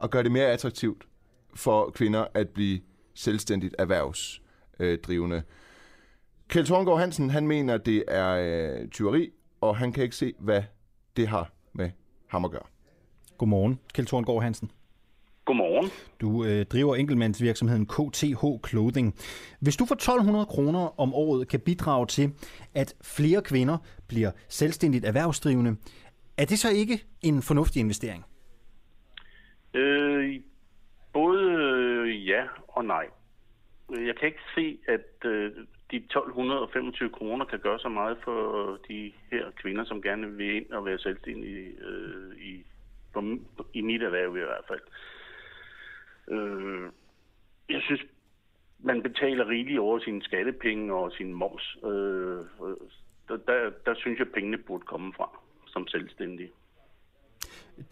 at 0.00 0.10
gøre 0.10 0.22
det 0.22 0.32
mere 0.32 0.46
attraktivt 0.46 1.04
for 1.56 1.90
kvinder 1.90 2.26
at 2.34 2.48
blive 2.48 2.80
selvstændigt 3.14 3.74
erhvervsdrivende. 3.78 5.42
Kjeld 6.48 6.66
Torngård 6.66 6.98
Hansen, 6.98 7.30
han 7.30 7.46
mener, 7.46 7.76
det 7.76 8.04
er 8.08 8.28
øh, 8.30 8.88
tyveri, 8.88 9.30
og 9.60 9.76
han 9.76 9.92
kan 9.92 10.02
ikke 10.02 10.16
se, 10.16 10.32
hvad 10.38 10.62
det 11.16 11.28
har 11.28 11.52
med 11.72 11.90
ham 12.28 12.44
at 12.44 12.50
gøre. 12.50 12.66
Godmorgen, 13.38 13.80
Kjeld 13.94 14.06
Thorngaard 14.06 14.42
Hansen. 14.42 14.70
Godmorgen. 15.44 15.90
Du 16.20 16.44
øh, 16.44 16.66
driver 16.66 16.96
enkeltmandsvirksomheden 16.96 17.86
KTH 17.86 18.68
Clothing. 18.68 19.14
Hvis 19.60 19.76
du 19.76 19.86
for 19.86 19.94
1200 19.94 20.46
kroner 20.46 21.00
om 21.00 21.14
året 21.14 21.48
kan 21.48 21.60
bidrage 21.60 22.06
til, 22.06 22.32
at 22.74 22.94
flere 23.02 23.42
kvinder 23.42 23.78
bliver 24.08 24.30
selvstændigt 24.48 25.04
erhvervsdrivende, 25.04 25.76
er 26.36 26.44
det 26.44 26.58
så 26.58 26.70
ikke 26.70 27.04
en 27.22 27.42
fornuftig 27.42 27.80
investering? 27.80 28.24
Øh, 29.74 30.40
både 31.16 31.44
øh, 31.50 32.28
ja 32.28 32.42
og 32.68 32.84
nej. 32.84 33.06
Jeg 33.90 34.16
kan 34.16 34.28
ikke 34.28 34.48
se, 34.54 34.78
at 34.88 35.24
øh, 35.24 35.52
de 35.90 35.96
1225 35.96 37.10
kroner 37.10 37.44
kan 37.44 37.58
gøre 37.58 37.78
så 37.78 37.88
meget 37.88 38.18
for 38.24 38.78
de 38.88 39.12
her 39.30 39.50
kvinder, 39.50 39.84
som 39.84 40.02
gerne 40.02 40.32
vil 40.36 40.56
ind 40.56 40.70
og 40.72 40.84
være 40.84 40.98
selvstændige 40.98 41.66
øh, 41.88 42.36
i, 42.36 42.64
på, 43.12 43.22
i 43.72 43.80
mit 43.80 44.02
erhverv 44.02 44.36
i 44.36 44.40
hvert 44.40 44.64
fald. 44.68 44.84
Øh, 46.28 46.90
jeg 47.68 47.82
synes, 47.82 48.02
man 48.78 49.02
betaler 49.02 49.48
rigeligt 49.48 49.78
over 49.78 49.98
sine 49.98 50.22
skattepenge 50.22 50.94
og 50.94 51.12
sin 51.12 51.34
moms. 51.34 51.76
Øh, 51.84 52.44
der, 53.28 53.36
der, 53.36 53.70
der 53.86 53.94
synes 53.94 54.18
jeg, 54.18 54.28
pengene 54.34 54.58
burde 54.58 54.84
komme 54.84 55.12
fra 55.12 55.40
som 55.66 55.88
selvstændige. 55.88 56.50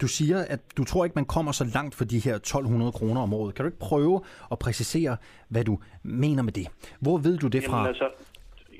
Du 0.01 0.07
siger, 0.07 0.45
at 0.49 0.59
du 0.77 0.83
tror 0.83 1.05
ikke, 1.05 1.15
man 1.15 1.25
kommer 1.25 1.51
så 1.51 1.65
langt 1.73 1.95
for 1.95 2.05
de 2.05 2.19
her 2.19 2.35
1200 2.35 2.91
kroner 2.91 3.21
om 3.21 3.33
året. 3.33 3.55
Kan 3.55 3.63
du 3.63 3.67
ikke 3.67 3.79
prøve 3.79 4.21
at 4.51 4.59
præcisere, 4.59 5.17
hvad 5.49 5.63
du 5.63 5.79
mener 6.03 6.43
med 6.43 6.53
det? 6.53 6.67
Hvor 6.99 7.17
ved 7.17 7.37
du 7.37 7.47
det 7.47 7.63
fra? 7.63 7.77
Jamen 7.77 7.87
altså, 7.87 8.09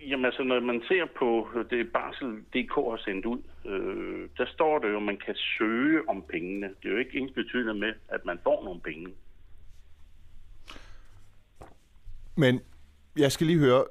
jamen 0.09 0.25
altså, 0.25 0.43
når 0.43 0.59
man 0.59 0.81
ser 0.87 1.05
på 1.19 1.47
det 1.69 1.91
Barsel.dk 1.93 2.75
har 2.75 3.01
sendt 3.05 3.25
ud, 3.25 3.39
øh, 3.65 4.29
der 4.37 4.45
står 4.53 4.79
det 4.79 4.89
jo, 4.89 4.97
at 4.97 5.03
man 5.03 5.17
kan 5.25 5.35
søge 5.57 6.09
om 6.09 6.23
pengene. 6.29 6.67
Det 6.67 6.87
er 6.89 6.93
jo 6.93 6.97
ikke 6.97 7.17
ens 7.19 7.31
betydende 7.31 7.73
med, 7.73 7.93
at 8.09 8.25
man 8.25 8.39
får 8.43 8.63
nogle 8.63 8.79
penge. 8.81 9.07
Men 12.37 12.59
jeg 13.17 13.31
skal 13.31 13.47
lige 13.47 13.59
høre, 13.59 13.83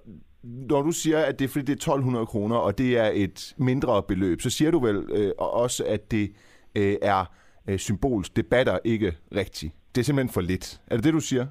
når 0.43 0.83
du 0.83 0.93
siger, 0.93 1.19
at 1.19 1.39
det 1.39 1.45
er 1.45 1.49
fordi, 1.49 1.65
det 1.65 1.73
er 1.73 1.93
1200 1.93 2.27
kroner, 2.27 2.57
og 2.57 2.79
det 2.79 2.99
er 2.99 3.11
et 3.15 3.55
mindre 3.59 4.03
beløb, 4.03 4.41
så 4.41 4.51
siger 4.51 4.71
du 4.71 4.79
vel 4.79 4.97
øh, 5.13 5.33
også, 5.39 5.85
at 5.85 6.11
det 6.11 6.33
øh, 6.77 6.97
er 7.03 7.25
øh, 7.69 7.79
symbolsk. 7.79 8.37
Det 8.37 8.47
batter 8.47 8.79
ikke 8.85 9.13
rigtigt. 9.35 9.73
Det 9.95 10.01
er 10.01 10.05
simpelthen 10.05 10.33
for 10.35 10.41
lidt. 10.41 10.81
Er 10.87 10.95
det 10.97 11.05
det, 11.05 11.13
du 11.13 11.21
siger? 11.21 11.47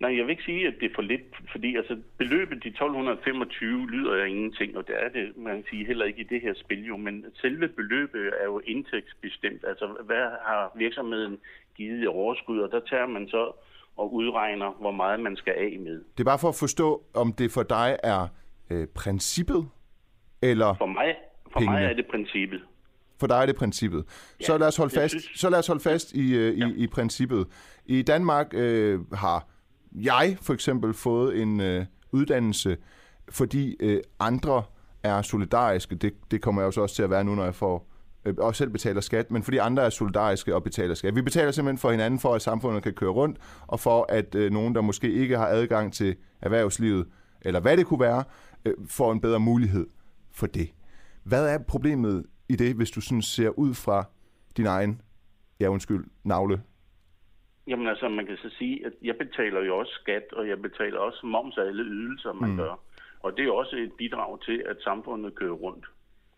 Nej, 0.00 0.16
jeg 0.16 0.24
vil 0.24 0.30
ikke 0.30 0.42
sige, 0.42 0.66
at 0.66 0.74
det 0.80 0.90
er 0.90 0.94
for 0.94 1.02
lidt, 1.02 1.22
fordi 1.52 1.76
altså, 1.76 1.96
beløbet 2.18 2.62
de 2.64 2.68
1225 2.68 3.90
lyder 3.90 4.22
af 4.22 4.28
ingenting, 4.28 4.76
og 4.76 4.86
det 4.86 4.94
er 5.04 5.08
det, 5.08 5.36
man 5.36 5.54
kan 5.54 5.64
sige, 5.70 5.86
heller 5.86 6.04
ikke 6.04 6.20
i 6.20 6.24
det 6.24 6.40
her 6.40 6.54
spil 6.54 6.86
jo, 6.86 6.96
men 6.96 7.24
selve 7.34 7.68
beløbet 7.68 8.26
er 8.40 8.44
jo 8.44 8.60
indtægtsbestemt. 8.64 9.64
Altså, 9.68 9.86
hvad 10.04 10.24
har 10.48 10.72
virksomheden 10.76 11.38
givet 11.76 12.04
i 12.04 12.06
overskud, 12.06 12.58
og 12.58 12.70
der 12.70 12.80
tager 12.90 13.06
man 13.06 13.28
så 13.28 13.52
og 13.96 14.14
udregner, 14.14 14.70
hvor 14.80 14.90
meget 14.90 15.20
man 15.20 15.36
skal 15.36 15.52
af 15.56 15.78
med. 15.80 16.04
Det 16.16 16.20
er 16.20 16.24
bare 16.24 16.38
for 16.38 16.48
at 16.48 16.58
forstå, 16.60 17.02
om 17.14 17.32
det 17.32 17.50
for 17.50 17.62
dig 17.62 17.96
er 18.02 18.28
øh, 18.70 18.86
princippet, 18.94 19.68
eller 20.42 20.74
For 20.78 20.86
mig, 20.86 21.14
for 21.52 21.60
Pengene. 21.60 21.78
mig 21.78 21.90
er 21.90 21.94
det 21.94 22.06
princippet. 22.06 22.62
For 23.20 23.26
dig 23.26 23.36
er 23.36 23.46
det 23.46 23.56
princippet. 23.56 24.04
så 24.46 24.52
Ja, 24.52 24.58
lad 24.58 24.66
os 24.66 24.76
holde 24.76 24.94
fast, 24.94 25.10
synes- 25.10 25.30
så 25.34 25.50
lad 25.50 25.58
os 25.58 25.66
holde 25.66 25.80
fast 25.82 26.12
i, 26.12 26.34
øh, 26.34 26.54
i, 26.54 26.74
i 26.76 26.86
princippet. 26.86 27.46
I 27.86 28.02
Danmark 28.02 28.46
øh, 28.54 29.00
har 29.12 29.46
jeg 29.92 30.36
for 30.42 30.54
eksempel 30.54 30.94
fået 30.94 31.42
en 31.42 31.60
øh, 31.60 31.84
uddannelse, 32.12 32.76
fordi 33.30 33.76
øh, 33.80 34.00
andre 34.20 34.62
er 35.02 35.22
solidariske. 35.22 35.94
Det, 35.94 36.12
det 36.30 36.42
kommer 36.42 36.62
jeg 36.62 36.66
jo 36.66 36.70
så 36.70 36.80
også 36.80 36.94
til 36.94 37.02
at 37.02 37.10
være 37.10 37.24
nu, 37.24 37.34
når 37.34 37.44
jeg 37.44 37.54
får 37.54 37.88
øh, 38.24 38.34
også 38.38 38.58
selv 38.58 38.70
betaler 38.70 39.00
skat, 39.00 39.30
men 39.30 39.42
fordi 39.42 39.56
andre 39.56 39.82
er 39.84 39.90
solidariske 39.90 40.54
og 40.54 40.62
betaler 40.62 40.94
skat. 40.94 41.16
Vi 41.16 41.22
betaler 41.22 41.50
simpelthen 41.50 41.78
for 41.78 41.90
hinanden, 41.90 42.20
for 42.20 42.34
at 42.34 42.42
samfundet 42.42 42.82
kan 42.82 42.92
køre 42.92 43.10
rundt, 43.10 43.38
og 43.66 43.80
for 43.80 44.06
at 44.08 44.34
øh, 44.34 44.52
nogen, 44.52 44.74
der 44.74 44.80
måske 44.80 45.12
ikke 45.12 45.36
har 45.38 45.46
adgang 45.46 45.92
til 45.92 46.16
erhvervslivet, 46.42 47.06
eller 47.42 47.60
hvad 47.60 47.76
det 47.76 47.86
kunne 47.86 48.00
være, 48.00 48.24
øh, 48.64 48.74
får 48.88 49.12
en 49.12 49.20
bedre 49.20 49.40
mulighed 49.40 49.86
for 50.32 50.46
det. 50.46 50.68
Hvad 51.24 51.46
er 51.48 51.58
problemet 51.58 52.24
i 52.48 52.56
det, 52.56 52.76
hvis 52.76 52.90
du 52.90 53.00
sådan 53.00 53.22
ser 53.22 53.48
ud 53.58 53.74
fra 53.74 54.04
din 54.56 54.66
egen, 54.66 55.00
ja 55.60 55.68
undskyld, 55.68 56.04
navle? 56.24 56.62
Jamen 57.66 57.86
altså, 57.86 58.08
man 58.08 58.26
kan 58.26 58.36
så 58.36 58.50
sige, 58.58 58.86
at 58.86 58.92
jeg 59.02 59.14
betaler 59.18 59.64
jo 59.64 59.78
også 59.78 59.92
skat, 60.02 60.32
og 60.32 60.48
jeg 60.48 60.62
betaler 60.62 60.98
også 60.98 61.26
moms 61.26 61.58
af 61.58 61.62
alle 61.62 61.82
ydelser, 61.82 62.32
man 62.32 62.50
mm. 62.50 62.56
gør. 62.56 62.80
Og 63.20 63.36
det 63.36 63.46
er 63.46 63.52
også 63.52 63.76
et 63.76 63.92
bidrag 63.98 64.40
til, 64.40 64.62
at 64.70 64.76
samfundet 64.80 65.34
kører 65.34 65.52
rundt. 65.52 65.86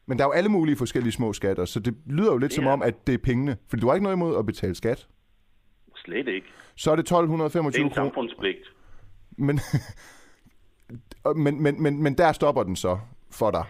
Men 0.07 0.19
der 0.19 0.25
er 0.25 0.29
jo 0.29 0.33
alle 0.33 0.49
mulige 0.51 0.77
forskellige 0.77 1.13
små 1.13 1.33
skatter, 1.33 1.65
så 1.65 1.81
det 1.81 1.95
lyder 2.07 2.33
jo 2.33 2.39
lidt 2.39 2.51
Det 2.51 2.57
som 2.57 2.67
om, 2.67 2.83
at 2.83 3.07
det 3.07 3.15
er 3.15 3.19
pengene. 3.19 3.57
Fordi 3.69 3.81
du 3.81 3.87
har 3.87 3.95
ikke 3.95 4.03
noget 4.03 4.17
imod 4.17 4.39
at 4.39 4.47
betale 4.47 4.75
skat. 4.75 5.09
Slet 5.97 6.29
ikke. 6.29 6.47
Så 6.77 6.91
er 6.91 6.97
det 6.97 7.05
Det 7.05 7.13
er 7.13 7.19
1225 7.19 7.85
en 7.85 7.91
kroner. 7.91 8.05
samfundspligt. 8.09 8.75
Men, 9.31 9.61
men, 11.45 11.63
men, 11.63 11.83
men, 11.83 12.03
men 12.03 12.19
der 12.19 12.33
stopper 12.33 12.63
den 12.63 12.77
så 12.77 12.99
for 13.31 13.51
dig. 13.51 13.65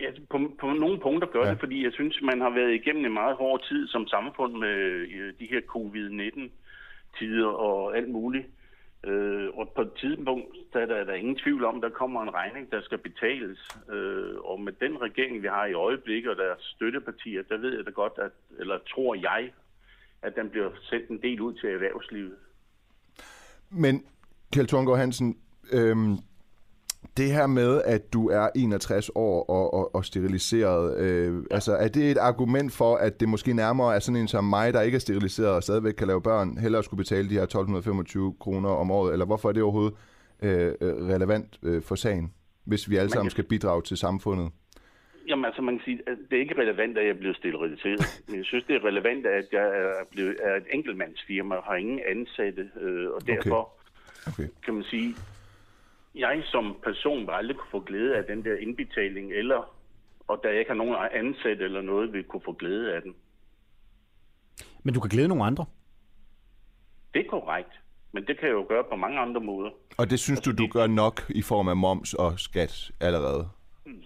Ja, 0.00 0.10
på, 0.30 0.38
på 0.60 0.66
nogle 0.66 1.00
punkter 1.00 1.28
gør 1.28 1.44
Ja. 1.44 1.50
det, 1.50 1.58
fordi 1.60 1.84
jeg 1.84 1.92
synes, 1.92 2.18
man 2.22 2.40
har 2.40 2.50
været 2.50 2.74
igennem 2.74 3.04
en 3.04 3.12
meget 3.12 3.36
hård 3.36 3.62
tid 3.68 3.88
som 3.88 4.06
samfund 4.06 4.52
med 4.56 4.76
øh, 5.18 5.32
de 5.40 5.46
her 5.50 5.60
covid-19-tider 5.60 7.46
og 7.46 7.96
alt 7.96 8.10
muligt. 8.10 8.46
Øh, 9.04 9.48
og 9.54 9.72
på 9.76 9.82
et 9.82 9.92
tidspunkt, 10.00 10.46
der 10.72 10.80
er 10.80 10.86
der, 10.86 11.04
der 11.04 11.12
er 11.12 11.16
ingen 11.16 11.36
tvivl 11.36 11.64
om, 11.64 11.80
der 11.80 11.88
kommer 11.88 12.22
en 12.22 12.34
regning, 12.34 12.70
der 12.70 12.80
skal 12.82 12.98
betales. 12.98 13.58
Øh, 13.92 14.34
og 14.38 14.60
med 14.60 14.72
den 14.72 15.00
regering, 15.02 15.42
vi 15.42 15.46
har 15.46 15.66
i 15.66 15.72
øjeblikket, 15.72 16.30
og 16.30 16.36
deres 16.36 16.62
støttepartier, 16.76 17.42
der 17.48 17.56
ved 17.58 17.76
jeg 17.76 17.86
da 17.86 17.90
godt, 17.90 18.12
at, 18.18 18.30
eller 18.58 18.78
tror 18.94 19.14
jeg, 19.14 19.50
at 20.22 20.36
den 20.36 20.50
bliver 20.50 20.70
sendt 20.82 21.08
en 21.10 21.22
del 21.22 21.40
ud 21.40 21.54
til 21.54 21.68
erhvervslivet. 21.68 22.36
Men 23.70 24.04
Kjeld 24.52 24.68
Thorngård 24.68 24.98
Hansen, 24.98 25.38
øhm, 25.72 26.16
det 27.18 27.32
her 27.32 27.46
med, 27.46 27.82
at 27.84 28.12
du 28.12 28.28
er 28.28 28.48
61 28.56 29.10
år 29.14 29.42
og, 29.50 29.74
og, 29.74 29.94
og 29.94 30.04
steriliseret, 30.04 30.98
øh, 31.00 31.42
altså 31.50 31.72
er 31.72 31.88
det 31.88 32.10
et 32.10 32.18
argument 32.18 32.72
for, 32.72 32.96
at 32.96 33.20
det 33.20 33.28
måske 33.28 33.52
nærmere 33.52 33.94
er 33.94 33.98
sådan 33.98 34.20
en 34.20 34.28
som 34.28 34.44
mig, 34.44 34.72
der 34.72 34.82
ikke 34.82 34.96
er 34.96 35.00
steriliseret 35.00 35.50
og 35.50 35.62
stadigvæk 35.62 35.94
kan 35.94 36.06
lave 36.06 36.22
børn, 36.22 36.58
hellere 36.58 36.82
skulle 36.84 36.98
betale 36.98 37.28
de 37.28 37.34
her 37.34 37.42
1225 37.42 38.34
kroner 38.40 38.68
om 38.68 38.90
året, 38.90 39.12
eller 39.12 39.26
hvorfor 39.26 39.48
er 39.48 39.52
det 39.52 39.62
overhovedet 39.62 39.94
øh, 40.42 40.72
øh, 40.80 40.94
relevant 41.14 41.58
øh, 41.62 41.82
for 41.82 41.94
sagen, 41.94 42.32
hvis 42.64 42.90
vi 42.90 42.96
alle 42.96 43.10
sammen 43.10 43.30
skal 43.30 43.44
bidrage 43.44 43.82
til 43.82 43.96
samfundet? 43.96 44.50
Jamen 45.28 45.44
altså, 45.44 45.62
man 45.62 45.74
kan 45.74 45.84
sige, 45.84 45.98
at 46.06 46.18
det 46.30 46.36
er 46.36 46.40
ikke 46.40 46.60
relevant, 46.62 46.98
at 46.98 47.04
jeg 47.04 47.10
er 47.10 47.18
blevet 47.18 47.36
steriliseret. 47.36 48.22
Men 48.28 48.36
jeg 48.36 48.44
synes, 48.44 48.64
det 48.64 48.76
er 48.76 48.84
relevant, 48.84 49.26
at 49.26 49.46
jeg 49.52 49.66
er, 49.66 50.04
blevet, 50.10 50.36
er 50.42 50.56
et 50.56 50.66
enkeltmandsfirma 50.72 51.54
og 51.54 51.62
har 51.64 51.74
ingen 51.74 52.00
ansatte. 52.12 52.70
Øh, 52.80 53.10
og 53.10 53.26
derfor 53.26 53.78
Okay. 54.28 54.48
kan 54.64 54.74
man 54.74 54.82
sige, 54.82 55.14
jeg 56.18 56.42
som 56.44 56.76
person 56.82 57.20
vil 57.26 57.32
aldrig 57.32 57.56
kunne 57.56 57.70
få 57.70 57.80
glæde 57.80 58.16
af 58.16 58.24
den 58.24 58.44
der 58.44 58.56
indbetaling, 58.56 59.32
eller 59.32 59.74
og 60.28 60.40
da 60.42 60.48
jeg 60.48 60.58
ikke 60.58 60.70
har 60.70 60.76
nogen 60.76 60.96
ansat 61.12 61.60
eller 61.60 61.82
noget, 61.82 62.12
vil 62.12 62.24
kunne 62.24 62.42
få 62.44 62.52
glæde 62.52 62.94
af 62.94 63.02
den. 63.02 63.14
Men 64.82 64.94
du 64.94 65.00
kan 65.00 65.10
glæde 65.10 65.28
nogle 65.28 65.44
andre. 65.44 65.64
Det 67.14 67.26
er 67.26 67.30
korrekt. 67.30 67.72
Men 68.12 68.26
det 68.26 68.38
kan 68.38 68.48
jeg 68.48 68.54
jo 68.54 68.66
gøre 68.68 68.84
på 68.90 68.96
mange 68.96 69.18
andre 69.20 69.40
måder. 69.40 69.70
Og 69.98 70.10
det 70.10 70.18
synes 70.20 70.40
du, 70.40 70.52
du 70.52 70.66
gør 70.66 70.86
nok 70.86 71.22
i 71.28 71.42
form 71.42 71.68
af 71.68 71.76
moms 71.76 72.14
og 72.14 72.38
skat 72.38 72.90
allerede? 73.00 73.48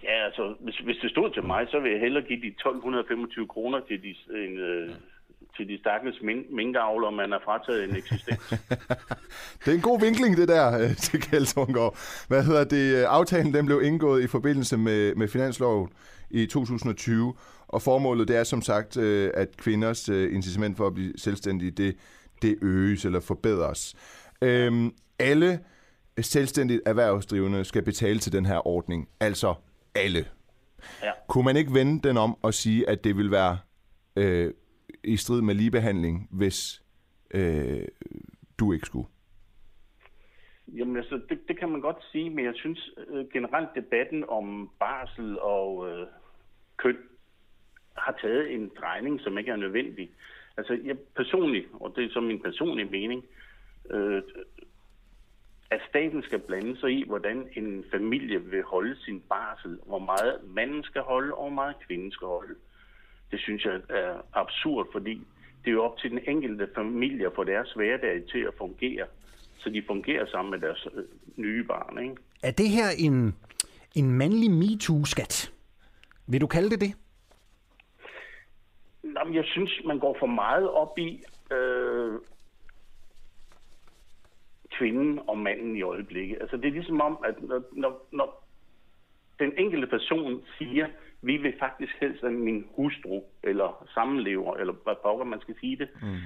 Ja, 0.03 0.25
altså, 0.25 0.55
hvis, 0.59 0.77
hvis 0.77 0.97
det 1.01 1.11
stod 1.11 1.29
til 1.33 1.43
mig, 1.43 1.67
så 1.71 1.79
vil 1.79 1.91
jeg 1.91 1.99
hellere 1.99 2.23
give 2.23 2.41
de 2.41 2.47
1225 2.47 3.47
kroner 3.47 3.79
til 3.79 4.03
de, 4.03 4.15
en, 4.45 4.57
øh, 4.57 4.89
til 5.57 5.67
de 5.67 5.79
stakkels 5.79 6.21
min- 6.21 6.55
minkavlere, 6.55 7.11
man 7.11 7.31
har 7.31 7.41
frataget 7.45 7.83
en 7.89 7.95
eksistens. 7.95 8.39
Det 9.65 9.71
er 9.71 9.75
en 9.75 9.81
god 9.81 9.99
vinkling, 9.99 10.37
det 10.37 10.47
der, 10.47 10.79
øh, 10.79 10.95
til 10.95 11.21
Kjeld 11.21 11.45
Thorngård. 11.45 11.97
Hvad 12.27 12.43
hedder 12.43 12.63
det? 12.63 13.03
Aftalen 13.03 13.53
den 13.53 13.65
blev 13.65 13.81
indgået 13.83 14.23
i 14.23 14.27
forbindelse 14.27 14.77
med, 14.77 15.15
med 15.15 15.27
finansloven 15.27 15.89
i 16.29 16.45
2020, 16.45 17.33
og 17.67 17.81
formålet 17.81 18.27
det 18.27 18.37
er 18.37 18.43
som 18.43 18.61
sagt, 18.61 18.97
øh, 18.97 19.31
at 19.33 19.57
kvinders 19.57 20.09
øh, 20.09 20.33
incitament 20.35 20.77
for 20.77 20.87
at 20.87 20.93
blive 20.93 21.13
selvstændige, 21.17 21.71
det, 21.71 21.95
det 22.41 22.55
øges 22.61 23.05
eller 23.05 23.19
forbedres. 23.19 23.95
Øhm, 24.41 24.91
alle 25.19 25.59
selvstændigt 26.21 26.81
erhvervsdrivende 26.85 27.65
skal 27.65 27.81
betale 27.81 28.19
til 28.19 28.31
den 28.31 28.45
her 28.45 28.67
ordning, 28.67 29.07
altså 29.19 29.53
alle. 29.95 30.25
Ja. 31.03 31.11
Kunne 31.27 31.45
man 31.45 31.57
ikke 31.57 31.73
vende 31.73 32.07
den 32.07 32.17
om 32.17 32.37
og 32.41 32.53
sige, 32.53 32.89
at 32.89 33.03
det 33.03 33.17
vil 33.17 33.31
være 33.31 33.57
øh, 34.15 34.51
i 35.03 35.17
strid 35.17 35.41
med 35.41 35.55
ligebehandling, 35.55 36.27
hvis 36.31 36.83
øh, 37.33 37.87
du 38.59 38.73
ikke 38.73 38.85
skulle? 38.85 39.07
Jamen 40.67 40.97
altså, 40.97 41.21
det, 41.29 41.39
det 41.47 41.59
kan 41.59 41.69
man 41.69 41.81
godt 41.81 42.03
sige, 42.11 42.29
men 42.29 42.45
jeg 42.45 42.53
synes 42.55 42.89
øh, 43.07 43.25
generelt 43.33 43.69
debatten 43.75 44.25
om 44.29 44.69
barsel 44.79 45.39
og 45.39 45.89
øh, 45.89 46.07
køn 46.77 46.97
har 47.97 48.17
taget 48.21 48.53
en 48.53 48.71
drejning, 48.79 49.21
som 49.21 49.37
ikke 49.37 49.51
er 49.51 49.55
nødvendig. 49.55 50.11
Altså 50.57 50.79
jeg 50.83 50.97
personligt, 51.15 51.67
og 51.73 51.93
det 51.95 52.05
er 52.05 52.09
så 52.09 52.19
min 52.19 52.41
personlige 52.41 52.89
mening, 52.89 53.25
øh, 53.89 54.21
at 55.69 55.81
staten 55.89 56.23
skal 56.23 56.39
blande 56.39 56.79
sig 56.79 56.91
i, 56.91 57.03
hvordan 57.07 57.49
en 57.55 57.85
familie 57.91 58.41
vil 58.43 58.63
holde 58.63 58.95
sin 59.05 59.21
barsel, 59.29 59.79
hvor 59.85 59.99
meget 59.99 60.39
manden 60.43 60.83
skal 60.83 61.01
holde, 61.01 61.33
og 61.33 61.41
hvor 61.41 61.55
meget 61.55 61.75
kvinden 61.87 62.11
skal 62.11 62.27
holde. 62.27 62.55
Det 63.31 63.39
synes 63.39 63.65
jeg 63.65 63.81
er 63.89 64.21
absurd, 64.33 64.87
fordi 64.91 65.21
det 65.63 65.67
er 65.67 65.71
jo 65.71 65.83
op 65.83 65.97
til 65.97 66.11
den 66.11 66.19
enkelte 66.27 66.69
familie 66.75 67.25
at 67.25 67.33
få 67.35 67.43
deres 67.43 67.73
hverdag 67.73 68.23
til 68.31 68.39
at 68.39 68.53
fungere, 68.57 69.05
så 69.57 69.69
de 69.69 69.83
fungerer 69.87 70.25
sammen 70.25 70.51
med 70.51 70.59
deres 70.59 70.87
øh, 70.93 71.03
nye 71.35 71.63
barn. 71.63 72.03
Ikke? 72.03 72.15
Er 72.43 72.51
det 72.51 72.69
her 72.69 72.89
en, 72.99 73.35
en 73.95 74.11
mandlig 74.11 74.51
MeToo-skat? 74.51 75.51
Vil 76.27 76.41
du 76.41 76.47
kalde 76.47 76.69
det 76.69 76.81
det? 76.81 76.93
Nå, 79.03 79.19
men 79.25 79.35
jeg 79.35 79.45
synes, 79.45 79.81
man 79.85 79.99
går 79.99 80.15
for 80.19 80.25
meget 80.25 80.69
op 80.69 80.97
i 80.97 81.23
øh, 81.51 82.19
kvinden 84.77 85.19
og 85.27 85.37
manden 85.37 85.75
i 85.75 85.81
øjeblikket. 85.81 86.37
Altså, 86.41 86.57
det 86.57 86.65
er 86.65 86.71
ligesom 86.71 87.01
om, 87.01 87.17
at 87.25 87.35
når, 87.41 87.61
når, 87.71 88.07
når 88.11 88.45
den 89.39 89.53
enkelte 89.57 89.87
person 89.87 90.43
siger, 90.57 90.87
vi 91.23 91.37
vil 91.37 91.53
faktisk 91.59 91.93
helst, 92.01 92.23
at 92.23 92.33
min 92.33 92.65
hustru 92.75 93.23
eller 93.43 93.87
sammenlever, 93.93 94.55
eller 94.55 94.73
hvad 94.83 94.95
pokker 95.03 95.25
man 95.25 95.41
skal 95.41 95.55
sige 95.59 95.77
det, 95.77 95.89
mm. 96.01 96.17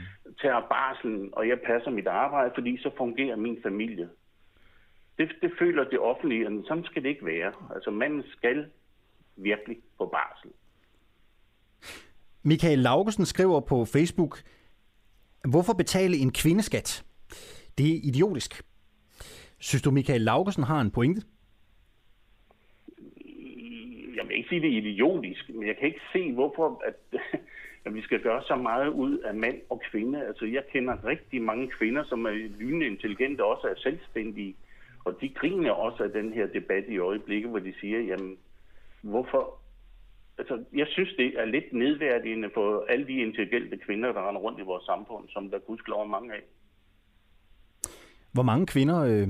tager 0.42 0.62
barselen, 0.70 1.30
og 1.34 1.48
jeg 1.48 1.60
passer 1.66 1.92
mit 1.92 2.08
arbejde, 2.08 2.52
fordi 2.56 2.78
så 2.78 2.90
fungerer 2.98 3.36
min 3.36 3.58
familie. 3.64 4.10
Det, 5.18 5.32
det 5.42 5.52
føler 5.60 5.84
det 5.84 6.00
offentlige, 6.00 6.46
at 6.46 6.52
sådan 6.68 6.84
skal 6.84 7.04
det 7.04 7.10
ikke 7.10 7.26
være. 7.26 7.54
Altså, 7.76 7.92
manden 7.92 8.24
skal 8.38 8.66
virkelig 9.36 9.78
på 9.98 10.06
barsel. 10.06 10.52
Michael 12.44 12.80
Laugesen 12.80 13.26
skriver 13.26 13.60
på 13.60 13.86
Facebook, 13.86 14.40
hvorfor 15.50 15.74
betale 15.74 16.18
en 16.18 16.32
kvindeskat? 16.32 17.06
Det 17.78 17.88
er 17.92 18.00
idiotisk. 18.04 18.64
Synes 19.60 19.82
du, 19.82 19.92
Michael 19.92 20.22
Laugesen 20.22 20.64
har 20.64 20.82
en 20.82 20.92
pointe? 20.92 21.22
Jeg 24.28 24.32
vil 24.32 24.38
ikke 24.38 24.50
sige, 24.50 24.62
det 24.62 24.74
er 24.74 24.82
idiotisk, 24.82 25.50
men 25.50 25.68
jeg 25.68 25.78
kan 25.78 25.88
ikke 25.88 26.02
se, 26.14 26.34
hvorfor 26.34 26.82
at, 26.88 27.20
at 27.86 27.94
vi 27.94 28.02
skal 28.02 28.20
gøre 28.22 28.44
så 28.44 28.56
meget 28.56 28.90
ud 28.90 29.18
af 29.18 29.34
mand 29.34 29.62
og 29.70 29.82
kvinde. 29.92 30.26
Altså, 30.28 30.46
jeg 30.46 30.64
kender 30.74 31.06
rigtig 31.06 31.42
mange 31.42 31.68
kvinder, 31.68 32.04
som 32.04 32.26
er 32.26 32.32
lynende 32.60 32.86
intelligente 32.86 33.44
og 33.44 33.50
også 33.56 33.68
er 33.68 33.76
selvstændige. 33.78 34.56
Og 35.06 35.22
de 35.22 35.30
griner 35.30 35.72
også 35.72 36.04
af 36.04 36.10
den 36.10 36.34
her 36.34 36.48
debat 36.48 36.84
i 36.88 36.98
øjeblikket, 36.98 37.50
hvor 37.50 37.60
de 37.60 37.74
siger, 37.80 38.00
jamen, 38.00 38.38
hvorfor... 39.02 39.60
Altså, 40.38 40.64
jeg 40.74 40.88
synes, 40.90 41.10
det 41.18 41.40
er 41.40 41.46
lidt 41.46 41.74
nedværdigende 41.74 42.50
for 42.54 42.86
alle 42.90 43.08
de 43.08 43.14
intelligente 43.14 43.78
kvinder, 43.78 44.12
der 44.12 44.30
render 44.30 44.42
rundt 44.42 44.60
i 44.60 44.64
vores 44.64 44.86
samfund, 44.86 45.30
som 45.30 45.50
der 45.50 45.60
gudskelov 45.60 46.02
er 46.02 46.08
mange 46.08 46.34
af. 46.34 46.42
Hvor 48.32 48.44
mange 48.44 48.66
kvinder 48.66 49.00
øh, 49.00 49.28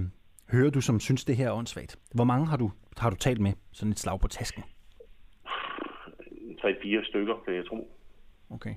hører 0.52 0.70
du, 0.70 0.82
som 0.82 1.00
synes, 1.00 1.26
det 1.26 1.36
her 1.36 1.48
er 1.48 1.54
åndssvagt? 1.54 2.00
Hvor 2.14 2.24
mange 2.24 2.48
har 2.48 2.58
du, 2.58 2.72
har 2.98 3.10
du 3.10 3.16
talt 3.16 3.40
med? 3.40 3.54
Sådan 3.72 3.92
et 3.92 4.00
slag 4.00 4.20
på 4.20 4.28
tasken. 4.28 4.64
Tre-fire 6.62 7.04
stykker, 7.06 7.36
kan 7.46 7.56
jeg 7.56 7.66
tro. 7.66 7.92
Okay. 8.50 8.76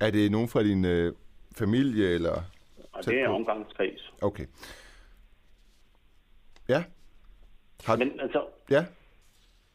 Er 0.00 0.10
det 0.10 0.30
nogen 0.32 0.48
fra 0.48 0.62
din 0.62 0.84
øh, 0.84 1.12
familie, 1.58 2.08
eller 2.08 2.34
Og 2.92 3.04
det 3.04 3.20
er 3.20 3.28
omgangskreds. 3.28 4.12
Okay. 4.22 4.46
Ja. 6.68 6.84
Har... 7.84 7.96
Men 7.96 8.20
altså, 8.20 8.44
Ja. 8.70 8.84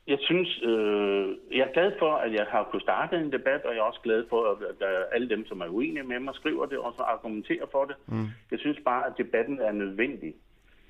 jeg 0.07 0.17
synes, 0.21 0.61
øh, 0.63 1.35
jeg 1.51 1.59
er 1.67 1.73
glad 1.73 1.91
for, 1.99 2.13
at 2.15 2.33
jeg 2.33 2.45
har 2.49 2.67
kunnet 2.71 2.83
starte 2.83 3.15
en 3.17 3.31
debat, 3.31 3.61
og 3.65 3.71
jeg 3.73 3.79
er 3.79 3.83
også 3.83 3.99
glad 4.03 4.25
for, 4.29 4.51
at 4.51 4.75
er 4.79 5.03
alle 5.13 5.29
dem, 5.29 5.45
som 5.47 5.61
er 5.61 5.67
uenige 5.67 6.03
med 6.03 6.19
mig, 6.19 6.35
skriver 6.35 6.65
det 6.65 6.77
og 6.77 6.93
så 6.97 7.01
argumenterer 7.03 7.65
for 7.71 7.85
det. 7.85 7.95
Mm. 8.07 8.27
Jeg 8.51 8.59
synes 8.59 8.77
bare, 8.85 9.05
at 9.07 9.13
debatten 9.17 9.59
er 9.59 9.71
nødvendig. 9.71 10.33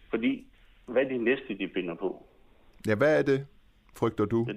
Fordi, 0.09 0.47
hvad 0.85 1.03
er 1.03 1.07
det 1.09 1.21
næste, 1.21 1.57
de 1.57 1.69
finder 1.73 1.95
på? 1.95 2.25
Ja, 2.87 2.95
hvad 2.95 3.19
er 3.19 3.23
det, 3.23 3.47
frygter 3.95 4.25
du? 4.25 4.47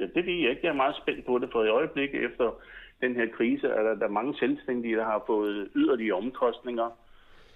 Ja, 0.00 0.04
det 0.14 0.26
ved 0.26 0.34
jeg 0.42 0.50
ikke. 0.50 0.66
Jeg 0.66 0.70
er 0.70 0.82
meget 0.84 0.96
spændt 1.02 1.26
på 1.26 1.38
det, 1.38 1.48
for 1.52 1.64
i 1.64 1.68
øjeblikket 1.68 2.24
efter 2.24 2.46
den 3.00 3.14
her 3.14 3.26
krise 3.36 3.66
er 3.66 3.82
der, 3.82 3.94
der 3.94 4.06
er 4.06 4.18
mange 4.20 4.34
selvstændige, 4.38 4.96
der 4.96 5.04
har 5.04 5.22
fået 5.26 5.68
yderligere 5.76 6.16
omkostninger 6.16 6.88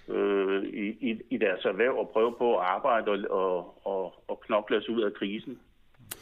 øh, 0.07 0.63
i, 0.63 0.85
i, 1.09 1.21
i 1.29 1.37
deres 1.37 1.65
erhverv 1.65 1.95
og 1.97 2.09
prøve 2.13 2.33
på 2.37 2.57
at 2.57 2.65
arbejde 2.65 3.11
og, 3.11 3.19
og, 3.31 3.87
og, 3.87 4.13
og 4.27 4.41
knokle 4.45 4.77
os 4.77 4.89
ud 4.89 5.01
af 5.01 5.13
krisen. 5.13 5.59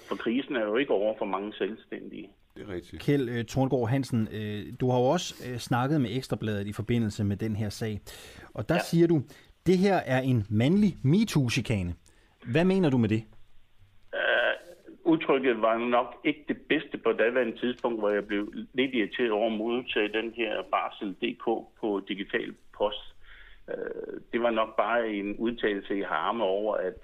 For 0.07 0.15
krisen 0.15 0.55
er 0.55 0.65
jo 0.65 0.75
ikke 0.75 0.93
over 0.93 1.13
for 1.17 1.25
mange 1.25 1.53
selvstændige. 1.53 2.29
Det 2.55 2.69
er 2.69 2.73
rigtigt. 2.73 3.01
Kjeld 3.01 3.29
øh, 3.29 3.45
Torngaard 3.45 3.89
Hansen, 3.89 4.27
øh, 4.31 4.73
du 4.79 4.89
har 4.89 4.99
jo 4.99 5.05
også 5.05 5.49
øh, 5.49 5.57
snakket 5.57 6.01
med 6.01 6.09
Ekstrabladet 6.17 6.67
i 6.67 6.73
forbindelse 6.73 7.23
med 7.23 7.37
den 7.37 7.55
her 7.55 7.69
sag. 7.69 7.99
Og 8.53 8.69
der 8.69 8.75
ja. 8.75 8.81
siger 8.81 9.07
du, 9.07 9.21
det 9.65 9.77
her 9.77 9.95
er 9.95 10.21
en 10.21 10.45
mandlig 10.49 10.97
MeToo-chikane. 11.03 11.93
Hvad 12.51 12.65
mener 12.65 12.89
du 12.89 12.97
med 12.97 13.09
det? 13.09 13.23
Udtrykket 15.05 15.61
var 15.61 15.77
nok 15.77 16.15
ikke 16.23 16.45
det 16.47 16.57
bedste 16.69 16.97
på 16.97 17.11
daværende 17.11 17.57
tidspunkt, 17.59 17.99
hvor 17.99 18.09
jeg 18.09 18.25
blev 18.27 18.53
lidt 18.73 18.95
irriteret 18.95 19.31
over 19.31 19.51
at 19.51 19.57
modtage 19.57 20.13
den 20.13 20.33
her 20.35 20.61
barsel.dk 20.71 21.45
på 21.79 22.01
digital 22.07 22.55
post. 22.77 23.15
Øh, 23.69 23.75
Det 24.33 24.41
var 24.41 24.51
nok 24.51 24.77
bare 24.77 25.09
en 25.09 25.35
udtalelse 25.35 25.97
i 25.97 26.01
harme 26.01 26.43
over, 26.43 26.75
at 26.75 26.99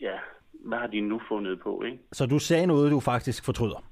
ja, 0.00 0.18
hvad 0.52 0.78
har 0.78 0.86
de 0.86 1.00
nu 1.00 1.20
fundet 1.28 1.60
på, 1.60 1.82
ikke? 1.82 1.98
Så 2.12 2.26
du 2.26 2.38
sagde 2.38 2.66
noget, 2.66 2.90
du 2.90 3.00
faktisk 3.00 3.44
fortryder. 3.44 3.84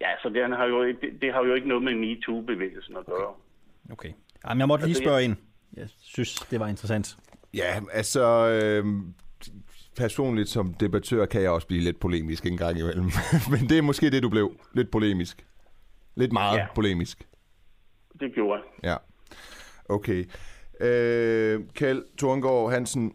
Ja, 0.00 0.08
så 0.22 0.28
det 0.28 0.56
har 0.56 0.66
jo 0.66 0.82
ikke, 0.82 1.00
det, 1.00 1.22
det 1.22 1.32
har 1.32 1.44
jo 1.44 1.54
ikke 1.54 1.68
noget 1.68 1.84
med 1.84 1.94
MeToo-bevægelsen 1.94 2.96
at 2.96 3.06
gøre. 3.06 3.34
Okay. 3.92 4.12
Jamen, 4.48 4.60
jeg 4.60 4.68
måtte 4.68 4.84
lige 4.84 4.90
Altså, 4.90 5.02
spørge 5.02 5.16
jeg- 5.16 5.24
ind. 5.24 5.36
Jeg 5.76 5.88
synes, 5.88 6.34
det 6.34 6.60
var 6.60 6.68
interessant. 6.68 7.16
Ja, 7.54 7.80
altså... 7.92 8.22
Øh, 8.48 8.84
personligt 9.96 10.48
som 10.48 10.74
debattør 10.74 11.26
kan 11.26 11.42
jeg 11.42 11.50
også 11.50 11.66
blive 11.66 11.82
lidt 11.82 12.00
polemisk 12.00 12.46
en 12.46 12.56
gang 12.56 12.78
imellem. 12.78 13.04
Men 13.50 13.68
det 13.68 13.78
er 13.78 13.82
måske 13.82 14.10
det, 14.10 14.22
du 14.22 14.28
blev. 14.28 14.52
Lidt 14.74 14.90
polemisk. 14.90 15.46
Lidt 16.16 16.32
meget 16.32 16.58
ja. 16.58 16.66
Polemisk. 16.74 17.28
Det 18.20 18.34
gjorde 18.34 18.60
jeg. 18.82 18.90
Ja. 18.90 18.96
Okay. 19.94 20.24
Øh, 20.80 21.60
Kjeld 21.74 22.02
Thorngård 22.18 22.72
Hansen, 22.72 23.12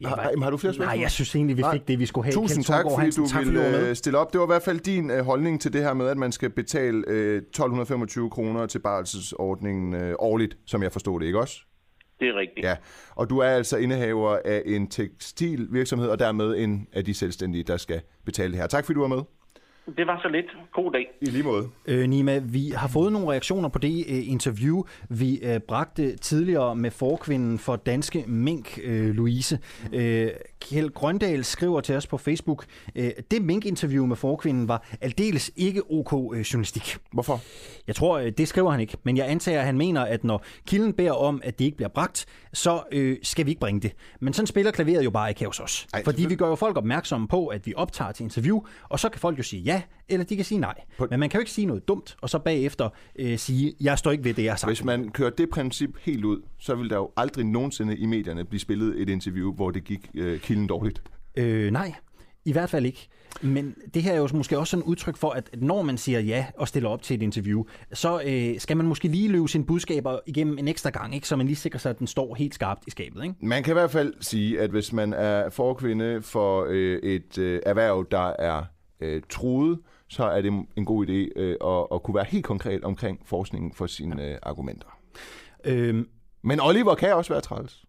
Ja, 0.00 0.08
har, 0.08 0.16
har, 0.16 0.42
har 0.42 0.50
du 0.50 0.56
flere 0.56 0.74
spørgsmål? 0.74 0.96
Nej, 0.96 1.02
jeg 1.02 1.10
synes 1.10 1.34
egentlig, 1.34 1.56
vi 1.56 1.62
Nej. 1.62 1.72
fik 1.72 1.88
det, 1.88 1.98
vi 1.98 2.06
skulle 2.06 2.24
have. 2.24 2.32
Tusind 2.32 2.64
Kjeld 2.64 2.76
tak, 2.76 2.84
fordi 2.84 3.02
Hansen, 3.02 3.24
du 3.24 3.28
tak, 3.30 3.44
ville 3.44 3.88
øh, 3.88 3.96
stille 3.96 4.18
op. 4.18 4.32
Det 4.32 4.40
var 4.40 4.46
i 4.46 4.52
hvert 4.52 4.62
fald 4.62 4.80
din 4.80 5.10
øh, 5.10 5.24
holdning 5.24 5.60
til 5.60 5.72
det 5.72 5.82
her 5.82 5.94
med, 5.94 6.08
at 6.08 6.16
man 6.16 6.32
skal 6.32 6.50
betale 6.50 7.04
øh, 7.06 7.36
1225 7.36 8.30
kroner 8.30 8.66
til 8.66 8.78
barselsordningen 8.78 9.94
øh, 9.94 10.14
årligt, 10.18 10.56
som 10.66 10.82
jeg 10.82 10.92
forstod 10.92 11.20
det, 11.20 11.26
ikke 11.26 11.40
også? 11.40 11.60
Det 12.20 12.28
er 12.28 12.34
rigtigt. 12.34 12.66
Ja, 12.66 12.76
og 13.10 13.30
du 13.30 13.38
er 13.38 13.48
altså 13.48 13.76
indehaver 13.76 14.38
af 14.44 14.62
en 14.66 14.88
tekstilvirksomhed, 14.88 16.08
og 16.08 16.18
dermed 16.18 16.56
en 16.56 16.88
af 16.92 17.04
de 17.04 17.14
selvstændige, 17.14 17.64
der 17.64 17.76
skal 17.76 18.00
betale 18.24 18.52
det 18.52 18.60
her. 18.60 18.66
Tak 18.66 18.84
fordi 18.84 18.94
du 18.94 19.00
var 19.00 19.08
med. 19.08 19.22
Det 19.86 20.06
var 20.06 20.20
så 20.22 20.28
lidt. 20.28 20.46
God 20.72 20.92
dag. 20.92 21.06
I 21.20 21.24
lige 21.24 21.44
måde. 21.44 21.68
Øh, 21.86 22.08
Nima, 22.08 22.38
vi 22.38 22.70
har 22.76 22.88
fået 22.88 23.12
nogle 23.12 23.30
reaktioner 23.30 23.68
på 23.68 23.78
det 23.78 24.04
øh, 24.08 24.28
interview, 24.28 24.82
vi 25.08 25.38
øh, 25.42 25.60
bragte 25.60 26.16
tidligere 26.16 26.76
med 26.76 26.90
forkvinden 26.90 27.58
for 27.58 27.76
Danske 27.76 28.24
Mink, 28.26 28.78
øh, 28.82 29.14
Louise. 29.14 29.58
Øh, 29.92 30.30
Kjeld 30.60 30.90
Grøndal 30.90 31.44
skriver 31.44 31.80
til 31.80 31.94
os 31.94 32.06
på 32.06 32.18
Facebook, 32.18 32.64
øh, 32.96 33.10
det 33.30 33.42
Mink-interview 33.42 34.06
med 34.06 34.16
forkvinden 34.16 34.68
var 34.68 34.86
aldeles 35.00 35.50
ikke 35.56 35.82
ok 35.90 36.12
øh, 36.12 36.40
journalistik. 36.40 36.96
Hvorfor? 37.12 37.40
Jeg 37.86 37.94
tror, 37.94 38.18
øh, 38.18 38.32
det 38.38 38.48
skriver 38.48 38.70
han 38.70 38.80
ikke, 38.80 38.96
men 39.02 39.16
jeg 39.16 39.30
antager, 39.30 39.60
at 39.60 39.66
han 39.66 39.78
mener, 39.78 40.04
at 40.04 40.24
når 40.24 40.44
kilden 40.66 40.92
beder 40.92 41.12
om, 41.12 41.40
at 41.44 41.58
det 41.58 41.64
ikke 41.64 41.76
bliver 41.76 41.88
bragt, 41.88 42.26
så 42.52 42.82
øh, 42.92 43.16
skal 43.22 43.46
vi 43.46 43.50
ikke 43.50 43.60
bringe 43.60 43.80
det. 43.80 43.92
Men 44.20 44.32
sådan 44.32 44.46
spiller 44.46 44.70
klaveret 44.72 45.04
jo 45.04 45.10
bare 45.10 45.28
ikke 45.28 45.46
hos 45.46 45.60
os. 45.60 45.86
Ej, 45.94 46.04
Fordi 46.04 46.26
vi 46.26 46.34
gør 46.36 46.48
jo 46.48 46.54
folk 46.54 46.76
opmærksomme 46.76 47.28
på, 47.28 47.46
at 47.46 47.66
vi 47.66 47.72
optager 47.76 48.12
til 48.12 48.24
interview, 48.24 48.60
og 48.88 48.98
så 49.00 49.08
kan 49.08 49.20
folk 49.20 49.38
jo 49.38 49.42
sige 49.42 49.62
ja, 49.62 49.75
eller 50.08 50.24
de 50.24 50.36
kan 50.36 50.44
sige 50.44 50.58
nej. 50.58 50.74
Men 51.10 51.20
man 51.20 51.28
kan 51.28 51.38
jo 51.38 51.40
ikke 51.40 51.52
sige 51.52 51.66
noget 51.66 51.88
dumt, 51.88 52.16
og 52.20 52.30
så 52.30 52.38
bagefter 52.38 52.88
øh, 53.18 53.38
sige, 53.38 53.74
jeg 53.80 53.98
står 53.98 54.10
ikke 54.10 54.24
ved 54.24 54.34
det, 54.34 54.44
jeg 54.44 54.52
har 54.52 54.56
sagt. 54.56 54.70
Hvis 54.70 54.84
man 54.84 55.08
kører 55.08 55.30
det 55.30 55.50
princip 55.50 55.90
helt 56.00 56.24
ud, 56.24 56.42
så 56.58 56.74
vil 56.74 56.90
der 56.90 56.96
jo 56.96 57.10
aldrig 57.16 57.44
nogensinde 57.44 57.96
i 57.96 58.06
medierne 58.06 58.44
blive 58.44 58.60
spillet 58.60 59.02
et 59.02 59.08
interview, 59.08 59.52
hvor 59.52 59.70
det 59.70 59.84
gik 59.84 60.10
øh, 60.14 60.40
kilden 60.40 60.66
dårligt. 60.66 61.02
Øh, 61.36 61.70
nej, 61.70 61.94
i 62.44 62.52
hvert 62.52 62.70
fald 62.70 62.86
ikke. 62.86 63.08
Men 63.42 63.74
det 63.94 64.02
her 64.02 64.12
er 64.12 64.16
jo 64.16 64.28
måske 64.34 64.58
også 64.58 64.70
sådan 64.70 64.82
et 64.84 64.86
udtryk 64.86 65.16
for, 65.16 65.30
at 65.30 65.50
når 65.58 65.82
man 65.82 65.98
siger 65.98 66.20
ja 66.20 66.46
og 66.56 66.68
stiller 66.68 66.88
op 66.88 67.02
til 67.02 67.14
et 67.16 67.22
interview, 67.22 67.64
så 67.92 68.22
øh, 68.26 68.60
skal 68.60 68.76
man 68.76 68.86
måske 68.86 69.08
lige 69.08 69.28
løbe 69.28 69.48
sine 69.48 69.64
budskaber 69.64 70.18
igennem 70.26 70.58
en 70.58 70.68
ekstra 70.68 70.90
gang, 70.90 71.14
ikke? 71.14 71.28
så 71.28 71.36
man 71.36 71.46
lige 71.46 71.56
sikrer 71.56 71.78
sig, 71.78 71.90
at 71.90 71.98
den 71.98 72.06
står 72.06 72.34
helt 72.34 72.54
skarpt 72.54 72.82
i 72.86 72.90
skabet. 72.90 73.22
Ikke? 73.22 73.34
Man 73.40 73.62
kan 73.62 73.72
i 73.72 73.78
hvert 73.78 73.90
fald 73.90 74.14
sige, 74.20 74.60
at 74.60 74.70
hvis 74.70 74.92
man 74.92 75.12
er 75.12 75.50
forkvinde 75.50 76.22
for 76.22 76.66
øh, 76.68 76.98
et 77.02 77.38
øh, 77.38 77.60
erhverv, 77.66 78.06
der 78.10 78.32
er 78.38 78.64
øh, 79.00 79.22
truet, 79.28 79.78
så 80.08 80.24
er 80.24 80.40
det 80.42 80.52
en 80.76 80.84
god 80.84 81.06
idé 81.06 81.40
øh, 81.40 81.56
at, 81.64 81.86
at 81.94 82.02
kunne 82.02 82.14
være 82.14 82.26
helt 82.28 82.44
konkret 82.44 82.84
omkring 82.84 83.20
forskningen 83.24 83.72
for 83.72 83.86
sine 83.86 84.24
øh, 84.24 84.38
argumenter. 84.42 84.98
Øhm, 85.64 86.08
Men 86.42 86.60
Oliver 86.60 86.94
kan 86.94 87.14
også 87.14 87.32
være 87.32 87.40
træls. 87.42 87.85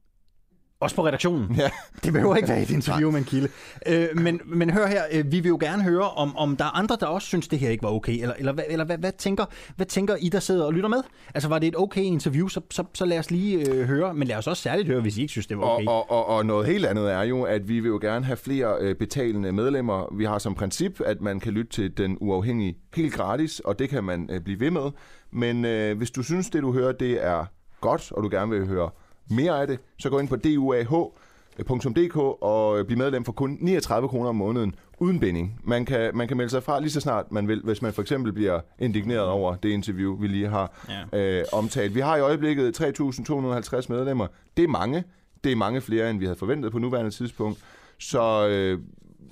Også 0.79 0.95
på 0.95 1.05
redaktionen. 1.07 1.55
Ja. 1.55 1.69
Det 2.03 2.13
behøver 2.13 2.35
ikke 2.35 2.49
være 2.49 2.61
et 2.61 2.69
interview 2.71 3.11
med 3.11 3.19
en 3.19 3.25
kilde. 3.25 3.47
Øh, 3.87 4.07
men, 4.15 4.41
men 4.45 4.69
hør 4.69 4.87
her, 4.87 5.01
øh, 5.11 5.31
vi 5.31 5.39
vil 5.39 5.49
jo 5.49 5.57
gerne 5.61 5.83
høre, 5.83 6.09
om, 6.09 6.37
om 6.37 6.57
der 6.57 6.65
er 6.65 6.69
andre, 6.77 6.97
der 6.99 7.05
også 7.05 7.27
synes, 7.27 7.47
det 7.47 7.59
her 7.59 7.69
ikke 7.69 7.83
var 7.83 7.89
okay. 7.89 8.21
Eller, 8.21 8.33
eller, 8.37 8.53
hvad- 8.53 8.63
eller 8.69 8.85
hvad, 8.85 8.97
hvad, 8.97 9.11
tænker, 9.17 9.45
hvad 9.75 9.85
tænker 9.85 10.15
I, 10.19 10.29
der 10.29 10.39
sidder 10.39 10.65
og 10.65 10.73
lytter 10.73 10.89
med? 10.89 11.01
Altså, 11.35 11.49
var 11.49 11.59
det 11.59 11.67
et 11.67 11.75
okay 11.77 12.01
interview, 12.01 12.47
så, 12.47 12.61
så, 12.71 12.83
så 12.93 13.05
lad 13.05 13.19
os 13.19 13.31
lige 13.31 13.69
øh, 13.71 13.87
høre. 13.87 14.13
Men 14.13 14.27
lad 14.27 14.35
os 14.37 14.47
også 14.47 14.63
særligt 14.63 14.87
høre, 14.87 15.01
hvis 15.01 15.17
I 15.17 15.21
ikke 15.21 15.31
synes, 15.31 15.47
det 15.47 15.57
var 15.57 15.63
okay. 15.63 15.85
Og, 15.85 16.11
og, 16.11 16.27
og, 16.27 16.37
og 16.37 16.45
noget 16.45 16.67
helt 16.67 16.85
andet 16.85 17.11
er 17.13 17.23
jo, 17.23 17.43
at 17.43 17.67
vi 17.69 17.79
vil 17.79 17.89
jo 17.89 17.99
gerne 18.01 18.25
have 18.25 18.37
flere 18.37 18.75
øh, 18.79 18.95
betalende 18.95 19.51
medlemmer. 19.51 20.15
Vi 20.17 20.25
har 20.25 20.37
som 20.39 20.55
princip, 20.55 21.01
at 21.05 21.21
man 21.21 21.39
kan 21.39 21.53
lytte 21.53 21.71
til 21.71 21.97
den 21.97 22.17
uafhængige 22.21 22.77
helt 22.95 23.13
gratis, 23.13 23.59
og 23.59 23.79
det 23.79 23.89
kan 23.89 24.03
man 24.03 24.29
øh, 24.31 24.41
blive 24.41 24.59
ved 24.59 24.71
med. 24.71 24.91
Men 25.31 25.65
øh, 25.65 25.97
hvis 25.97 26.11
du 26.11 26.23
synes, 26.23 26.49
det 26.49 26.61
du 26.61 26.73
hører, 26.73 26.91
det 26.91 27.25
er 27.25 27.45
godt, 27.81 28.11
og 28.11 28.23
du 28.23 28.29
gerne 28.31 28.51
vil 28.51 28.67
høre 28.67 28.89
mere 29.29 29.61
af 29.61 29.67
det, 29.67 29.79
så 29.99 30.09
gå 30.09 30.19
ind 30.19 30.27
på 30.27 30.35
duah.dk 30.35 32.17
og 32.17 32.85
bliv 32.85 32.97
medlem 32.97 33.25
for 33.25 33.31
kun 33.31 33.57
39 33.61 34.09
kroner 34.09 34.29
om 34.29 34.35
måneden 34.35 34.75
uden 34.99 35.19
binding. 35.19 35.59
Man 35.63 35.85
kan, 35.85 36.11
man 36.13 36.27
kan 36.27 36.37
melde 36.37 36.49
sig 36.49 36.63
fra 36.63 36.79
lige 36.79 36.91
så 36.91 36.99
snart 36.99 37.31
man 37.31 37.47
vil, 37.47 37.61
hvis 37.63 37.81
man 37.81 37.93
for 37.93 38.01
eksempel 38.01 38.33
bliver 38.33 38.59
indigneret 38.79 39.25
over 39.27 39.55
det 39.55 39.69
interview, 39.69 40.15
vi 40.17 40.27
lige 40.27 40.47
har 40.47 40.71
Ja. 41.13 41.39
øh, 41.39 41.45
omtalt. 41.53 41.95
Vi 41.95 41.99
har 41.99 42.15
i 42.17 42.19
øjeblikket 42.21 42.81
3.250 42.81 43.85
medlemmer. 43.89 44.27
Det 44.57 44.63
er 44.63 44.67
mange. 44.67 45.03
Det 45.43 45.51
er 45.51 45.55
mange 45.55 45.81
flere, 45.81 46.09
end 46.09 46.19
vi 46.19 46.25
havde 46.25 46.39
forventet 46.39 46.71
på 46.71 46.79
nuværende 46.79 47.11
tidspunkt. 47.11 47.59
Så 47.99 48.47
øh, 48.47 48.79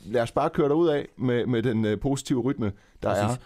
lad 0.06 0.22
os 0.22 0.32
bare 0.32 0.50
køre 0.50 0.70
derud 0.70 0.88
af 0.88 1.08
med, 1.18 1.46
med 1.46 1.64
den 1.64 1.86
øh, 1.86 2.00
positive 2.00 2.42
rytme, 2.42 2.72
der 3.04 3.10
Præcis. 3.10 3.38
er. 3.38 3.42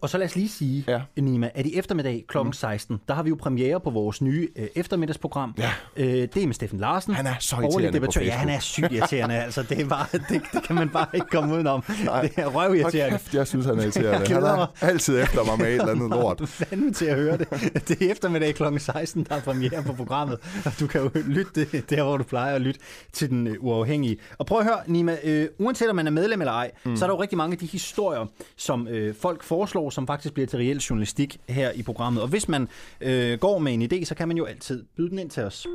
Og 0.00 0.10
så 0.10 0.18
lad 0.18 0.26
os 0.26 0.36
lige 0.36 0.48
sige, 0.48 0.84
Ja. 0.88 1.00
Nima, 1.16 1.50
at 1.54 1.66
i 1.66 1.78
eftermiddag 1.78 2.24
kl. 2.28 2.38
Mm. 2.38 2.52
16, 2.52 3.00
der 3.08 3.14
har 3.14 3.22
vi 3.22 3.28
jo 3.28 3.36
premiere 3.40 3.80
på 3.80 3.90
vores 3.90 4.22
nye 4.22 4.48
øh, 4.56 4.66
eftermiddagsprogram. 4.74 5.54
Ja. 5.58 5.70
Øh, 5.96 6.06
det 6.06 6.36
er 6.36 6.46
med 6.46 6.54
Steffen 6.54 6.78
Larsen. 6.78 7.14
Han 7.14 7.26
er 7.26 7.34
så 7.40 7.56
irriterende 7.56 8.00
på. 8.00 8.06
Ja, 8.20 8.30
han 8.30 8.48
er 8.48 8.58
sygt 8.58 8.92
irriterende. 8.96 9.34
altså, 9.36 9.62
det, 9.62 9.80
er 9.80 9.88
bare, 9.88 10.06
det, 10.12 10.42
det, 10.52 10.62
kan 10.62 10.76
man 10.76 10.88
bare 10.88 11.06
ikke 11.14 11.26
komme 11.26 11.54
udenom. 11.54 11.84
Nej. 12.04 12.22
Det 12.22 12.32
er 12.36 12.46
røvirriterende. 12.46 13.18
kæft, 13.18 13.34
jeg 13.34 13.46
synes, 13.46 13.66
han 13.66 13.78
er 13.78 13.82
irriterende. 13.84 14.26
Han 14.28 14.42
er 14.42 14.66
altid 14.80 15.22
efter 15.22 15.44
mig 15.44 15.58
med 15.58 15.66
et 15.66 15.72
eller 15.72 15.88
andet 15.88 16.10
lort. 16.10 16.48
Fanden 16.48 16.94
til 16.94 17.04
at 17.06 17.16
høre 17.16 17.38
det. 17.38 17.48
Det 17.88 18.02
er 18.02 18.10
eftermiddag 18.12 18.54
kl. 18.54 18.62
16, 18.78 19.24
der 19.28 19.34
er 19.34 19.40
premiere 19.40 19.82
på 19.82 19.92
programmet. 19.92 20.38
Og 20.64 20.72
du 20.80 20.86
kan 20.86 21.00
jo 21.00 21.10
lytte 21.14 21.64
det 21.64 21.90
der, 21.90 22.02
hvor 22.02 22.16
du 22.16 22.24
plejer 22.24 22.54
at 22.54 22.60
lytte 22.60 22.80
til 23.12 23.30
den 23.30 23.46
øh, 23.46 23.54
uafhængige. 23.60 24.16
Og 24.38 24.46
prøv 24.46 24.58
at 24.58 24.64
høre, 24.64 24.78
Nima, 24.86 25.16
øh, 25.24 25.48
uanset 25.58 25.90
om 25.90 25.96
man 25.96 26.06
er 26.06 26.10
medlem 26.10 26.40
eller 26.40 26.52
ej, 26.52 26.70
mm. 26.84 26.96
så 26.96 27.04
er 27.04 27.08
der 27.08 27.14
jo 27.14 27.22
rigtig 27.22 27.38
mange 27.38 27.52
af 27.52 27.58
de 27.58 27.66
historier, 27.66 28.26
som 28.56 28.88
øh, 28.88 29.14
folk 29.20 29.42
foreslår, 29.42 29.85
som 29.90 30.06
faktisk 30.06 30.34
bliver 30.34 30.46
til 30.46 30.58
reel 30.58 30.78
journalistik 30.78 31.40
her 31.48 31.72
i 31.72 31.82
programmet. 31.82 32.22
Og 32.22 32.28
hvis 32.28 32.48
man 32.48 32.68
øh, 33.00 33.38
går 33.38 33.58
med 33.58 33.74
en 33.74 33.82
idé, 33.82 34.04
så 34.04 34.14
kan 34.14 34.28
man 34.28 34.36
jo 34.36 34.44
altid 34.44 34.84
byde 34.96 35.10
den 35.10 35.18
ind 35.18 35.30
til 35.30 35.42
os. 35.42 35.66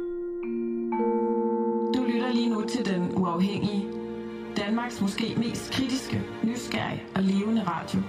Du 1.95 2.03
lytter 2.03 2.33
lige 2.33 2.49
nu 2.49 2.65
til 2.67 2.85
Den 2.85 3.17
Uafhængige. 3.17 3.87
Danmarks 4.57 5.01
måske 5.01 5.35
mest 5.37 5.71
kritiske, 5.71 6.21
nysgerrige 6.43 7.03
og 7.15 7.23
levende 7.23 7.63
radio. 7.63 7.99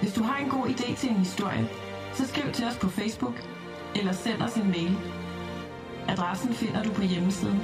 Hvis 0.00 0.12
du 0.12 0.22
har 0.22 0.44
en 0.44 0.50
god 0.50 0.66
idé 0.66 0.96
til 0.96 1.10
en 1.10 1.16
historie, 1.16 1.68
så 2.14 2.26
skriv 2.26 2.52
til 2.52 2.64
os 2.64 2.78
på 2.78 2.88
Facebook 2.88 3.34
eller 3.96 4.12
send 4.12 4.42
os 4.42 4.54
en 4.54 4.70
mail. 4.70 4.96
Adressen 6.08 6.54
finder 6.54 6.82
du 6.82 6.92
på 6.92 7.02
hjemmesiden. 7.02 7.60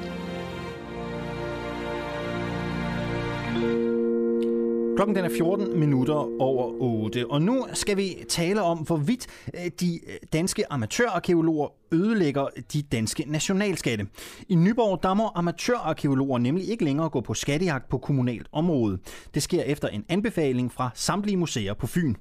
Klokken 4.97 5.17
den 5.17 5.25
er 5.25 5.31
14 5.37 5.81
minutter 5.81 6.41
over 6.41 6.73
8, 6.81 7.31
og 7.31 7.43
nu 7.43 7.67
skal 7.73 7.97
vi 7.97 8.25
tale 8.29 8.63
om, 8.63 8.79
hvorvidt 8.79 9.27
øh, 9.55 9.71
de 9.81 10.01
øh, 10.07 10.17
danske 10.33 10.73
amatørarkeologer 10.73 11.69
ødelægger 11.93 12.47
de 12.73 12.83
danske 12.83 13.25
nationalskatte. 13.27 14.07
I 14.49 14.55
Nyborg 14.55 15.03
der 15.03 15.15
må 15.15 15.31
amatørarkeologer 15.35 16.39
nemlig 16.39 16.69
ikke 16.69 16.85
længere 16.85 17.09
gå 17.09 17.21
på 17.21 17.35
skattejagt 17.35 17.89
på 17.89 17.99
kommunalt 17.99 18.49
område. 18.53 18.99
Det 19.35 19.43
sker 19.43 19.63
efter 19.63 19.89
en 19.89 20.05
anbefaling 20.09 20.73
fra 20.73 20.91
samtlige 20.95 21.37
museer 21.37 21.75
på 21.75 21.87
Fyn. 21.87 22.15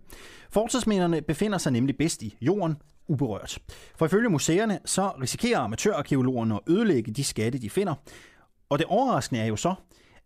Fortidsminderne 0.49 1.21
befinder 1.21 1.57
sig 1.57 1.71
nemlig 1.71 1.97
bedst 1.97 2.23
i 2.23 2.37
jorden, 2.41 2.75
uberørt. 3.07 3.59
For 3.95 4.05
ifølge 4.05 4.29
museerne 4.29 4.79
så 4.85 5.09
risikerer 5.21 5.59
amatørarkeologerne 5.59 6.55
at 6.55 6.61
ødelægge 6.67 7.11
de 7.11 7.23
skatte, 7.23 7.59
de 7.59 7.69
finder. 7.69 7.93
Og 8.69 8.79
det 8.79 8.87
overraskende 8.89 9.41
er 9.41 9.45
jo 9.45 9.55
så, 9.55 9.73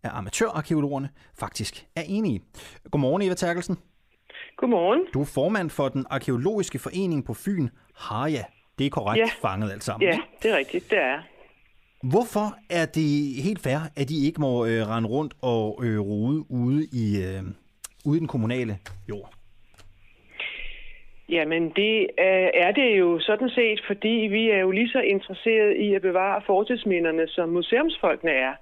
at 0.04 0.10
amatørarkeologerne 0.14 1.08
faktisk 1.38 1.86
er 1.96 2.02
enige. 2.08 2.40
Godmorgen, 2.90 3.22
Eva 3.22 3.34
Terkelsen. 3.34 3.76
Godmorgen. 4.56 5.00
Du 5.14 5.20
er 5.20 5.30
formand 5.34 5.70
for 5.70 5.88
den 5.88 6.06
arkeologiske 6.10 6.78
forening 6.78 7.24
på 7.26 7.34
Fyn, 7.34 7.68
Harja. 7.96 8.44
Det 8.78 8.86
er 8.86 8.90
korrekt 8.90 9.18
Ja. 9.18 9.48
fanget 9.48 9.72
alt 9.72 9.84
sammen. 9.84 10.08
Ja, 10.08 10.18
det 10.42 10.50
er 10.52 10.56
rigtigt, 10.56 10.90
det 10.90 10.98
er. 10.98 11.18
Hvorfor 12.02 12.56
er 12.70 12.86
det 12.86 13.42
helt 13.42 13.62
fair, 13.62 13.78
at 13.96 14.08
de 14.08 14.26
ikke 14.26 14.40
må 14.40 14.66
øh, 14.66 14.88
rende 14.88 15.08
rundt 15.08 15.34
og 15.42 15.80
øh, 15.84 15.98
rode 16.00 16.44
ude 16.50 16.86
i, 16.92 17.22
øh, 17.24 17.42
ude 18.04 18.16
i 18.16 18.20
den 18.20 18.28
kommunale 18.28 18.78
jord? 19.08 19.30
Jamen, 21.28 21.62
det 21.76 22.00
øh, 22.18 22.48
er 22.64 22.72
det 22.72 22.98
jo 22.98 23.20
sådan 23.20 23.48
set, 23.50 23.80
fordi 23.86 24.08
vi 24.36 24.50
er 24.50 24.58
jo 24.58 24.70
lige 24.70 24.88
så 24.88 25.00
interesseret 25.00 25.76
i 25.76 25.94
at 25.94 26.02
bevare 26.02 26.42
fortidsminderne, 26.46 27.28
som 27.28 27.48
museumsfolkene 27.48 28.30
er. 28.32 28.52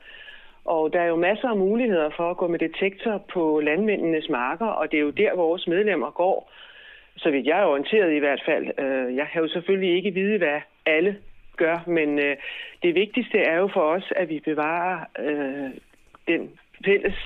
Og 0.75 0.93
der 0.93 1.01
er 1.01 1.07
jo 1.07 1.17
masser 1.17 1.49
af 1.49 1.57
muligheder 1.57 2.11
for 2.17 2.31
at 2.31 2.37
gå 2.37 2.47
med 2.47 2.59
detektor 2.59 3.25
på 3.33 3.61
landmændenes 3.61 4.29
marker, 4.29 4.67
og 4.67 4.91
det 4.91 4.97
er 4.97 5.03
jo 5.03 5.11
der, 5.11 5.37
vores 5.37 5.67
medlemmer 5.67 6.11
går. 6.11 6.53
Så 7.17 7.31
vidt 7.31 7.47
jeg 7.47 7.59
er 7.61 7.65
orienteret 7.65 8.13
i 8.13 8.19
hvert 8.19 8.43
fald. 8.47 8.67
Øh, 8.79 9.17
jeg 9.17 9.27
kan 9.33 9.43
jo 9.43 9.49
selvfølgelig 9.49 9.97
ikke 9.97 10.11
vide, 10.11 10.39
hvad 10.39 10.61
alle 10.87 11.17
gør, 11.57 11.79
men 11.87 12.19
øh, 12.19 12.37
det 12.83 12.95
vigtigste 12.95 13.39
er 13.39 13.57
jo 13.57 13.69
for 13.75 13.81
os, 13.81 14.13
at 14.17 14.29
vi 14.29 14.41
bevarer 14.45 14.99
øh, 15.19 15.71
den 16.27 16.51
fælles 16.85 17.19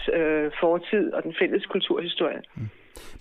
fortid 0.60 1.12
og 1.12 1.22
den 1.22 1.34
fælles 1.38 1.66
kulturhistorie. 1.66 2.42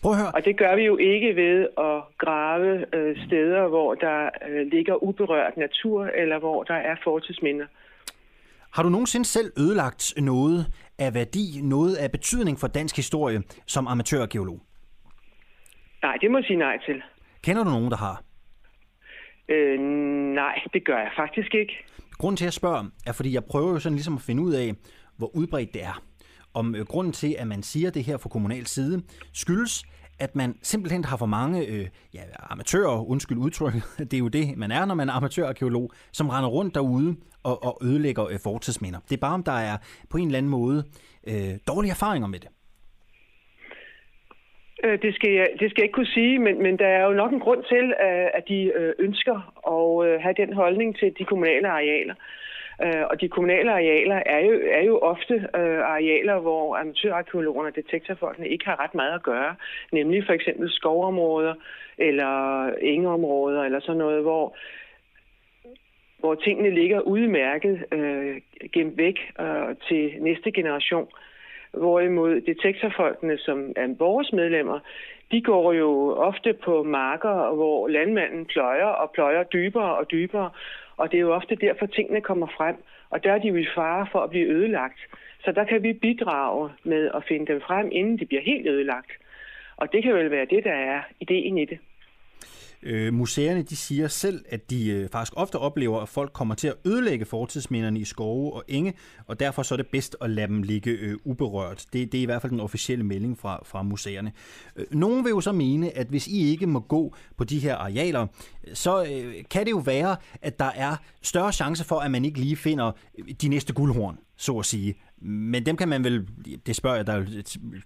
Prøv 0.02 0.12
at 0.12 0.18
høre. 0.18 0.32
Og 0.36 0.46
det 0.46 0.58
gør 0.58 0.76
vi 0.76 0.84
jo 0.84 0.98
ikke 0.98 1.36
ved 1.36 1.68
at 1.78 2.02
grave 2.18 2.96
øh, 2.96 3.18
steder, 3.26 3.68
hvor 3.68 3.96
der 3.96 4.30
øh, 4.50 4.68
ligger 4.68 5.04
uberørt 5.04 5.58
natur, 5.58 6.06
eller 6.06 6.40
hvor 6.40 6.64
der 6.64 6.74
er 6.74 6.96
fortidsminder. 7.04 7.66
Har 8.74 8.84
du 8.84 8.90
nogensinde 8.90 9.26
selv 9.26 9.52
ødelagt 9.58 10.14
noget 10.18 10.66
af 10.98 11.14
værdi, 11.14 11.62
noget 11.64 11.96
af 11.96 12.12
betydning 12.12 12.60
for 12.60 12.68
dansk 12.68 12.96
historie 12.96 13.44
som 13.68 13.88
amatørarkeolog? 13.88 14.62
Nej, 16.04 16.18
det 16.22 16.32
må 16.32 16.38
jeg 16.38 16.46
sige 16.46 16.58
nej 16.58 16.78
til. 16.86 17.02
Kender 17.44 17.64
du 17.64 17.70
nogen, 17.70 17.92
der 17.92 17.98
har? 17.98 18.24
Øh, 19.50 19.80
nej, 20.36 20.56
det 20.74 20.86
gør 20.86 20.98
jeg 20.98 21.12
faktisk 21.16 21.56
ikke. 21.56 21.74
Grunden 22.12 22.38
til, 22.38 22.46
at 22.46 22.48
jeg 22.48 22.54
spørger, 22.54 22.86
er, 23.08 23.12
fordi 23.12 23.34
jeg 23.34 23.44
prøver 23.44 23.72
jo 23.72 23.80
sådan 23.80 23.96
ligesom 23.96 24.16
at 24.16 24.22
finde 24.22 24.44
ud 24.44 24.54
af, 24.54 24.74
hvor 25.18 25.36
udbredt 25.36 25.74
det 25.74 25.84
er. 25.84 26.04
Om 26.54 26.76
øh, 26.76 26.86
grunden 26.86 27.14
til, 27.14 27.36
at 27.40 27.48
man 27.48 27.64
siger 27.64 27.90
det 27.90 28.04
her 28.04 28.18
fra 28.18 28.30
kommunal 28.30 28.66
side, 28.66 29.04
skyldes, 29.34 29.84
at 30.26 30.36
man 30.36 30.56
simpelthen 30.62 31.04
har 31.04 31.18
for 31.18 31.26
mange 31.26 31.68
øh, 31.68 31.88
ja, 32.14 32.24
amatører, 32.54 33.10
undskyld 33.10 33.38
udtrykket, 33.38 33.84
det 34.10 34.14
er 34.14 34.24
jo 34.26 34.28
det, 34.28 34.58
man 34.58 34.72
er, 34.72 34.86
når 34.86 34.96
man 34.96 35.10
er 35.10 35.14
amatørarkeolog, 35.14 35.92
som 36.12 36.30
render 36.30 36.50
rundt 36.50 36.76
derude 36.76 37.16
og, 37.44 37.64
og 37.64 37.74
ødelægger 37.84 38.26
øh, 38.32 38.40
fortidsminder. 38.44 39.00
Det 39.10 39.16
er 39.16 39.22
bare, 39.28 39.34
om 39.34 39.44
der 39.44 39.58
er 39.72 39.78
på 40.12 40.18
en 40.18 40.28
eller 40.28 40.38
anden 40.38 40.52
måde 40.60 40.84
øh, 41.28 41.54
dårlige 41.68 41.92
erfaringer 41.92 42.28
med 42.28 42.40
det. 42.40 42.50
Øh, 44.84 45.02
det 45.02 45.16
skal, 45.16 45.32
jeg, 45.32 45.48
det 45.60 45.70
skal 45.70 45.82
jeg 45.82 45.88
ikke 45.88 46.00
kunne 46.00 46.16
sige, 46.20 46.40
men, 46.40 46.64
men 46.64 46.80
der 46.80 46.88
er 46.88 47.04
jo 47.06 47.14
nok 47.14 47.32
en 47.32 47.40
grund 47.40 47.64
til, 47.64 47.86
øh, 48.08 48.28
at 48.38 48.44
de 48.48 48.60
øh, 48.80 48.94
ønsker 49.00 49.38
at 49.78 50.22
have 50.22 50.36
den 50.38 50.54
holdning 50.54 50.98
til 51.00 51.14
de 51.20 51.26
kommunale 51.26 51.68
arealer. 51.70 52.16
Øh, 52.16 52.41
Øh, 52.86 53.04
og 53.10 53.22
de 53.22 53.30
kommunale 53.30 53.72
arealer 53.72 54.16
er 54.26 54.40
jo, 54.40 54.60
er 54.72 54.84
jo 54.84 55.00
ofte 55.00 55.34
øh, 55.34 55.80
arealer, 55.94 56.40
hvor 56.40 56.78
amatørarkeologerne 56.78 57.70
og 57.70 57.76
detektorfolkene 57.76 58.48
ikke 58.48 58.66
har 58.66 58.80
ret 58.84 58.96
meget 58.96 59.14
at 59.16 59.24
gøre. 59.24 59.56
Nemlig 59.92 60.26
for 60.26 60.34
eksempel 60.34 60.72
skovområder 60.72 61.54
eller 61.98 62.66
engeområder 62.82 63.64
eller 63.64 63.80
sådan 63.80 63.98
noget, 63.98 64.22
hvor, 64.22 64.56
hvor 66.20 66.36
tingene 66.36 66.70
ligger 66.70 67.00
udmærket 67.00 67.84
øh, 67.92 68.42
gemt 68.74 68.98
væk 68.98 69.20
øh, 69.40 69.76
til 69.88 70.16
næste 70.20 70.52
generation. 70.52 71.08
Hvorimod 71.74 72.42
detektorfolkene, 72.42 73.38
som 73.38 73.74
er 73.76 73.88
vores 73.98 74.34
medlemmer, 74.34 74.80
de 75.32 75.42
går 75.42 75.74
jo 75.74 76.16
ofte 76.16 76.54
på 76.54 76.84
marker, 76.84 77.56
hvor 77.56 77.88
landmanden 77.88 78.46
pløjer 78.46 78.86
og 78.86 79.12
pløjer 79.12 79.44
dybere 79.44 79.96
og 79.96 80.12
dybere. 80.12 80.50
Og 80.98 81.12
det 81.12 81.18
er 81.18 81.22
jo 81.22 81.34
ofte 81.34 81.56
derfor, 81.56 81.86
tingene 81.86 82.22
kommer 82.22 82.48
frem. 82.58 82.76
Og 83.10 83.24
der 83.24 83.32
er 83.34 83.40
de 83.40 83.48
jo 83.48 83.56
i 83.56 83.68
fare 83.76 84.08
for 84.12 84.20
at 84.20 84.30
blive 84.30 84.48
ødelagt. 84.48 85.00
Så 85.46 85.52
der 85.52 85.64
kan 85.64 85.84
vi 85.84 85.94
bidrage 85.94 86.70
med 86.84 87.12
at 87.16 87.24
finde 87.28 87.54
dem 87.54 87.62
frem, 87.62 87.90
inden 87.92 88.20
de 88.20 88.26
bliver 88.26 88.42
helt 88.42 88.68
ødelagt. 88.68 89.12
Og 89.78 89.92
det 89.92 90.04
kan 90.04 90.14
vel 90.14 90.32
være 90.32 90.46
det, 90.46 90.64
der 90.64 90.74
er 90.74 91.02
ideen 91.20 91.58
i 91.58 91.66
det. 91.66 91.80
Øh, 92.84 93.14
museerne 93.14 93.62
de 93.62 93.76
siger 93.76 94.08
selv, 94.08 94.46
at 94.50 94.70
de 94.70 94.90
øh, 94.90 95.10
faktisk 95.10 95.34
ofte 95.36 95.56
oplever, 95.56 96.00
at 96.00 96.10
folk 96.10 96.34
kommer 96.34 96.56
til 96.56 96.68
at 96.68 96.74
ødelægge 96.86 97.26
fortidsminderne 97.26 98.00
i 98.00 98.06
skove 98.06 98.54
og 98.54 98.64
enge, 98.68 98.94
og 99.28 99.40
derfor 99.40 99.64
så 99.64 99.76
er 99.76 99.78
det 99.78 99.88
bedst 99.88 100.16
at 100.22 100.30
lade 100.30 100.48
dem 100.48 100.64
ligge 100.64 100.92
øh, 100.92 101.18
uberørt. 101.24 101.86
Det, 101.94 102.12
det 102.12 102.18
er 102.18 102.22
i 102.22 102.26
hvert 102.26 102.42
fald 102.42 102.52
den 102.52 102.60
officielle 102.60 103.06
melding 103.06 103.40
fra, 103.40 103.62
fra 103.66 103.84
museerne. 103.84 104.32
Øh, 104.76 104.86
nogen 104.92 105.24
vil 105.24 105.30
jo 105.30 105.42
så 105.42 105.52
mene, 105.52 105.98
at 105.98 106.08
hvis 106.08 106.28
I 106.28 106.52
ikke 106.52 106.68
må 106.68 106.80
gå 106.80 107.16
på 107.38 107.44
de 107.44 107.60
her 107.60 107.76
arealer, 107.76 108.28
så 108.74 109.04
øh, 109.04 109.34
kan 109.50 109.66
det 109.66 109.72
jo 109.72 109.78
være, 109.78 110.16
at 110.42 110.60
der 110.60 110.72
er 110.76 110.96
større 111.22 111.54
chance 111.54 111.84
for, 111.84 112.00
at 112.00 112.12
man 112.12 112.26
ikke 112.26 112.40
lige 112.40 112.56
finder 112.56 112.92
øh, 113.20 113.34
de 113.42 113.48
næste 113.48 113.74
guldhorn, 113.74 114.18
så 114.38 114.60
at 114.60 114.66
sige. 114.66 114.96
Men 115.22 115.66
dem 115.66 115.78
kan 115.78 115.88
man 115.88 116.04
vel, 116.04 116.28
det 116.66 116.76
spørger 116.76 116.96
jeg 116.96 117.08
dig, 117.08 117.28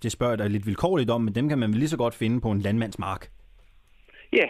det 0.04 0.12
spørger 0.12 0.32
jeg 0.32 0.40
dig 0.40 0.50
lidt 0.50 0.66
vilkårligt 0.66 1.10
om, 1.10 1.22
men 1.22 1.36
dem 1.36 1.50
kan 1.50 1.60
man 1.60 1.70
vel 1.70 1.80
lige 1.80 1.90
så 1.90 1.98
godt 1.98 2.16
finde 2.16 2.42
på 2.42 2.52
en 2.52 2.62
landmandsmark. 2.62 3.30
Ja, 4.34 4.46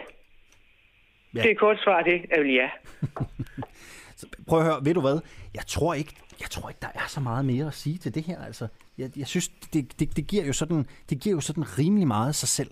Ja. 1.36 1.42
det 1.42 1.48
er 1.48 1.52
et 1.52 1.58
kort 1.58 1.78
svar, 1.84 2.02
det 2.02 2.14
er 2.30 2.40
vel 2.40 2.54
ja. 2.54 2.68
Prøv 4.48 4.58
at 4.58 4.64
høre, 4.64 4.84
ved 4.84 4.94
du 4.94 5.00
hvad? 5.00 5.20
Jeg 5.54 5.66
tror 5.66 5.94
ikke, 5.94 6.14
jeg 6.40 6.50
tror 6.50 6.68
ikke, 6.68 6.78
der 6.82 6.88
er 6.94 7.08
så 7.08 7.20
meget 7.20 7.44
mere 7.44 7.66
at 7.66 7.74
sige 7.74 7.98
til 7.98 8.14
det 8.14 8.22
her. 8.22 8.44
Altså, 8.44 8.68
jeg, 8.98 9.10
jeg 9.16 9.26
synes, 9.26 9.48
det, 9.48 10.00
det, 10.00 10.16
det, 10.16 10.26
giver 10.26 10.44
jo 10.44 10.52
sådan, 10.52 10.86
det 11.10 11.20
giver 11.20 11.36
jo 11.36 11.40
sådan 11.40 11.78
rimelig 11.78 12.06
meget 12.08 12.34
sig 12.34 12.48
selv. 12.48 12.70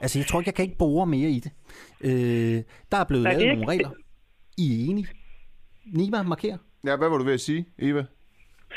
Altså, 0.00 0.18
jeg 0.18 0.26
tror 0.26 0.40
ikke, 0.40 0.48
jeg 0.48 0.54
kan 0.54 0.64
ikke 0.64 0.78
bore 0.78 1.06
mere 1.06 1.30
i 1.30 1.40
det. 1.40 1.52
Øh, 2.00 2.62
der 2.92 2.98
er 2.98 3.04
blevet 3.04 3.22
Nej, 3.24 3.32
lavet 3.32 3.48
er 3.48 3.54
nogle 3.54 3.68
regler. 3.68 3.90
I 4.58 4.80
er 4.86 4.90
enige? 4.90 5.08
Nima, 5.86 6.22
marker. 6.22 6.56
Ja, 6.84 6.96
hvad 6.96 7.08
var 7.08 7.18
du 7.18 7.24
ved 7.24 7.34
at 7.34 7.40
sige, 7.40 7.66
Eva? 7.78 8.04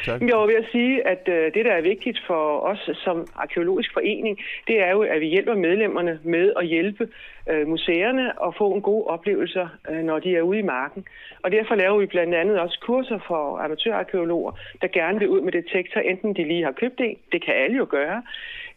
Tak. 0.05 0.21
Jeg 0.21 0.47
vil 0.47 0.65
sige, 0.71 1.07
at 1.07 1.23
øh, 1.27 1.53
det, 1.53 1.65
der 1.65 1.71
er 1.71 1.81
vigtigt 1.81 2.19
for 2.27 2.59
os 2.59 2.89
som 3.03 3.27
arkeologisk 3.35 3.93
forening, 3.93 4.39
det 4.67 4.81
er 4.81 4.91
jo, 4.91 5.01
at 5.01 5.21
vi 5.21 5.27
hjælper 5.27 5.55
medlemmerne 5.55 6.19
med 6.23 6.53
at 6.57 6.65
hjælpe 6.67 7.07
øh, 7.49 7.67
museerne 7.67 8.39
og 8.39 8.55
få 8.57 8.73
en 8.73 8.81
god 8.81 9.07
oplevelser, 9.07 9.67
øh, 9.89 10.03
når 10.03 10.19
de 10.19 10.35
er 10.35 10.41
ude 10.41 10.59
i 10.59 10.61
marken. 10.61 11.05
Og 11.43 11.51
derfor 11.51 11.75
laver 11.75 11.97
vi 11.97 12.05
blandt 12.05 12.35
andet 12.35 12.59
også 12.59 12.79
kurser 12.81 13.19
for 13.27 13.57
amatørarkeologer, 13.57 14.51
der 14.81 14.87
gerne 14.87 15.19
vil 15.19 15.29
ud 15.29 15.41
med 15.41 15.51
detektor, 15.51 15.99
enten 15.99 16.35
de 16.35 16.43
lige 16.47 16.63
har 16.63 16.71
købt 16.71 16.97
det, 16.97 17.17
det 17.31 17.45
kan 17.45 17.53
alle 17.53 17.77
jo 17.77 17.87
gøre, 17.89 18.23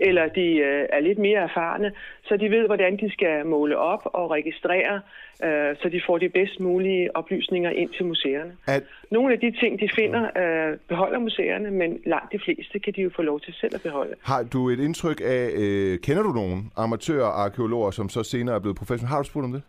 eller 0.00 0.28
de 0.28 0.46
øh, 0.68 0.86
er 0.92 1.00
lidt 1.00 1.18
mere 1.18 1.38
erfarne, 1.38 1.92
så 2.24 2.36
de 2.36 2.50
ved, 2.50 2.66
hvordan 2.66 2.96
de 2.96 3.12
skal 3.12 3.46
måle 3.46 3.78
op 3.78 4.02
og 4.04 4.30
registrere, 4.30 5.00
øh, 5.44 5.76
så 5.80 5.88
de 5.88 6.00
får 6.06 6.18
de 6.18 6.28
bedst 6.28 6.60
mulige 6.60 7.16
oplysninger 7.16 7.70
ind 7.70 7.90
til 7.90 8.06
museerne. 8.06 8.52
At, 8.66 8.82
Nogle 9.10 9.34
af 9.34 9.40
de 9.40 9.50
ting, 9.60 9.80
de 9.80 9.88
finder, 9.94 10.22
øh, 10.42 10.78
beholder 10.88 11.18
museerne, 11.18 11.70
men 11.70 11.98
langt 12.06 12.32
de 12.32 12.38
fleste 12.44 12.78
kan 12.78 12.92
de 12.96 13.00
jo 13.02 13.10
få 13.16 13.22
lov 13.22 13.40
til 13.40 13.54
selv 13.54 13.74
at 13.74 13.82
beholde. 13.82 14.14
har 14.22 14.42
du 14.42 14.68
et 14.68 14.80
indtryk 14.80 15.20
af, 15.24 15.50
øh, 15.56 15.98
kender 15.98 16.22
du 16.22 16.32
nogen 16.32 16.70
amatørarkeologer, 16.76 17.90
som 17.90 18.08
så 18.08 18.22
senere 18.22 18.54
er 18.54 18.60
blevet 18.60 18.76
professionelle? 18.76 19.08
Har 19.08 19.22
du 19.22 19.28
spurgt 19.28 19.44
om 19.44 19.52
det? 19.52 19.62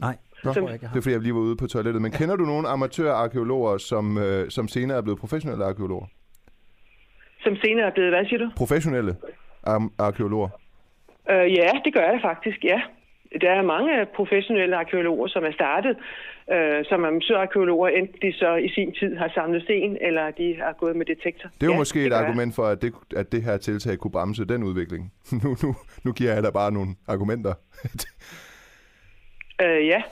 Nej, 0.00 0.16
Nå, 0.44 0.52
jeg 0.54 0.72
ikke, 0.72 0.86
det 0.92 0.96
er 0.96 1.02
fordi, 1.02 1.12
jeg 1.14 1.20
lige 1.20 1.34
var 1.34 1.40
ude 1.40 1.56
på 1.56 1.66
toilettet. 1.66 2.02
Men 2.02 2.10
kender 2.10 2.36
du 2.36 2.44
nogen 2.44 2.66
amatørarkeologer, 2.66 3.78
som, 3.78 4.18
øh, 4.18 4.50
som 4.50 4.68
senere 4.68 4.96
er 4.98 5.02
blevet 5.02 5.18
professionelle 5.18 5.64
arkeologer? 5.64 6.06
Som 7.40 7.56
senere 7.56 7.86
er 7.86 7.90
blevet, 7.90 8.10
hvad 8.10 8.24
siger 8.24 8.38
du? 8.38 8.50
Professionelle 8.56 9.16
am- 9.66 9.94
arkeologer? 9.98 10.48
Øh, 11.30 11.52
ja, 11.52 11.70
det 11.84 11.94
gør 11.94 12.06
jeg 12.12 12.18
faktisk, 12.22 12.64
ja. 12.64 12.80
Der 13.40 13.50
er 13.50 13.62
mange 13.62 14.06
professionelle 14.16 14.76
arkeologer, 14.76 15.26
som 15.26 15.44
er 15.44 15.52
startet 15.52 15.96
øh, 16.52 16.84
som 16.88 17.04
amatørarkeologer, 17.04 17.88
enten 17.88 18.18
de 18.22 18.32
så 18.32 18.54
i 18.54 18.68
sin 18.68 18.94
tid 18.94 19.16
har 19.16 19.30
samlet 19.34 19.62
sten, 19.62 19.96
eller 20.00 20.30
de 20.30 20.56
har 20.58 20.72
gået 20.72 20.96
med 20.96 21.06
detektor. 21.06 21.48
Det 21.48 21.62
er 21.62 21.66
jo 21.66 21.72
ja, 21.72 21.78
måske 21.78 22.04
et 22.04 22.10
jeg. 22.10 22.18
argument 22.20 22.54
for, 22.54 22.66
at 22.66 22.82
det, 22.82 22.94
at 23.16 23.32
det 23.32 23.42
her 23.42 23.56
tiltag 23.56 23.98
kunne 23.98 24.10
bremse 24.10 24.44
den 24.44 24.62
udvikling. 24.62 25.12
nu, 25.42 25.56
nu, 25.62 25.74
nu 26.04 26.12
giver 26.12 26.32
jeg 26.34 26.42
dig 26.42 26.52
bare 26.52 26.72
nogle 26.72 26.90
argumenter. 27.08 27.54
Øh, 29.62 29.86
ja, 29.86 30.02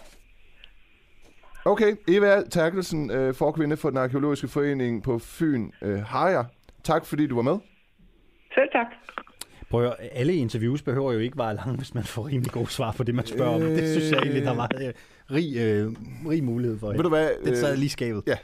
okay, 1.65 1.93
Eva 2.09 2.43
Terkelsen, 2.51 3.11
øh, 3.11 3.35
forkvinde 3.35 3.77
for 3.77 3.89
den 3.89 3.99
arkeologiske 3.99 4.49
forening 4.49 5.03
på 5.03 5.19
Fyn, 5.19 5.71
øh, 5.83 5.99
har 6.03 6.29
jeg. 6.29 6.45
Tak 6.85 7.07
fordi 7.07 7.27
du 7.27 7.35
var 7.35 7.43
med. 7.43 7.59
selv 8.55 8.69
tak. 8.73 8.87
Prøv 9.73 9.85
at, 9.85 9.95
alle 10.13 10.35
interviews 10.35 10.83
behøver 10.83 11.13
jo 11.13 11.19
ikke 11.19 11.39
være 11.39 11.55
lange, 11.55 11.77
hvis 11.77 11.95
man 11.95 12.05
får 12.05 12.27
rimelig 12.27 12.53
gode 12.53 12.71
svar 12.71 12.93
på 12.93 13.05
det, 13.05 13.15
man 13.15 13.27
spørger 13.27 13.55
om. 13.55 13.61
Det 13.61 13.89
synes 13.89 14.11
jeg 14.11 14.19
egentlig, 14.19 14.43
der 14.43 14.51
er 14.51 14.55
meget 14.55 14.87
øh, 14.87 14.93
rig, 15.31 15.57
øh, 15.57 15.93
rig 16.29 16.45
mulighed 16.45 16.79
for. 16.79 16.93
Ved 16.93 17.03
du 17.03 17.09
hvad? 17.09 17.31
Det 17.45 17.59
sad 17.59 17.73
øh, 17.73 17.79
lige 17.79 17.91
skabet. 17.91 18.23
Ja. 18.27 18.37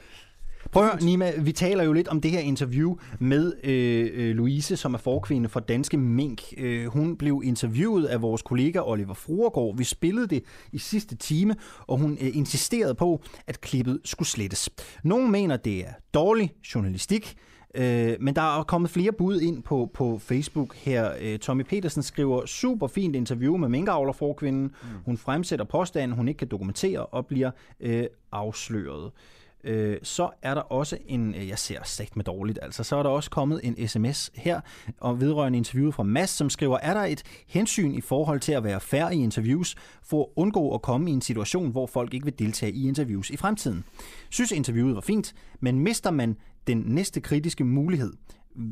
Prøv 0.73 0.83
at 0.83 0.91
høre, 0.91 1.05
Nima, 1.05 1.33
vi 1.39 1.53
taler 1.53 1.85
jo 1.85 1.93
lidt 1.93 2.09
om 2.09 2.21
det 2.21 2.31
her 2.31 2.39
interview 2.39 2.97
med 3.19 3.53
øh, 3.65 4.11
øh, 4.13 4.37
Louise, 4.37 4.77
som 4.77 4.95
er 4.95 4.99
forkvinde 4.99 5.49
for 5.49 5.61
Danske 5.61 5.97
Mink. 5.97 6.43
Øh, 6.59 6.87
hun 6.87 7.17
blev 7.17 7.43
interviewet 7.45 8.07
af 8.07 8.23
vores 8.23 8.43
kollega 8.43 8.81
Oliver 8.81 9.15
Fruergaard. 9.15 9.77
Vi 9.77 9.85
spillede 9.85 10.27
det 10.27 10.43
i 10.73 10.79
sidste 10.79 11.17
time, 11.17 11.55
og 11.87 11.99
hun 11.99 12.19
øh, 12.21 12.37
insisterede 12.37 12.95
på, 12.95 13.23
at 13.47 13.61
klippet 13.61 14.01
skulle 14.05 14.29
slettes. 14.29 14.71
Nogle 15.05 15.31
mener, 15.31 15.57
det 15.57 15.81
er 15.81 15.93
dårlig 16.15 16.53
journalistik, 16.75 17.37
Øh, 17.75 18.17
men 18.21 18.37
der 18.37 18.59
er 18.59 18.63
kommet 18.63 18.91
flere 18.91 19.13
bud 19.13 19.41
ind 19.41 19.63
på, 19.63 19.91
på 19.95 20.19
Facebook 20.19 20.77
her. 20.77 21.13
Øh, 21.21 21.39
Tommy 21.39 21.63
Petersen 21.63 22.03
skriver, 22.03 22.47
super 22.47 22.87
fint 22.87 23.17
interview 23.17 23.57
med 23.57 23.69
minkavler 23.69 24.13
forkvinden. 24.13 24.63
Mm. 24.63 24.89
Hun 25.05 25.19
fremsætter 25.19 25.65
påstanden, 25.65 26.17
hun 26.17 26.29
ikke 26.29 26.39
kan 26.39 26.49
dokumentere 26.49 27.07
og 27.07 27.27
bliver 27.27 27.51
øh, 27.81 28.07
afsløret. 28.33 29.11
Øh, 29.65 29.97
så 30.03 30.31
er 30.43 30.55
der 30.55 30.61
også 30.61 30.99
en, 31.07 31.35
øh, 31.35 31.49
jeg 31.49 31.59
ser 31.59 31.79
sagt 31.85 32.17
med 32.17 32.25
dårligt, 32.25 32.59
altså, 32.63 32.85
så 32.85 32.97
er 32.97 33.03
der 33.03 33.11
også 33.11 33.31
kommet 33.31 33.61
en 33.63 33.89
sms 33.89 34.31
her, 34.35 34.61
og 35.01 35.21
vedrørende 35.21 35.57
interviewet 35.57 35.95
fra 35.95 36.03
Mads, 36.03 36.31
som 36.31 36.51
skriver, 36.51 36.79
er 36.83 36.95
der 36.95 37.01
et 37.01 37.23
hensyn 37.47 37.95
i 37.95 38.01
forhold 38.01 38.41
til 38.41 38.53
at 38.53 38.65
være 38.65 38.81
færre 38.81 39.17
i 39.17 39.23
interviews, 39.23 39.77
for 40.03 40.23
at 40.23 40.29
undgå 40.37 40.75
at 40.75 40.83
komme 40.83 41.11
i 41.11 41.13
en 41.13 41.21
situation, 41.21 41.71
hvor 41.71 41.87
folk 41.87 42.15
ikke 42.15 42.25
vil 42.25 42.39
deltage 42.39 42.73
i 42.73 42.89
interviews 42.89 43.31
i 43.31 43.37
fremtiden? 43.37 43.85
Synes 44.31 44.53
interviewet 44.53 44.95
var 44.95 45.01
fint, 45.01 45.35
men 45.61 45.81
mister 45.81 46.11
man 46.11 46.37
den 46.69 46.83
næste 46.87 47.21
kritiske 47.21 47.65
mulighed, 47.65 48.13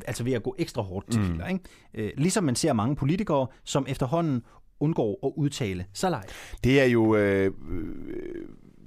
altså 0.07 0.23
ved 0.23 0.33
at 0.33 0.43
gå 0.43 0.55
ekstra 0.57 0.81
hårdt 0.81 1.11
til 1.11 1.21
mm. 1.21 1.41
ikke? 1.49 1.63
Øh, 1.93 2.11
ligesom 2.17 2.43
man 2.43 2.55
ser 2.55 2.73
mange 2.73 2.95
politikere, 2.95 3.47
som 3.63 3.85
efterhånden 3.89 4.41
undgår 4.79 5.19
at 5.27 5.31
udtale 5.37 5.85
live. 6.03 6.21
Det 6.63 6.81
er 6.81 6.85
jo... 6.85 7.15
Øh, 7.15 7.45
øh, 7.45 7.51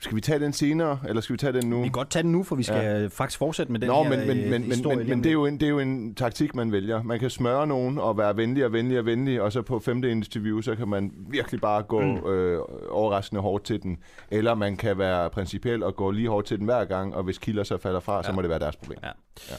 skal 0.01 0.17
vi 0.17 0.21
tage 0.21 0.39
den 0.39 0.53
senere, 0.53 0.99
eller 1.09 1.23
skal 1.23 1.33
vi 1.33 1.39
tage 1.39 1.53
den 1.53 1.71
nu? 1.71 1.77
Vi 1.77 1.83
kan 1.83 1.93
godt 1.93 2.11
tage 2.11 2.23
den 2.23 2.33
nu, 2.33 2.43
for 2.43 2.57
vi 2.57 2.63
skal 2.63 3.01
ja. 3.01 3.07
faktisk 3.07 3.39
fortsætte 3.39 3.73
med 3.73 3.81
den 3.81 3.89
Nå, 3.89 4.03
her 4.03 4.11
men, 4.11 4.27
men, 4.27 4.39
øh, 4.39 4.51
men, 4.51 4.63
historie. 4.63 4.97
men, 4.97 5.09
men, 5.09 5.17
men 5.17 5.25
det, 5.25 5.29
er 5.29 5.33
jo 5.33 5.47
en, 5.47 5.55
det 5.61 5.67
er 5.67 5.71
jo 5.71 5.79
en 5.79 6.15
taktik, 6.15 6.55
man 6.55 6.73
vælger. 6.73 7.03
Man 7.03 7.21
kan 7.21 7.31
smøre 7.31 7.67
nogen 7.67 7.99
og 7.99 8.19
være 8.19 8.37
venlig 8.37 8.65
og 8.65 8.73
venlig 8.73 8.99
og 8.99 9.07
venlig, 9.07 9.43
og 9.43 9.53
så 9.53 9.63
på 9.63 9.79
femte 9.79 10.11
interview, 10.11 10.61
så 10.61 10.77
kan 10.77 10.89
man 10.89 11.13
virkelig 11.17 11.61
bare 11.61 11.83
gå 11.83 12.01
mm. 12.01 12.31
øh, 12.31 12.61
overraskende 12.91 13.43
hårdt 13.43 13.65
til 13.65 13.83
den. 13.83 13.99
Eller 14.31 14.55
man 14.55 14.77
kan 14.77 14.99
være 14.99 15.31
principiel 15.31 15.83
og 15.83 15.97
gå 15.97 16.11
lige 16.11 16.29
hårdt 16.29 16.47
til 16.47 16.59
den 16.59 16.65
hver 16.65 16.85
gang, 16.85 17.15
og 17.15 17.23
hvis 17.23 17.39
kilder 17.39 17.65
så 17.65 17.79
falder 17.79 18.01
fra, 18.01 18.17
ja. 18.17 18.23
så 18.23 18.33
må 18.33 18.43
det 18.43 18.51
være 18.51 18.59
deres 18.59 18.77
problem. 18.77 18.99
Ja. 19.03 19.11
Ja. 19.51 19.57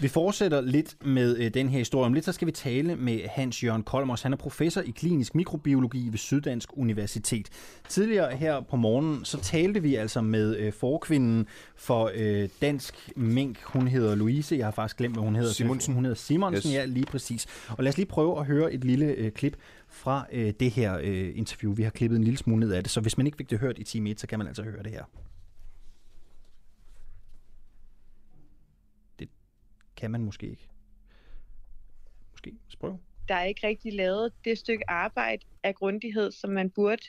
Vi 0.00 0.08
fortsætter 0.08 0.60
lidt 0.60 1.06
med 1.06 1.36
øh, 1.38 1.54
den 1.54 1.68
her 1.68 1.78
historie. 1.78 2.06
Om 2.06 2.14
lidt 2.14 2.24
så 2.24 2.32
skal 2.32 2.46
vi 2.46 2.52
tale 2.52 2.96
med 2.96 3.20
Hans 3.28 3.64
Jørgen 3.64 3.82
Kolmers. 3.82 4.22
Han 4.22 4.32
er 4.32 4.36
professor 4.36 4.80
i 4.80 4.90
klinisk 4.90 5.34
mikrobiologi 5.34 6.08
ved 6.10 6.18
Syddansk 6.18 6.68
Universitet. 6.72 7.48
Tidligere 7.88 8.36
her 8.36 8.60
på 8.60 8.76
morgenen, 8.76 9.24
så 9.24 9.40
talte 9.40 9.82
vi 9.82 9.94
altså 9.94 10.20
med 10.20 10.56
øh, 10.56 10.72
forkvinden 10.72 11.46
for 11.76 12.10
øh, 12.14 12.48
Dansk 12.60 13.10
Mink. 13.16 13.62
Hun 13.62 13.88
hedder 13.88 14.14
Louise. 14.14 14.56
Jeg 14.56 14.66
har 14.66 14.70
faktisk 14.70 14.96
glemt, 14.96 15.14
hvad 15.14 15.24
hun 15.24 15.36
hedder. 15.36 15.52
Simonsen. 15.52 15.94
Hun 15.94 16.04
hedder 16.04 16.16
Simonsen, 16.18 16.70
Yes. 16.70 16.74
ja, 16.76 16.84
lige 16.84 17.06
præcis. 17.06 17.46
Og 17.68 17.84
lad 17.84 17.92
os 17.92 17.96
lige 17.96 18.06
prøve 18.06 18.38
at 18.40 18.46
høre 18.46 18.72
et 18.72 18.84
lille 18.84 19.06
øh, 19.06 19.30
klip 19.32 19.56
fra 19.88 20.26
øh, 20.32 20.52
det 20.60 20.70
her 20.70 20.98
øh, 21.02 21.30
interview. 21.34 21.74
Vi 21.74 21.82
har 21.82 21.90
klippet 21.90 22.16
en 22.16 22.24
lille 22.24 22.38
smule 22.38 22.60
ned 22.60 22.72
af 22.72 22.82
det, 22.82 22.92
så 22.92 23.00
hvis 23.00 23.16
man 23.16 23.26
ikke 23.26 23.36
fik 23.36 23.50
det 23.50 23.58
hørt 23.58 23.78
i 23.78 23.84
time 23.84 24.10
1, 24.10 24.20
så 24.20 24.26
kan 24.26 24.38
man 24.38 24.48
altså 24.48 24.62
høre 24.62 24.82
det 24.82 24.90
her. 24.92 25.02
Kan 29.96 30.10
man 30.10 30.24
måske 30.24 30.46
ikke. 30.46 30.68
Måske. 32.32 32.52
Sprøv. 32.68 32.98
der 33.28 33.34
er 33.34 33.44
ikke 33.44 33.66
rigtig 33.66 33.92
lavet 33.92 34.32
det 34.44 34.58
stykke 34.58 34.90
arbejde 34.90 35.44
af 35.62 35.74
grundighed, 35.74 36.32
som 36.32 36.50
man 36.50 36.70
burde. 36.70 37.02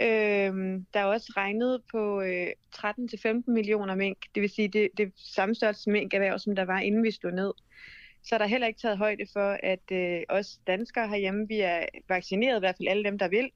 Øhm, 0.00 0.86
der 0.94 1.00
er 1.00 1.04
også 1.04 1.32
regnet 1.36 1.82
på 1.90 2.20
øh, 2.20 2.46
13-15 2.76 3.42
millioner 3.46 3.94
mink, 3.94 4.18
det 4.34 4.40
vil 4.40 4.50
sige 4.50 4.68
det, 4.68 4.88
det 4.96 5.12
samme 5.16 5.54
størrelse 5.54 5.90
minkerhverv, 5.90 6.38
som 6.38 6.56
der 6.56 6.64
var 6.64 6.80
inden 6.80 7.02
vi 7.02 7.10
stod 7.10 7.32
ned. 7.32 7.52
Så 8.22 8.34
er 8.34 8.38
der 8.38 8.46
heller 8.46 8.66
ikke 8.66 8.80
taget 8.80 8.98
højde 8.98 9.26
for, 9.32 9.58
at 9.62 9.92
øh, 9.92 10.22
os 10.28 10.58
danskere 10.66 11.08
herhjemme, 11.08 11.48
vi 11.48 11.60
er 11.60 11.86
vaccineret, 12.08 12.58
i 12.58 12.60
hvert 12.60 12.76
fald 12.76 12.88
alle 12.88 13.04
dem, 13.04 13.18
der 13.18 13.28
vil, 13.28 13.50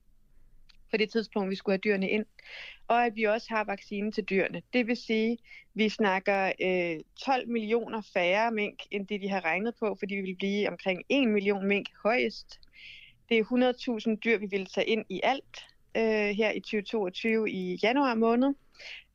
på 0.94 0.98
det 0.98 1.10
tidspunkt, 1.10 1.50
vi 1.50 1.54
skulle 1.54 1.72
have 1.72 1.80
dyrene 1.84 2.10
ind. 2.10 2.26
Og 2.88 3.06
at 3.06 3.16
vi 3.16 3.24
også 3.24 3.46
har 3.50 3.64
vaccine 3.64 4.12
til 4.12 4.24
dyrene. 4.24 4.62
Det 4.72 4.86
vil 4.86 4.96
sige, 4.96 5.38
vi 5.74 5.88
snakker 5.88 6.52
øh, 6.62 7.00
12 7.24 7.48
millioner 7.48 8.02
færre 8.12 8.50
mink, 8.50 8.78
end 8.90 9.06
det 9.06 9.20
de 9.20 9.28
har 9.28 9.44
regnet 9.44 9.74
på, 9.80 9.96
fordi 9.98 10.14
vi 10.14 10.20
vil 10.20 10.36
blive 10.36 10.68
omkring 10.68 11.02
1 11.08 11.28
million 11.28 11.66
mink 11.66 11.86
højest. 12.02 12.60
Det 13.28 13.38
er 13.38 13.44
100.000 14.14 14.16
dyr, 14.24 14.38
vi 14.38 14.46
vil 14.46 14.66
tage 14.66 14.86
ind 14.86 15.04
i 15.08 15.20
alt 15.22 15.66
øh, 15.96 16.36
her 16.36 16.50
i 16.50 16.60
2022 16.60 17.50
i 17.50 17.78
januar 17.82 18.14
måned. 18.14 18.54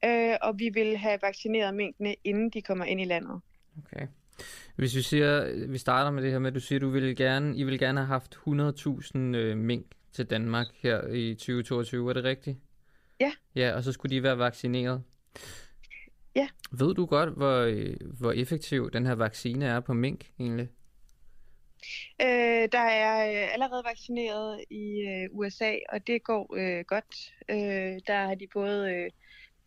Øh, 0.05 0.35
og 0.41 0.59
vi 0.59 0.69
vil 0.69 0.97
have 0.97 1.19
vaccineret 1.21 1.73
minkene, 1.75 2.15
inden 2.23 2.49
de 2.49 2.61
kommer 2.61 2.85
ind 2.85 3.01
i 3.01 3.05
landet. 3.05 3.41
Okay. 3.77 4.07
Hvis 4.75 4.95
vi 4.95 5.01
siger, 5.01 5.67
vi 5.67 5.77
starter 5.77 6.11
med 6.11 6.23
det 6.23 6.31
her 6.31 6.39
med, 6.39 6.47
at 6.47 6.55
du 6.55 6.59
siger, 6.59 6.77
at 6.77 6.81
du 6.81 6.89
vil 6.89 7.15
gerne, 7.15 7.57
I 7.57 7.63
vil 7.63 7.79
gerne 7.79 7.99
have 7.99 8.07
haft 8.07 8.35
100.000 8.35 9.17
øh, 9.17 9.57
mink 9.57 9.85
til 10.11 10.25
Danmark 10.25 10.67
her 10.73 11.07
i 11.07 11.33
2022, 11.33 12.09
er 12.09 12.13
det 12.13 12.23
rigtigt? 12.23 12.57
Ja. 13.19 13.31
Ja, 13.55 13.75
og 13.75 13.83
så 13.83 13.91
skulle 13.91 14.15
de 14.15 14.23
være 14.23 14.37
vaccineret. 14.37 15.03
Ja. 16.35 16.47
Ved 16.71 16.95
du 16.95 17.05
godt, 17.05 17.29
hvor, 17.29 17.59
øh, 17.59 17.95
hvor 18.19 18.31
effektiv 18.31 18.91
den 18.91 19.05
her 19.05 19.15
vaccine 19.15 19.65
er 19.65 19.79
på 19.79 19.93
mink 19.93 20.31
egentlig? 20.39 20.69
Øh, 22.21 22.69
der 22.71 22.79
er 22.79 23.43
øh, 23.43 23.53
allerede 23.53 23.83
vaccineret 23.85 24.63
i 24.69 25.01
øh, 25.01 25.29
USA, 25.31 25.75
og 25.89 26.07
det 26.07 26.23
går 26.23 26.55
øh, 26.55 26.85
godt. 26.85 27.33
Øh, 27.49 27.99
der 28.07 28.25
har 28.27 28.35
de 28.35 28.47
både, 28.53 28.93
øh, 28.93 29.11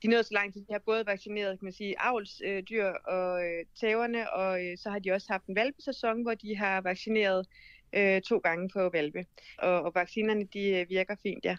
de 0.02 0.08
nået 0.08 0.26
så 0.26 0.34
langt, 0.34 0.56
at 0.56 0.62
de 0.68 0.72
har 0.72 0.82
både 0.86 1.06
vaccineret, 1.06 1.58
kan 1.58 1.66
man 1.66 1.72
sige, 1.72 1.94
avlsdyr 1.98 2.56
øh, 2.56 2.62
dyr 2.62 2.86
og 2.86 3.44
øh, 3.44 3.64
tæverne, 3.80 4.32
og 4.32 4.64
øh, 4.64 4.78
så 4.78 4.90
har 4.90 4.98
de 4.98 5.12
også 5.12 5.26
haft 5.30 5.46
en 5.46 5.56
valpesæson, 5.56 6.22
hvor 6.22 6.34
de 6.34 6.56
har 6.56 6.80
vaccineret 6.80 7.46
øh, 7.92 8.20
to 8.20 8.38
gange 8.38 8.68
på 8.68 8.88
valpe. 8.92 9.26
Og, 9.58 9.82
og 9.82 9.92
vaccinerne, 9.94 10.44
de 10.54 10.68
øh, 10.68 10.86
virker 10.88 11.14
fint, 11.22 11.44
ja. 11.44 11.56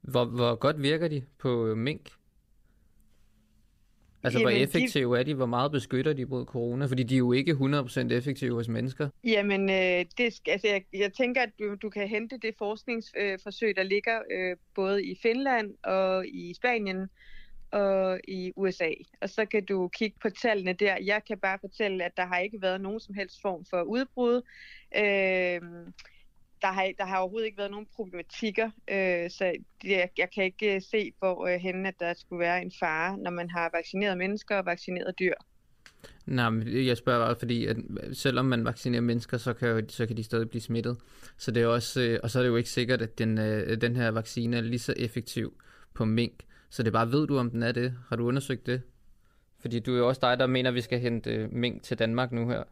Hvor, 0.00 0.24
hvor 0.24 0.54
godt 0.54 0.82
virker 0.82 1.08
de 1.08 1.22
på 1.38 1.66
øh, 1.66 1.76
mink? 1.76 2.10
Altså, 4.22 4.40
hvor 4.40 4.48
Jamen, 4.48 4.60
de- 4.60 4.64
effektive 4.64 5.18
er 5.18 5.22
de? 5.22 5.34
Hvor 5.34 5.46
meget 5.46 5.72
beskytter 5.72 6.12
de 6.12 6.24
mod 6.24 6.44
corona? 6.44 6.86
Fordi 6.86 7.02
de 7.02 7.14
er 7.14 7.18
jo 7.18 7.32
ikke 7.32 7.52
100% 7.52 8.12
effektive 8.12 8.54
hos 8.54 8.68
mennesker. 8.68 9.08
Jamen, 9.24 9.70
øh, 9.70 10.04
det, 10.18 10.40
altså, 10.48 10.66
jeg, 10.68 10.84
jeg 10.92 11.12
tænker, 11.12 11.42
at 11.42 11.50
du, 11.58 11.74
du 11.82 11.90
kan 11.90 12.08
hente 12.08 12.38
det 12.42 12.54
forskningsforsøg, 12.58 13.76
der 13.76 13.82
ligger 13.82 14.18
øh, 14.32 14.56
både 14.74 15.04
i 15.04 15.18
Finland 15.22 15.74
og 15.82 16.26
i 16.28 16.54
Spanien 16.54 17.08
og 17.70 18.20
i 18.28 18.52
USA. 18.56 18.90
Og 19.20 19.30
så 19.30 19.44
kan 19.44 19.64
du 19.64 19.88
kigge 19.88 20.18
på 20.22 20.30
tallene 20.30 20.72
der. 20.72 20.96
Jeg 21.04 21.24
kan 21.24 21.38
bare 21.38 21.58
fortælle, 21.60 22.04
at 22.04 22.16
der 22.16 22.26
har 22.26 22.38
ikke 22.38 22.62
været 22.62 22.80
nogen 22.80 23.00
som 23.00 23.14
helst 23.14 23.40
form 23.42 23.64
for 23.70 23.82
udbrud. 23.82 24.42
Øh, 24.96 25.60
der 26.62 26.72
har, 26.72 26.92
der 26.98 27.04
har 27.04 27.18
overhovedet 27.18 27.46
ikke 27.46 27.58
været 27.58 27.70
nogen 27.70 27.86
problematikker, 27.96 28.70
øh, 28.90 29.30
så 29.30 29.52
det, 29.82 29.90
jeg, 29.90 30.10
jeg 30.18 30.28
kan 30.34 30.44
ikke 30.44 30.74
øh, 30.74 30.82
se, 30.82 31.12
hvor 31.18 31.46
øh, 31.46 31.60
henne, 31.60 31.88
at 31.88 31.94
der 32.00 32.14
skulle 32.14 32.40
være 32.40 32.62
en 32.62 32.72
fare, 32.80 33.18
når 33.18 33.30
man 33.30 33.50
har 33.50 33.70
vaccineret 33.74 34.18
mennesker 34.18 34.56
og 34.56 34.66
vaccineret 34.66 35.18
dyr. 35.18 35.34
Nej, 36.26 36.50
men 36.50 36.86
jeg 36.86 36.96
spørger 36.96 37.26
bare, 37.26 37.36
fordi 37.38 37.66
at 37.66 37.76
selvom 38.12 38.44
man 38.44 38.64
vaccinerer 38.64 39.02
mennesker, 39.02 39.38
så 39.38 39.52
kan, 39.52 39.68
jo, 39.68 39.82
så 39.88 40.06
kan 40.06 40.16
de 40.16 40.24
stadig 40.24 40.50
blive 40.50 40.62
smittet. 40.62 40.96
Så 41.38 41.50
det 41.50 41.62
er 41.62 41.66
også, 41.66 42.00
øh, 42.00 42.20
og 42.22 42.30
så 42.30 42.38
er 42.38 42.42
det 42.42 42.50
jo 42.50 42.56
ikke 42.56 42.70
sikkert, 42.70 43.02
at 43.02 43.18
den, 43.18 43.38
øh, 43.38 43.80
den 43.80 43.96
her 43.96 44.10
vaccine 44.10 44.56
er 44.56 44.60
lige 44.60 44.78
så 44.78 44.94
effektiv 44.96 45.60
på 45.94 46.04
mink. 46.04 46.45
Så 46.70 46.82
det 46.82 46.88
er 46.88 46.92
bare, 46.92 47.12
ved 47.12 47.26
du, 47.26 47.38
om 47.38 47.50
den 47.50 47.62
er 47.62 47.72
det? 47.72 47.94
Har 48.08 48.16
du 48.16 48.26
undersøgt 48.26 48.66
det? 48.66 48.82
Fordi 49.58 49.78
du 49.78 49.94
er 49.94 49.98
jo 49.98 50.08
også 50.08 50.20
dig, 50.22 50.38
der 50.38 50.46
mener, 50.46 50.70
at 50.70 50.74
vi 50.74 50.80
skal 50.80 51.00
hente 51.00 51.30
øh, 51.30 51.52
mink 51.52 51.82
til 51.82 51.98
Danmark 51.98 52.32
nu 52.32 52.48
her. 52.48 52.62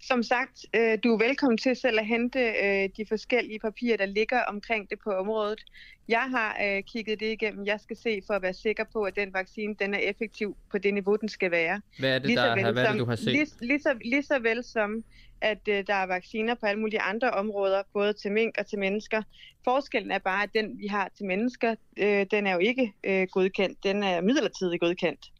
Som 0.00 0.22
sagt, 0.22 0.66
øh, 0.74 0.98
du 1.04 1.14
er 1.14 1.18
velkommen 1.18 1.58
til 1.58 1.76
selv 1.76 1.98
at 1.98 2.06
hente 2.06 2.38
øh, 2.38 2.88
de 2.96 3.06
forskellige 3.08 3.58
papirer, 3.58 3.96
der 3.96 4.06
ligger 4.06 4.42
omkring 4.42 4.90
det 4.90 4.98
på 5.04 5.10
området. 5.10 5.64
Jeg 6.08 6.30
har 6.30 6.56
øh, 6.64 6.82
kigget 6.82 7.20
det 7.20 7.32
igennem. 7.32 7.66
Jeg 7.66 7.80
skal 7.80 7.96
se 7.96 8.22
for 8.26 8.34
at 8.34 8.42
være 8.42 8.54
sikker 8.54 8.84
på, 8.92 9.02
at 9.02 9.16
den 9.16 9.34
vaccine 9.34 9.74
den 9.78 9.94
er 9.94 9.98
effektiv 9.98 10.56
på 10.70 10.78
det 10.78 10.94
niveau, 10.94 11.16
den 11.16 11.28
skal 11.28 11.50
være. 11.50 11.80
Hvad 11.98 12.14
er 12.14 12.18
det, 12.18 12.26
Lige 12.26 12.36
så 12.36 12.46
der, 12.46 12.54
vel 12.54 12.64
har, 12.64 12.72
hvad 12.72 12.84
er 12.84 12.90
det 12.90 13.00
du 13.00 13.04
har 13.04 13.16
set? 13.16 13.26
Lige, 13.26 13.46
lige, 13.60 13.80
så, 13.80 13.98
lige 14.04 14.22
så 14.22 14.38
vel 14.38 14.64
som, 14.64 15.04
at 15.40 15.68
øh, 15.68 15.84
der 15.86 15.94
er 15.94 16.06
vacciner 16.06 16.54
på 16.54 16.66
alle 16.66 16.80
mulige 16.80 17.00
andre 17.00 17.30
områder, 17.30 17.82
både 17.92 18.12
til 18.12 18.32
mink 18.32 18.54
og 18.58 18.66
til 18.66 18.78
mennesker. 18.78 19.22
Forskellen 19.64 20.10
er 20.10 20.18
bare, 20.18 20.42
at 20.42 20.50
den, 20.54 20.78
vi 20.78 20.86
har 20.86 21.10
til 21.16 21.26
mennesker, 21.26 21.74
øh, 21.96 22.26
den 22.30 22.46
er 22.46 22.52
jo 22.52 22.58
ikke 22.58 22.92
øh, 23.04 23.26
godkendt. 23.32 23.84
Den 23.84 24.02
er 24.02 24.20
midlertidigt 24.20 24.80
godkendt. 24.80 25.32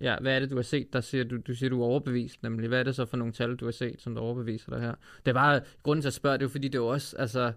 Ja, 0.00 0.16
hvad 0.20 0.34
er 0.36 0.40
det, 0.40 0.50
du 0.50 0.56
har 0.56 0.62
set, 0.62 0.92
der 0.92 1.00
siger, 1.00 1.24
du, 1.24 1.36
du 1.36 1.54
siger, 1.54 1.70
du 1.70 1.82
er 1.82 1.86
overbevist, 1.86 2.42
nemlig. 2.42 2.68
Hvad 2.68 2.78
er 2.78 2.82
det 2.82 2.96
så 2.96 3.06
for 3.06 3.16
nogle 3.16 3.32
tal, 3.32 3.56
du 3.56 3.64
har 3.64 3.72
set, 3.72 4.02
som 4.02 4.14
der 4.14 4.22
overbeviser 4.22 4.70
dig 4.72 4.80
her? 4.80 4.94
Det 5.24 5.28
er 5.30 5.34
bare, 5.34 5.60
grunden 5.82 6.02
til 6.02 6.08
at 6.08 6.14
spørge, 6.14 6.32
det 6.34 6.42
er 6.42 6.44
jo 6.44 6.48
fordi, 6.50 6.68
det 6.68 6.74
er 6.74 6.82
jo 6.82 6.86
også, 6.88 7.16
altså, 7.16 7.52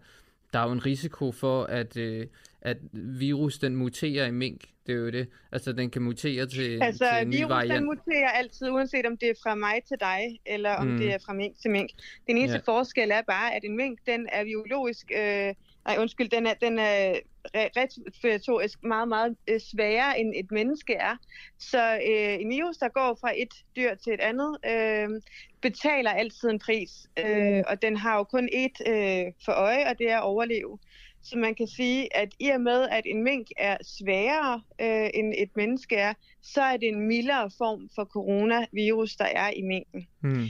der 0.53 0.59
er 0.59 0.65
jo 0.65 0.71
en 0.71 0.85
risiko 0.85 1.31
for, 1.31 1.63
at, 1.63 1.97
øh, 1.97 2.27
at 2.61 2.77
virus 2.93 3.57
den 3.59 3.75
muterer 3.75 4.25
i 4.27 4.31
mink. 4.31 4.61
Det 4.87 4.95
er 4.95 4.99
jo 4.99 5.09
det. 5.09 5.27
Altså, 5.51 5.71
den 5.73 5.89
kan 5.89 6.01
mutere 6.01 6.45
til, 6.45 6.83
Altså, 6.83 7.05
til 7.17 7.21
en 7.21 7.29
ny 7.29 7.35
virus 7.37 7.49
variant. 7.49 7.73
den 7.73 7.85
muterer 7.85 8.29
altid, 8.29 8.69
uanset 8.69 9.05
om 9.05 9.17
det 9.17 9.29
er 9.29 9.33
fra 9.43 9.55
mig 9.55 9.75
til 9.87 9.97
dig, 9.99 10.39
eller 10.45 10.71
om 10.75 10.87
Mm. 10.87 10.97
det 10.97 11.13
er 11.13 11.17
fra 11.25 11.33
mink 11.33 11.57
til 11.61 11.71
mink. 11.71 11.89
Den 12.27 12.37
eneste 12.37 12.61
ja. 12.67 12.73
forskel 12.73 13.11
er 13.11 13.21
bare, 13.27 13.55
at 13.55 13.63
en 13.63 13.77
mink, 13.77 13.99
den 14.05 14.27
er 14.31 14.43
biologisk, 14.43 15.11
øh, 15.17 15.53
nej 15.85 15.97
undskyld, 15.99 16.29
den 16.29 16.47
er, 16.47 16.53
den 16.53 16.79
er 16.79 17.13
re- 17.57 17.71
respiratorisk 17.77 18.83
meget, 18.83 19.07
meget 19.07 19.35
øh, 19.47 19.59
sværere, 19.59 20.19
end 20.19 20.33
et 20.35 20.51
menneske 20.51 20.93
er. 20.93 21.15
Så 21.59 21.93
øh, 21.93 22.41
en 22.41 22.49
virus, 22.49 22.77
der 22.77 22.89
går 22.89 23.17
fra 23.21 23.31
et 23.35 23.53
dyr 23.75 23.95
til 23.95 24.13
et 24.13 24.19
andet, 24.19 24.57
øh, 24.65 25.21
betaler 25.61 26.11
altid 26.11 26.49
en 26.49 26.59
pris. 26.59 26.91
Øh, 27.19 27.63
og 27.67 27.81
den 27.81 27.97
har 27.97 28.17
jo 28.17 28.23
kun 28.23 28.49
ét 28.53 28.91
øh, 28.91 29.33
for 29.45 29.51
øje, 29.51 29.89
og 29.89 29.99
det 29.99 30.09
er 30.09 30.17
at 30.17 30.23
overleve. 30.23 30.79
Så 31.23 31.37
man 31.37 31.55
kan 31.55 31.67
sige, 31.67 32.17
at 32.17 32.29
i 32.39 32.49
og 32.49 32.61
med, 32.61 32.87
at 32.89 33.03
en 33.05 33.23
mink 33.23 33.47
er 33.57 33.77
sværere 33.81 34.61
øh, 34.81 35.09
end 35.13 35.33
et 35.37 35.49
menneske 35.55 35.95
er, 35.95 36.13
så 36.41 36.61
er 36.61 36.77
det 36.77 36.87
en 36.87 37.07
mildere 37.07 37.51
form 37.57 37.89
for 37.95 38.05
coronavirus, 38.05 39.15
der 39.15 39.25
er 39.25 39.51
i 39.51 39.61
minken. 39.61 40.07
Hmm. 40.21 40.45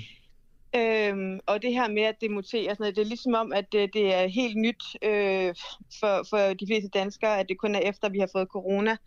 Øhm, 0.75 1.39
og 1.45 1.61
det 1.61 1.73
her 1.73 1.89
med, 1.89 2.03
at 2.03 2.15
det 2.21 2.31
muterer, 2.31 2.73
sådan 2.73 2.75
noget, 2.79 2.95
det 2.95 3.01
er 3.01 3.05
ligesom 3.05 3.33
om, 3.33 3.53
at 3.53 3.65
det, 3.71 3.93
det 3.93 4.13
er 4.13 4.27
helt 4.27 4.57
nyt 4.57 4.83
øh, 5.03 5.53
for, 5.99 6.25
for 6.29 6.53
de 6.53 6.67
fleste 6.67 6.89
danskere, 6.89 7.39
at 7.39 7.49
det 7.49 7.57
kun 7.57 7.75
er 7.75 7.79
efter, 7.79 8.09
vi 8.09 8.19
har 8.19 8.29
fået 8.35 8.47
corona, 8.47 8.97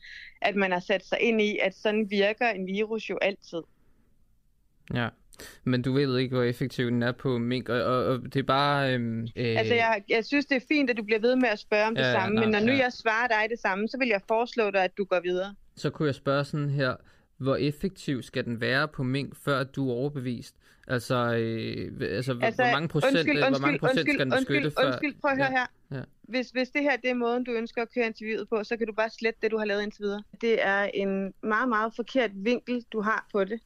at 0.41 0.57
man 0.57 0.73
har 0.73 0.81
sat 0.81 1.07
sig 1.07 1.19
ind 1.21 1.41
i, 1.41 1.59
at 1.59 1.75
sådan 1.75 2.11
virker 2.11 2.49
en 2.49 2.67
virus 2.67 3.11
jo 3.11 3.19
altid. 3.23 3.63
Ja. 4.95 5.09
Men 5.65 5.83
du 5.83 5.93
ved 5.93 6.19
ikke, 6.19 6.35
hvor 6.35 6.45
effektiv 6.45 6.87
den 6.87 7.03
er 7.03 7.13
på 7.13 7.39
mink, 7.39 7.69
og, 7.69 7.83
og, 7.83 8.05
og 8.05 8.21
det 8.25 8.37
er 8.37 8.43
bare... 8.43 8.95
Øhm, 8.95 9.23
øh, 9.23 9.57
Altså, 9.59 9.75
jeg, 9.75 10.03
jeg 10.09 10.25
synes, 10.25 10.47
det 10.47 10.57
er 10.57 10.65
fint, 10.69 10.91
at 10.91 10.97
du 10.97 11.03
bliver 11.03 11.21
ved 11.21 11.37
med 11.37 11.49
at 11.49 11.59
spørge 11.59 11.87
om 11.87 11.95
det 11.95 12.03
Ja, 12.03 12.09
ja, 12.09 12.21
samme, 12.21 12.35
nej, 12.35 12.45
men 12.45 12.53
når 12.53 12.61
nu 12.61 12.73
ja. 12.73 12.79
jeg 12.79 12.93
svarer 12.93 13.29
dig 13.29 13.51
det 13.51 13.59
samme, 13.59 13.89
så 13.89 13.99
vil 13.99 14.09
jeg 14.09 14.21
foreslå 14.29 14.71
dig, 14.71 14.85
at 14.85 14.99
du 14.99 15.05
går 15.05 15.21
videre. 15.21 15.55
Så 15.77 15.91
kunne 15.91 16.07
jeg 16.07 16.15
spørge 16.15 16.45
sådan 16.45 16.71
her, 16.71 16.97
hvor 17.37 17.57
effektiv 17.57 18.23
skal 18.23 18.45
den 18.45 18.61
være 18.61 18.89
på 18.89 19.03
mink, 19.03 19.37
før 19.37 19.65
du 19.65 19.91
er 19.91 19.95
overbevist? 19.95 20.57
Altså, 20.89 21.15
øh, 21.15 21.93
altså, 22.01 22.39
altså 22.43 22.63
hvor 22.63 22.73
mange 22.73 22.89
procent, 22.89 23.17
undskyld, 23.17 23.39
øh, 23.39 23.49
hvor 23.49 23.59
mange 23.59 23.73
undskyld, 23.73 23.81
procent 23.81 24.01
skal 24.01 24.19
den 24.19 24.33
undskyld, 24.33 24.63
beskytte 24.63 24.67
undskyld, 24.67 24.85
før? 24.85 24.87
Undskyld, 24.87 25.15
prøv 25.21 25.31
at 25.31 25.37
høre 25.37 25.53
ja. 25.53 25.59
her. 25.59 25.99
Ja. 25.99 26.05
Hvis, 26.23 26.51
hvis 26.51 26.71
det 26.71 26.83
her 26.83 26.97
det 26.97 27.11
er 27.11 27.15
måden, 27.15 27.45
du 27.45 27.53
ønsker 27.53 27.83
at 27.83 27.89
køre 27.95 28.07
interviewet 28.07 28.49
på, 28.49 28.65
så 28.65 28.77
kan 28.77 28.87
du 28.87 28.93
bare 28.93 29.11
slette 29.11 29.39
det, 29.43 29.51
du 29.51 29.59
har 29.59 29.65
lavet 29.65 29.83
indtil 29.83 30.03
videre. 30.03 30.23
Det 30.41 30.67
er 30.67 30.83
en 30.85 31.35
meget, 31.43 31.69
meget 31.69 31.93
forkert 31.97 32.31
vinkel, 32.35 32.85
du 32.93 33.01
har 33.01 33.27
på 33.33 33.45
det. 33.45 33.61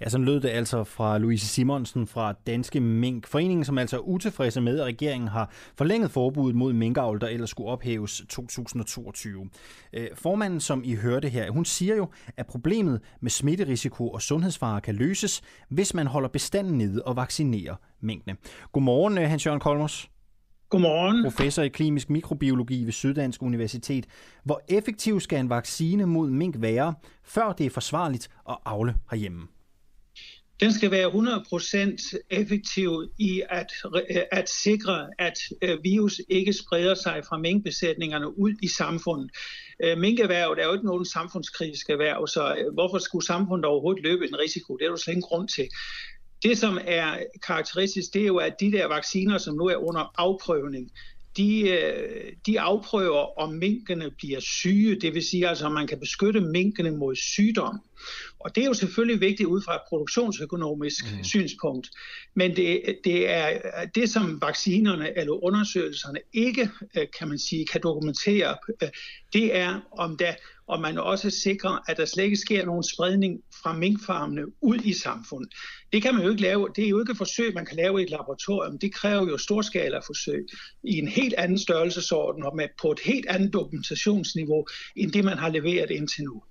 Ja, 0.00 0.08
sådan 0.08 0.24
lød 0.24 0.40
det 0.40 0.48
altså 0.48 0.84
fra 0.84 1.18
Louise 1.18 1.46
Simonsen 1.46 2.06
fra 2.06 2.34
Danske 2.46 2.80
Mink. 2.80 3.26
Foreningen, 3.26 3.64
som 3.64 3.78
altså 3.78 3.96
er 3.96 4.00
utilfredse 4.00 4.60
med, 4.60 4.80
at 4.80 4.86
regeringen 4.86 5.28
har 5.28 5.50
forlænget 5.78 6.10
forbuddet 6.10 6.56
mod 6.56 6.72
minkavl, 6.72 7.20
der 7.20 7.28
ellers 7.28 7.50
skulle 7.50 7.70
ophæves 7.70 8.22
2022. 8.28 9.48
Øh, 9.92 10.08
formanden, 10.14 10.60
som 10.60 10.82
I 10.84 10.94
hørte 10.94 11.28
her, 11.28 11.50
hun 11.50 11.64
siger 11.64 11.96
jo, 11.96 12.08
at 12.36 12.46
problemet 12.46 13.00
med 13.20 13.30
smitterisiko 13.30 14.10
og 14.10 14.22
sundhedsfare 14.22 14.80
kan 14.80 14.94
løses, 14.94 15.42
hvis 15.68 15.94
man 15.94 16.06
holder 16.06 16.28
bestanden 16.28 16.78
nede 16.78 17.02
og 17.02 17.16
vaccinerer 17.16 17.74
minkene. 18.00 18.36
Godmorgen, 18.72 19.18
øh, 19.18 19.28
Hans-Jørgen 19.28 19.60
Kolmos. 19.60 20.10
Godmorgen. 20.70 21.24
Professor 21.24 21.62
i 21.62 21.68
klinisk 21.68 22.10
mikrobiologi 22.10 22.84
ved 22.84 22.92
Syddansk 22.92 23.42
Universitet. 23.42 24.06
Hvor 24.44 24.62
effektiv 24.68 25.20
skal 25.20 25.40
en 25.40 25.50
vaccine 25.50 26.06
mod 26.06 26.30
mink 26.30 26.54
være, 26.58 26.94
før 27.24 27.52
det 27.52 27.66
er 27.66 27.70
forsvarligt 27.70 28.28
at 28.48 28.56
avle 28.64 28.94
herhjemme? 29.10 29.48
Den 30.60 30.72
skal 30.72 30.90
være 30.90 31.08
100% 31.08 32.26
effektiv 32.30 32.90
i 33.18 33.42
at, 33.50 33.72
at 34.32 34.48
sikre, 34.48 35.08
at 35.18 35.38
øh, 35.62 35.78
virus 35.82 36.20
ikke 36.28 36.52
spreder 36.52 36.94
sig 36.94 37.22
fra 37.28 37.38
minkbesætningerne 37.38 38.38
ud 38.38 38.52
i 38.62 38.68
samfundet. 38.68 39.30
Øh, 39.84 39.98
Minkerhvervet 39.98 40.58
er 40.58 40.66
jo 40.66 40.72
ikke 40.72 40.86
nogen 40.86 41.04
samfundskritisk 41.04 41.90
erhverv, 41.90 42.26
så 42.26 42.54
øh, 42.58 42.74
hvorfor 42.74 42.98
skulle 42.98 43.26
samfundet 43.26 43.64
overhovedet 43.64 44.02
løbe 44.02 44.28
en 44.28 44.38
risiko? 44.38 44.76
Det 44.76 44.84
er 44.84 44.90
der 44.90 44.96
slet 44.96 45.14
ingen 45.14 45.28
grund 45.28 45.48
til. 45.48 45.68
Det, 46.42 46.58
som 46.58 46.78
er 46.84 47.16
karakteristisk, 47.46 48.14
det 48.14 48.22
er 48.22 48.26
jo, 48.26 48.36
at 48.36 48.54
de 48.60 48.72
der 48.72 48.86
vacciner, 48.86 49.38
som 49.38 49.54
nu 49.54 49.64
er 49.64 49.76
under 49.76 50.12
afprøvning, 50.18 50.90
de, 51.36 51.60
øh, 51.60 52.32
de 52.46 52.60
afprøver, 52.60 53.38
om 53.40 53.52
minkene 53.52 54.10
bliver 54.10 54.40
syge, 54.40 55.00
det 55.00 55.14
vil 55.14 55.22
sige, 55.22 55.48
altså, 55.48 55.66
om 55.66 55.72
man 55.72 55.86
kan 55.86 56.00
beskytte 56.00 56.40
minkene 56.40 56.90
mod 56.90 57.16
sygdom. 57.16 57.80
Og 58.38 58.54
det 58.54 58.62
er 58.62 58.66
jo 58.66 58.74
selvfølgelig 58.74 59.20
vigtigt 59.20 59.48
ud 59.48 59.62
fra 59.62 59.74
et 59.74 59.80
produktionsøkonomisk 59.88 61.04
mm. 61.16 61.24
synspunkt. 61.24 61.90
Men 62.34 62.56
det, 62.56 62.98
det 63.04 63.30
er 63.30 63.60
det, 63.94 64.10
som 64.10 64.42
vaccinerne 64.42 65.18
eller 65.18 65.44
undersøgelserne 65.44 66.18
ikke, 66.32 66.70
øh, 66.96 67.06
kan 67.18 67.28
man 67.28 67.38
sige, 67.38 67.66
kan 67.66 67.80
dokumentere, 67.82 68.56
øh, 68.82 68.88
det 69.32 69.56
er, 69.56 69.80
om, 69.92 70.16
der, 70.16 70.34
og 70.68 70.80
man 70.80 70.98
også 70.98 71.30
sikrer, 71.30 71.90
at 71.90 71.96
der 71.96 72.04
slet 72.04 72.24
ikke 72.24 72.36
sker 72.36 72.66
nogen 72.66 72.82
spredning 72.82 73.40
fra 73.62 73.72
minkfarmene 73.72 74.42
ud 74.62 74.78
i 74.78 74.92
samfundet. 74.92 75.54
Det 75.92 76.02
kan 76.02 76.14
man 76.14 76.24
jo 76.24 76.30
ikke 76.30 76.42
lave. 76.42 76.68
Det 76.76 76.84
er 76.84 76.88
jo 76.88 77.00
ikke 77.00 77.10
et 77.10 77.16
forsøg, 77.16 77.54
man 77.54 77.66
kan 77.66 77.76
lave 77.76 78.00
i 78.00 78.04
et 78.04 78.10
laboratorium. 78.10 78.78
Det 78.78 78.94
kræver 78.94 79.28
jo 79.28 79.38
storskala 79.38 79.98
forsøg 79.98 80.46
i 80.82 80.98
en 80.98 81.08
helt 81.08 81.34
anden 81.34 81.58
størrelsesorden 81.58 82.42
og 82.42 82.56
med, 82.56 82.68
på 82.82 82.92
et 82.92 83.00
helt 83.04 83.26
andet 83.28 83.52
dokumentationsniveau, 83.52 84.66
end 84.96 85.12
det 85.12 85.24
man 85.24 85.38
har 85.38 85.48
leveret 85.48 85.90
indtil 85.90 86.24
nu. 86.24 86.42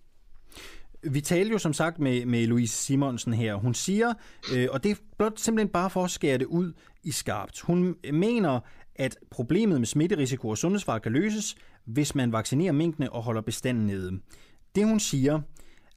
Vi 1.03 1.21
talte 1.21 1.51
jo 1.51 1.57
som 1.57 1.73
sagt 1.73 1.99
med, 1.99 2.25
med 2.25 2.47
Louise 2.47 2.75
Simonsen 2.75 3.33
her. 3.33 3.55
Hun 3.55 3.73
siger, 3.73 4.13
øh, 4.53 4.67
og 4.71 4.83
det 4.83 4.91
er 4.91 4.95
blot 5.17 5.39
simpelthen 5.39 5.69
bare 5.69 5.89
for 5.89 6.03
at 6.03 6.11
skære 6.11 6.37
det 6.37 6.45
ud 6.45 6.73
i 7.03 7.11
skarpt. 7.11 7.61
Hun 7.61 7.95
mener, 8.13 8.59
at 8.95 9.17
problemet 9.31 9.79
med 9.79 9.87
smitterisiko 9.87 10.49
og 10.49 10.57
sundhedsfare 10.57 10.99
kan 10.99 11.11
løses, 11.11 11.55
hvis 11.87 12.15
man 12.15 12.31
vaccinerer 12.31 12.71
minkene 12.71 13.13
og 13.13 13.23
holder 13.23 13.41
bestanden 13.41 13.85
nede. 13.85 14.19
Det 14.75 14.85
hun 14.85 14.99
siger, 14.99 15.41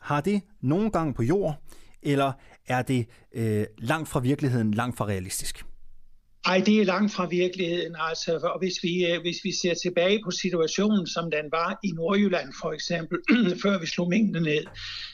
har 0.00 0.20
det 0.20 0.42
nogen 0.60 0.90
gang 0.90 1.14
på 1.14 1.22
jord, 1.22 1.62
eller 2.02 2.32
er 2.66 2.82
det 2.82 3.06
øh, 3.34 3.66
langt 3.78 4.08
fra 4.08 4.20
virkeligheden, 4.20 4.74
langt 4.74 4.96
fra 4.96 5.06
realistisk? 5.06 5.64
Ej, 6.44 6.62
det 6.66 6.80
er 6.80 6.84
langt 6.84 7.12
fra 7.12 7.26
virkeligheden. 7.26 7.96
Altså, 7.98 8.36
og 8.36 8.58
hvis 8.58 8.82
vi, 8.82 9.06
øh, 9.06 9.20
hvis 9.20 9.36
vi 9.44 9.52
ser 9.52 9.74
tilbage 9.74 10.20
på 10.24 10.30
situationen, 10.30 11.06
som 11.06 11.30
den 11.30 11.44
var 11.52 11.78
i 11.84 11.90
Nordjylland 11.90 12.52
for 12.60 12.72
eksempel, 12.72 13.18
før 13.62 13.80
vi 13.80 13.86
slog 13.86 14.08
mængden 14.08 14.42
ned, 14.42 14.64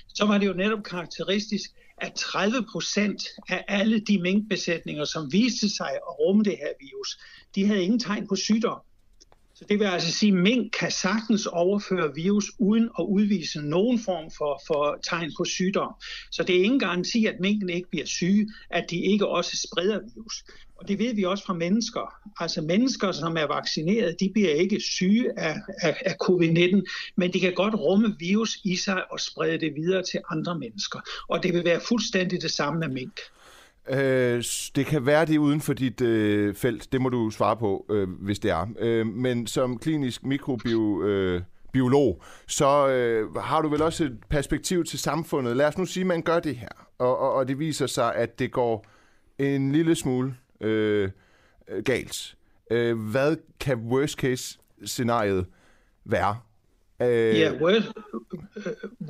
så 0.08 0.26
var 0.26 0.38
det 0.38 0.46
jo 0.46 0.52
netop 0.52 0.82
karakteristisk, 0.82 1.70
at 1.98 2.12
30 2.12 2.66
procent 2.72 3.22
af 3.48 3.64
alle 3.68 4.00
de 4.00 4.20
minkbesætninger, 4.22 5.04
som 5.04 5.32
viste 5.32 5.76
sig 5.76 5.90
at 5.90 6.18
rumme 6.20 6.44
det 6.44 6.52
her 6.52 6.72
virus, 6.80 7.18
de 7.54 7.66
havde 7.66 7.82
ingen 7.82 8.00
tegn 8.00 8.28
på 8.28 8.36
sygdom. 8.36 8.80
Så 9.58 9.64
det 9.68 9.78
vil 9.78 9.84
altså 9.84 10.12
sige, 10.12 10.32
at 10.32 10.38
mink 10.38 10.72
kan 10.80 10.90
sagtens 10.90 11.46
overføre 11.46 12.14
virus 12.14 12.44
uden 12.58 12.88
at 12.98 13.04
udvise 13.08 13.60
nogen 13.60 13.98
form 13.98 14.30
for, 14.38 14.62
for 14.66 14.98
tegn 15.02 15.32
på 15.38 15.44
sygdom. 15.44 15.92
Så 16.30 16.42
det 16.42 16.56
er 16.56 16.64
ingen 16.64 16.80
garanti, 16.80 17.26
at 17.26 17.40
minken 17.40 17.70
ikke 17.70 17.90
bliver 17.90 18.06
syge, 18.06 18.48
at 18.70 18.90
de 18.90 18.96
ikke 18.96 19.26
også 19.26 19.66
spreder 19.66 20.00
virus. 20.14 20.44
Og 20.76 20.88
det 20.88 20.98
ved 20.98 21.14
vi 21.14 21.24
også 21.24 21.44
fra 21.44 21.54
mennesker. 21.54 22.14
Altså 22.40 22.62
mennesker, 22.62 23.12
som 23.12 23.36
er 23.36 23.46
vaccineret, 23.46 24.20
de 24.20 24.30
bliver 24.32 24.54
ikke 24.54 24.80
syge 24.80 25.38
af, 25.38 25.56
af, 25.82 25.96
af 26.06 26.14
covid-19, 26.24 26.82
men 27.16 27.32
de 27.32 27.40
kan 27.40 27.54
godt 27.54 27.74
rumme 27.74 28.16
virus 28.18 28.58
i 28.64 28.76
sig 28.76 29.12
og 29.12 29.20
sprede 29.20 29.58
det 29.60 29.74
videre 29.74 30.02
til 30.02 30.20
andre 30.30 30.58
mennesker. 30.58 31.00
Og 31.28 31.42
det 31.42 31.54
vil 31.54 31.64
være 31.64 31.80
fuldstændig 31.80 32.42
det 32.42 32.50
samme 32.50 32.80
med 32.80 32.88
mink. 32.88 33.20
Øh, 33.88 34.44
det 34.76 34.86
kan 34.86 35.06
være 35.06 35.24
det 35.24 35.38
uden 35.38 35.60
for 35.60 35.72
dit 35.72 36.00
øh, 36.00 36.54
felt, 36.54 36.92
det 36.92 37.00
må 37.00 37.08
du 37.08 37.30
svare 37.30 37.56
på, 37.56 37.86
øh, 37.90 38.08
hvis 38.08 38.38
det 38.38 38.50
er. 38.50 38.66
Øh, 38.78 39.06
men 39.06 39.46
som 39.46 39.78
klinisk 39.78 40.24
mikrobiolog, 40.24 41.04
øh, 41.04 41.42
biolog, 41.72 42.22
så 42.46 42.88
øh, 42.88 43.34
har 43.34 43.62
du 43.62 43.68
vel 43.68 43.82
også 43.82 44.04
et 44.04 44.18
perspektiv 44.28 44.84
til 44.84 44.98
samfundet. 44.98 45.56
Lad 45.56 45.66
os 45.66 45.78
nu 45.78 45.84
sige, 45.84 46.02
at 46.02 46.06
man 46.06 46.22
gør 46.22 46.40
det 46.40 46.56
her, 46.56 46.68
og, 46.98 47.18
og, 47.18 47.32
og 47.32 47.48
det 47.48 47.58
viser 47.58 47.86
sig, 47.86 48.14
at 48.14 48.38
det 48.38 48.52
går 48.52 48.86
en 49.38 49.72
lille 49.72 49.94
smule 49.94 50.34
øh, 50.60 51.10
galt. 51.84 52.36
Øh, 52.70 52.98
hvad 53.10 53.36
kan 53.60 53.78
worst 53.78 54.18
case 54.18 54.58
scenariet 54.84 55.46
være? 56.04 56.36
Øh... 57.00 57.38
Ja, 57.38 57.52
worst, 57.60 57.86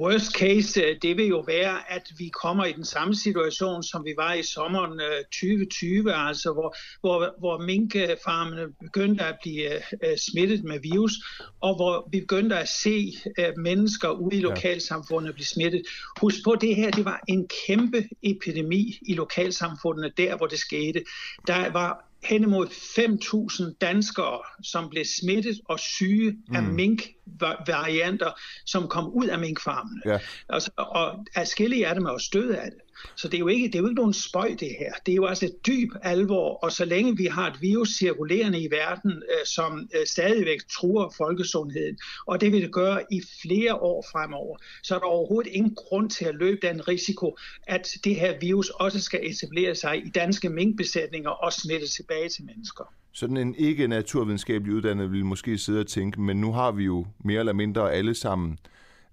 worst 0.00 0.32
case, 0.32 0.80
det 1.02 1.16
vil 1.16 1.26
jo 1.26 1.44
være, 1.46 1.92
at 1.92 2.12
vi 2.18 2.28
kommer 2.42 2.64
i 2.64 2.72
den 2.72 2.84
samme 2.84 3.14
situation, 3.14 3.82
som 3.82 4.04
vi 4.04 4.14
var 4.16 4.32
i 4.32 4.42
sommeren 4.42 5.00
2020, 5.22 6.14
altså 6.14 6.52
hvor, 6.52 6.76
hvor, 7.00 7.34
hvor 7.38 7.58
minkfarmene 7.58 8.72
begyndte 8.80 9.24
at 9.24 9.36
blive 9.42 9.70
smittet 10.16 10.64
med 10.64 10.78
virus, 10.80 11.12
og 11.60 11.76
hvor 11.76 12.08
vi 12.12 12.20
begyndte 12.20 12.56
at 12.56 12.68
se 12.68 13.12
mennesker 13.56 14.08
ude 14.08 14.36
i 14.36 14.40
lokalsamfundet 14.40 15.34
blive 15.34 15.46
smittet. 15.46 15.82
Husk 16.20 16.36
på, 16.44 16.56
det 16.60 16.76
her 16.76 16.90
det 16.90 17.04
var 17.04 17.20
en 17.28 17.48
kæmpe 17.66 18.08
epidemi 18.22 18.98
i 19.02 19.14
lokalsamfundene, 19.14 20.12
der 20.16 20.36
hvor 20.36 20.46
det 20.46 20.58
skete. 20.58 21.04
Der 21.46 21.70
var 21.70 22.04
hen 22.26 22.42
imod 22.42 22.66
5.000 22.66 23.76
danskere, 23.80 24.40
som 24.62 24.90
blev 24.90 25.04
smittet 25.20 25.60
og 25.64 25.80
syge 25.80 26.36
mm. 26.48 26.56
af 26.56 26.62
mink-varianter, 26.62 28.30
som 28.66 28.88
kom 28.88 29.12
ud 29.12 29.26
af 29.26 29.38
minkfarmene. 29.38 30.00
Ja. 30.06 30.18
Altså, 30.48 30.70
og 30.76 31.24
afskillige 31.34 31.84
er 31.84 31.94
det 31.94 32.02
med 32.02 32.10
at 32.14 32.20
støde 32.20 32.58
af 32.58 32.70
det. 32.70 32.80
Så 33.14 33.28
det 33.28 33.34
er, 33.34 33.38
jo 33.38 33.48
ikke, 33.48 33.66
det 33.66 33.74
er 33.74 33.78
jo 33.78 33.86
ikke 33.86 34.00
nogen 34.00 34.12
spøj, 34.12 34.56
det 34.60 34.68
her. 34.78 34.92
Det 35.06 35.12
er 35.12 35.16
jo 35.16 35.26
altså 35.26 35.46
et 35.46 35.66
dyb 35.66 35.90
alvor, 36.02 36.54
og 36.54 36.72
så 36.72 36.84
længe 36.84 37.16
vi 37.16 37.24
har 37.24 37.50
et 37.50 37.62
virus 37.62 37.88
cirkulerende 37.88 38.60
i 38.60 38.70
verden, 38.70 39.12
øh, 39.12 39.46
som 39.46 39.88
øh, 39.94 40.06
stadigvæk 40.06 40.60
truer 40.72 41.14
folkesundheden, 41.16 41.98
og 42.26 42.40
det 42.40 42.52
vil 42.52 42.62
det 42.62 42.72
gøre 42.72 43.00
i 43.12 43.22
flere 43.42 43.74
år 43.74 44.04
fremover, 44.12 44.56
så 44.82 44.94
er 44.94 44.98
der 44.98 45.06
overhovedet 45.06 45.52
ingen 45.52 45.74
grund 45.74 46.10
til 46.10 46.24
at 46.24 46.34
løbe 46.34 46.66
den 46.66 46.88
risiko, 46.88 47.36
at 47.66 47.88
det 48.04 48.16
her 48.16 48.38
virus 48.40 48.70
også 48.70 49.00
skal 49.00 49.20
etablere 49.22 49.74
sig 49.74 50.06
i 50.06 50.10
danske 50.10 50.48
minkbesætninger 50.48 51.30
og 51.30 51.52
smitte 51.52 51.86
tilbage 51.86 52.28
til 52.28 52.44
mennesker. 52.44 52.94
Sådan 53.12 53.36
en 53.36 53.54
ikke 53.54 53.88
naturvidenskabelig 53.88 54.74
uddannet 54.74 55.12
vil 55.12 55.24
måske 55.24 55.58
sidde 55.58 55.80
og 55.80 55.86
tænke, 55.86 56.20
men 56.20 56.40
nu 56.40 56.52
har 56.52 56.72
vi 56.72 56.84
jo 56.84 57.06
mere 57.24 57.38
eller 57.38 57.52
mindre 57.52 57.92
alle 57.92 58.14
sammen 58.14 58.58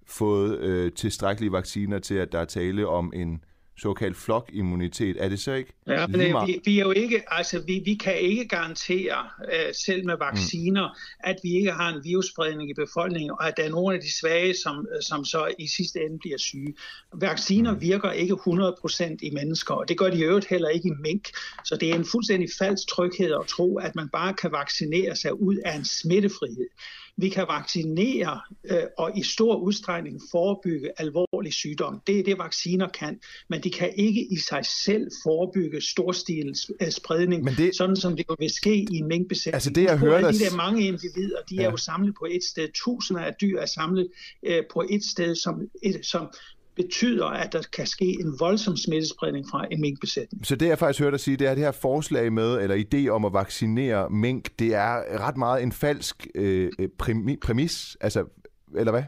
fået 0.06 0.58
øh, 0.58 0.92
tilstrækkelige 0.92 1.52
vacciner 1.52 1.98
til, 1.98 2.14
at 2.14 2.32
der 2.32 2.38
er 2.38 2.44
tale 2.44 2.88
om 2.88 3.12
en 3.14 3.44
såkaldt 3.76 4.16
flokimmunitet. 4.16 5.16
Er 5.20 5.28
det 5.28 5.40
så 5.40 5.52
ikke 5.52 5.72
Ja, 5.86 6.06
men 6.06 6.20
øh, 6.20 6.46
vi, 6.46 6.60
vi 6.64 6.78
er 6.78 6.82
jo 6.82 6.90
ikke, 6.90 7.22
altså 7.26 7.62
vi, 7.66 7.82
vi 7.84 7.94
kan 7.94 8.18
ikke 8.18 8.48
garantere 8.48 9.18
uh, 9.38 9.74
selv 9.84 10.06
med 10.06 10.14
vacciner, 10.18 10.88
mm. 10.88 11.30
at 11.30 11.36
vi 11.42 11.54
ikke 11.54 11.72
har 11.72 11.94
en 11.94 12.04
virusspredning 12.04 12.70
i 12.70 12.74
befolkningen, 12.74 13.30
og 13.30 13.48
at 13.48 13.56
der 13.56 13.62
er 13.62 13.68
nogle 13.68 13.94
af 13.94 14.00
de 14.00 14.18
svage, 14.20 14.54
som, 14.64 14.86
som 15.00 15.24
så 15.24 15.54
i 15.58 15.66
sidste 15.66 16.00
ende 16.00 16.18
bliver 16.18 16.38
syge. 16.38 16.74
Vacciner 17.12 17.74
mm. 17.74 17.80
virker 17.80 18.10
ikke 18.10 18.34
100% 18.34 19.16
i 19.22 19.30
mennesker, 19.30 19.74
og 19.74 19.88
det 19.88 19.98
gør 19.98 20.10
de 20.10 20.18
i 20.18 20.24
øvrigt 20.24 20.46
heller 20.46 20.68
ikke 20.68 20.88
i 20.88 21.00
mink. 21.00 21.28
Så 21.64 21.76
det 21.76 21.90
er 21.90 21.94
en 21.94 22.06
fuldstændig 22.12 22.48
falsk 22.58 22.88
tryghed 22.88 23.32
at 23.40 23.46
tro, 23.46 23.78
at 23.78 23.94
man 23.94 24.08
bare 24.08 24.34
kan 24.34 24.52
vaccinere 24.52 25.16
sig 25.16 25.40
ud 25.40 25.56
af 25.56 25.76
en 25.76 25.84
smittefrihed. 25.84 26.68
Vi 27.16 27.28
kan 27.28 27.46
vaccinere 27.48 28.40
øh, 28.64 28.82
og 28.98 29.18
i 29.18 29.22
stor 29.22 29.56
udstrækning 29.56 30.20
forebygge 30.30 30.90
alvorlig 30.96 31.52
sygdom. 31.52 32.00
Det 32.06 32.18
er 32.18 32.22
det, 32.22 32.38
vacciner 32.38 32.88
kan. 32.88 33.20
Men 33.48 33.60
de 33.60 33.70
kan 33.70 33.92
ikke 33.96 34.26
i 34.32 34.36
sig 34.36 34.66
selv 34.84 35.10
forebygge 35.22 35.80
storstil 35.80 36.54
øh, 36.80 36.90
spredning, 36.90 37.44
Men 37.44 37.54
det... 37.54 37.76
sådan 37.76 37.96
som 37.96 38.16
det 38.16 38.26
vil 38.38 38.50
ske 38.50 38.76
i 38.76 38.96
en 38.96 39.08
minkbesætning. 39.08 39.54
Altså 39.54 39.70
det, 39.70 39.82
jeg 39.82 39.98
hører 39.98 40.32
de 40.32 40.38
der 40.38 40.56
mange 40.56 40.86
individer, 40.86 41.38
de 41.50 41.54
ja. 41.54 41.62
er 41.62 41.70
jo 41.70 41.76
samlet 41.76 42.14
på 42.18 42.26
et 42.30 42.44
sted. 42.44 42.68
Tusinder 42.74 43.22
af 43.22 43.34
dyr 43.34 43.60
er 43.60 43.66
samlet 43.66 44.08
øh, 44.42 44.62
på 44.72 44.84
et 44.90 45.04
sted, 45.04 45.34
som, 45.34 45.68
et, 45.82 46.06
som 46.06 46.30
betyder, 46.76 47.26
at 47.26 47.52
der 47.52 47.62
kan 47.72 47.86
ske 47.86 48.04
en 48.04 48.36
voldsom 48.40 48.76
smittespredning 48.76 49.46
fra 49.50 49.66
en 49.70 49.80
minkbesætning. 49.80 50.46
Så 50.46 50.56
det, 50.56 50.66
jeg 50.66 50.78
faktisk 50.78 51.00
hørte 51.00 51.12
dig 51.12 51.20
sige, 51.20 51.36
det 51.36 51.46
er, 51.46 51.50
at 51.50 51.56
det 51.56 51.64
her 51.64 51.72
forslag 51.72 52.32
med, 52.32 52.60
eller 52.60 52.76
idé 52.76 53.08
om 53.08 53.24
at 53.24 53.32
vaccinere 53.32 54.10
mink, 54.10 54.48
det 54.58 54.74
er 54.74 55.18
ret 55.28 55.36
meget 55.36 55.62
en 55.62 55.72
falsk 55.72 56.26
øh, 56.34 56.70
præmis, 57.42 57.96
altså, 58.00 58.24
eller 58.76 58.92
hvad? 58.92 59.02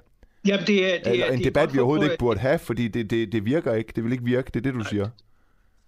Ja, 0.48 0.56
det 0.66 0.94
er, 0.94 0.98
det 0.98 1.06
er, 1.06 1.12
eller 1.12 1.26
en 1.26 1.32
det 1.32 1.40
er 1.40 1.51
debat, 1.51 1.74
vi 1.74 1.78
overhovedet 1.78 2.05
ikke 2.05 2.18
burde 2.18 2.40
have, 2.40 2.59
fordi 2.59 2.88
det, 2.88 3.10
det, 3.10 3.32
det 3.32 3.44
virker 3.44 3.74
ikke. 3.74 3.93
Det 3.97 4.05
vil 4.05 4.12
ikke 4.12 4.24
virke. 4.24 4.51
Det 4.55 4.56
er 4.56 4.60
det, 4.60 4.74
du 4.74 4.84
siger. 4.84 5.09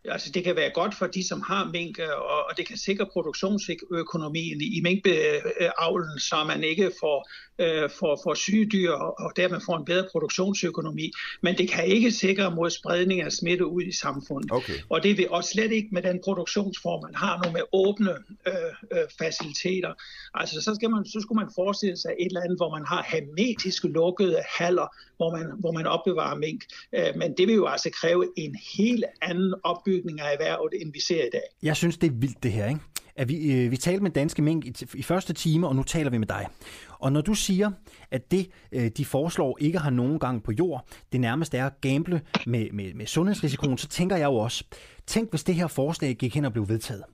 Altså, 0.05 0.31
det 0.33 0.45
kan 0.45 0.57
være 0.57 0.71
godt 0.75 0.95
for 0.95 1.07
de, 1.07 1.29
som 1.29 1.41
har 1.41 1.71
mink, 1.73 1.99
øh, 1.99 2.09
og, 2.09 2.47
og 2.51 2.57
det 2.57 2.67
kan 2.67 2.77
sikre 2.77 3.07
produktionsøkonomien 3.13 4.61
i 4.61 4.81
minkavlen, 4.83 6.19
så 6.19 6.45
man 6.47 6.65
ikke 6.65 6.91
får, 7.01 7.29
øh, 7.59 7.91
får, 7.99 8.21
får 8.25 8.35
syge 8.35 8.67
dyr, 8.67 8.91
og, 8.91 9.21
og 9.21 9.33
dermed 9.37 9.61
får 9.67 9.77
en 9.77 9.85
bedre 9.85 10.09
produktionsøkonomi. 10.13 11.13
Men 11.43 11.59
det 11.59 11.71
kan 11.71 11.85
ikke 11.85 12.11
sikre 12.11 12.55
mod 12.55 12.71
spredning 12.71 13.21
af 13.21 13.33
smitte 13.33 13.67
ud 13.67 13.83
i 13.83 13.93
samfundet. 13.93 14.53
Okay. 14.53 14.73
Og 14.89 15.03
det 15.03 15.19
vil 15.19 15.29
også 15.31 15.51
slet 15.51 15.73
ikke 15.73 15.89
med 15.93 16.03
den 16.03 16.21
produktionsform, 16.25 17.03
man 17.03 17.15
har 17.15 17.43
nu 17.45 17.53
med 17.53 17.63
åbne 17.73 18.11
øh, 18.47 18.55
øh, 18.93 19.07
faciliteter. 19.19 19.93
Altså, 20.35 20.61
så, 20.61 20.75
skal 20.75 20.91
man, 20.91 21.05
så 21.05 21.21
skulle 21.21 21.41
man 21.45 21.53
forestille 21.55 21.97
sig 21.97 22.11
et 22.19 22.27
eller 22.27 22.41
andet, 22.41 22.59
hvor 22.59 22.71
man 22.77 22.87
har 22.87 23.07
hermetisk 23.13 23.85
lukkede 23.85 24.43
haller, 24.59 24.97
hvor 25.17 25.37
man, 25.37 25.47
hvor 25.59 25.73
man 25.73 25.87
opbevarer 25.87 26.37
mink. 26.37 26.65
Øh, 26.93 27.17
men 27.17 27.35
det 27.37 27.47
vil 27.49 27.55
jo 27.55 27.67
altså 27.67 27.91
kræve 27.91 28.27
en 28.37 28.57
helt 28.77 29.05
anden 29.23 29.55
opbygning 29.65 30.21
af 30.21 30.33
erhvervet, 30.33 30.73
end 30.83 30.93
vi 30.93 31.01
ser 31.01 31.25
i 31.25 31.31
dag. 31.33 31.49
Jeg 31.63 31.77
synes, 31.77 31.97
det 31.97 32.07
er 32.07 32.15
vildt 32.15 32.43
det 32.43 32.53
her, 32.53 32.69
ikke? 32.69 32.81
At 33.19 33.29
vi, 33.29 33.53
øh, 33.53 33.71
vi 33.71 33.77
talte 33.77 34.03
med 34.03 34.11
danske 34.11 34.43
mink 34.43 34.65
i, 34.65 34.87
i 34.95 35.03
første 35.03 35.33
time, 35.33 35.69
og 35.69 35.77
nu 35.77 35.83
taler 35.83 36.11
vi 36.11 36.19
med 36.19 36.27
dig. 36.27 36.47
Og 36.99 37.13
når 37.13 37.21
du 37.21 37.35
siger, 37.35 37.71
at 38.11 38.31
det, 38.31 38.51
øh, 38.73 38.91
de 38.97 39.05
foreslår, 39.05 39.59
ikke 39.61 39.79
har 39.79 39.91
nogen 39.91 40.19
gang 40.19 40.43
på 40.43 40.53
jord, 40.53 40.87
det 41.13 41.21
nærmest 41.21 41.55
er 41.55 41.67
at 41.67 41.81
gamble 41.81 42.21
med, 42.47 42.71
med, 42.73 42.95
med 42.95 43.07
sundhedsrisikoen, 43.07 43.79
så 43.79 43.89
tænker 43.89 44.17
jeg 44.17 44.25
jo 44.27 44.35
også, 44.35 44.65
tænk 45.07 45.31
hvis 45.31 45.45
det 45.45 45.55
her 45.55 45.67
forslag 45.67 46.15
gik 46.15 46.35
hen 46.35 46.45
og 46.45 46.53
blev 46.53 46.69
vedtaget. 46.69 47.05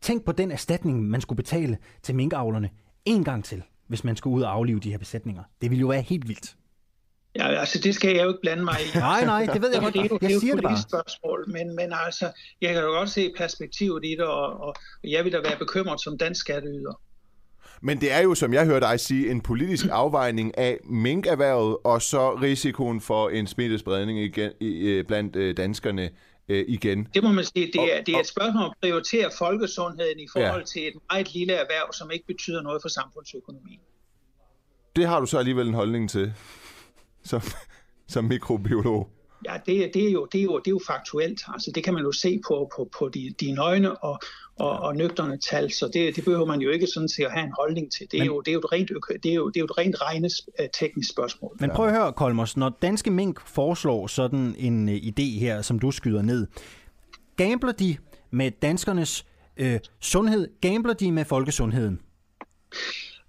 Tænk 0.00 0.24
på 0.24 0.32
den 0.32 0.50
erstatning, 0.50 1.02
man 1.02 1.20
skulle 1.20 1.36
betale 1.36 1.78
til 2.02 2.14
minkavlerne 2.14 2.70
en 3.04 3.24
gang 3.24 3.44
til, 3.44 3.62
hvis 3.88 4.04
man 4.04 4.16
skulle 4.16 4.36
ud 4.36 4.42
og 4.42 4.52
aflive 4.52 4.80
de 4.80 4.90
her 4.90 4.98
besætninger. 4.98 5.42
Det 5.62 5.70
ville 5.70 5.80
jo 5.80 5.86
være 5.86 6.02
helt 6.02 6.28
vildt. 6.28 6.56
Ja, 7.36 7.48
altså 7.48 7.78
det 7.78 7.94
skal 7.94 8.14
jeg 8.16 8.24
jo 8.24 8.28
ikke 8.28 8.40
blande 8.42 8.64
mig 8.64 8.76
i. 8.94 8.98
Nej, 8.98 9.24
nej, 9.24 9.46
det 9.52 9.62
ved 9.62 9.72
jeg 9.72 9.80
godt. 9.82 9.94
Det 9.94 10.00
er 10.00 10.04
jo, 10.10 10.18
jeg 10.22 10.28
det 10.28 10.36
er 10.36 10.40
siger 10.40 10.52
jo 10.52 10.56
det 10.56 10.62
bare. 10.64 10.82
spørgsmål, 10.82 11.44
men, 11.48 11.76
men 11.76 11.92
altså, 12.06 12.30
jeg 12.60 12.74
kan 12.74 12.82
jo 12.82 12.88
godt 12.88 13.10
se 13.10 13.32
perspektivet 13.36 14.04
i 14.04 14.10
det, 14.10 14.24
og, 14.24 14.60
og 14.60 14.74
jeg 15.04 15.24
vil 15.24 15.32
da 15.32 15.38
være 15.44 15.58
bekymret 15.58 16.00
som 16.00 16.18
dansk 16.18 16.40
skatteyder. 16.40 17.00
Men 17.80 18.00
det 18.00 18.12
er 18.12 18.20
jo, 18.20 18.34
som 18.34 18.54
jeg 18.54 18.66
hørte 18.66 18.86
dig 18.86 19.00
sige, 19.00 19.30
en 19.30 19.40
politisk 19.40 19.86
afvejning 19.90 20.58
af 20.58 20.78
minkerhvervet, 20.84 21.76
og 21.84 22.02
så 22.02 22.34
risikoen 22.34 23.00
for 23.00 23.28
en 23.28 23.46
smittespredning 23.46 24.18
igen, 24.18 24.52
i, 24.60 25.02
blandt 25.08 25.36
øh, 25.36 25.56
danskerne 25.56 26.10
øh, 26.48 26.64
igen. 26.68 27.08
Det 27.14 27.22
må 27.22 27.32
man 27.32 27.44
sige. 27.44 27.66
Det 27.72 27.96
er, 27.96 28.02
det 28.02 28.14
er 28.14 28.20
et 28.20 28.26
spørgsmål 28.26 28.64
om 28.64 28.70
at 28.70 28.76
prioritere 28.80 29.30
folkesundheden 29.38 30.20
i 30.20 30.26
forhold 30.32 30.60
ja. 30.60 30.64
til 30.64 30.88
et 30.88 30.94
meget 31.10 31.34
lille 31.34 31.52
erhverv, 31.52 31.92
som 31.92 32.10
ikke 32.10 32.26
betyder 32.26 32.62
noget 32.62 32.82
for 32.82 32.88
samfundsøkonomien. 32.88 33.80
Det 34.96 35.06
har 35.06 35.20
du 35.20 35.26
så 35.26 35.38
alligevel 35.38 35.68
en 35.68 35.74
holdning 35.74 36.10
til, 36.10 36.32
som, 37.24 37.40
som 38.08 38.24
mikrobiolog. 38.24 39.08
Ja, 39.44 39.52
det, 39.66 39.90
det, 39.94 40.06
er 40.06 40.10
jo, 40.10 40.28
det, 40.32 40.38
er 40.38 40.44
jo, 40.44 40.58
det 40.58 40.66
er 40.66 40.70
jo 40.70 40.80
faktuelt. 40.86 41.40
Altså, 41.48 41.70
det 41.74 41.84
kan 41.84 41.94
man 41.94 42.02
jo 42.02 42.12
se 42.12 42.40
på, 42.48 42.70
på, 42.76 42.88
på 42.98 43.08
de, 43.08 43.34
de 43.40 43.52
nøgne 43.52 44.04
og, 44.04 44.20
og, 44.58 44.78
og 44.78 44.96
nøgterne 44.96 45.38
tal, 45.50 45.72
så 45.72 45.90
det, 45.92 46.16
det 46.16 46.24
behøver 46.24 46.46
man 46.46 46.60
jo 46.60 46.70
ikke 46.70 46.86
sådan 46.86 47.08
til 47.08 47.22
at 47.22 47.32
have 47.32 47.44
en 47.44 47.52
holdning 47.58 47.92
til. 47.92 48.06
Det 48.10 48.18
er, 48.18 48.18
Men, 48.18 48.26
jo, 48.26 48.40
det 48.40 48.48
er 48.48 48.52
jo 48.52 48.58
et 48.58 48.72
rent, 48.72 48.90
det 49.22 49.30
er 49.30 49.34
jo, 49.34 49.48
det 49.48 49.56
er 49.56 49.60
jo 49.60 49.64
et 49.64 49.78
rent 49.78 50.02
regnes 50.02 50.48
uh, 50.60 50.66
teknisk 50.80 51.10
spørgsmål. 51.10 51.56
Men 51.60 51.70
prøv 51.70 51.86
at 51.86 51.94
høre, 51.94 52.12
Kolmos, 52.12 52.56
når 52.56 52.78
Danske 52.82 53.10
Mink 53.10 53.40
foreslår 53.46 54.06
sådan 54.06 54.54
en 54.58 54.88
uh, 54.88 54.94
idé 54.94 55.38
her, 55.40 55.62
som 55.62 55.78
du 55.78 55.90
skyder 55.90 56.22
ned, 56.22 56.46
gambler 57.36 57.72
de 57.72 57.96
med 58.30 58.50
danskernes 58.50 59.26
øh, 59.56 59.80
sundhed, 60.00 60.48
gambler 60.60 60.94
de 60.94 61.12
med 61.12 61.24
folkesundheden? 61.24 62.00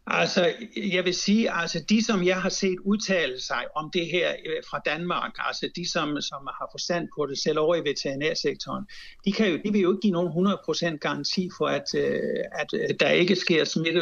Altså, 0.07 0.53
jeg 0.75 1.05
vil 1.05 1.13
sige, 1.13 1.51
altså 1.51 1.83
de, 1.89 2.03
som 2.05 2.23
jeg 2.23 2.41
har 2.41 2.49
set 2.49 2.77
udtale 2.85 3.41
sig 3.41 3.65
om 3.75 3.89
det 3.93 4.05
her 4.07 4.29
øh, 4.45 4.63
fra 4.69 4.81
Danmark, 4.85 5.31
altså 5.39 5.69
de, 5.75 5.91
som, 5.91 6.21
som 6.21 6.47
har 6.47 6.67
forstand 6.71 7.07
på 7.17 7.25
det 7.25 7.37
selv 7.37 7.59
over 7.59 7.75
i 7.75 7.79
veterinærsektoren, 7.79 8.85
de, 9.25 9.31
kan 9.31 9.51
jo, 9.51 9.59
de 9.65 9.71
vil 9.71 9.81
jo 9.81 9.91
ikke 9.91 10.01
give 10.01 10.13
nogen 10.13 10.47
100% 10.47 10.97
garanti 10.97 11.49
for, 11.57 11.65
at, 11.65 11.95
øh, 11.95 12.19
at 12.51 12.73
øh, 12.73 12.89
der 12.99 13.09
ikke 13.09 13.35
sker 13.35 13.63
smitte 13.63 14.01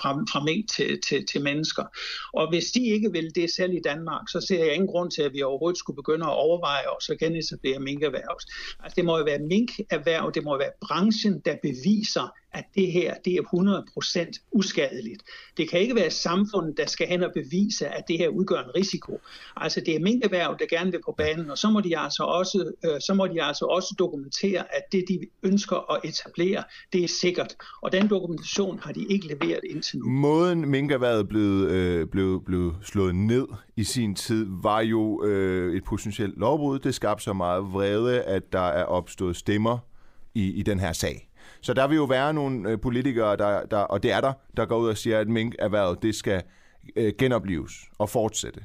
fra, 0.00 0.12
fra 0.32 0.44
mink 0.44 0.70
til, 0.70 1.00
til, 1.08 1.26
til 1.26 1.42
mennesker. 1.42 1.84
Og 2.32 2.48
hvis 2.48 2.64
de 2.64 2.86
ikke 2.86 3.12
vil 3.12 3.34
det 3.34 3.50
selv 3.50 3.74
i 3.74 3.80
Danmark, 3.84 4.28
så 4.28 4.40
ser 4.40 4.64
jeg 4.64 4.74
ingen 4.74 4.88
grund 4.88 5.10
til, 5.10 5.22
at 5.22 5.32
vi 5.32 5.42
overhovedet 5.42 5.78
skulle 5.78 5.96
begynde 5.96 6.26
at 6.26 6.34
overveje 6.34 6.84
os 6.96 7.08
og 7.08 7.16
genetablere 7.18 7.78
minkerhverv. 7.78 8.38
Altså, 8.80 8.96
det 8.96 9.04
må 9.04 9.18
jo 9.18 9.24
være 9.24 9.38
minkerhverv, 9.38 10.32
det 10.34 10.44
må 10.44 10.52
jo 10.52 10.58
være 10.58 10.72
branchen, 10.80 11.40
der 11.40 11.56
beviser, 11.62 12.39
at 12.52 12.64
det 12.74 12.92
her 12.92 13.14
det 13.24 13.34
er 13.34 13.42
100% 14.34 14.48
uskadeligt. 14.52 15.22
Det 15.56 15.70
kan 15.70 15.80
ikke 15.80 15.94
være 15.94 16.10
samfundet, 16.10 16.76
der 16.76 16.86
skal 16.86 17.06
hen 17.06 17.22
og 17.22 17.30
bevise, 17.34 17.88
at 17.88 18.04
det 18.08 18.18
her 18.18 18.28
udgør 18.28 18.58
en 18.58 18.74
risiko. 18.76 19.20
Altså 19.56 19.80
det 19.86 19.96
er 19.96 20.00
minkerhverv, 20.00 20.56
der 20.58 20.66
gerne 20.66 20.90
vil 20.90 21.00
på 21.04 21.14
banen, 21.18 21.50
og 21.50 21.58
så 21.58 21.70
må 21.70 21.80
de 21.80 21.98
altså 21.98 22.22
også, 22.22 22.72
øh, 22.84 23.00
så 23.00 23.14
må 23.14 23.26
de 23.26 23.42
altså 23.42 23.64
også 23.64 23.94
dokumentere, 23.98 24.74
at 24.76 24.82
det 24.92 25.04
de 25.08 25.20
ønsker 25.42 25.92
at 25.92 26.00
etablere, 26.04 26.64
det 26.92 27.04
er 27.04 27.08
sikkert. 27.08 27.56
Og 27.82 27.92
den 27.92 28.08
dokumentation 28.10 28.78
har 28.78 28.92
de 28.92 29.04
ikke 29.10 29.26
leveret 29.26 29.60
indtil 29.70 29.98
nu. 29.98 30.10
Måden 30.10 30.68
minkerhvervet 30.68 31.28
blev, 31.28 31.66
øh, 31.70 32.06
blev, 32.06 32.42
blev 32.46 32.74
slået 32.82 33.14
ned 33.14 33.46
i 33.76 33.84
sin 33.84 34.14
tid, 34.14 34.46
var 34.62 34.80
jo 34.80 35.24
øh, 35.24 35.76
et 35.76 35.84
potentielt 35.84 36.38
lovbrud. 36.38 36.78
Det 36.78 36.94
skabte 36.94 37.24
så 37.24 37.32
meget 37.32 37.62
vrede, 37.62 38.22
at 38.22 38.52
der 38.52 38.68
er 38.68 38.84
opstået 38.84 39.36
stemmer 39.36 39.78
i, 40.34 40.52
i 40.52 40.62
den 40.62 40.80
her 40.80 40.92
sag. 40.92 41.29
Så 41.62 41.74
der 41.74 41.88
vil 41.88 41.96
jo 41.96 42.04
være 42.04 42.34
nogle 42.34 42.70
øh, 42.70 42.80
politikere, 42.80 43.36
der, 43.36 43.66
der, 43.66 43.78
og 43.78 44.02
det 44.02 44.12
er 44.12 44.20
der, 44.20 44.32
der 44.56 44.66
går 44.66 44.78
ud 44.78 44.88
og 44.88 44.96
siger, 44.96 45.18
at 45.18 45.28
minkerhvervet 45.28 46.02
det 46.02 46.14
skal 46.14 46.42
øh, 46.96 47.12
genopleves 47.18 47.72
og 47.98 48.08
fortsætte. 48.08 48.64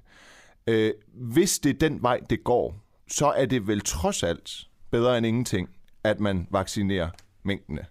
Øh, 0.68 0.92
hvis 1.14 1.60
det 1.60 1.70
er 1.70 1.90
den 1.90 2.02
vej, 2.02 2.20
det 2.30 2.44
går, 2.44 2.86
så 3.08 3.26
er 3.28 3.46
det 3.46 3.68
vel 3.68 3.82
trods 3.82 4.24
alt 4.24 4.52
bedre 4.92 5.18
end 5.18 5.26
ingenting, 5.26 5.70
at 6.04 6.20
man 6.20 6.48
vaccinerer 6.52 7.10
minkene. 7.44 7.86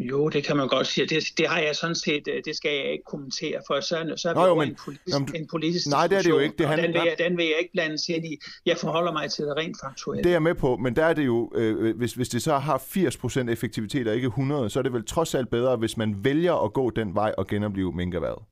Jo, 0.00 0.28
det 0.28 0.44
kan 0.44 0.56
man 0.56 0.68
godt 0.68 0.86
sige. 0.86 1.06
Det, 1.06 1.24
det 1.38 1.46
har 1.46 1.58
jeg 1.58 1.76
sådan 1.76 1.94
set, 1.94 2.28
øh, 2.28 2.42
det 2.44 2.56
skal 2.56 2.72
jeg 2.72 2.92
ikke 2.92 3.04
kommentere, 3.04 3.60
for 3.66 3.80
så, 3.80 4.14
så 4.16 4.28
er 4.28 4.34
Nå, 4.34 4.46
jo, 4.46 4.54
men, 4.54 4.68
en 4.68 4.76
politisk, 4.84 5.14
jamen, 5.14 5.36
en 5.36 5.46
politisk 5.46 5.86
Nej, 5.86 6.06
det 6.06 6.18
er 6.18 6.22
det 6.22 6.30
jo 6.30 6.38
ikke. 6.38 6.54
Det 6.58 6.68
handler, 6.68 6.86
den, 6.86 6.94
vil 6.94 7.02
jeg, 7.04 7.28
den 7.28 7.36
vil 7.36 7.46
jeg 7.46 7.54
ikke 7.58 7.72
blande 7.72 7.98
sig 7.98 8.16
ind 8.16 8.24
i. 8.24 8.38
Jeg 8.66 8.76
forholder 8.76 9.12
mig 9.12 9.30
til 9.30 9.44
det 9.44 9.56
rent 9.56 9.76
faktuelle. 9.84 10.22
Det 10.22 10.30
er 10.30 10.34
jeg 10.34 10.42
med 10.42 10.54
på, 10.54 10.76
men 10.76 10.96
der 10.96 11.04
er 11.04 11.12
det 11.12 11.26
jo, 11.26 11.52
øh, 11.54 11.96
hvis, 11.96 12.12
hvis 12.12 12.28
det 12.28 12.42
så 12.42 12.58
har 12.58 12.78
80% 12.78 13.50
effektivitet 13.50 14.08
og 14.08 14.14
ikke 14.14 14.26
100, 14.26 14.70
så 14.70 14.78
er 14.78 14.82
det 14.82 14.92
vel 14.92 15.04
trods 15.04 15.34
alt 15.34 15.50
bedre, 15.50 15.76
hvis 15.76 15.96
man 15.96 16.24
vælger 16.24 16.64
at 16.64 16.72
gå 16.72 16.90
den 16.90 17.14
vej 17.14 17.34
og 17.38 17.46
genopleve 17.46 17.92
minkerhvervet. 17.92 18.42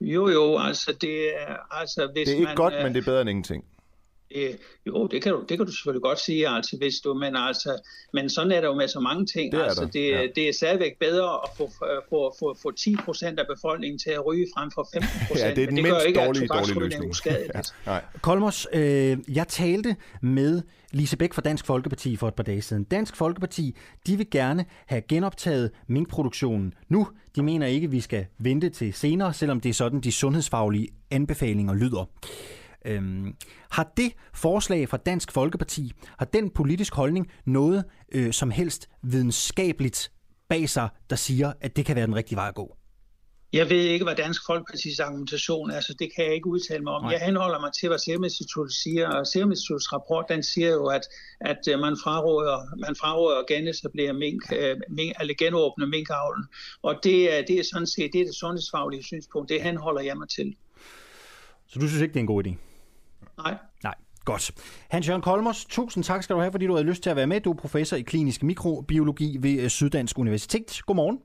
Jo, 0.00 0.28
jo, 0.28 0.58
altså 0.58 0.96
det 1.00 1.34
er... 1.34 1.80
Altså, 1.80 2.10
hvis 2.14 2.28
det 2.28 2.34
er 2.34 2.38
ikke 2.38 2.44
man, 2.44 2.56
godt, 2.56 2.74
øh, 2.74 2.82
men 2.82 2.94
det 2.94 3.00
er 3.00 3.04
bedre 3.04 3.20
end 3.20 3.30
ingenting. 3.30 3.64
Det, 4.34 4.58
jo, 4.86 5.06
det 5.06 5.22
kan, 5.22 5.32
du, 5.32 5.44
det 5.48 5.56
kan 5.58 5.66
du 5.66 5.72
selvfølgelig 5.72 6.02
godt 6.02 6.20
sige, 6.20 6.48
altså, 6.48 6.76
hvis 6.76 6.94
du, 7.04 7.14
men, 7.14 7.36
altså, 7.36 7.82
men 8.12 8.30
sådan 8.30 8.52
er 8.52 8.60
der 8.60 8.68
jo 8.68 8.74
med 8.74 8.88
så 8.88 9.00
mange 9.00 9.26
ting. 9.26 9.52
Det 9.52 9.60
er 9.60 9.64
altså, 9.64 9.88
det, 9.92 10.10
ja. 10.10 10.26
det 10.34 10.48
er 10.48 10.52
stadigvæk 10.52 10.98
bedre 10.98 11.34
at 11.44 11.50
få, 11.56 11.70
få, 12.10 12.34
få, 12.38 12.56
få 12.62 12.70
10 12.70 12.96
procent 13.04 13.38
af 13.38 13.46
befolkningen 13.56 13.98
til 13.98 14.10
at 14.10 14.26
ryge 14.26 14.46
frem 14.56 14.70
for 14.70 14.88
15 14.92 15.10
procent. 15.28 15.48
Ja, 15.48 15.54
det 15.54 15.62
er 15.62 15.66
den 15.66 15.76
det 15.76 15.84
gør 15.84 15.90
mindst 15.92 16.06
ikke, 16.06 16.20
dårlige, 16.20 16.42
at 16.44 16.50
dårlige 16.50 16.76
er 16.76 17.00
løsning. 17.00 17.14
Ja, 17.26 17.60
nej. 17.86 18.04
Kolmos, 18.20 18.68
øh, 18.72 19.18
jeg 19.28 19.48
talte 19.48 19.96
med 20.22 20.62
Lise 20.92 21.16
Bæk 21.16 21.32
fra 21.32 21.42
Dansk 21.42 21.66
Folkeparti 21.66 22.16
for 22.16 22.28
et 22.28 22.34
par 22.34 22.42
dage 22.42 22.62
siden. 22.62 22.84
Dansk 22.84 23.16
Folkeparti, 23.16 23.76
de 24.06 24.16
vil 24.16 24.30
gerne 24.30 24.64
have 24.86 25.02
genoptaget 25.08 25.70
minkproduktionen 25.86 26.74
nu. 26.88 27.08
De 27.36 27.42
mener 27.42 27.66
ikke, 27.66 27.90
vi 27.90 28.00
skal 28.00 28.26
vente 28.38 28.68
til 28.68 28.92
senere, 28.92 29.34
selvom 29.34 29.60
det 29.60 29.68
er 29.68 29.74
sådan, 29.74 30.00
de 30.00 30.12
sundhedsfaglige 30.12 30.88
anbefalinger 31.10 31.74
lyder. 31.74 32.10
Øhm, 32.84 33.34
har 33.70 33.92
det 33.96 34.12
forslag 34.34 34.88
fra 34.88 34.96
Dansk 34.96 35.32
Folkeparti, 35.32 35.92
har 36.18 36.26
den 36.26 36.50
politisk 36.50 36.94
holdning 36.94 37.32
noget 37.46 37.84
øh, 38.12 38.32
som 38.32 38.50
helst 38.50 38.88
videnskabeligt 39.02 40.12
bag 40.48 40.68
sig, 40.68 40.88
der 41.10 41.16
siger, 41.16 41.52
at 41.60 41.76
det 41.76 41.86
kan 41.86 41.96
være 41.96 42.06
den 42.06 42.14
rigtige 42.16 42.36
vej 42.36 42.48
at 42.48 42.54
gå? 42.54 42.76
Jeg 43.52 43.70
ved 43.70 43.80
ikke, 43.80 44.04
hvad 44.04 44.14
Dansk 44.16 44.42
Folkepartis 44.46 44.98
argumentation 45.00 45.70
er, 45.70 45.80
så 45.80 45.94
det 45.98 46.14
kan 46.14 46.24
jeg 46.24 46.34
ikke 46.34 46.46
udtale 46.46 46.82
mig 46.84 46.92
om. 46.92 47.02
Nej. 47.02 47.10
Jeg 47.12 47.20
henholder 47.20 47.60
mig 47.60 47.72
til, 47.72 47.88
hvad 47.88 47.98
Serum 47.98 48.24
Instituttet 48.24 48.74
siger, 48.74 49.08
og 49.08 49.26
Serum 49.26 49.50
Instituttets 49.50 49.92
rapport, 49.92 50.24
den 50.28 50.42
siger 50.42 50.70
jo, 50.70 50.86
at, 50.86 51.00
at 51.40 51.58
øh, 51.70 51.78
man 51.78 51.96
fraråder, 52.04 52.76
man 52.86 52.96
fraråder 52.96 53.38
at 53.38 53.46
genetablere 53.48 54.12
mink, 54.12 54.42
øh, 54.58 54.76
mink, 54.90 55.12
eller 55.20 55.34
genåbne 55.38 55.86
minkavlen. 55.86 56.44
Og 56.82 56.94
det, 57.02 57.38
er- 57.38 57.42
det 57.48 57.58
er 57.58 57.64
sådan 57.72 57.86
set 57.86 58.10
det, 58.12 58.20
er 58.20 58.24
det 58.24 58.34
sundhedsfaglige 58.34 59.02
synspunkt. 59.02 59.48
Det 59.48 59.62
henholder 59.62 60.02
jeg 60.02 60.16
mig 60.16 60.28
til. 60.28 60.54
Så 61.66 61.78
du 61.78 61.88
synes 61.88 62.02
ikke, 62.02 62.12
det 62.12 62.18
er 62.18 62.22
en 62.22 62.26
god 62.26 62.46
idé? 62.46 62.52
Nej. 63.44 63.58
Nej, 63.82 63.94
godt. 64.24 64.50
Hans 64.90 65.08
Jørgen 65.08 65.22
Kolmos, 65.22 65.64
tusind 65.64 66.04
tak 66.04 66.22
skal 66.22 66.36
du 66.36 66.40
have, 66.40 66.52
fordi 66.52 66.66
du 66.66 66.74
havde 66.74 66.86
lyst 66.86 67.02
til 67.02 67.10
at 67.10 67.16
være 67.16 67.26
med. 67.26 67.40
Du 67.40 67.50
er 67.50 67.56
professor 67.56 67.96
i 67.96 68.02
klinisk 68.02 68.42
mikrobiologi 68.42 69.36
ved 69.40 69.60
øh, 69.60 69.68
Syddansk 69.68 70.18
Universitet. 70.18 70.80
Godmorgen. 70.86 71.18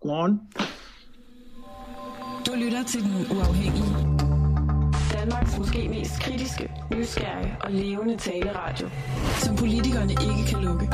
Godmorgen. 0.00 0.40
Du 2.46 2.52
lytter 2.54 2.84
til 2.84 3.02
Den 3.02 3.36
Uafhængige. 3.36 4.16
Danmarks 5.12 5.58
måske 5.58 5.88
mest 5.88 6.20
kritiske, 6.20 6.70
nysgerrige 6.94 7.56
og 7.60 7.72
levende 7.72 8.16
taleradio. 8.16 8.90
Som 9.42 9.56
politikerne 9.56 10.12
ikke 10.12 10.50
kan 10.50 10.64
lukke. 10.64 10.86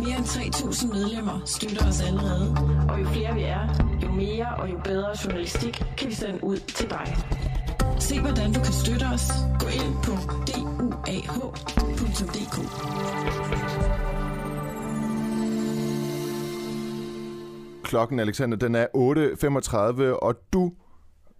Mere 0.00 0.16
end 0.18 0.24
3.000 0.24 0.86
medlemmer 0.94 1.40
støtter 1.46 1.88
os 1.88 2.00
allerede. 2.02 2.56
Og 2.88 3.00
jo 3.00 3.04
flere 3.08 3.34
vi 3.34 3.42
er, 3.42 3.64
jo 4.02 4.12
mere 4.12 4.46
og 4.58 4.70
jo 4.70 4.78
bedre 4.84 5.10
journalistik 5.24 5.82
kan 5.96 6.08
vi 6.08 6.14
sende 6.14 6.44
ud 6.44 6.56
til 6.56 6.90
dig. 6.90 7.16
Se 8.08 8.20
hvordan 8.20 8.52
du 8.52 8.60
kan 8.60 8.72
støtte 8.72 9.04
os. 9.14 9.28
Gå 9.60 9.66
ind 9.66 9.94
på 10.04 10.12
duah.dk. 10.46 11.34
Klokken, 17.84 18.20
Alexander, 18.20 18.56
den 18.56 18.74
er 18.74 18.86
8.35, 18.86 20.02
og 20.22 20.34
du, 20.52 20.72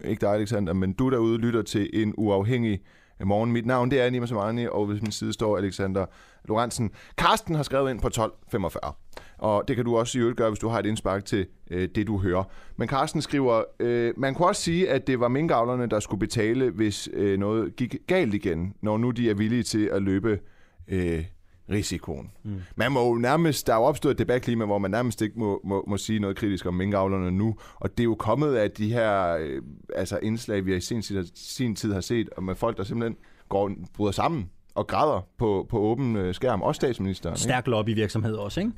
ikke 0.05 0.21
dig, 0.21 0.35
Alexander, 0.35 0.73
men 0.73 0.93
du 0.93 1.11
derude 1.11 1.39
lytter 1.39 1.63
til 1.63 1.91
en 1.93 2.15
uafhængig 2.17 2.81
morgen. 3.25 3.53
Mit 3.53 3.67
navn, 3.67 3.91
det 3.91 4.01
er 4.01 4.11
Nima 4.11 4.27
Samani, 4.27 4.67
og 4.67 4.89
ved 4.89 5.01
min 5.01 5.13
side 5.13 5.33
står 5.33 5.59
Alexander 5.59 6.07
Lorentzen. 6.45 6.91
Karsten 7.19 7.55
har 7.55 7.63
skrevet 7.63 7.91
ind 7.91 8.01
på 8.01 8.09
12.45, 8.55 8.93
og 9.39 9.65
det 9.69 9.77
kan 9.77 9.85
du 9.85 9.97
også 9.97 10.19
i 10.19 10.21
øvrigt 10.21 10.37
gøre, 10.37 10.51
hvis 10.51 10.59
du 10.59 10.69
har 10.69 10.79
et 10.79 10.87
indspark 10.87 11.25
til 11.25 11.47
øh, 11.71 11.89
det, 11.95 12.07
du 12.07 12.19
hører. 12.19 12.45
Men 12.77 12.89
Karsten 12.89 13.23
skriver, 13.23 13.63
øh, 13.81 14.13
man 14.17 14.35
kunne 14.35 14.49
også 14.49 14.63
sige, 14.63 14.91
at 14.91 15.07
det 15.07 15.21
var 15.21 15.29
minkavlerne, 15.29 15.87
der 15.87 16.01
skulle 16.01 16.21
betale, 16.21 16.71
hvis 16.71 17.09
øh, 17.13 17.39
noget 17.39 17.77
gik 17.77 17.97
galt 18.07 18.35
igen, 18.35 18.75
når 18.83 18.99
nu 18.99 19.11
de 19.11 19.31
er 19.31 19.35
villige 19.35 19.63
til 19.63 19.87
at 19.93 20.03
løbe 20.03 20.41
øh, 20.89 21.25
risikoen. 21.71 22.31
Mm. 22.43 22.61
Man 22.77 22.93
må 22.93 23.09
jo 23.09 23.15
nærmest, 23.15 23.67
der 23.67 23.73
er 23.73 23.77
jo 23.77 23.83
opstået 23.83 24.13
et 24.13 24.19
debatklima, 24.19 24.65
hvor 24.65 24.79
man 24.79 24.91
nærmest 24.91 25.23
ikke 25.23 25.39
må, 25.39 25.61
må, 25.65 25.85
må 25.89 25.97
sige 25.97 26.19
noget 26.19 26.37
kritisk 26.37 26.67
om 26.67 26.75
minkavlerne 26.75 27.31
nu, 27.31 27.57
og 27.75 27.91
det 27.91 28.01
er 28.01 28.05
jo 28.05 28.15
kommet 28.15 28.55
af 28.55 28.71
de 28.71 28.93
her 28.93 29.37
øh, 29.41 29.63
altså 29.95 30.19
indslag, 30.23 30.67
vi 30.67 30.77
i 30.77 30.81
sin 30.81 31.03
tid, 31.03 31.27
sin 31.35 31.75
tid 31.75 31.93
har 31.93 32.01
set, 32.01 32.29
og 32.31 32.43
med 32.43 32.55
folk, 32.55 32.77
der 32.77 32.85
simpelthen 32.85 33.17
går, 33.49 33.73
bryder 33.95 34.13
sammen 34.13 34.51
og 34.75 34.87
græder 34.87 35.27
på, 35.39 35.67
på 35.71 35.79
åben 35.79 36.17
øh, 36.17 36.35
skærm, 36.35 36.63
også 36.63 36.77
statsministeren. 36.79 37.37
Stærk 37.37 37.67
lobbyvirksomhed 37.67 38.35
også, 38.35 38.61
ikke? 38.61 38.73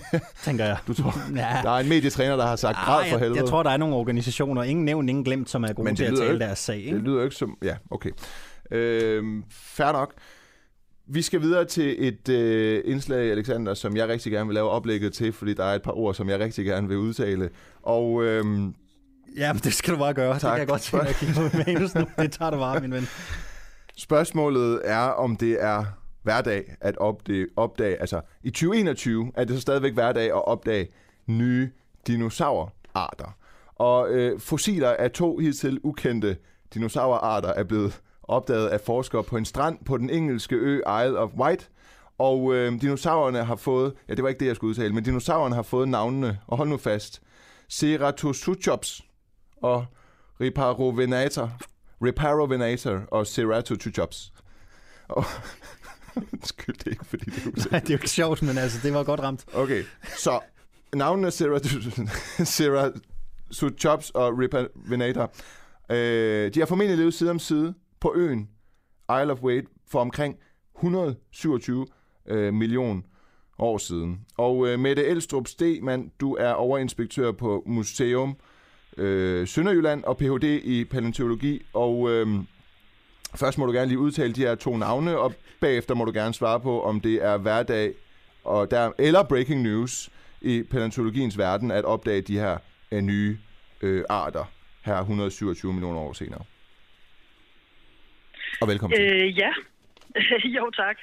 Tænker 0.44 0.64
jeg. 0.64 0.76
Du 0.86 0.94
tror, 0.94 1.14
ja. 1.36 1.56
Der 1.62 1.70
er 1.70 1.78
en 1.78 1.88
medietræner, 1.88 2.36
der 2.36 2.46
har 2.46 2.56
sagt 2.56 2.76
græd 2.76 2.96
for 2.98 3.02
jeg, 3.10 3.18
helvede. 3.18 3.40
jeg 3.40 3.48
tror, 3.48 3.62
der 3.62 3.70
er 3.70 3.76
nogle 3.76 3.94
organisationer, 3.94 4.62
ingen 4.62 4.84
nævnt, 4.84 5.08
ingen 5.10 5.24
glemt, 5.24 5.50
som 5.50 5.64
er 5.64 5.72
gode 5.72 5.94
til 5.94 6.04
at 6.04 6.14
tale 6.18 6.32
ikke- 6.32 6.44
deres 6.44 6.58
sag. 6.58 6.76
Ikke? 6.76 6.96
Det 6.96 7.02
lyder 7.04 7.22
ikke 7.24 7.36
som... 7.36 7.58
Ja, 7.62 7.76
okay. 7.90 8.10
Øh, 8.70 9.24
fair 9.50 9.92
nok. 9.92 10.12
Vi 11.08 11.22
skal 11.22 11.40
videre 11.40 11.64
til 11.64 12.08
et 12.08 12.28
øh, 12.28 12.82
indslag, 12.84 13.30
Alexander, 13.30 13.74
som 13.74 13.96
jeg 13.96 14.08
rigtig 14.08 14.32
gerne 14.32 14.46
vil 14.46 14.54
lave 14.54 14.68
oplægget 14.70 15.12
til, 15.12 15.32
fordi 15.32 15.54
der 15.54 15.64
er 15.64 15.74
et 15.74 15.82
par 15.82 15.98
ord, 15.98 16.14
som 16.14 16.28
jeg 16.28 16.40
rigtig 16.40 16.64
gerne 16.64 16.88
vil 16.88 16.96
udtale. 16.96 17.48
Og 17.82 18.24
øh, 18.24 18.44
Ja, 19.36 19.52
det 19.64 19.74
skal 19.74 19.94
du 19.94 19.98
bare 19.98 20.14
gøre. 20.14 20.38
Tak. 20.38 20.42
Det 20.42 20.50
kan 20.50 20.58
jeg 20.58 20.66
godt 20.68 20.80
tænke 20.82 21.04
mig 21.04 21.08
at 21.08 21.16
kigge 21.16 21.34
på 21.34 21.56
manus 21.66 21.94
nu. 21.94 22.04
Det 22.18 22.32
tager 22.32 22.50
du 22.50 22.56
bare, 22.56 22.80
min 22.80 22.92
ven 22.92 23.08
spørgsmålet 23.96 24.80
er, 24.84 24.98
om 24.98 25.36
det 25.36 25.62
er 25.62 25.84
hverdag 26.22 26.74
at 26.80 26.96
opdage, 26.96 27.46
opdage, 27.56 28.00
altså 28.00 28.20
i 28.42 28.50
2021 28.50 29.32
er 29.34 29.44
det 29.44 29.54
så 29.56 29.60
stadigvæk 29.60 29.92
hverdag 29.92 30.26
at 30.26 30.44
opdage 30.44 30.88
nye 31.26 31.70
dinosaurarter. 32.06 33.36
Og 33.74 34.10
øh, 34.10 34.40
fossiler 34.40 34.90
af 34.90 35.10
to 35.10 35.38
hidtil 35.38 35.80
ukendte 35.82 36.36
dinosaurarter 36.74 37.48
er 37.48 37.64
blevet 37.64 38.00
opdaget 38.22 38.68
af 38.68 38.80
forskere 38.80 39.24
på 39.24 39.36
en 39.36 39.44
strand 39.44 39.78
på 39.84 39.98
den 39.98 40.10
engelske 40.10 40.56
ø 40.56 40.76
Isle 40.76 41.18
of 41.18 41.30
Wight. 41.38 41.70
Og 42.18 42.54
øh, 42.54 42.80
dinosaurerne 42.80 43.44
har 43.44 43.56
fået, 43.56 43.92
ja 44.08 44.14
det 44.14 44.22
var 44.22 44.28
ikke 44.28 44.40
det, 44.40 44.46
jeg 44.46 44.56
skulle 44.56 44.68
udtale, 44.68 44.94
men 44.94 45.04
dinosaurerne 45.04 45.54
har 45.54 45.62
fået 45.62 45.88
navnene, 45.88 46.38
og 46.46 46.56
hold 46.56 46.68
nu 46.68 46.76
fast, 46.76 47.22
Ceratosuchops 47.70 49.02
og 49.62 49.84
Riparovenator, 50.40 51.50
Riparovenator 52.02 53.02
og 53.10 53.26
Ceratosuchops. 53.26 54.32
Og 55.08 55.24
Undskyld, 56.32 56.74
det 56.74 56.86
er 56.86 56.90
ikke 56.90 57.04
fordi, 57.04 57.24
det 57.24 57.46
er 57.46 57.70
Nej, 57.70 57.80
det 57.80 57.90
er 57.90 57.94
jo 57.94 57.98
ikke 57.98 58.10
sjovt, 58.10 58.42
men 58.42 58.58
altså, 58.58 58.78
det 58.82 58.94
var 58.94 59.02
godt 59.02 59.20
ramt. 59.20 59.44
Okay, 59.54 59.84
så 60.18 60.40
navnene 60.94 61.30
Ceratosuchops 62.44 64.10
og 64.10 64.38
Riparovenator, 64.38 65.32
øh, 65.90 66.54
de 66.54 66.60
har 66.60 66.66
formentlig 66.66 66.98
levet 66.98 67.14
side 67.14 67.30
om 67.30 67.38
side 67.38 67.74
på 68.00 68.12
øen 68.16 68.48
Isle 69.20 69.32
of 69.32 69.42
Wight 69.42 69.68
for 69.88 70.00
omkring 70.00 70.36
127 70.76 71.86
øh, 72.28 72.54
million 72.54 73.04
år 73.58 73.78
siden. 73.78 74.20
Og 74.36 74.68
øh, 74.68 74.78
Mette 74.78 75.06
Elstrup 75.06 75.48
Stegmann, 75.48 76.10
du 76.20 76.34
er 76.34 76.52
overinspektør 76.52 77.32
på 77.32 77.62
Museum 77.66 78.36
øh, 78.96 79.48
Sønderjylland 79.48 80.04
og 80.04 80.16
Ph.D. 80.16 80.60
i 80.64 80.84
paleontologi, 80.84 81.62
og 81.74 82.10
øh, 82.10 82.26
først 83.36 83.58
må 83.58 83.66
du 83.66 83.72
gerne 83.72 83.88
lige 83.88 83.98
udtale 83.98 84.32
de 84.32 84.40
her 84.40 84.54
to 84.54 84.76
navne, 84.76 85.18
og 85.18 85.34
bagefter 85.60 85.94
må 85.94 86.04
du 86.04 86.12
gerne 86.12 86.34
svare 86.34 86.60
på, 86.60 86.82
om 86.82 87.00
det 87.00 87.24
er 87.24 87.36
hverdag 87.36 87.94
og 88.44 88.70
der, 88.70 88.92
eller 88.98 89.22
breaking 89.22 89.62
news 89.62 90.10
i 90.40 90.62
paleontologiens 90.70 91.38
verden 91.38 91.70
at 91.70 91.84
opdage 91.84 92.20
de 92.20 92.38
her 92.38 92.58
øh, 92.92 93.00
nye 93.00 93.38
øh, 93.82 94.04
arter 94.08 94.44
her 94.84 94.98
127 94.98 95.72
millioner 95.72 96.00
år 96.00 96.12
senere. 96.12 96.42
Og 98.60 98.68
velkommen 98.68 98.98
til. 98.98 99.12
Øh, 99.12 99.38
ja. 99.38 99.52
jo, 100.58 100.70
tak. 100.70 100.96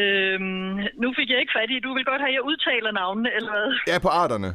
Øhm, 0.00 0.76
nu 1.02 1.14
fik 1.18 1.30
jeg 1.30 1.40
ikke 1.40 1.52
fat 1.58 1.70
i, 1.70 1.80
du 1.80 1.94
vil 1.94 2.04
godt 2.04 2.20
have, 2.20 2.28
at 2.28 2.34
jeg 2.34 2.42
udtaler 2.42 2.92
navnene, 2.92 3.30
eller 3.36 3.50
hvad? 3.50 3.78
Ja, 3.92 3.98
på 3.98 4.08
arterne. 4.08 4.54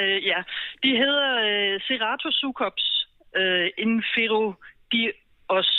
Øh, 0.00 0.26
ja, 0.26 0.42
de 0.82 0.96
hedder 0.96 1.30
øh, 1.48 1.80
Ceratosuchops 1.80 3.08
øh, 3.36 3.70
inferidios. 3.78 5.70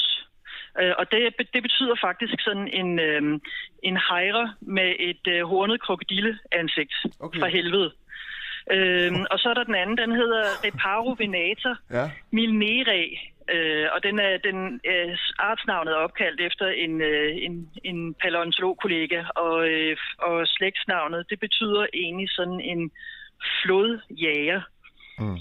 Øh, 0.79 0.93
og 0.97 1.11
det, 1.11 1.19
det 1.53 1.61
betyder 1.63 1.95
faktisk 2.01 2.35
sådan 2.39 2.67
en, 2.67 2.99
øh, 2.99 3.39
en 3.83 3.97
hejre 4.09 4.53
med 4.61 4.95
et 4.99 5.27
øh, 5.27 5.43
hornet 5.43 5.81
krokodilleansigt 5.81 6.93
okay. 7.19 7.39
fra 7.39 7.47
helvede. 7.47 7.91
Øhm, 8.71 9.25
og 9.31 9.39
så 9.39 9.49
er 9.49 9.53
der 9.53 9.63
den 9.63 9.75
anden, 9.75 9.97
den 9.97 10.11
hedder 10.11 10.43
Reparovenator 10.65 11.75
Ja. 11.91 12.11
milnere, 12.31 13.17
øh, 13.53 13.87
og 13.95 14.03
den 14.03 14.19
er, 14.19 14.37
den, 14.37 14.81
øh, 14.91 15.17
artsnavnet 15.39 15.91
er 15.93 15.97
opkaldt 16.05 16.41
efter 16.41 16.67
en, 16.67 17.01
øh, 17.01 17.31
en, 17.35 17.69
en 17.83 18.13
paleontolog-kollega, 18.13 19.23
og, 19.35 19.67
øh, 19.69 19.97
og 20.17 20.47
slægtsnavnet, 20.47 21.29
det 21.29 21.39
betyder 21.39 21.85
egentlig 21.93 22.29
sådan 22.29 22.61
en 22.61 22.91
flodjager. 23.63 24.61
Mm. 25.19 25.37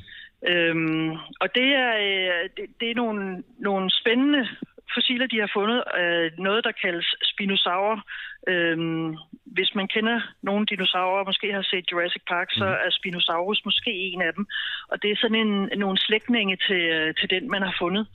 Øhm, 0.48 1.10
og 1.40 1.48
det 1.54 1.68
er, 1.84 1.92
øh, 2.06 2.48
det, 2.56 2.64
det 2.80 2.90
er 2.90 2.94
nogle, 2.94 3.42
nogle 3.58 3.90
spændende 3.90 4.48
fossiler, 4.94 5.26
de 5.26 5.40
har 5.40 5.50
fundet. 5.54 5.82
Øh, 6.00 6.30
noget, 6.38 6.64
der 6.64 6.72
kaldes 6.82 7.14
spinosaurer. 7.22 8.00
Øhm, 8.48 9.16
hvis 9.56 9.74
man 9.74 9.88
kender 9.88 10.20
nogle 10.42 10.66
dinosaurer, 10.66 11.20
og 11.20 11.26
måske 11.26 11.52
har 11.52 11.62
set 11.62 11.90
Jurassic 11.92 12.22
Park, 12.28 12.48
så 12.50 12.64
er 12.64 12.90
Spinosaurus 12.90 13.64
måske 13.64 13.90
en 13.90 14.22
af 14.22 14.32
dem. 14.34 14.46
Og 14.88 15.02
det 15.02 15.10
er 15.10 15.16
sådan 15.16 15.40
en, 15.46 15.78
nogle 15.78 15.98
slægtninge 15.98 16.56
til, 16.66 16.82
øh, 16.96 17.14
til 17.14 17.30
den, 17.30 17.50
man 17.50 17.62
har 17.62 17.74
fundet. 17.78 18.06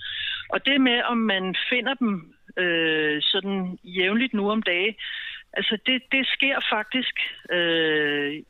Og 0.49 0.65
det 0.65 0.81
med, 0.81 1.01
om 1.03 1.17
man 1.17 1.55
finder 1.69 1.93
dem 1.93 2.33
øh, 2.57 3.21
sådan 3.21 3.79
jævnligt 3.83 4.33
nu 4.33 4.51
om 4.51 4.61
dage. 4.61 4.95
Altså 5.53 5.77
det, 5.85 6.01
det 6.11 6.27
sker 6.27 6.57
faktisk 6.69 7.15
øh, 7.51 8.43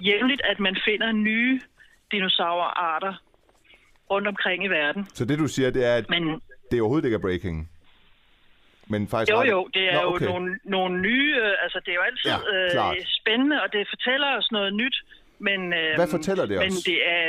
jævnligt, 0.00 0.42
at 0.44 0.60
man 0.60 0.76
finder 0.84 1.12
nye 1.12 1.60
dinosaurarter 2.12 3.14
rundt 4.10 4.28
omkring 4.28 4.64
i 4.64 4.68
verden. 4.68 5.06
Så 5.14 5.24
det, 5.24 5.38
du 5.38 5.48
siger, 5.48 5.70
det 5.70 5.84
er, 5.86 5.94
at 5.96 6.10
Men 6.10 6.42
det 6.70 6.80
overhovedet 6.80 7.04
ikke 7.06 7.14
er 7.14 7.18
breaking? 7.28 7.70
Men 8.90 9.08
faktisk 9.08 9.32
jo, 9.32 9.42
jo, 9.42 9.68
det 9.74 9.84
er 9.92 9.94
Nå, 9.94 10.00
jo 10.02 10.14
okay. 10.14 10.26
nogle, 10.26 10.58
nogle 10.64 11.00
nye, 11.00 11.36
øh, 11.36 11.52
altså 11.62 11.80
det 11.84 11.90
er 11.90 11.94
jo 11.94 12.00
altid 12.10 12.30
Ja, 12.30 12.64
øh, 12.64 12.70
klart. 12.70 12.96
spændende, 13.20 13.62
og 13.62 13.72
det 13.72 13.88
fortæller 13.88 14.36
os 14.38 14.48
noget 14.52 14.74
nyt. 14.74 14.96
Men, 15.38 15.72
øh, 15.72 15.94
Hvad 15.94 16.08
fortæller 16.10 16.46
det 16.46 16.58
men 16.58 16.72
os? 16.72 16.84
det 16.88 16.98
er, 17.08 17.28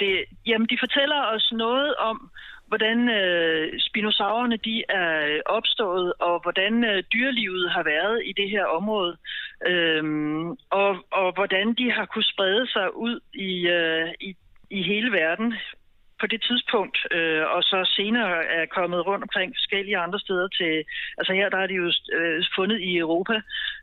det, 0.00 0.24
jamen, 0.46 0.66
de 0.72 0.76
fortæller 0.80 1.20
os 1.34 1.52
noget 1.52 1.94
om, 1.94 2.30
hvordan 2.68 3.08
øh, 3.08 3.80
spinosaurerne 3.80 4.56
de 4.56 4.82
er 4.88 5.40
opstået, 5.46 6.12
og 6.20 6.40
hvordan 6.42 6.84
øh, 6.84 7.02
dyrelivet 7.12 7.70
har 7.70 7.82
været 7.82 8.22
i 8.24 8.32
det 8.32 8.50
her 8.50 8.64
område, 8.64 9.16
øh, 9.66 10.04
og, 10.70 10.90
og 11.10 11.32
hvordan 11.34 11.74
de 11.74 11.92
har 11.92 12.06
kunne 12.06 12.32
sprede 12.34 12.66
sig 12.66 12.96
ud 12.96 13.20
i, 13.34 13.68
øh, 13.68 14.08
i, 14.20 14.36
i 14.70 14.82
hele 14.82 15.12
verden 15.12 15.54
på 16.20 16.26
det 16.26 16.42
tidspunkt, 16.48 16.98
øh, 17.16 17.44
og 17.54 17.62
så 17.62 17.78
senere 17.96 18.44
er 18.58 18.66
kommet 18.66 19.06
rundt 19.06 19.22
omkring 19.22 19.48
forskellige 19.58 19.98
andre 19.98 20.18
steder 20.18 20.48
til, 20.48 20.84
altså 21.18 21.32
her 21.32 21.48
der 21.48 21.58
er 21.58 21.66
de 21.66 21.74
jo 21.74 21.92
øh, 22.18 22.44
fundet 22.56 22.80
i 22.80 22.96
Europa, 22.98 23.36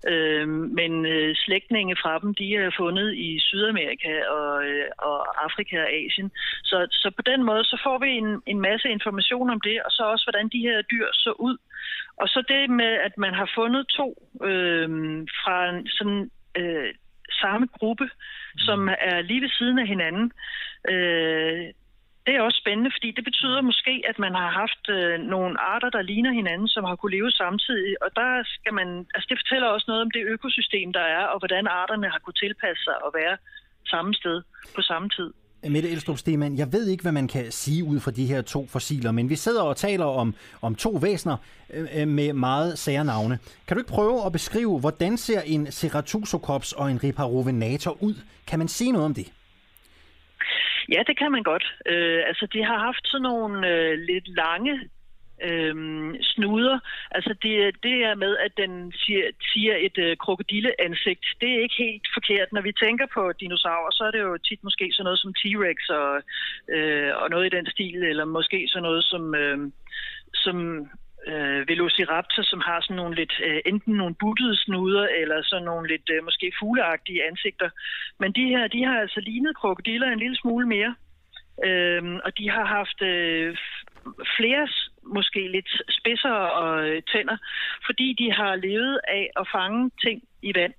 øh, 0.07 0.47
men 0.47 1.05
øh, 1.05 1.35
slægtninge 1.35 1.95
fra 2.01 2.19
dem, 2.19 2.33
de 2.33 2.55
er 2.55 2.71
fundet 2.77 3.13
i 3.13 3.39
Sydamerika 3.39 4.13
og, 4.37 4.65
øh, 4.65 4.85
og 4.97 5.45
Afrika 5.45 5.81
og 5.81 5.89
Asien. 5.89 6.31
Så, 6.63 6.87
så 6.91 7.11
på 7.15 7.21
den 7.21 7.43
måde, 7.43 7.63
så 7.63 7.77
får 7.83 7.97
vi 7.99 8.09
en, 8.09 8.41
en 8.45 8.61
masse 8.61 8.89
information 8.89 9.49
om 9.49 9.61
det, 9.61 9.81
og 9.85 9.91
så 9.91 10.03
også, 10.03 10.25
hvordan 10.25 10.49
de 10.49 10.59
her 10.67 10.81
dyr 10.81 11.07
så 11.13 11.31
ud. 11.39 11.57
Og 12.17 12.27
så 12.27 12.43
det 12.47 12.69
med, 12.69 12.93
at 13.07 13.17
man 13.17 13.33
har 13.33 13.51
fundet 13.55 13.87
to 13.87 14.07
øh, 14.43 14.89
fra 15.43 15.57
sådan 15.97 16.31
øh, 16.57 16.93
samme 17.41 17.67
gruppe, 17.79 18.09
som 18.57 18.87
er 18.87 19.21
lige 19.21 19.41
ved 19.41 19.49
siden 19.49 19.79
af 19.79 19.87
hinanden. 19.87 20.31
Øh, 20.89 21.65
det 22.25 22.33
er 22.35 22.41
også 22.47 22.59
spændende, 22.63 22.91
fordi 22.95 23.09
det 23.17 23.23
betyder 23.29 23.61
måske, 23.61 23.93
at 24.09 24.17
man 24.25 24.33
har 24.41 24.51
haft 24.61 24.83
øh, 24.97 25.13
nogle 25.33 25.53
arter, 25.73 25.89
der 25.89 26.01
ligner 26.01 26.31
hinanden, 26.39 26.67
som 26.67 26.83
har 26.83 26.95
kunne 26.95 27.15
leve 27.17 27.31
samtidig. 27.31 27.93
Og 28.03 28.09
der 28.15 28.31
skal 28.55 28.73
man, 28.79 28.89
altså 29.15 29.27
det 29.29 29.37
fortæller 29.41 29.67
også 29.67 29.85
noget 29.87 30.01
om 30.05 30.11
det 30.11 30.23
økosystem, 30.33 30.93
der 30.93 31.05
er, 31.17 31.23
og 31.31 31.37
hvordan 31.39 31.67
arterne 31.67 32.07
har 32.13 32.19
kunne 32.25 32.39
tilpasse 32.43 32.83
sig 32.83 32.97
og 33.05 33.11
være 33.19 33.35
samme 33.93 34.13
sted 34.13 34.37
på 34.75 34.81
samme 34.81 35.09
tid. 35.09 35.29
Mette 35.69 35.89
Elstrup 35.89 36.17
Stemann, 36.17 36.57
jeg 36.57 36.73
ved 36.73 36.87
ikke, 36.87 37.01
hvad 37.01 37.11
man 37.11 37.27
kan 37.27 37.51
sige 37.51 37.83
ud 37.83 37.99
fra 37.99 38.11
de 38.11 38.25
her 38.25 38.41
to 38.41 38.67
fossiler, 38.67 39.11
men 39.11 39.29
vi 39.29 39.35
sidder 39.35 39.61
og 39.61 39.77
taler 39.77 40.05
om, 40.05 40.35
om 40.61 40.75
to 40.75 40.89
væsener 40.89 41.37
øh, 41.73 41.87
øh 41.95 42.07
med 42.07 42.33
meget 42.33 42.79
sære 42.79 43.05
navne. 43.05 43.39
Kan 43.67 43.77
du 43.77 43.81
ikke 43.81 43.91
prøve 43.91 44.25
at 44.25 44.31
beskrive, 44.31 44.79
hvordan 44.79 45.17
ser 45.17 45.41
en 45.41 45.71
Ceratosocops 45.71 46.71
og 46.71 46.91
en 46.91 47.03
Riparovenator 47.03 48.03
ud? 48.03 48.15
Kan 48.47 48.59
man 48.59 48.67
sige 48.67 48.91
noget 48.91 49.05
om 49.05 49.13
det? 49.13 49.31
Ja, 50.89 51.03
det 51.07 51.17
kan 51.17 51.31
man 51.31 51.43
godt. 51.43 51.75
Øh, 51.85 52.23
altså, 52.27 52.45
de 52.53 52.63
har 52.63 52.77
haft 52.77 53.07
sådan 53.07 53.21
nogle 53.21 53.67
øh, 53.67 53.99
lidt 53.99 54.27
lange 54.27 54.89
øh, 55.43 55.75
snuder. 56.21 56.79
Altså, 57.11 57.33
det, 57.43 57.55
det 57.83 57.95
er 58.09 58.15
med, 58.15 58.37
at 58.37 58.53
den 58.57 58.91
siger, 58.91 59.25
siger 59.53 59.75
et 59.87 59.97
øh, 59.97 60.17
krokodilleansigt. 60.17 61.25
Det 61.41 61.49
er 61.53 61.63
ikke 61.63 61.83
helt 61.85 62.07
forkert. 62.13 62.49
Når 62.51 62.61
vi 62.61 62.71
tænker 62.71 63.05
på 63.13 63.31
dinosaurer, 63.39 63.91
så 63.91 64.03
er 64.03 64.11
det 64.11 64.21
jo 64.21 64.37
tit 64.37 64.63
måske 64.63 64.89
sådan 64.91 65.03
noget 65.03 65.19
som 65.19 65.33
T-Rex 65.39 65.79
og, 65.99 66.13
øh, 66.75 67.11
og 67.21 67.29
noget 67.29 67.45
i 67.45 67.55
den 67.57 67.65
stil, 67.65 68.03
eller 68.03 68.25
måske 68.25 68.67
sådan 68.67 68.83
noget 68.83 69.03
som... 69.03 69.35
Øh, 69.35 69.59
som 70.33 70.87
øh, 71.27 71.67
Velociraptor, 71.67 72.43
som 72.43 72.61
har 72.65 72.81
sådan 72.81 72.95
nogle 72.95 73.15
lidt, 73.15 73.33
øh, 73.45 73.61
enten 73.65 73.93
nogle 73.93 74.15
buttede 74.19 74.57
snuder, 74.57 75.07
eller 75.21 75.43
sådan 75.43 75.65
nogle 75.65 75.87
lidt 75.87 76.09
øh, 76.09 76.23
måske 76.23 76.51
fugleagtige 76.59 77.27
ansigter. 77.27 77.69
Men 78.19 78.31
de 78.31 78.45
her, 78.53 78.67
de 78.67 78.83
har 78.85 78.99
altså 78.99 79.19
lignet 79.19 79.57
krokodiller 79.57 80.07
en 80.07 80.19
lille 80.19 80.37
smule 80.37 80.67
mere. 80.67 80.95
Øh, 81.65 82.03
og 82.25 82.37
de 82.37 82.49
har 82.49 82.65
haft 82.65 83.01
øh, 83.01 83.57
flere, 84.37 84.67
måske 85.03 85.47
lidt 85.47 85.71
spidsere 85.89 86.51
og 86.51 86.89
øh, 86.89 87.01
tænder, 87.11 87.37
fordi 87.85 88.07
de 88.13 88.31
har 88.31 88.55
levet 88.55 88.99
af 89.07 89.29
at 89.39 89.47
fange 89.55 89.91
ting 90.05 90.23
i 90.41 90.51
vand. 90.55 90.73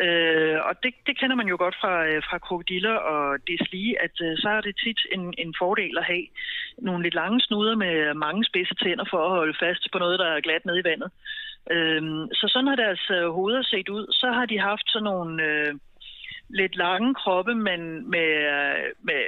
Øh, 0.00 0.58
og 0.68 0.82
det, 0.82 0.94
det 1.06 1.18
kender 1.18 1.36
man 1.36 1.48
jo 1.48 1.56
godt 1.58 1.76
fra, 1.80 2.06
øh, 2.06 2.22
fra 2.28 2.38
krokodiller 2.38 2.96
og 3.12 3.38
deslige, 3.46 4.02
at 4.02 4.16
øh, 4.22 4.38
så 4.38 4.48
er 4.48 4.60
det 4.60 4.76
tit 4.84 5.00
en, 5.12 5.34
en 5.38 5.54
fordel 5.58 5.98
at 5.98 6.04
have 6.04 6.26
nogle 6.78 7.02
lidt 7.02 7.14
lange 7.14 7.40
snuder 7.40 7.74
med 7.76 8.14
mange 8.14 8.44
spidse 8.44 8.74
tænder 8.74 9.04
for 9.10 9.20
at 9.24 9.30
holde 9.30 9.56
fast 9.62 9.88
på 9.92 9.98
noget, 9.98 10.18
der 10.18 10.26
er 10.26 10.40
glat 10.40 10.64
nede 10.66 10.80
i 10.80 10.88
vandet. 10.90 11.10
Øh, 11.70 12.02
så 12.32 12.46
sådan 12.48 12.66
har 12.68 12.76
deres 12.76 13.10
øh, 13.10 13.28
hoveder 13.36 13.62
set 13.62 13.88
ud. 13.88 14.06
Så 14.10 14.26
har 14.32 14.46
de 14.46 14.58
haft 14.58 14.86
sådan 14.90 15.04
nogle 15.04 15.42
øh, 15.42 15.74
lidt 16.48 16.76
lange 16.76 17.14
kroppe, 17.14 17.54
men 17.54 18.10
med, 18.10 18.32
med 19.02 19.22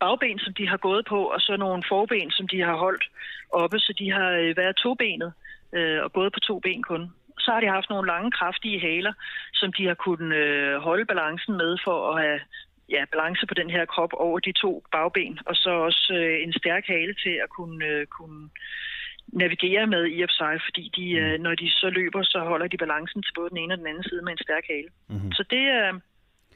bagben, 0.00 0.38
som 0.38 0.54
de 0.54 0.68
har 0.68 0.76
gået 0.76 1.04
på, 1.12 1.20
og 1.34 1.40
så 1.40 1.56
nogle 1.56 1.82
forben, 1.88 2.30
som 2.30 2.48
de 2.48 2.60
har 2.60 2.76
holdt 2.76 3.04
oppe, 3.52 3.78
så 3.78 3.92
de 3.98 4.10
har 4.10 4.30
øh, 4.30 4.56
været 4.56 4.76
tobenet 4.76 5.32
øh, 5.72 6.02
og 6.04 6.12
gået 6.12 6.32
på 6.32 6.40
to 6.40 6.58
ben 6.58 6.82
kun. 6.82 7.10
Så 7.38 7.50
har 7.52 7.60
de 7.60 7.68
haft 7.76 7.90
nogle 7.90 8.06
lange, 8.06 8.30
kraftige 8.30 8.80
haler, 8.80 9.12
som 9.54 9.72
de 9.72 9.86
har 9.86 9.94
kunnet 9.94 10.36
øh, 10.36 10.76
holde 10.76 11.04
balancen 11.04 11.56
med 11.56 11.78
for 11.84 11.96
at 12.10 12.22
have 12.22 12.40
ja, 12.88 13.04
balance 13.12 13.46
på 13.46 13.54
den 13.54 13.70
her 13.70 13.84
krop 13.84 14.12
over 14.12 14.38
de 14.38 14.52
to 14.52 14.84
bagben, 14.92 15.38
og 15.46 15.54
så 15.56 15.70
også 15.70 16.12
øh, 16.20 16.42
en 16.44 16.52
stærk 16.52 16.84
hale 16.86 17.14
til 17.14 17.34
at 17.44 17.48
kunne, 17.56 17.84
øh, 17.86 18.06
kunne 18.06 18.48
navigere 19.26 19.86
med 19.86 20.02
i 20.16 20.22
og 20.22 20.28
for 20.30 20.36
sig, 20.42 20.54
fordi 20.66 20.84
de, 20.96 21.06
øh, 21.10 21.40
når 21.40 21.54
de 21.54 21.70
så 21.70 21.90
løber, 21.90 22.22
så 22.22 22.38
holder 22.38 22.66
de 22.66 22.76
balancen 22.76 23.22
til 23.22 23.32
både 23.34 23.50
den 23.50 23.58
ene 23.58 23.74
og 23.74 23.78
den 23.78 23.86
anden 23.86 24.04
side 24.08 24.22
med 24.22 24.32
en 24.32 24.38
stærk 24.46 24.64
hale. 24.72 24.88
Mhm. 25.08 25.32
Så 25.32 25.44
det 25.50 25.64
er, 25.78 25.92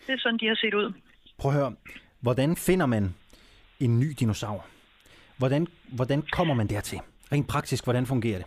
det 0.06 0.12
er 0.14 0.18
sådan, 0.18 0.38
de 0.38 0.46
har 0.46 0.54
set 0.54 0.74
ud. 0.74 0.92
Prøv 1.38 1.50
at 1.50 1.56
høre, 1.58 1.72
hvordan 2.20 2.56
finder 2.56 2.86
man 2.86 3.14
en 3.80 4.00
ny 4.00 4.08
dinosaur? 4.20 4.66
Hvordan, 5.38 5.66
hvordan 5.92 6.22
kommer 6.22 6.54
man 6.54 6.66
dertil? 6.66 6.98
Rent 7.32 7.48
praktisk, 7.48 7.84
hvordan 7.84 8.06
fungerer 8.06 8.38
det? 8.38 8.46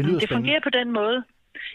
Det 0.00 0.08
lyder 0.08 0.18
det 0.18 0.28
spændende. 0.28 0.38
fungerer 0.38 0.62
på 0.68 0.72
den 0.78 0.88
måde. 1.00 1.18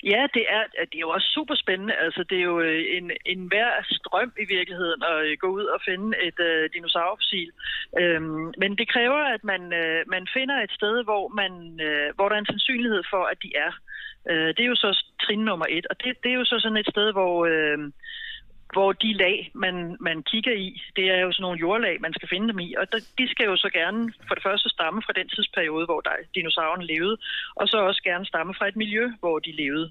Ja, 0.04 0.22
det 0.36 0.46
er, 0.58 0.64
det 0.90 0.98
er 0.98 1.06
jo 1.08 1.10
også 1.18 1.30
super 1.38 1.56
spændende. 1.56 1.94
Altså, 2.06 2.22
det 2.30 2.38
er 2.38 2.46
jo 2.52 2.60
øh, 2.60 2.84
en, 2.98 3.12
en 3.26 3.42
hver 3.52 3.72
strøm 3.98 4.32
i 4.44 4.46
virkeligheden 4.56 5.02
at 5.12 5.18
øh, 5.26 5.38
gå 5.44 5.48
ud 5.48 5.66
og 5.76 5.80
finde 5.90 6.08
et 6.28 6.40
øh, 6.50 6.70
dinosaurfossil. 6.74 7.52
Øhm, 8.00 8.46
men 8.62 8.72
det 8.80 8.88
kræver, 8.94 9.22
at 9.36 9.44
man, 9.44 9.62
øh, 9.82 10.00
man 10.08 10.28
finder 10.34 10.58
et 10.62 10.72
sted, 10.72 11.04
hvor, 11.04 11.24
man, 11.42 11.52
øh, 11.88 12.10
hvor 12.16 12.26
der 12.28 12.36
er 12.36 12.40
en 12.40 12.54
sandsynlighed 12.54 13.04
for, 13.14 13.24
at 13.32 13.38
de 13.44 13.52
er. 13.66 13.72
Øh, 14.30 14.48
det 14.56 14.62
er 14.64 14.72
jo 14.74 14.76
så 14.76 14.90
trin 15.24 15.44
nummer 15.50 15.66
et. 15.70 15.86
Og 15.90 15.96
det, 16.04 16.10
det 16.24 16.30
er 16.32 16.40
jo 16.42 16.46
så 16.46 16.60
sådan 16.60 16.78
et 16.78 16.90
sted, 16.94 17.12
hvor... 17.12 17.36
Øh, 17.46 17.80
hvor 18.76 18.92
de 19.04 19.12
lag, 19.14 19.38
man, 19.54 19.76
man 20.00 20.18
kigger 20.32 20.54
i, 20.66 20.82
det 20.96 21.06
er 21.16 21.20
jo 21.26 21.32
sådan 21.32 21.44
nogle 21.48 21.60
jordlag, 21.66 21.96
man 22.02 22.14
skal 22.14 22.30
finde 22.30 22.48
dem 22.52 22.60
i. 22.60 22.70
Og 22.80 22.86
der, 22.92 23.00
de 23.20 23.26
skal 23.34 23.46
jo 23.52 23.56
så 23.56 23.70
gerne 23.80 24.14
for 24.28 24.36
det 24.36 24.44
første 24.48 24.70
stamme 24.70 25.02
fra 25.06 25.18
den 25.20 25.28
tidsperiode, 25.30 25.86
hvor 25.86 26.02
der 26.02 26.16
dinosaurerne 26.36 26.86
levede, 26.94 27.18
og 27.56 27.68
så 27.68 27.78
også 27.78 28.02
gerne 28.04 28.26
stamme 28.26 28.54
fra 28.58 28.68
et 28.68 28.76
miljø, 28.76 29.04
hvor 29.20 29.40
de 29.40 29.52
levede. 29.64 29.88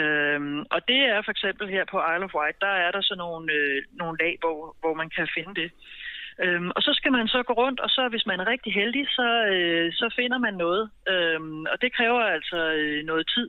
Øhm, 0.00 0.60
og 0.74 0.80
det 0.88 1.00
er 1.12 1.22
for 1.22 1.32
eksempel 1.36 1.68
her 1.74 1.84
på 1.92 1.96
Isle 2.12 2.26
of 2.28 2.34
Wight, 2.38 2.60
der 2.60 2.74
er 2.84 2.90
der 2.90 3.02
sådan 3.02 3.18
nogle, 3.24 3.52
øh, 3.52 3.82
nogle 4.00 4.18
lag, 4.22 4.36
hvor, 4.42 4.76
hvor 4.80 4.94
man 4.94 5.10
kan 5.16 5.28
finde 5.36 5.54
det. 5.60 5.70
Øhm, 6.44 6.70
og 6.76 6.82
så 6.82 6.92
skal 6.94 7.12
man 7.12 7.28
så 7.28 7.42
gå 7.42 7.52
rundt, 7.52 7.80
og 7.80 7.90
så 7.90 8.08
hvis 8.08 8.26
man 8.26 8.40
er 8.40 8.46
rigtig 8.46 8.72
heldig, 8.74 9.04
så, 9.08 9.28
øh, 9.52 9.92
så 9.92 10.14
finder 10.18 10.38
man 10.38 10.54
noget. 10.54 10.90
Øhm, 11.08 11.62
og 11.72 11.76
det 11.82 11.92
kræver 11.96 12.20
altså 12.20 12.58
øh, 12.80 13.04
noget 13.04 13.24
tid. 13.34 13.48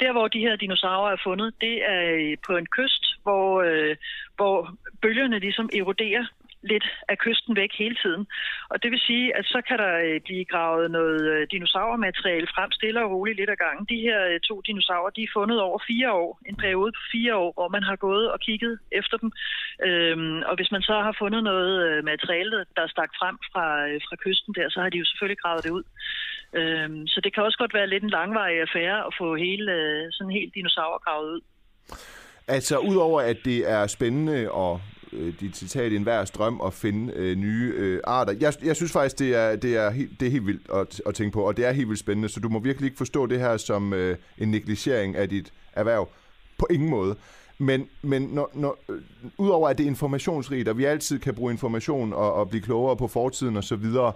Der, 0.00 0.12
hvor 0.12 0.28
de 0.28 0.44
her 0.46 0.56
dinosaurer 0.56 1.12
er 1.12 1.24
fundet, 1.24 1.54
det 1.60 1.74
er 1.94 2.02
øh, 2.18 2.36
på 2.46 2.56
en 2.56 2.66
kyst, 2.66 3.04
hvor, 3.22 3.62
øh, 3.62 3.96
hvor 4.36 4.56
bølgerne 5.02 5.38
ligesom 5.38 5.68
eroderer 5.74 6.24
lidt 6.62 6.86
af 7.08 7.18
kysten 7.18 7.56
væk 7.56 7.72
hele 7.78 7.96
tiden. 8.02 8.26
Og 8.70 8.82
det 8.82 8.90
vil 8.90 9.00
sige, 9.00 9.36
at 9.38 9.44
så 9.44 9.60
kan 9.68 9.78
der 9.78 9.94
øh, 10.06 10.20
blive 10.26 10.44
gravet 10.44 10.90
noget 10.90 11.22
øh, 11.32 11.46
dinosaurmateriale 11.50 12.46
frem 12.54 12.70
stille 12.70 13.04
og 13.04 13.10
roligt 13.10 13.38
lidt 13.38 13.50
ad 13.50 13.56
gangen. 13.56 13.86
De 13.92 14.00
her 14.06 14.18
øh, 14.30 14.40
to 14.40 14.60
dinosaurer, 14.60 15.10
de 15.10 15.22
er 15.22 15.34
fundet 15.38 15.60
over 15.60 15.78
fire 15.86 16.12
år. 16.12 16.40
En 16.46 16.56
periode 16.56 16.92
på 16.92 17.02
fire 17.12 17.34
år, 17.36 17.52
hvor 17.52 17.68
man 17.68 17.82
har 17.82 17.96
gået 17.96 18.30
og 18.32 18.40
kigget 18.40 18.78
efter 18.92 19.16
dem. 19.16 19.30
Øhm, 19.86 20.42
og 20.48 20.54
hvis 20.56 20.70
man 20.74 20.82
så 20.82 20.96
har 21.06 21.14
fundet 21.18 21.44
noget 21.44 22.04
materiale, 22.04 22.56
der 22.76 22.82
er 22.82 22.94
stak 22.94 23.12
frem 23.20 23.36
fra, 23.52 23.66
fra 24.06 24.16
kysten 24.24 24.54
der, 24.54 24.68
så 24.68 24.80
har 24.80 24.88
de 24.90 24.98
jo 24.98 25.04
selvfølgelig 25.04 25.38
gravet 25.38 25.64
det 25.64 25.70
ud. 25.70 25.84
Øhm, 26.60 27.06
så 27.06 27.20
det 27.24 27.34
kan 27.34 27.42
også 27.42 27.58
godt 27.58 27.74
være 27.74 27.86
lidt 27.86 28.04
en 28.04 28.10
langvarig 28.10 28.60
affære 28.60 28.98
at 29.06 29.14
få 29.20 29.36
hele, 29.36 29.72
sådan 30.12 30.32
helt 30.38 30.54
dinosaur 30.54 31.04
gravet 31.04 31.30
ud. 31.34 31.40
Altså, 32.48 32.78
udover 32.78 33.20
at 33.20 33.36
det 33.44 33.70
er 33.70 33.86
spændende 33.86 34.50
og 34.50 34.80
øh, 35.12 35.34
dit 35.40 35.56
citat 35.56 35.92
i 35.92 35.96
enhver 35.96 36.24
strøm 36.24 36.60
og 36.60 36.74
finde 36.74 37.12
øh, 37.16 37.36
nye 37.36 37.72
øh, 37.76 38.00
arter. 38.04 38.32
Jeg, 38.40 38.52
jeg 38.64 38.76
synes 38.76 38.92
faktisk, 38.92 39.18
det 39.18 39.34
er, 39.34 39.56
det 39.56 39.76
er, 39.76 39.90
helt, 39.90 40.20
det 40.20 40.26
er 40.26 40.30
helt 40.30 40.46
vildt 40.46 40.70
at, 40.74 41.00
at 41.06 41.14
tænke 41.14 41.32
på, 41.32 41.42
og 41.42 41.56
det 41.56 41.66
er 41.66 41.72
helt 41.72 41.88
vildt 41.88 42.00
spændende, 42.00 42.28
så 42.28 42.40
du 42.40 42.48
må 42.48 42.58
virkelig 42.58 42.86
ikke 42.86 42.98
forstå 42.98 43.26
det 43.26 43.38
her 43.38 43.56
som 43.56 43.92
øh, 43.92 44.16
en 44.38 44.50
negligering 44.50 45.16
af 45.16 45.28
dit 45.28 45.52
erhverv. 45.72 46.08
På 46.58 46.66
ingen 46.70 46.90
måde. 46.90 47.16
Men, 47.58 47.88
men 48.02 48.22
når, 48.22 48.50
når, 48.54 48.78
øh, 48.88 49.00
udover 49.38 49.68
at 49.68 49.78
det 49.78 49.84
er 49.84 49.88
informationsrigt, 49.88 50.68
og 50.68 50.78
vi 50.78 50.84
altid 50.84 51.18
kan 51.18 51.34
bruge 51.34 51.52
information 51.52 52.12
og, 52.12 52.34
og 52.34 52.48
blive 52.48 52.62
klogere 52.62 52.96
på 52.96 53.08
fortiden 53.08 53.56
og 53.56 53.64
så 53.64 53.76
videre, 53.76 54.12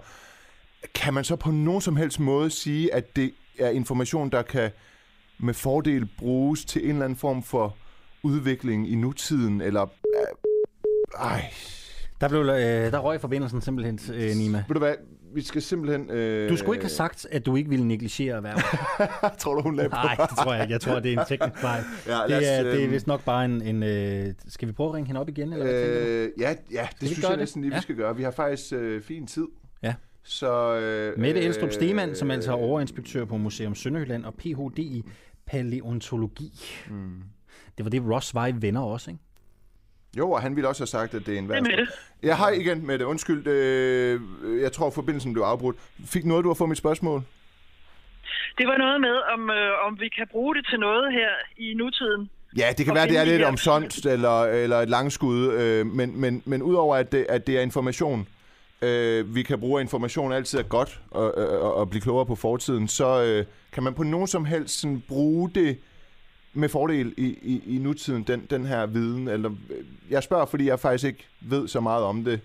kan 0.95 1.13
man 1.13 1.23
så 1.23 1.35
på 1.35 1.51
nogen 1.51 1.81
som 1.81 1.95
helst 1.95 2.19
måde 2.19 2.49
sige, 2.49 2.93
at 2.93 3.15
det 3.15 3.33
er 3.59 3.69
information, 3.69 4.29
der 4.29 4.41
kan 4.41 4.71
med 5.39 5.53
fordel 5.53 6.05
bruges 6.17 6.65
til 6.65 6.83
en 6.83 6.89
eller 6.89 7.05
anden 7.05 7.19
form 7.19 7.43
for 7.43 7.77
udvikling 8.23 8.91
i 8.91 8.95
nutiden, 8.95 9.61
eller... 9.61 9.81
Øh, 9.83 10.46
Øh, 11.15 11.25
ej. 11.25 11.53
Der, 12.21 12.29
blev, 12.29 12.41
øh, 12.41 12.91
der 12.91 12.99
røg 12.99 13.21
forbindelsen 13.21 13.61
simpelthen, 13.61 13.99
øh, 14.15 14.35
Nima. 14.35 14.63
Ved 14.67 14.73
du 14.73 14.79
hvad, 14.79 14.95
vi 15.33 15.41
skal 15.41 15.61
simpelthen... 15.61 16.09
Øh... 16.09 16.49
Du 16.49 16.55
skulle 16.57 16.75
ikke 16.75 16.83
have 16.85 16.89
sagt, 16.89 17.27
at 17.31 17.45
du 17.45 17.55
ikke 17.55 17.69
ville 17.69 17.87
negligere 17.87 18.35
erhvervet. 18.37 18.63
tror 19.39 19.55
du, 19.55 19.61
hun 19.61 19.75
lagde 19.75 19.89
på? 19.89 19.95
Nej, 19.95 20.15
det 20.15 20.37
tror 20.37 20.53
jeg 20.53 20.63
ikke. 20.63 20.71
Jeg 20.71 20.81
tror, 20.81 20.99
det 20.99 21.13
er 21.13 21.19
en 21.19 21.25
teknisk 21.27 21.57
fejl. 21.61 21.83
Ja, 22.07 22.21
det, 22.27 22.57
er, 22.57 22.63
det 22.63 22.83
er 22.83 22.87
vist 22.87 23.07
nok 23.07 23.23
bare 23.25 23.45
en... 23.45 23.61
en 23.61 23.83
øh, 23.83 24.33
skal 24.47 24.67
vi 24.67 24.73
prøve 24.73 24.89
at 24.89 24.93
ringe 24.95 25.07
hende 25.07 25.21
op 25.21 25.29
igen? 25.29 25.53
Eller 25.53 25.65
hvad? 25.65 25.83
Øh, 25.83 26.29
ja, 26.39 26.55
ja, 26.71 26.87
det 26.91 27.01
vi 27.01 27.07
synes 27.07 27.21
jeg 27.21 27.29
det? 27.31 27.39
næsten 27.39 27.61
lige, 27.61 27.71
vi 27.71 27.75
Ja. 27.75 27.81
skal 27.81 27.95
gøre. 27.95 28.15
Vi 28.15 28.23
har 28.23 28.31
faktisk 28.31 28.73
øh, 28.73 29.01
fin 29.01 29.27
tid. 29.27 29.47
Ja. 29.83 29.93
Så, 30.23 30.75
øh, 30.75 31.19
Mette 31.19 31.41
Elstrup 31.41 31.67
øh, 31.67 31.73
Stemann, 31.73 32.15
som 32.15 32.31
altså 32.31 32.51
er 32.51 32.55
overinspektør 32.55 33.25
på 33.25 33.37
Museum 33.37 33.75
Sønderjylland 33.75 34.25
og 34.25 34.33
Ph.D. 34.33 34.79
i 34.79 35.03
paleontologi. 35.45 36.51
Mm. 36.89 37.09
Det 37.77 37.85
var 37.85 37.89
det, 37.89 38.01
Ross 38.09 38.33
var 38.33 38.47
i 38.47 38.53
Venner 38.59 38.81
også, 38.81 39.11
ikke? 39.11 39.23
Jo, 40.17 40.31
og 40.31 40.41
han 40.41 40.55
ville 40.55 40.67
også 40.67 40.81
have 40.81 40.87
sagt, 40.87 41.13
at 41.13 41.25
det 41.25 41.33
er 41.33 41.37
en 41.39 41.49
Det 41.49 41.79
er. 41.79 41.85
Ja, 42.23 42.35
hej 42.35 42.49
igen, 42.49 42.87
Mette. 42.87 43.05
Undskyld, 43.05 43.47
øh, 43.47 44.21
jeg 44.61 44.71
tror, 44.71 44.89
forbindelsen 44.89 45.33
blev 45.33 45.43
afbrudt. 45.43 45.75
Fik 46.05 46.25
noget, 46.25 46.43
du 46.43 46.49
har 46.49 46.53
fået 46.53 46.69
mit 46.69 46.77
spørgsmål? 46.77 47.21
Det 48.57 48.67
var 48.67 48.77
noget 48.77 49.01
med, 49.01 49.15
om, 49.33 49.49
øh, 49.49 49.71
om 49.87 49.99
vi 49.99 50.09
kan 50.17 50.27
bruge 50.31 50.55
det 50.55 50.65
til 50.69 50.79
noget 50.79 51.13
her 51.13 51.29
i 51.57 51.73
nutiden. 51.73 52.29
Ja, 52.57 52.67
det 52.77 52.85
kan 52.85 52.95
være, 52.95 53.07
det 53.07 53.17
er 53.17 53.23
lidt 53.23 53.37
her- 53.37 53.47
omsondt 53.47 54.05
eller, 54.05 54.43
eller 54.43 54.77
et 54.77 54.89
langskud, 54.89 55.53
øh, 55.53 55.85
men, 55.85 56.21
men, 56.21 56.43
men 56.45 56.61
udover 56.61 56.95
at 56.95 57.11
det, 57.11 57.25
at 57.29 57.47
det 57.47 57.57
er 57.57 57.61
information, 57.61 58.27
øh, 58.81 59.35
vi 59.35 59.43
kan 59.43 59.59
bruge, 59.59 59.79
at 59.79 59.83
information 59.83 60.33
altid 60.33 60.59
er 60.59 60.63
godt 60.63 60.99
og, 61.11 61.37
og, 61.37 61.75
og 61.75 61.89
blive 61.89 62.01
klogere 62.01 62.25
på 62.25 62.35
fortiden, 62.35 62.87
så 62.87 63.23
øh, 63.23 63.45
kan 63.71 63.83
man 63.83 63.93
på 63.93 64.03
nogen 64.03 64.27
som 64.27 64.45
helst 64.45 64.79
sådan, 64.79 65.03
bruge 65.07 65.51
det 65.55 65.77
med 66.57 66.69
fordel 66.69 67.13
i, 67.17 67.27
i, 67.53 67.75
i 67.75 67.77
nutiden, 67.77 68.23
den, 68.23 68.47
den 68.49 68.65
her 68.65 68.85
viden. 68.85 69.27
Eller, 69.27 69.51
jeg 70.09 70.23
spørger, 70.23 70.45
fordi 70.45 70.67
jeg 70.67 70.79
faktisk 70.79 71.07
ikke 71.07 71.25
ved 71.41 71.67
så 71.67 71.79
meget 71.79 72.03
om 72.03 72.23
det. 72.23 72.41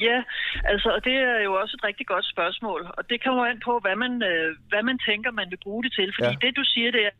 Ja, 0.00 0.22
altså, 0.64 0.88
og 0.96 1.04
det 1.04 1.12
er 1.12 1.40
jo 1.40 1.52
også 1.54 1.76
et 1.78 1.84
rigtig 1.84 2.06
godt 2.06 2.26
spørgsmål. 2.26 2.80
Og 2.98 3.10
det 3.10 3.24
kommer 3.24 3.46
an 3.46 3.60
på, 3.64 3.78
hvad 3.78 3.96
man, 3.96 4.22
øh, 4.22 4.56
hvad 4.68 4.82
man 4.82 4.98
tænker, 5.08 5.30
man 5.30 5.50
vil 5.50 5.58
bruge 5.62 5.84
det 5.84 5.92
til. 5.92 6.12
Fordi 6.18 6.36
ja. 6.40 6.46
det, 6.46 6.56
du 6.56 6.64
siger, 6.64 6.90
det 6.90 7.06
er 7.06 7.10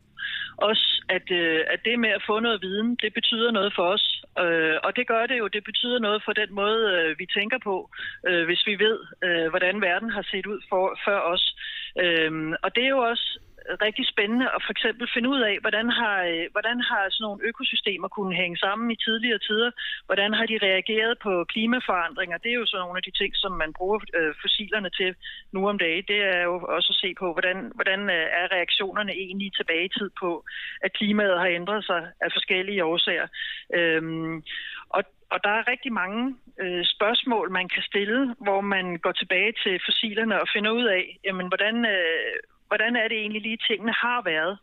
også, 0.57 1.03
at, 1.09 1.31
øh, 1.31 1.65
at 1.73 1.79
det 1.85 1.99
med 1.99 2.09
at 2.09 2.23
få 2.27 2.39
noget 2.39 2.61
viden, 2.61 2.97
det 3.01 3.13
betyder 3.13 3.51
noget 3.51 3.73
for 3.75 3.85
os. 3.95 4.25
Øh, 4.39 4.77
og 4.83 4.95
det 4.95 5.07
gør 5.07 5.25
det 5.25 5.37
jo. 5.37 5.47
Det 5.47 5.63
betyder 5.63 5.99
noget 5.99 6.23
for 6.25 6.33
den 6.33 6.53
måde, 6.53 6.81
øh, 6.95 7.19
vi 7.19 7.25
tænker 7.25 7.59
på, 7.63 7.89
øh, 8.27 8.45
hvis 8.45 8.67
vi 8.67 8.79
ved, 8.79 8.97
øh, 9.23 9.49
hvordan 9.49 9.81
verden 9.81 10.09
har 10.09 10.25
set 10.31 10.45
ud 10.45 10.61
for, 10.69 10.99
før 11.05 11.19
os. 11.19 11.55
Øh, 12.03 12.31
og 12.63 12.75
det 12.75 12.83
er 12.83 12.89
jo 12.89 12.99
også 12.99 13.39
rigtig 13.85 14.05
spændende 14.13 14.47
at 14.55 14.61
for 14.65 14.71
eksempel 14.75 15.05
finde 15.13 15.29
ud 15.29 15.41
af, 15.49 15.55
hvordan 15.63 15.87
har, 15.99 16.17
øh, 16.31 16.45
hvordan 16.51 16.77
har 16.89 17.03
sådan 17.09 17.23
nogle 17.25 17.43
økosystemer 17.49 18.07
kunne 18.07 18.35
hænge 18.41 18.57
sammen 18.57 18.91
i 18.91 18.95
tidligere 19.05 19.39
tider? 19.47 19.71
Hvordan 20.05 20.33
har 20.33 20.45
de 20.45 20.57
reageret 20.67 21.13
på 21.25 21.31
klimaforandringer? 21.53 22.37
Det 22.37 22.49
er 22.51 22.59
jo 22.61 22.65
sådan 22.65 22.83
nogle 22.83 22.99
af 22.99 23.03
de 23.03 23.17
ting, 23.19 23.31
som 23.35 23.51
man 23.51 23.73
bruger 23.77 23.99
øh, 24.17 24.33
fossilerne 24.41 24.89
til 24.89 25.15
nu 25.53 25.69
om 25.69 25.77
dagen. 25.77 26.03
Det 26.07 26.19
er 26.35 26.41
jo 26.49 26.55
også 26.77 26.89
at 26.93 27.01
se 27.03 27.09
på, 27.21 27.33
hvordan, 27.33 27.71
hvordan 27.75 28.01
øh, 28.17 28.27
er 28.41 28.51
reaktionerne 28.55 29.13
egentlig 29.23 29.51
tilbage 29.53 29.85
i 29.85 29.95
tid 29.97 30.09
på, 30.21 30.45
at 30.81 30.93
klimaet 30.93 31.39
har 31.39 31.47
ændret 31.47 31.85
sig 31.85 32.01
af 32.21 32.29
forskellige 32.31 32.85
årsager. 32.85 33.27
Øhm, 33.73 34.43
og 34.89 35.03
og 35.33 35.39
der 35.43 35.49
er 35.49 35.71
rigtig 35.73 35.93
mange 35.93 36.35
øh, 36.63 36.85
spørgsmål, 36.85 37.51
man 37.51 37.69
kan 37.69 37.83
stille, 37.83 38.35
hvor 38.45 38.61
man 38.61 38.97
går 38.97 39.11
tilbage 39.11 39.53
til 39.63 39.79
fossilerne 39.85 40.41
og 40.41 40.47
finder 40.55 40.71
ud 40.71 40.85
af, 40.85 41.19
jamen, 41.25 41.47
hvordan, 41.47 41.85
øh, 41.85 42.35
hvordan 42.67 42.95
er 42.95 43.07
det 43.07 43.17
egentlig 43.17 43.41
lige, 43.41 43.65
tingene 43.67 43.93
har 43.93 44.21
været, 44.21 44.57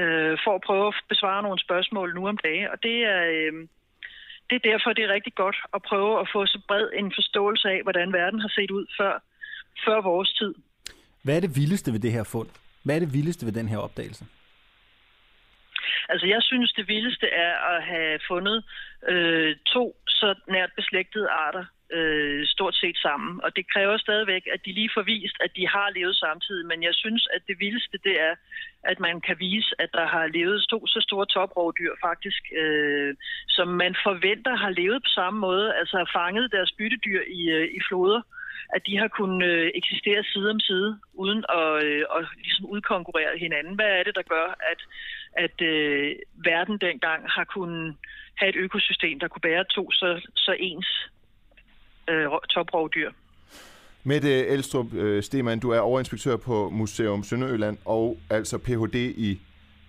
øh, 0.00 0.38
for 0.44 0.54
at 0.54 0.64
prøve 0.68 0.86
at 0.88 0.94
besvare 1.08 1.42
nogle 1.42 1.60
spørgsmål 1.66 2.14
nu 2.14 2.28
om 2.28 2.36
dagen. 2.36 2.68
Og 2.72 2.82
det 2.82 2.96
er, 3.04 3.22
øh, 3.36 3.52
det 4.48 4.56
er 4.56 4.68
derfor, 4.70 4.92
det 4.92 5.04
er 5.04 5.14
rigtig 5.16 5.34
godt 5.34 5.56
at 5.74 5.82
prøve 5.82 6.20
at 6.20 6.28
få 6.32 6.46
så 6.46 6.60
bred 6.68 6.88
en 6.94 7.12
forståelse 7.18 7.68
af, 7.68 7.82
hvordan 7.82 8.12
verden 8.12 8.40
har 8.40 8.48
set 8.48 8.70
ud 8.70 8.86
før, 8.98 9.22
før 9.84 10.00
vores 10.00 10.32
tid. 10.32 10.54
Hvad 11.22 11.36
er 11.36 11.40
det 11.40 11.56
vildeste 11.56 11.92
ved 11.92 12.00
det 12.00 12.12
her 12.12 12.24
fund? 12.24 12.48
Hvad 12.84 12.94
er 12.94 13.00
det 13.00 13.12
vildeste 13.12 13.46
ved 13.46 13.52
den 13.52 13.68
her 13.68 13.78
opdagelse? 13.78 14.24
Altså, 16.08 16.26
jeg 16.26 16.42
synes, 16.42 16.72
det 16.72 16.88
vildeste 16.88 17.26
er 17.26 17.54
at 17.74 17.82
have 17.82 18.18
fundet 18.28 18.64
øh, 19.08 19.56
to 19.66 19.96
så 20.08 20.34
nært 20.48 20.70
beslægtede 20.76 21.28
arter 21.28 21.64
øh, 21.96 22.46
stort 22.46 22.74
set 22.74 22.98
sammen. 23.06 23.40
Og 23.44 23.56
det 23.56 23.72
kræver 23.72 23.96
stadigvæk, 23.98 24.44
at 24.54 24.60
de 24.66 24.72
lige 24.72 24.90
får 24.94 25.02
vist, 25.02 25.36
at 25.40 25.50
de 25.56 25.68
har 25.68 25.88
levet 25.96 26.16
samtidig. 26.16 26.66
Men 26.66 26.82
jeg 26.82 26.94
synes, 26.94 27.28
at 27.34 27.42
det 27.48 27.56
vildeste, 27.60 27.98
det 28.04 28.20
er, 28.20 28.34
at 28.84 29.00
man 29.00 29.20
kan 29.20 29.36
vise, 29.38 29.74
at 29.78 29.90
der 29.92 30.06
har 30.06 30.26
levet 30.26 30.66
to 30.70 30.86
så 30.86 31.00
store 31.08 31.26
toprovdyr 31.26 31.92
faktisk, 32.06 32.42
øh, 32.62 33.14
som 33.48 33.68
man 33.68 33.94
forventer 34.06 34.54
har 34.56 34.70
levet 34.70 35.02
på 35.02 35.10
samme 35.18 35.40
måde, 35.40 35.74
altså 35.74 35.96
har 35.96 36.10
fanget 36.20 36.52
deres 36.52 36.72
byttedyr 36.78 37.22
i, 37.26 37.50
øh, 37.50 37.68
i 37.78 37.80
floder 37.88 38.22
at 38.74 38.82
de 38.86 38.98
har 38.98 39.08
kunnet 39.08 39.46
øh, 39.46 39.70
eksistere 39.74 40.24
side 40.24 40.50
om 40.50 40.60
side, 40.60 40.98
uden 41.14 41.44
at, 41.48 41.84
øh, 41.84 42.04
at 42.16 42.24
ligesom 42.36 42.66
udkonkurrere 42.66 43.38
hinanden. 43.38 43.74
Hvad 43.74 43.90
er 43.98 44.02
det, 44.02 44.14
der 44.14 44.22
gør, 44.22 44.46
at, 44.72 44.80
at 45.44 45.56
øh, 45.62 46.16
verden 46.44 46.78
dengang 46.78 47.30
har 47.30 47.44
kunnet 47.44 47.96
have 48.38 48.48
et 48.48 48.56
økosystem, 48.56 49.20
der 49.20 49.28
kunne 49.28 49.46
bære 49.48 49.64
to 49.64 49.90
så, 49.90 50.30
så 50.36 50.56
ens 50.58 51.10
øh, 52.08 52.28
toprovdyr? 52.48 53.10
Mette 54.04 54.46
Elstrup 54.46 54.94
øh, 54.94 55.22
Stemann, 55.22 55.60
du 55.60 55.70
er 55.70 55.80
overinspektør 55.80 56.36
på 56.36 56.70
Museum 56.70 57.22
Sønderjylland 57.22 57.78
og 57.84 58.18
altså 58.30 58.58
Ph.D. 58.58 58.94
i 58.94 59.40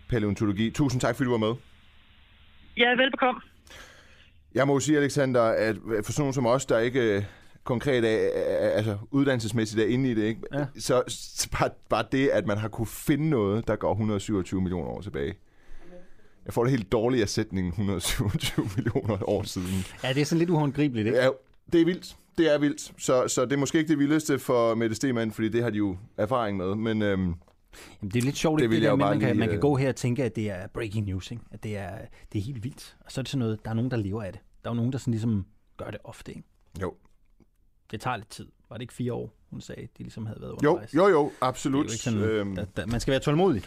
paleontologi. 0.09 0.71
Tusind 0.71 1.01
tak, 1.01 1.15
fordi 1.15 1.25
du 1.25 1.31
var 1.31 1.47
med. 1.47 1.55
Ja, 2.77 2.89
velbekomme. 2.89 3.41
Jeg 4.55 4.67
må 4.67 4.73
jo 4.73 4.79
sige, 4.79 4.97
Alexander, 4.97 5.41
at 5.43 5.75
for 6.05 6.11
sådan 6.11 6.21
nogen 6.21 6.33
som 6.33 6.45
os, 6.45 6.65
der 6.65 6.79
ikke 6.79 7.15
øh, 7.15 7.23
konkret 7.63 8.05
er, 8.05 8.29
altså 8.69 8.97
uddannelsesmæssigt 9.11 9.81
er 9.81 9.87
inde 9.87 10.11
i 10.11 10.13
det, 10.13 10.23
ikke? 10.23 10.41
Ja. 10.53 10.65
Så, 10.79 11.03
så 11.07 11.49
bare, 11.59 11.69
bare 11.89 12.05
det, 12.11 12.27
at 12.27 12.47
man 12.47 12.57
har 12.57 12.67
kunne 12.67 12.87
finde 12.87 13.29
noget, 13.29 13.67
der 13.67 13.75
går 13.75 13.91
127 13.91 14.61
millioner 14.61 14.89
år 14.89 15.01
tilbage. 15.01 15.33
Jeg 16.45 16.53
får 16.53 16.63
det 16.63 16.71
helt 16.71 16.91
dårlige 16.91 17.21
af 17.21 17.29
sætningen 17.29 17.69
127 17.69 18.69
millioner 18.75 19.29
år 19.29 19.43
siden. 19.43 19.85
Ja, 20.03 20.13
det 20.13 20.21
er 20.21 20.25
sådan 20.25 20.39
lidt 20.39 20.49
uhåndgribeligt, 20.49 21.07
ikke? 21.07 21.19
Ja, 21.19 21.29
det 21.73 21.81
er 21.81 21.85
vildt. 21.85 22.15
Det 22.37 22.53
er 22.53 22.57
vildt. 22.57 22.91
Så, 22.97 23.27
så 23.27 23.45
det 23.45 23.53
er 23.53 23.57
måske 23.57 23.77
ikke 23.77 23.87
det 23.89 23.99
vildeste 23.99 24.39
for 24.39 24.75
Mette 24.75 24.95
Stemann, 24.95 25.31
fordi 25.31 25.49
det 25.49 25.63
har 25.63 25.69
de 25.69 25.77
jo 25.77 25.97
erfaring 26.17 26.57
med. 26.57 26.75
Men 26.75 27.01
øhm, 27.01 27.35
Jamen, 28.01 28.11
det 28.11 28.15
er 28.15 28.21
lidt 28.21 28.37
sjovt, 28.37 28.61
Det 28.61 28.69
det, 28.69 28.81
der 28.81 28.89
jo 28.89 28.95
med, 28.95 29.05
man 29.05 29.19
kan, 29.19 29.29
lige, 29.29 29.39
man 29.39 29.47
kan 29.47 29.55
øh, 29.55 29.61
gå 29.61 29.75
her 29.75 29.89
og 29.89 29.95
tænke, 29.95 30.23
at 30.23 30.35
det 30.35 30.49
er 30.49 30.67
breaking 30.67 31.05
news, 31.05 31.31
ikke? 31.31 31.43
At 31.51 31.63
det 31.63 31.77
er, 31.77 31.97
det 32.33 32.39
er 32.39 32.43
helt 32.43 32.63
vildt. 32.63 32.97
Og 33.05 33.11
så 33.11 33.21
er 33.21 33.23
det 33.23 33.29
sådan 33.29 33.39
noget, 33.39 33.59
der 33.65 33.69
er 33.71 33.75
nogen, 33.75 33.91
der 33.91 33.97
lever 33.97 34.23
af 34.23 34.31
det. 34.33 34.41
Der 34.63 34.69
er 34.69 34.73
jo 34.73 34.75
nogen, 34.75 34.91
der 34.91 34.97
sådan 34.97 35.11
ligesom 35.11 35.45
gør 35.77 35.91
det 35.91 35.99
ofte, 36.03 36.31
ikke? 36.31 36.43
Jo. 36.81 36.93
Det 37.91 38.01
tager 38.01 38.17
lidt 38.17 38.29
tid. 38.29 38.47
Var 38.69 38.75
det 38.77 38.81
ikke 38.81 38.93
fire 38.93 39.13
år, 39.13 39.33
hun 39.49 39.61
sagde, 39.61 39.81
de 39.81 40.03
ligesom 40.03 40.25
havde 40.25 40.41
været 40.41 40.51
jo, 40.63 40.69
undervejs? 40.69 40.93
jo, 40.95 41.07
jo, 41.07 41.23
Det 41.25 41.31
er 41.41 41.45
absolut. 41.45 41.85
jo 41.85 41.91
ikke 41.91 42.03
sådan, 42.03 42.19
Øhm, 42.19 42.55
der, 42.55 42.65
der, 42.65 42.85
man 42.85 42.99
skal 42.99 43.11
være 43.11 43.19
tålmodig. 43.21 43.63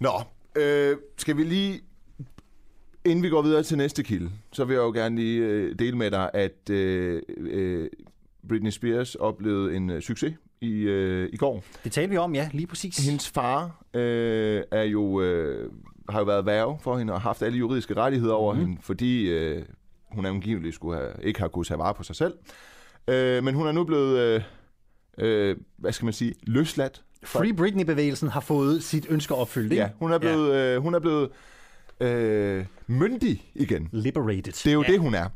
Nå, 0.00 0.10
øh, 0.56 0.96
skal 1.18 1.36
vi 1.36 1.44
lige, 1.44 1.80
inden 3.04 3.22
vi 3.22 3.28
går 3.28 3.42
videre 3.42 3.62
til 3.62 3.76
næste 3.76 4.02
kilde, 4.02 4.30
så 4.52 4.64
vil 4.64 4.74
jeg 4.74 4.80
jo 4.80 4.92
gerne 4.92 5.16
lige 5.16 5.40
øh, 5.40 5.78
dele 5.78 5.96
med 5.96 6.10
dig, 6.10 6.30
at 6.34 6.70
øh, 6.70 7.22
øh, 7.38 7.88
Britney 8.48 8.70
Spears 8.70 9.14
oplevede 9.14 9.76
en 9.76 9.90
øh, 9.90 10.02
succes 10.02 10.34
i, 10.60 10.70
øh, 10.70 11.28
i 11.32 11.36
går. 11.36 11.64
Det 11.84 11.92
talte 11.92 12.10
vi 12.10 12.16
om, 12.16 12.34
ja, 12.34 12.50
lige 12.52 12.66
præcis. 12.66 13.06
Hendes 13.06 13.28
far 13.28 13.84
øh, 13.94 14.62
er 14.70 14.82
jo, 14.82 15.20
øh, 15.20 15.72
har 16.08 16.18
jo 16.18 16.24
været 16.24 16.46
værve 16.46 16.78
for 16.80 16.98
hende 16.98 17.12
og 17.12 17.20
haft 17.20 17.42
alle 17.42 17.58
juridiske 17.58 17.96
rettigheder 17.96 18.34
over 18.34 18.54
mm. 18.54 18.60
hende, 18.60 18.76
fordi 18.80 19.28
øh, 19.28 19.62
hun 20.12 20.26
angiveligt 20.26 20.74
skulle 20.74 20.96
have, 20.98 21.10
ikke 21.22 21.40
har 21.40 21.48
kunnet 21.48 21.66
tage 21.66 21.78
vare 21.78 21.94
på 21.94 22.02
sig 22.02 22.16
selv. 22.16 22.34
Øh, 23.08 23.44
men 23.44 23.54
hun 23.54 23.66
er 23.66 23.72
nu 23.72 23.84
blevet, 23.84 24.18
øh, 24.18 24.42
øh, 25.18 25.56
hvad 25.76 25.92
skal 25.92 26.04
man 26.04 26.12
sige, 26.12 26.34
løsladt. 26.42 27.02
Free 27.24 27.54
Britney-bevægelsen 27.54 28.28
har 28.28 28.40
fået 28.40 28.82
sit 28.82 29.06
ønske 29.08 29.34
opfyldt, 29.34 29.72
ikke? 29.72 29.82
Ja, 29.82 29.90
hun 29.98 30.12
er 30.12 30.18
blevet, 30.18 30.54
ja. 30.54 30.74
øh, 30.74 30.82
hun 30.82 30.94
er 30.94 30.98
blevet 30.98 31.30
øh, 32.00 32.64
myndig 32.86 33.50
igen. 33.54 33.88
Liberated. 33.92 34.52
Det 34.52 34.66
er 34.66 34.72
jo 34.72 34.82
ja. 34.82 34.92
det, 34.92 35.00
hun 35.00 35.14
er. 35.14 35.28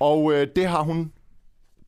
Og 0.00 0.32
øh, 0.32 0.46
det 0.56 0.66
har 0.66 0.82
hun... 0.82 1.12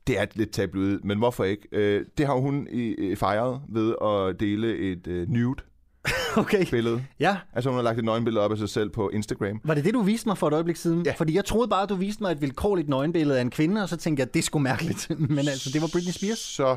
Det 0.06 0.18
er 0.18 0.26
lidt 0.34 0.50
tabloid, 0.50 0.98
men 1.04 1.18
hvorfor 1.18 1.44
ikke? 1.44 1.68
Øh, 1.72 2.04
det 2.18 2.26
har 2.26 2.34
hun 2.34 2.68
i, 2.70 2.94
i 3.10 3.14
fejret 3.14 3.60
ved 3.68 3.94
at 4.04 4.40
dele 4.40 4.76
et 4.76 5.06
øh, 5.06 5.28
nude 5.28 5.62
okay. 6.36 6.66
billede. 6.70 7.04
Ja. 7.20 7.36
Altså 7.52 7.70
hun 7.70 7.76
har 7.76 7.82
lagt 7.82 7.98
et 7.98 8.04
nøgenbillede 8.04 8.44
op 8.44 8.52
af 8.52 8.58
sig 8.58 8.68
selv 8.68 8.90
på 8.90 9.08
Instagram. 9.08 9.60
Var 9.64 9.74
det 9.74 9.84
det, 9.84 9.94
du 9.94 10.02
viste 10.02 10.28
mig 10.28 10.38
for 10.38 10.48
et 10.48 10.54
øjeblik 10.54 10.76
siden? 10.76 11.02
Ja. 11.06 11.12
Fordi 11.16 11.34
jeg 11.36 11.44
troede 11.44 11.68
bare, 11.68 11.82
at 11.82 11.88
du 11.88 11.94
viste 11.94 12.22
mig 12.22 12.32
et 12.32 12.40
vilkårligt 12.40 12.88
nøgenbillede 12.88 13.38
af 13.38 13.42
en 13.42 13.50
kvinde, 13.50 13.82
og 13.82 13.88
så 13.88 13.96
tænkte 13.96 14.20
jeg, 14.20 14.34
det 14.34 14.40
er 14.40 14.44
sgu 14.44 14.58
mærkeligt. 14.58 15.10
Men 15.36 15.38
altså, 15.38 15.70
det 15.72 15.82
var 15.82 15.88
Britney 15.92 16.12
Spears. 16.12 16.38
Så 16.38 16.76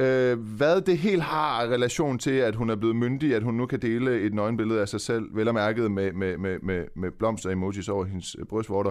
øh, 0.00 0.38
hvad 0.38 0.80
det 0.80 0.98
helt 0.98 1.22
har 1.22 1.62
relation 1.62 2.18
til, 2.18 2.30
at 2.30 2.54
hun 2.54 2.70
er 2.70 2.76
blevet 2.76 2.96
myndig, 2.96 3.34
at 3.34 3.42
hun 3.42 3.54
nu 3.54 3.66
kan 3.66 3.82
dele 3.82 4.20
et 4.20 4.34
nøgenbillede 4.34 4.80
af 4.80 4.88
sig 4.88 5.00
selv, 5.00 5.36
vel 5.36 5.48
og 5.48 5.54
mærket 5.54 5.90
med, 5.90 6.12
med, 6.12 6.36
med, 6.36 6.58
med, 6.62 6.84
med 6.96 7.10
blomster 7.10 7.50
emojis 7.50 7.88
over 7.88 8.04
hendes 8.04 8.36
øh, 8.38 8.46
brystvorter, 8.46 8.90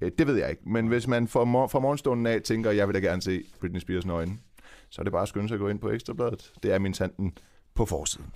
øh, 0.00 0.10
det 0.18 0.26
ved 0.26 0.36
jeg 0.36 0.50
ikke. 0.50 0.62
Men 0.66 0.86
hvis 0.86 1.06
man 1.06 1.28
fra, 1.28 1.44
mor- 1.44 1.66
fra 1.66 1.78
morgenstunden 1.78 2.26
af 2.26 2.42
tænker, 2.42 2.70
jeg 2.70 2.88
vil 2.88 2.94
da 2.94 3.00
gerne 3.00 3.22
se 3.22 3.42
Britney 3.60 3.80
Spears 3.80 4.06
nøgen, 4.06 4.40
så 4.90 5.00
er 5.00 5.02
det 5.02 5.12
bare 5.12 5.22
at 5.22 5.28
skynde 5.28 5.48
sig 5.48 5.54
at 5.54 5.60
gå 5.60 5.68
ind 5.68 5.78
på 5.78 5.90
Ekstrabladet. 5.90 6.52
Det 6.62 6.72
er 6.72 6.78
min 6.78 6.94
sanden 6.94 7.32
på 7.74 7.84
forsiden. 7.84 8.26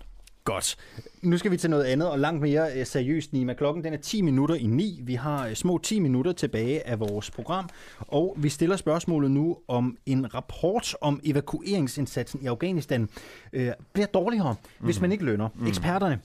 Godt. 0.45 0.77
Nu 1.23 1.39
skal 1.39 1.51
vi 1.51 1.57
til 1.57 1.71
noget 1.71 1.85
andet 1.85 2.11
og 2.11 2.19
langt 2.19 2.41
mere 2.41 2.69
øh, 2.77 2.87
seriøst, 2.87 3.33
Nima. 3.33 3.55
Klokken 3.55 3.85
den 3.85 3.93
er 3.93 3.99
10 3.99 4.23
minutter 4.23 4.55
i 4.55 4.67
9. 4.67 5.01
Vi 5.03 5.15
har 5.15 5.47
øh, 5.47 5.55
små 5.55 5.79
10 5.79 6.01
minutter 6.01 6.33
tilbage 6.33 6.87
af 6.87 7.01
vores 7.01 7.31
program, 7.31 7.69
og 7.99 8.37
vi 8.39 8.49
stiller 8.49 8.77
spørgsmålet 8.77 9.31
nu 9.31 9.57
om 9.69 9.97
en 10.07 10.35
rapport 10.35 10.95
om 11.01 11.21
evakueringsindsatsen 11.25 12.41
i 12.43 12.47
Afghanistan 12.47 13.09
øh, 13.53 13.73
bliver 13.93 14.07
dårligere, 14.07 14.55
mm. 14.81 14.85
hvis 14.85 15.01
man 15.01 15.13
ikke 15.13 15.25
lønner 15.25 15.49
mm. 15.55 15.67
eksperterne. 15.67 16.19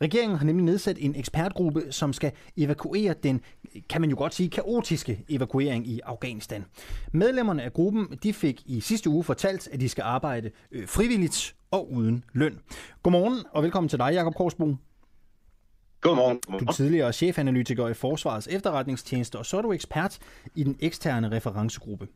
Regeringen 0.00 0.38
har 0.38 0.44
nemlig 0.44 0.64
nedsat 0.64 0.96
en 1.00 1.14
ekspertgruppe, 1.16 1.82
som 1.90 2.12
skal 2.12 2.32
evakuere 2.56 3.14
den, 3.22 3.40
kan 3.88 4.00
man 4.00 4.10
jo 4.10 4.16
godt 4.16 4.34
sige, 4.34 4.50
kaotiske 4.50 5.24
evakuering 5.28 5.86
i 5.86 6.00
Afghanistan. 6.04 6.64
Medlemmerne 7.12 7.62
af 7.62 7.72
gruppen 7.72 8.06
de 8.22 8.32
fik 8.32 8.62
i 8.66 8.80
sidste 8.80 9.10
uge 9.10 9.24
fortalt, 9.24 9.68
at 9.72 9.80
de 9.80 9.88
skal 9.88 10.02
arbejde 10.02 10.50
øh, 10.72 10.88
frivilligt 10.88 11.54
og 11.72 11.92
uden 11.92 12.24
løn. 12.32 12.58
Godmorgen 13.02 13.44
og 13.52 13.62
velkommen 13.62 13.88
til 13.88 13.98
dig, 13.98 14.12
Jakob 14.12 14.34
Korsbo. 14.34 14.76
Godmorgen. 16.00 16.40
Du 16.60 16.64
er 16.64 16.72
tidligere 16.72 17.12
chefanalytiker 17.12 17.88
i 17.88 17.94
Forsvarets 17.94 18.48
efterretningstjeneste, 18.50 19.38
og 19.38 19.46
så 19.46 19.58
er 19.58 19.62
du 19.62 19.72
ekspert 19.72 20.18
i 20.54 20.64
den 20.64 20.76
eksterne 20.80 21.30
referencegruppe. 21.30 22.08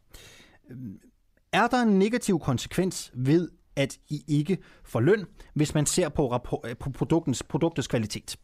Er 1.52 1.66
der 1.66 1.82
en 1.82 1.98
negativ 1.98 2.40
konsekvens 2.40 3.10
ved, 3.14 3.48
at 3.76 3.98
I 4.08 4.24
ikke 4.28 4.58
får 4.84 5.00
løn, 5.00 5.26
hvis 5.54 5.74
man 5.74 5.86
ser 5.86 6.08
på, 6.08 6.30
rapport, 6.30 6.78
på 6.80 6.90
produktens, 6.90 7.42
produktets 7.42 7.88
kvalitet? 7.88 8.36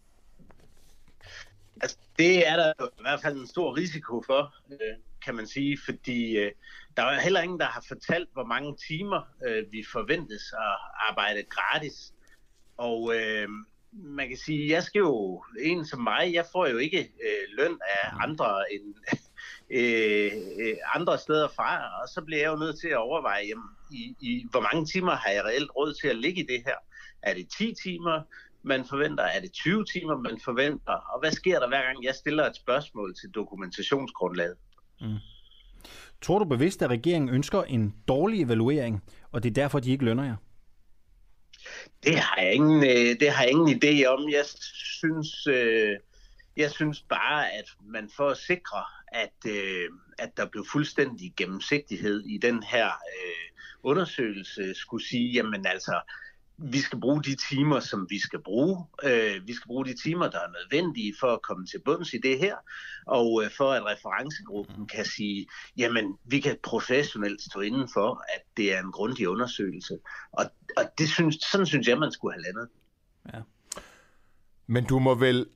Altså, 1.82 1.98
det 2.18 2.48
er 2.48 2.56
der 2.56 2.72
i 2.98 3.02
hvert 3.02 3.22
fald 3.22 3.36
en 3.36 3.46
stor 3.46 3.76
risiko 3.76 4.22
for, 4.26 4.54
øh, 4.72 4.96
kan 5.24 5.34
man 5.34 5.46
sige, 5.46 5.78
fordi 5.84 6.36
øh, 6.36 6.52
der 6.96 7.02
er 7.02 7.20
heller 7.20 7.40
ingen, 7.40 7.60
der 7.60 7.66
har 7.66 7.84
fortalt, 7.88 8.28
hvor 8.32 8.44
mange 8.44 8.76
timer 8.88 9.20
øh, 9.46 9.72
vi 9.72 9.84
forventes 9.92 10.52
at 10.52 10.78
arbejde 11.08 11.42
gratis. 11.42 12.12
Og 12.76 13.14
øh, 13.16 13.48
man 13.92 14.28
kan 14.28 14.36
sige, 14.36 14.70
jeg 14.70 14.82
skal 14.82 14.98
jo, 14.98 15.44
en 15.60 15.86
som 15.86 16.00
mig, 16.00 16.32
jeg 16.32 16.46
får 16.52 16.66
jo 16.66 16.78
ikke 16.78 17.00
øh, 17.00 17.56
løn 17.56 17.78
af 17.88 18.10
andre 18.20 18.72
end 18.72 18.94
øh, 19.78 20.32
øh, 20.60 20.76
andre 20.94 21.18
steder 21.18 21.48
fra, 21.48 22.00
og 22.02 22.08
så 22.08 22.22
bliver 22.22 22.40
jeg 22.40 22.50
jo 22.52 22.56
nødt 22.56 22.80
til 22.80 22.88
at 22.88 22.96
overveje, 22.96 23.46
jamen, 23.46 23.68
i, 23.90 24.16
i, 24.20 24.46
hvor 24.50 24.60
mange 24.60 24.86
timer 24.86 25.12
har 25.12 25.30
jeg 25.30 25.44
reelt 25.44 25.70
råd 25.76 25.94
til 25.94 26.08
at 26.08 26.16
ligge 26.16 26.40
i 26.42 26.46
det 26.46 26.62
her? 26.66 26.76
Er 27.22 27.34
det 27.34 27.48
10 27.58 27.74
timer, 27.82 28.22
man 28.64 28.84
forventer? 28.84 29.24
Er 29.24 29.40
det 29.40 29.52
20 29.52 29.84
timer, 29.92 30.16
man 30.18 30.40
forventer? 30.44 30.92
Og 30.92 31.20
hvad 31.20 31.32
sker 31.32 31.60
der 31.60 31.68
hver 31.68 31.82
gang, 31.82 32.04
jeg 32.04 32.14
stiller 32.14 32.46
et 32.46 32.56
spørgsmål 32.56 33.14
til 33.14 33.30
dokumentationsgrundlaget? 33.30 34.56
Mm. 35.00 35.16
Tror 36.22 36.38
du 36.38 36.44
bevidst, 36.44 36.82
at 36.82 36.90
regeringen 36.90 37.34
ønsker 37.34 37.62
en 37.62 37.94
dårlig 38.08 38.42
evaluering, 38.42 39.02
og 39.32 39.42
det 39.42 39.50
er 39.50 39.54
derfor, 39.54 39.80
de 39.80 39.90
ikke 39.90 40.04
lønner 40.04 40.24
jer? 40.24 40.36
Det 42.02 42.18
har 42.18 42.42
jeg 42.42 42.54
ingen, 42.54 42.84
øh, 42.84 43.20
det 43.20 43.30
har 43.30 43.42
jeg 43.42 43.50
ingen 43.50 43.82
idé 43.84 44.06
om. 44.06 44.28
Jeg 44.28 44.44
synes, 45.00 45.46
øh, 45.46 45.96
jeg 46.56 46.70
synes 46.70 47.02
bare, 47.08 47.52
at 47.52 47.64
man 47.80 48.10
får 48.16 48.28
at 48.28 48.36
sikre, 48.36 48.84
at, 49.12 49.52
øh, 49.52 49.90
at 50.18 50.36
der 50.36 50.46
blev 50.46 50.66
fuldstændig 50.72 51.32
gennemsigtighed 51.36 52.20
i 52.20 52.38
den 52.38 52.62
her 52.62 52.90
undersøgelse, 53.82 54.74
skulle 54.74 55.06
sige, 55.06 55.32
jamen 55.32 55.66
altså, 55.66 56.00
vi 56.62 56.80
skal 56.80 57.00
bruge 57.00 57.22
de 57.22 57.36
timer, 57.50 57.80
som 57.80 58.06
vi 58.10 58.18
skal 58.18 58.42
bruge. 58.42 58.84
Øh, 59.04 59.46
vi 59.46 59.54
skal 59.54 59.66
bruge 59.66 59.84
de 59.84 59.94
timer, 60.02 60.30
der 60.30 60.38
er 60.38 60.48
nødvendige 60.58 61.14
for 61.20 61.26
at 61.26 61.42
komme 61.42 61.66
til 61.66 61.80
bunds 61.84 62.12
i 62.14 62.18
det 62.18 62.38
her, 62.38 62.56
og 63.06 63.42
øh, 63.44 63.50
for 63.56 63.72
at 63.72 63.82
referencegruppen 63.86 64.86
kan 64.86 65.04
sige, 65.04 65.46
jamen, 65.76 66.16
vi 66.24 66.40
kan 66.40 66.56
professionelt 66.62 67.42
stå 67.42 67.60
inden 67.60 67.88
for, 67.94 68.24
at 68.34 68.42
det 68.56 68.74
er 68.74 68.80
en 68.80 68.92
grundig 68.92 69.28
undersøgelse. 69.28 69.98
Og, 70.32 70.44
og 70.76 70.84
det 70.98 71.08
synes, 71.08 71.36
sådan 71.52 71.66
synes 71.66 71.88
jeg, 71.88 71.98
man 71.98 72.12
skulle 72.12 72.34
have 72.34 72.42
landet. 72.42 72.68
Ja. 73.34 73.40
Men 74.66 74.84
du 74.84 74.98
må 74.98 75.14
vel 75.14 75.46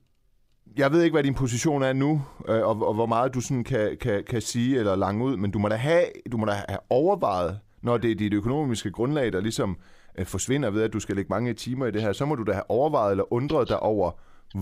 jeg 0.76 0.92
ved 0.92 1.02
ikke, 1.02 1.14
hvad 1.14 1.22
din 1.22 1.34
position 1.34 1.82
er 1.82 1.92
nu, 1.92 2.22
øh, 2.48 2.66
og, 2.66 2.88
og 2.88 2.94
hvor 2.94 3.06
meget 3.06 3.34
du 3.34 3.40
sådan 3.40 3.64
kan, 3.64 3.96
kan, 4.00 4.24
kan 4.24 4.40
sige 4.40 4.78
eller 4.78 4.96
lange 4.96 5.24
ud, 5.24 5.36
men 5.36 5.50
du 5.50 5.58
må 5.58 5.68
da 5.68 5.74
have, 5.74 6.04
du 6.32 6.36
må 6.36 6.46
da 6.46 6.52
have 6.68 6.78
overvejet, 6.90 7.60
når 7.82 7.98
det 7.98 8.10
er 8.10 8.14
dit 8.14 8.32
økonomiske 8.32 8.90
grundlag, 8.90 9.32
der 9.32 9.40
ligesom 9.40 9.70
øh, 9.70 9.76
forsvinder 10.24 10.70
ved, 10.70 10.82
at 10.82 10.92
du 10.92 11.00
skal 11.00 11.16
lægge 11.16 11.28
mange 11.28 11.54
timer 11.54 11.86
i 11.86 11.90
det 11.90 12.02
her, 12.02 12.12
så 12.12 12.24
må 12.24 12.34
du 12.34 12.42
da 12.42 12.52
have 12.52 12.70
overvejet 12.70 13.10
eller 13.10 13.32
undret 13.32 13.68
dig 13.68 13.80
over, 13.80 14.10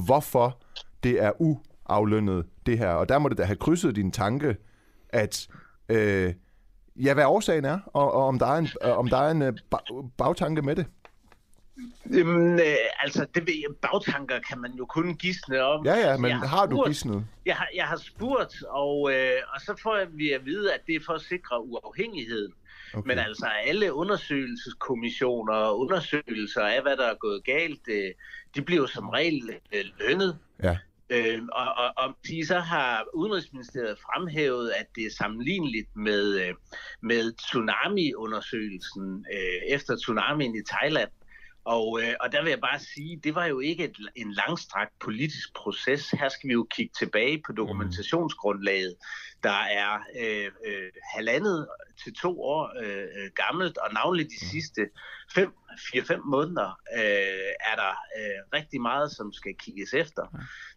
hvorfor 0.06 0.62
det 1.02 1.22
er 1.22 1.32
uaflønnet, 1.38 2.46
det 2.66 2.78
her. 2.78 2.88
Og 2.88 3.08
der 3.08 3.18
må 3.18 3.28
det 3.28 3.38
da 3.38 3.44
have 3.44 3.56
krydset 3.56 3.96
din 3.96 4.12
tanke, 4.12 4.56
at 5.08 5.48
øh, 5.88 6.34
ja, 6.96 7.14
hvad 7.14 7.24
årsagen 7.24 7.64
er, 7.64 7.78
og, 7.86 8.12
og 8.12 8.26
om 8.26 8.38
der 8.38 8.46
er 8.46 8.58
en, 8.58 8.68
øh, 8.84 8.98
om 8.98 9.08
der 9.08 9.16
er 9.16 9.30
en 9.30 9.42
øh, 9.42 9.52
bagtanke 10.18 10.62
med 10.62 10.76
det. 10.76 10.86
Jamen, 12.10 12.60
øh, 12.60 12.76
altså, 12.98 13.26
det 13.34 13.46
ved 13.46 13.54
jeg, 13.54 13.76
bagtanker 13.82 14.38
kan 14.48 14.58
man 14.60 14.72
jo 14.72 14.86
kun 14.86 15.14
gisne 15.14 15.62
om. 15.62 15.86
Ja, 15.86 15.94
ja, 15.94 16.16
men 16.16 16.30
har, 16.30 16.46
har 16.46 16.66
du 16.66 16.84
gisnet? 16.86 17.26
Jeg 17.46 17.56
har, 17.56 17.68
jeg 17.74 17.84
har 17.84 17.96
spurgt, 17.96 18.62
og, 18.68 19.12
øh, 19.12 19.40
og 19.54 19.60
så 19.60 19.74
får 19.82 20.06
vi 20.10 20.32
at 20.32 20.44
vide, 20.44 20.74
at 20.74 20.80
det 20.86 20.94
er 20.94 21.00
for 21.06 21.12
at 21.12 21.20
sikre 21.20 21.64
uafhængigheden. 21.64 22.52
Okay. 22.96 23.08
Men 23.08 23.18
altså 23.18 23.46
alle 23.46 23.92
undersøgelseskommissioner 23.92 25.54
og 25.54 25.78
undersøgelser 25.78 26.60
af, 26.60 26.82
hvad 26.82 26.96
der 26.96 27.06
er 27.06 27.14
gået 27.14 27.44
galt, 27.44 27.88
øh, 27.88 28.10
de 28.54 28.62
bliver 28.62 28.86
som 28.86 29.08
regel 29.08 29.50
øh, 29.72 29.84
lønnet. 30.00 30.38
Ja. 30.62 30.76
Øh, 31.10 31.42
og, 31.52 31.74
og, 31.76 31.92
og 31.96 32.14
så 32.46 32.58
har 32.58 33.04
Udenrigsministeriet 33.14 33.98
fremhævet, 33.98 34.70
at 34.70 34.86
det 34.94 35.06
er 35.06 35.10
sammenligneligt 35.18 35.96
med, 35.96 36.40
øh, 36.40 36.54
med 37.02 37.32
tsunami-undersøgelsen 37.32 39.26
øh, 39.32 39.74
efter 39.74 39.96
tsunamien 39.96 40.54
i 40.54 40.62
Thailand. 40.70 41.10
Og, 41.64 42.00
øh, 42.02 42.14
og 42.20 42.32
der 42.32 42.42
vil 42.42 42.50
jeg 42.50 42.60
bare 42.60 42.78
sige, 42.78 43.20
det 43.24 43.34
var 43.34 43.46
jo 43.46 43.60
ikke 43.60 43.84
et, 43.84 43.96
en 44.16 44.32
langstrakt 44.32 44.92
politisk 45.00 45.54
proces. 45.54 46.10
Her 46.10 46.28
skal 46.28 46.48
vi 46.48 46.52
jo 46.52 46.66
kigge 46.70 46.92
tilbage 46.98 47.42
på 47.46 47.52
dokumentationsgrundlaget, 47.52 48.94
der 49.42 49.60
er 49.82 49.92
øh, 50.20 50.50
øh, 50.66 50.90
halvandet 51.14 51.68
til 52.04 52.14
to 52.14 52.42
år 52.42 52.72
øh, 52.82 53.02
øh 53.02 53.30
gammelt, 53.34 53.78
og 53.78 53.94
navnligt 53.94 54.28
de 54.40 54.46
sidste 54.46 54.80
4-5 55.30 56.30
måneder 56.30 56.78
øh, 56.98 57.50
er 57.70 57.76
der 57.76 57.92
øh, 58.18 58.58
rigtig 58.58 58.80
meget, 58.80 59.12
som 59.12 59.32
skal 59.32 59.54
kigges 59.58 59.94
efter. 59.94 60.22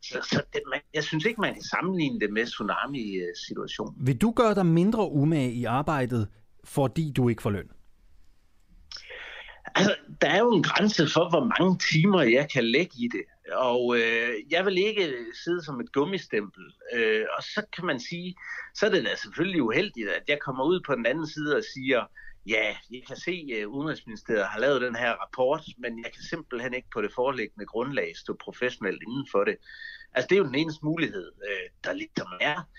Så, 0.02 0.28
så 0.32 0.44
det, 0.54 0.62
man, 0.72 0.80
jeg 0.94 1.04
synes 1.04 1.26
ikke, 1.26 1.42
man 1.42 1.54
kan 1.54 1.64
sammenligne 1.64 2.20
det 2.20 2.34
med 2.34 2.46
tsunami-situationen. 2.46 4.08
Vil 4.08 4.22
du 4.22 4.32
gøre 4.32 4.56
dig 4.56 4.66
mindre 4.66 5.12
umage 5.12 5.52
i 5.52 5.64
arbejdet, 5.64 6.28
fordi 6.64 7.12
du 7.12 7.30
ikke 7.30 7.42
får 7.42 7.50
løn? 7.50 7.70
Altså, 9.76 9.96
der 10.22 10.28
er 10.28 10.40
jo 10.40 10.52
en 10.54 10.64
grænse 10.64 11.08
for, 11.14 11.30
hvor 11.30 11.52
mange 11.60 11.80
timer 11.92 12.22
jeg 12.22 12.50
kan 12.50 12.66
lægge 12.66 12.94
i 12.98 13.08
det. 13.08 13.24
Og 13.54 13.98
øh, 13.98 14.30
jeg 14.50 14.66
vil 14.66 14.78
ikke 14.78 15.16
sidde 15.44 15.66
som 15.66 15.80
et 15.80 15.92
gummistempel. 15.92 16.64
Øh, 16.94 17.26
og 17.38 17.44
så 17.44 17.66
kan 17.76 17.86
man 17.86 18.00
sige, 18.00 18.36
så 18.76 18.86
er 18.86 18.90
det 18.90 19.06
da 19.06 19.16
selvfølgelig 19.16 19.64
uheldigt, 19.64 20.10
at 20.10 20.24
jeg 20.28 20.40
kommer 20.40 20.64
ud 20.66 20.82
på 20.88 20.96
den 20.96 21.06
anden 21.06 21.28
side 21.28 21.56
og 21.56 21.64
siger, 21.74 22.06
ja, 22.48 22.76
jeg 22.92 23.04
kan 23.08 23.18
se, 23.18 23.50
at 23.60 23.66
uh, 23.66 23.74
Udenrigsministeriet 23.74 24.46
har 24.46 24.60
lavet 24.60 24.82
den 24.82 24.96
her 24.96 25.12
rapport, 25.12 25.62
men 25.78 26.04
jeg 26.04 26.12
kan 26.14 26.24
simpelthen 26.24 26.74
ikke 26.74 26.88
på 26.94 27.02
det 27.02 27.12
foreliggende 27.16 27.66
grundlag 27.66 28.18
stå 28.18 28.38
professionelt 28.44 29.02
inden 29.08 29.28
for 29.32 29.44
det. 29.44 29.58
Altså, 30.14 30.28
det 30.28 30.36
er 30.36 30.40
jo 30.40 30.46
den 30.46 30.56
eneste 30.56 30.86
mulighed, 30.86 31.32
øh, 31.50 31.70
der 31.84 31.94
ligesom 31.94 32.28
er. 32.42 32.70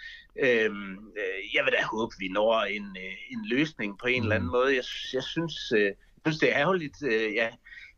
Øhm, 0.41 0.93
øh, 0.93 1.55
jeg 1.55 1.65
vil 1.65 1.73
da 1.73 1.85
håbe, 1.85 2.15
vi 2.19 2.29
når 2.29 2.63
en, 2.63 2.97
øh, 2.97 3.17
en 3.31 3.49
løsning 3.49 3.99
på 3.99 4.07
en 4.07 4.23
eller 4.23 4.35
anden 4.35 4.47
mm. 4.47 4.53
måde. 4.53 4.75
Jeg, 4.77 4.85
jeg 5.13 5.23
synes... 5.23 5.73
Øh, 5.77 5.93
synes, 6.31 6.41
det 6.41 6.53
er 6.53 6.59
ærgerligt. 6.59 7.03
Øh, 7.03 7.35
ja. 7.35 7.51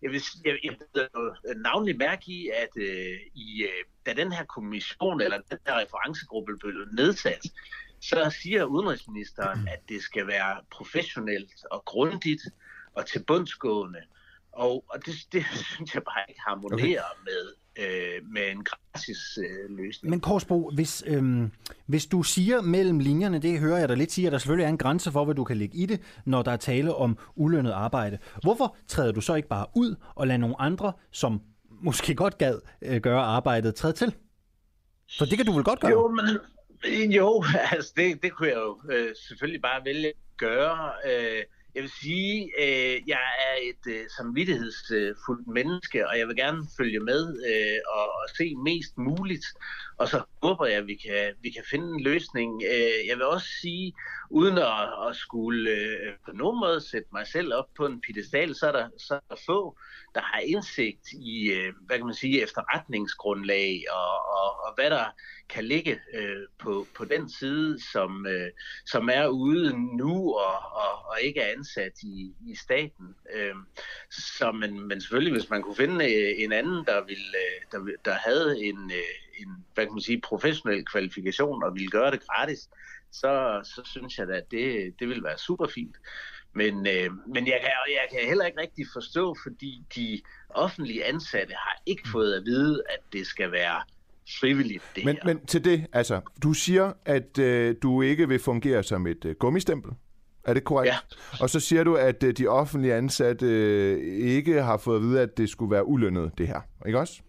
Jeg 0.02 0.10
vil, 0.10 0.22
jeg, 0.44 0.58
jeg 0.64 0.76
vil 0.94 1.08
navnlig 1.56 1.96
mærke 1.96 2.22
i, 2.26 2.48
at 2.48 2.68
øh, 2.76 3.20
i, 3.34 3.62
øh, 3.62 3.84
da 4.06 4.12
den 4.12 4.32
her 4.32 4.44
kommission 4.44 5.20
eller 5.20 5.38
den 5.50 5.58
her 5.66 5.74
referencegruppe 5.74 6.56
blev 6.56 6.72
nedsat, 6.92 7.42
så 8.00 8.36
siger 8.42 8.64
udenrigsministeren, 8.64 9.68
at 9.68 9.80
det 9.88 10.02
skal 10.02 10.26
være 10.26 10.60
professionelt 10.70 11.52
og 11.70 11.84
grundigt 11.84 12.42
og 12.94 13.06
til 13.06 13.24
bundsgående. 13.24 14.02
Og, 14.52 14.84
og 14.88 15.06
det, 15.06 15.14
det 15.32 15.44
synes 15.74 15.94
jeg 15.94 16.02
bare 16.02 16.24
ikke 16.28 16.40
harmonerer 16.46 17.04
okay. 17.12 17.24
med 17.24 17.54
øh, 17.78 18.32
med 18.32 18.50
en 18.50 18.64
gratis 18.64 19.38
øh, 19.38 19.76
løsning. 19.76 20.10
Men 20.10 20.20
Korsbo, 20.20 20.70
hvis, 20.74 21.04
øh, 21.06 21.48
hvis 21.86 22.06
du 22.06 22.22
siger 22.22 22.62
mellem 22.62 22.98
linjerne, 22.98 23.38
det 23.38 23.58
hører 23.58 23.78
jeg 23.78 23.88
dig 23.88 23.96
lidt 23.96 24.12
sige, 24.12 24.26
at 24.26 24.32
der 24.32 24.38
selvfølgelig 24.38 24.64
er 24.64 24.68
en 24.68 24.78
grænse 24.78 25.12
for, 25.12 25.24
hvad 25.24 25.34
du 25.34 25.44
kan 25.44 25.56
lægge 25.56 25.76
i 25.76 25.86
det, 25.86 26.00
når 26.26 26.42
der 26.42 26.52
er 26.52 26.56
tale 26.56 26.94
om 26.94 27.18
ulønnet 27.34 27.72
arbejde. 27.72 28.18
Hvorfor 28.42 28.76
træder 28.88 29.12
du 29.12 29.20
så 29.20 29.34
ikke 29.34 29.48
bare 29.48 29.66
ud 29.74 29.94
og 30.14 30.26
lader 30.26 30.38
nogle 30.38 30.60
andre, 30.60 30.92
som 31.10 31.40
måske 31.70 32.14
godt 32.14 32.38
gad 32.38 32.60
øh, 32.82 33.00
gøre 33.00 33.20
arbejdet, 33.20 33.74
træde 33.74 33.92
til? 33.92 34.14
For 35.18 35.24
det 35.24 35.36
kan 35.36 35.46
du 35.46 35.52
vel 35.52 35.64
godt 35.64 35.80
gøre? 35.80 35.90
Jo, 35.90 36.08
men, 36.08 37.12
jo 37.12 37.44
altså 37.72 37.92
det, 37.96 38.22
det 38.22 38.32
kunne 38.32 38.48
jeg 38.48 38.56
jo 38.56 38.80
øh, 38.92 39.14
selvfølgelig 39.28 39.62
bare 39.62 39.84
vælge 39.84 40.06
at 40.08 40.14
gøre. 40.36 40.92
Øh, 41.06 41.42
jeg 41.74 41.82
vil 41.82 41.90
sige, 41.90 42.50
øh, 42.62 43.08
jeg 43.08 43.26
er 43.48 43.54
et 43.70 43.92
øh, 43.94 44.04
samvittighedsfuldt 44.16 45.46
menneske, 45.46 46.08
og 46.08 46.18
jeg 46.18 46.28
vil 46.28 46.36
gerne 46.36 46.66
følge 46.76 47.00
med 47.00 47.22
øh, 47.50 47.78
og, 47.96 48.02
og 48.02 48.26
se 48.36 48.54
mest 48.64 48.98
muligt. 48.98 49.46
Og 50.00 50.08
så 50.08 50.22
håber 50.42 50.66
jeg, 50.66 50.76
at 50.76 50.86
vi 50.86 50.94
kan, 50.94 51.34
vi 51.42 51.50
kan 51.50 51.64
finde 51.70 51.94
en 51.94 52.02
løsning. 52.02 52.62
Øh, 52.72 53.06
jeg 53.08 53.16
vil 53.16 53.24
også 53.24 53.48
sige, 53.60 53.92
uden 54.30 54.58
at, 54.58 55.08
at 55.08 55.16
skulle 55.16 55.70
øh, 55.70 56.12
på 56.24 56.32
nogen 56.32 56.60
måde 56.60 56.80
sætte 56.80 57.08
mig 57.12 57.26
selv 57.26 57.54
op 57.54 57.66
på 57.76 57.86
en 57.86 58.00
pedestal, 58.00 58.54
så 58.54 58.66
er 58.66 58.72
der, 58.72 58.88
så 58.98 59.14
er 59.14 59.20
der 59.30 59.36
få, 59.46 59.78
der 60.14 60.20
har 60.20 60.40
indsigt 60.40 61.12
i, 61.12 61.52
øh, 61.52 61.72
hvad 61.86 61.96
kan 61.96 62.06
man 62.06 62.14
sige, 62.14 62.42
efterretningsgrundlag 62.42 63.84
og, 63.90 64.14
og, 64.38 64.50
og 64.64 64.74
hvad 64.74 64.90
der 64.90 65.04
kan 65.48 65.64
ligge 65.64 66.00
øh, 66.14 66.46
på, 66.58 66.86
på 66.96 67.04
den 67.04 67.30
side, 67.30 67.78
som, 67.92 68.26
øh, 68.26 68.50
som 68.86 69.08
er 69.12 69.26
ude 69.28 69.96
nu 69.96 70.34
og, 70.34 70.58
og, 70.72 70.92
og 71.10 71.16
ikke 71.22 71.40
er 71.40 71.52
ansat 71.52 71.92
i, 72.02 72.34
i 72.48 72.54
staten. 72.54 73.14
Øh, 73.34 73.54
så, 74.10 74.52
men, 74.52 74.88
men 74.88 75.00
selvfølgelig, 75.00 75.32
hvis 75.32 75.50
man 75.50 75.62
kunne 75.62 75.76
finde 75.76 76.04
øh, 76.04 76.44
en 76.44 76.52
anden, 76.52 76.84
der, 76.84 77.04
ville, 77.04 77.36
øh, 77.38 77.72
der, 77.72 77.92
der 78.04 78.14
havde 78.14 78.64
en, 78.64 78.90
øh, 78.90 79.29
en 79.40 79.64
hvad 79.74 79.86
kan 79.86 79.94
man 79.94 80.00
sige, 80.00 80.20
professionel 80.20 80.84
kvalifikation 80.84 81.62
og 81.62 81.74
ville 81.74 81.90
gøre 81.90 82.10
det 82.10 82.26
gratis, 82.26 82.68
så, 83.12 83.60
så 83.64 83.82
synes 83.84 84.18
jeg 84.18 84.30
at 84.30 84.50
det, 84.50 84.94
det 84.98 85.08
ville 85.08 85.24
være 85.24 85.38
super 85.38 85.66
fint. 85.74 85.96
Men, 86.52 86.86
øh, 86.86 87.10
men 87.34 87.46
jeg, 87.46 87.58
kan, 87.60 87.70
jeg 87.88 88.06
kan 88.10 88.28
heller 88.28 88.46
ikke 88.46 88.60
rigtig 88.60 88.86
forstå, 88.92 89.36
fordi 89.42 89.84
de 89.96 90.20
offentlige 90.48 91.04
ansatte 91.04 91.54
har 91.54 91.82
ikke 91.86 92.08
fået 92.12 92.34
at 92.34 92.44
vide, 92.44 92.82
at 92.90 92.98
det 93.12 93.26
skal 93.26 93.52
være 93.52 93.82
frivilligt, 94.40 94.82
det 94.96 95.04
men, 95.04 95.16
her. 95.16 95.24
men 95.24 95.46
til 95.46 95.64
det, 95.64 95.86
altså, 95.92 96.20
du 96.42 96.52
siger, 96.52 96.92
at 97.04 97.38
øh, 97.38 97.74
du 97.82 98.02
ikke 98.02 98.28
vil 98.28 98.38
fungere 98.38 98.82
som 98.82 99.06
et 99.06 99.24
øh, 99.24 99.34
gummistempel. 99.34 99.92
Er 100.44 100.54
det 100.54 100.64
korrekt? 100.64 100.88
Ja. 100.88 100.98
Og 101.40 101.50
så 101.50 101.60
siger 101.60 101.84
du, 101.84 101.94
at 101.94 102.22
øh, 102.22 102.32
de 102.38 102.46
offentlige 102.46 102.94
ansatte 102.94 103.46
øh, 103.46 103.98
ikke 104.28 104.62
har 104.62 104.76
fået 104.76 104.96
at 104.96 105.02
vide, 105.02 105.20
at 105.20 105.38
det 105.38 105.48
skulle 105.48 105.70
være 105.70 105.86
ulønnet, 105.86 106.32
det 106.38 106.46
her. 106.46 106.60
Ikke 106.86 106.98
også? 106.98 107.22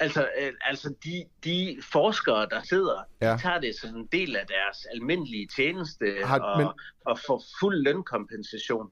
Altså, 0.00 0.28
øh, 0.40 0.52
altså 0.60 0.94
de, 1.04 1.24
de 1.44 1.78
forskere, 1.92 2.46
der 2.50 2.62
sidder, 2.62 3.00
Ja. 3.22 3.32
de 3.32 3.38
tager 3.42 3.60
det 3.60 3.74
som 3.80 3.96
en 3.96 4.06
del 4.12 4.36
af 4.36 4.46
deres 4.46 4.86
almindelige 4.94 5.46
tjeneste 5.56 6.04
Har- 6.24 6.38
og, 6.38 6.58
men- 6.58 6.68
og 7.06 7.18
får 7.26 7.42
fuld 7.60 7.82
lønkompensation. 7.82 8.90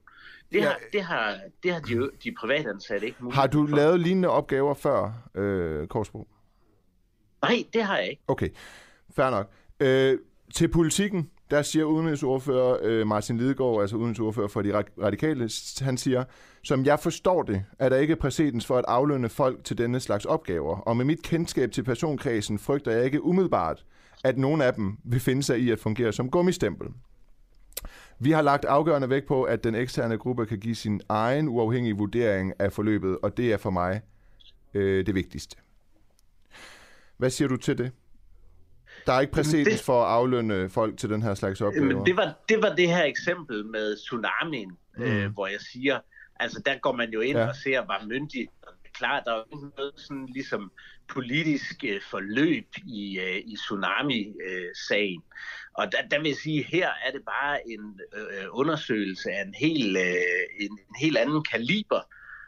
Det, 0.51 0.57
Ja. 0.57 0.63
har, 0.63 0.77
det, 0.93 1.01
har, 1.03 1.39
det 1.63 1.73
har 1.73 1.79
de, 1.79 2.09
de 2.23 2.31
privatansatte 2.39 3.07
ikke 3.07 3.23
mulighed 3.23 3.41
Har 3.41 3.47
du 3.47 3.67
for. 3.67 3.75
lavet 3.75 3.99
lignende 3.99 4.29
opgaver 4.29 4.73
før, 4.73 5.29
øh, 5.35 5.87
Korsbro? 5.87 6.27
Nej, 7.41 7.63
det 7.73 7.83
har 7.83 7.97
jeg 7.97 8.09
ikke. 8.09 8.21
Okay, 8.27 8.49
fair 9.15 9.29
nok. 9.29 9.51
Øh, 9.79 10.19
til 10.53 10.67
politikken, 10.67 11.29
der 11.51 11.61
siger 11.61 11.85
udenrigsordfører 11.85 12.77
øh, 12.81 13.07
Martin 13.07 13.37
Lidegaard, 13.37 13.81
altså 13.81 13.95
udenrigsordfører 13.95 14.47
for 14.47 14.61
de 14.61 14.83
radikale, 15.01 15.49
han 15.81 15.97
siger, 15.97 16.23
som 16.63 16.85
jeg 16.85 16.99
forstår 16.99 17.43
det, 17.43 17.63
er 17.79 17.89
der 17.89 17.97
ikke 17.97 18.15
præcedens 18.15 18.65
for 18.65 18.77
at 18.77 18.85
aflønne 18.87 19.29
folk 19.29 19.63
til 19.63 19.77
denne 19.77 19.99
slags 19.99 20.25
opgaver, 20.25 20.77
og 20.77 20.97
med 20.97 21.05
mit 21.05 21.21
kendskab 21.21 21.71
til 21.71 21.83
personkredsen 21.83 22.59
frygter 22.59 22.91
jeg 22.91 23.05
ikke 23.05 23.23
umiddelbart, 23.23 23.85
at 24.23 24.37
nogen 24.37 24.61
af 24.61 24.73
dem 24.73 24.97
vil 25.03 25.19
finde 25.19 25.43
sig 25.43 25.59
i 25.59 25.71
at 25.71 25.79
fungere 25.79 26.13
som 26.13 26.31
gummistempel. 26.31 26.87
Vi 28.19 28.31
har 28.31 28.41
lagt 28.41 28.65
afgørende 28.65 29.09
vægt 29.09 29.27
på, 29.27 29.43
at 29.43 29.63
den 29.63 29.75
eksterne 29.75 30.17
gruppe 30.17 30.45
kan 30.45 30.59
give 30.59 30.75
sin 30.75 31.01
egen 31.09 31.47
uafhængige 31.47 31.97
vurdering 31.97 32.53
af 32.59 32.73
forløbet, 32.73 33.17
og 33.23 33.37
det 33.37 33.53
er 33.53 33.57
for 33.57 33.69
mig 33.69 34.01
øh, 34.73 35.05
det 35.05 35.15
vigtigste. 35.15 35.57
Hvad 37.17 37.29
siger 37.29 37.47
du 37.47 37.57
til 37.57 37.77
det? 37.77 37.91
Der 39.09 39.15
er 39.15 39.21
ikke 39.21 39.33
præcedens 39.33 39.67
det- 39.69 39.85
for 39.85 40.03
at 40.03 40.11
aflønne 40.11 40.69
folk 40.69 40.97
til 40.97 41.09
den 41.09 41.21
her 41.21 41.33
slags 41.35 41.61
opgaver. 41.61 41.85
Men 41.85 42.05
det 42.05 42.17
var, 42.17 42.33
det 42.49 42.61
var 42.61 42.75
det 42.75 42.87
her 42.89 43.03
eksempel 43.03 43.65
med 43.65 43.97
tsunamien, 43.97 44.71
Mm. 44.97 45.03
øh, 45.03 45.31
hvor 45.33 45.47
jeg 45.47 45.59
siger, 45.71 45.99
altså 46.39 46.61
der 46.65 46.77
går 46.79 46.91
man 46.95 47.11
jo 47.11 47.19
ind 47.21 47.37
Ja. 47.37 47.47
og 47.47 47.55
ser, 47.55 47.79
var 47.79 48.05
myndig. 48.07 48.47
Klart, 48.93 49.23
der 49.25 49.33
er 49.35 49.43
noget 49.77 49.93
sådan 49.95 50.25
ligesom 50.25 50.71
politisk 51.07 51.83
øh, 51.87 52.01
forløb 52.11 52.67
i, 52.87 53.19
øh, 53.19 53.37
i 53.37 53.55
tsunami-sagen. 53.55 55.21
og 55.73 55.91
der, 55.91 55.97
der 56.11 56.19
vil 56.19 56.27
jeg 56.27 56.35
sige, 56.37 56.63
her 56.63 56.87
er 57.05 57.11
det 57.11 57.21
bare 57.25 57.57
en 57.69 57.99
øh, 58.17 58.45
undersøgelse 58.51 59.29
af 59.31 59.41
en 59.45 59.53
helt, 59.53 59.97
øh, 59.97 60.13
en, 60.59 60.71
en 60.71 60.95
helt 61.01 61.17
anden 61.17 61.43
kaliber, 61.43 62.01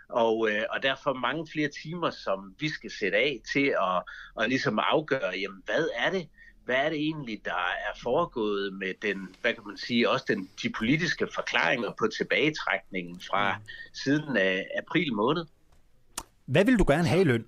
og, 0.10 0.50
øh, 0.52 0.62
og 0.70 0.84
derfor 0.84 1.14
mange 1.14 1.48
flere 1.52 1.70
timer, 1.84 2.10
som 2.10 2.54
vi 2.60 2.70
skal 2.70 2.92
sætte 3.00 3.18
af 3.18 3.40
til 3.54 3.66
at, 3.90 4.04
at 4.44 4.50
ligesom 4.50 4.80
afgøre, 4.82 5.32
jamen 5.42 5.62
hvad 5.66 5.88
er 5.98 6.12
det, 6.12 6.28
hvad 6.66 6.76
er 6.76 6.90
det 6.90 6.98
egentlig, 6.98 7.42
der 7.46 7.52
er 7.88 8.00
foregået 8.04 8.74
med 8.74 8.94
den, 9.02 9.36
hvad 9.42 9.54
kan 9.54 9.64
man 9.68 9.78
sige, 9.78 10.10
også 10.10 10.26
den, 10.28 10.50
de 10.64 10.70
politiske 10.70 11.28
forklaringer 11.36 11.92
på 12.00 12.08
tilbagetrækningen 12.18 13.22
fra 13.30 13.56
siden 13.94 14.38
af 14.38 14.68
april 14.78 15.14
måned? 15.14 15.46
Hvad 16.46 16.66
vil 16.66 16.80
du 16.80 16.86
gerne 16.88 17.08
have 17.08 17.22
i 17.22 17.24
løn? 17.24 17.46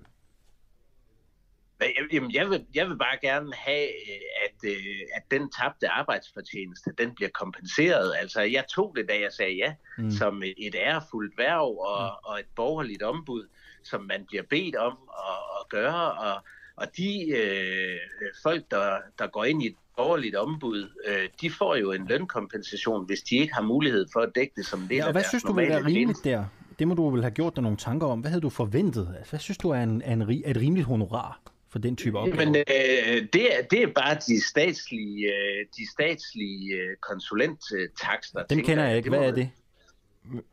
Jamen, 2.12 2.34
jeg 2.34 2.50
vil, 2.50 2.66
jeg 2.74 2.88
vil 2.88 2.98
bare 2.98 3.18
gerne 3.22 3.54
have, 3.54 3.86
øh, 3.86 4.20
at, 4.44 4.70
øh, 4.70 5.00
at 5.14 5.22
den 5.30 5.50
tabte 5.50 5.88
arbejdsfortjeneste, 5.88 6.90
den 6.98 7.14
bliver 7.14 7.30
kompenseret. 7.34 8.14
Altså, 8.18 8.40
jeg 8.40 8.64
tog 8.74 8.94
det, 8.96 9.08
da 9.08 9.20
jeg 9.20 9.32
sagde 9.32 9.54
ja, 9.54 9.74
Mm. 9.98 10.04
mm. 10.04 10.10
som 10.10 10.42
et, 10.42 10.74
ærefuldt 10.74 11.38
værv 11.38 11.78
og, 11.78 12.24
og 12.24 12.40
et 12.40 12.46
borgerligt 12.56 13.02
ombud, 13.02 13.48
som 13.82 14.02
man 14.02 14.24
bliver 14.26 14.42
bedt 14.50 14.76
om 14.76 14.98
at, 15.18 15.60
at 15.60 15.68
gøre. 15.68 16.12
Og, 16.12 16.44
og 16.76 16.86
de 16.96 17.28
øh, 17.30 17.98
folk, 18.42 18.64
der, 18.70 18.96
der 19.18 19.26
går 19.26 19.44
ind 19.44 19.62
i 19.62 19.66
et 19.66 19.76
borgerligt 19.96 20.36
ombud, 20.36 20.90
øh, 21.06 21.28
de 21.40 21.50
får 21.50 21.76
jo 21.76 21.92
en 21.92 22.06
lønkompensation, 22.08 23.06
hvis 23.06 23.20
de 23.20 23.36
ikke 23.36 23.54
har 23.54 23.62
mulighed 23.62 24.06
for 24.12 24.20
at 24.20 24.30
dække 24.34 24.52
det 24.56 24.66
som 24.66 24.80
det 24.88 25.04
Og 25.04 25.12
hvad 25.12 25.24
synes 25.28 25.42
du 25.42 25.52
vil 25.52 25.68
være 25.68 25.84
rimeligt 25.84 26.24
der? 26.24 26.44
Det 26.78 26.88
må 26.88 26.94
du 26.94 27.10
vel 27.10 27.22
have 27.22 27.30
gjort 27.30 27.56
dig 27.56 27.62
nogle 27.62 27.78
tanker 27.78 28.06
om. 28.06 28.20
Hvad 28.20 28.30
havde 28.30 28.42
du 28.42 28.50
forventet? 28.50 29.24
Hvad 29.30 29.40
synes 29.40 29.58
du 29.58 29.70
er, 29.70 29.82
en, 29.82 30.02
en, 30.02 30.22
er 30.22 30.50
et 30.50 30.56
rimeligt 30.56 30.86
honorar 30.86 31.40
for 31.70 31.78
den 31.78 31.96
type 31.96 32.18
opgave? 32.18 32.36
Men 32.36 32.56
øh, 32.56 33.28
det, 33.32 33.58
er, 33.58 33.62
det 33.70 33.82
er 33.82 33.86
bare 33.86 34.14
de 34.14 34.44
statslige, 34.44 35.26
øh, 35.26 35.66
de 35.76 35.90
statslige 35.90 36.74
øh, 36.74 36.96
konsulenttakster. 36.96 38.38
Dem 38.38 38.48
tænker 38.48 38.66
kender 38.66 38.84
jeg 38.84 38.96
ikke. 38.96 39.10
må 39.10 39.16
Hvad 39.16 39.28
er 39.28 39.32
det? 39.32 39.50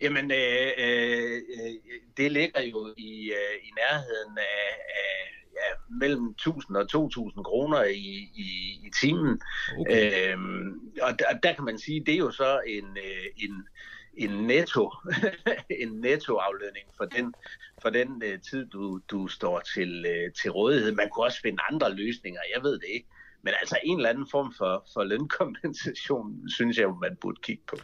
Jamen, 0.02 0.31
øh, 0.31 0.72
øh, 0.77 1.34
øh, 1.34 1.73
det 2.18 2.31
ligger 2.31 2.61
jo 2.61 2.93
i, 2.98 3.31
øh, 3.31 3.56
i 3.64 3.69
nærheden 3.81 4.38
af, 4.38 4.69
af 5.03 5.40
ja, 5.61 5.95
mellem 5.99 6.25
1000 6.25 6.77
og 6.77 6.89
2000 6.89 7.45
kroner 7.45 7.83
i, 7.83 8.31
i, 8.35 8.49
i 8.85 8.89
timen. 9.01 9.41
Okay. 9.79 10.33
Øhm, 10.33 10.79
og 11.01 11.19
der, 11.19 11.25
der 11.43 11.53
kan 11.53 11.63
man 11.65 11.77
sige, 11.79 12.03
det 12.05 12.13
er 12.13 12.17
jo 12.17 12.31
så 12.31 12.61
en, 12.67 12.97
øh, 12.97 13.25
en, 13.38 13.67
en 14.13 14.47
netto 14.47 14.91
en 15.83 15.89
nettoaflønning 15.89 16.88
for 16.97 17.05
den 17.05 17.33
for 17.81 17.89
den 17.89 18.21
øh, 18.25 18.39
tid 18.49 18.65
du 18.65 18.99
du 19.11 19.27
står 19.27 19.59
til 19.75 20.05
øh, 20.09 20.31
til 20.41 20.51
rådighed. 20.51 20.91
Man 20.91 21.09
kunne 21.09 21.25
også 21.25 21.41
finde 21.41 21.57
andre 21.71 21.95
løsninger, 21.95 22.41
jeg 22.55 22.63
ved 22.63 22.73
det 22.73 22.88
ikke. 22.93 23.07
Men 23.43 23.53
altså 23.59 23.77
en 23.83 23.97
eller 23.97 24.09
anden 24.09 24.27
form 24.31 24.53
for, 24.57 24.85
for 24.93 25.03
lønkompensation, 25.03 26.49
synes 26.49 26.77
jeg, 26.77 26.88
man 27.01 27.17
burde 27.21 27.41
kigge 27.43 27.63
på. 27.67 27.75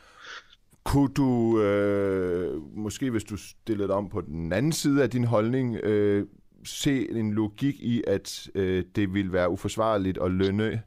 Kunne 0.83 1.13
du, 1.13 1.61
øh, 1.61 2.61
måske 2.77 3.11
hvis 3.11 3.23
du 3.23 3.37
stillede 3.37 3.87
dig 3.87 3.95
om 3.95 4.09
på 4.09 4.21
den 4.21 4.53
anden 4.53 4.71
side 4.71 5.03
af 5.03 5.09
din 5.09 5.23
holdning, 5.23 5.75
øh, 5.75 6.27
se 6.67 7.11
en 7.11 7.33
logik 7.33 7.79
i, 7.79 8.03
at 8.07 8.49
øh, 8.55 8.83
det 8.95 9.13
ville 9.13 9.33
være 9.33 9.49
uforsvarligt 9.49 10.17
at 10.21 10.31
lønne 10.31 10.81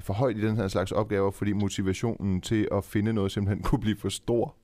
for 0.00 0.14
højt 0.14 0.36
i 0.36 0.40
den 0.40 0.56
her 0.56 0.68
slags 0.68 0.92
opgaver, 0.92 1.30
fordi 1.30 1.52
motivationen 1.52 2.40
til 2.40 2.68
at 2.72 2.84
finde 2.84 3.12
noget 3.12 3.32
simpelthen 3.32 3.62
kunne 3.68 3.80
blive 3.80 3.96
for 3.96 4.08
stor? 4.08 4.56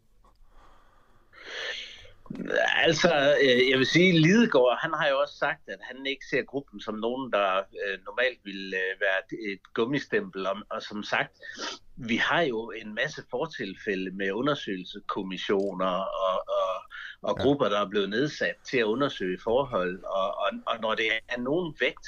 Altså, 2.77 3.37
øh, 3.43 3.71
jeg 3.71 3.79
vil 3.79 3.87
sige, 3.87 4.21
Lidegaard, 4.21 4.79
han 4.81 4.93
har 4.95 5.09
jo 5.09 5.19
også 5.21 5.37
sagt, 5.37 5.69
at 5.69 5.79
han 5.83 6.07
ikke 6.07 6.27
ser 6.31 6.43
gruppen 6.43 6.81
som 6.81 6.95
nogen, 6.95 7.33
der 7.33 7.59
øh, 7.59 7.99
normalt 8.05 8.39
ville 8.45 8.77
øh, 8.77 9.01
være 9.01 9.21
et, 9.53 9.61
gummistempel. 9.75 10.47
Og, 10.47 10.57
og 10.71 10.83
som 10.83 11.03
sagt, 11.03 11.33
vi 11.97 12.17
har 12.17 12.41
jo 12.41 12.71
en 12.71 12.95
masse 12.95 13.23
fortilfælde 13.31 14.11
med 14.11 14.33
undersøgelseskommissioner 14.33 15.95
og, 16.27 16.39
og, 16.49 16.83
og 17.23 17.39
grupper, 17.39 17.69
der 17.69 17.81
er 17.81 17.89
blevet 17.89 18.11
nedsat 18.11 18.55
til 18.65 18.79
at 18.79 18.85
undersøge 18.85 19.39
forhold. 19.45 20.05
Og, 20.05 20.39
og, 20.39 20.51
og 20.67 20.81
når 20.81 20.95
det 20.95 21.07
er 21.29 21.41
nogen 21.41 21.77
vægt, 21.81 22.07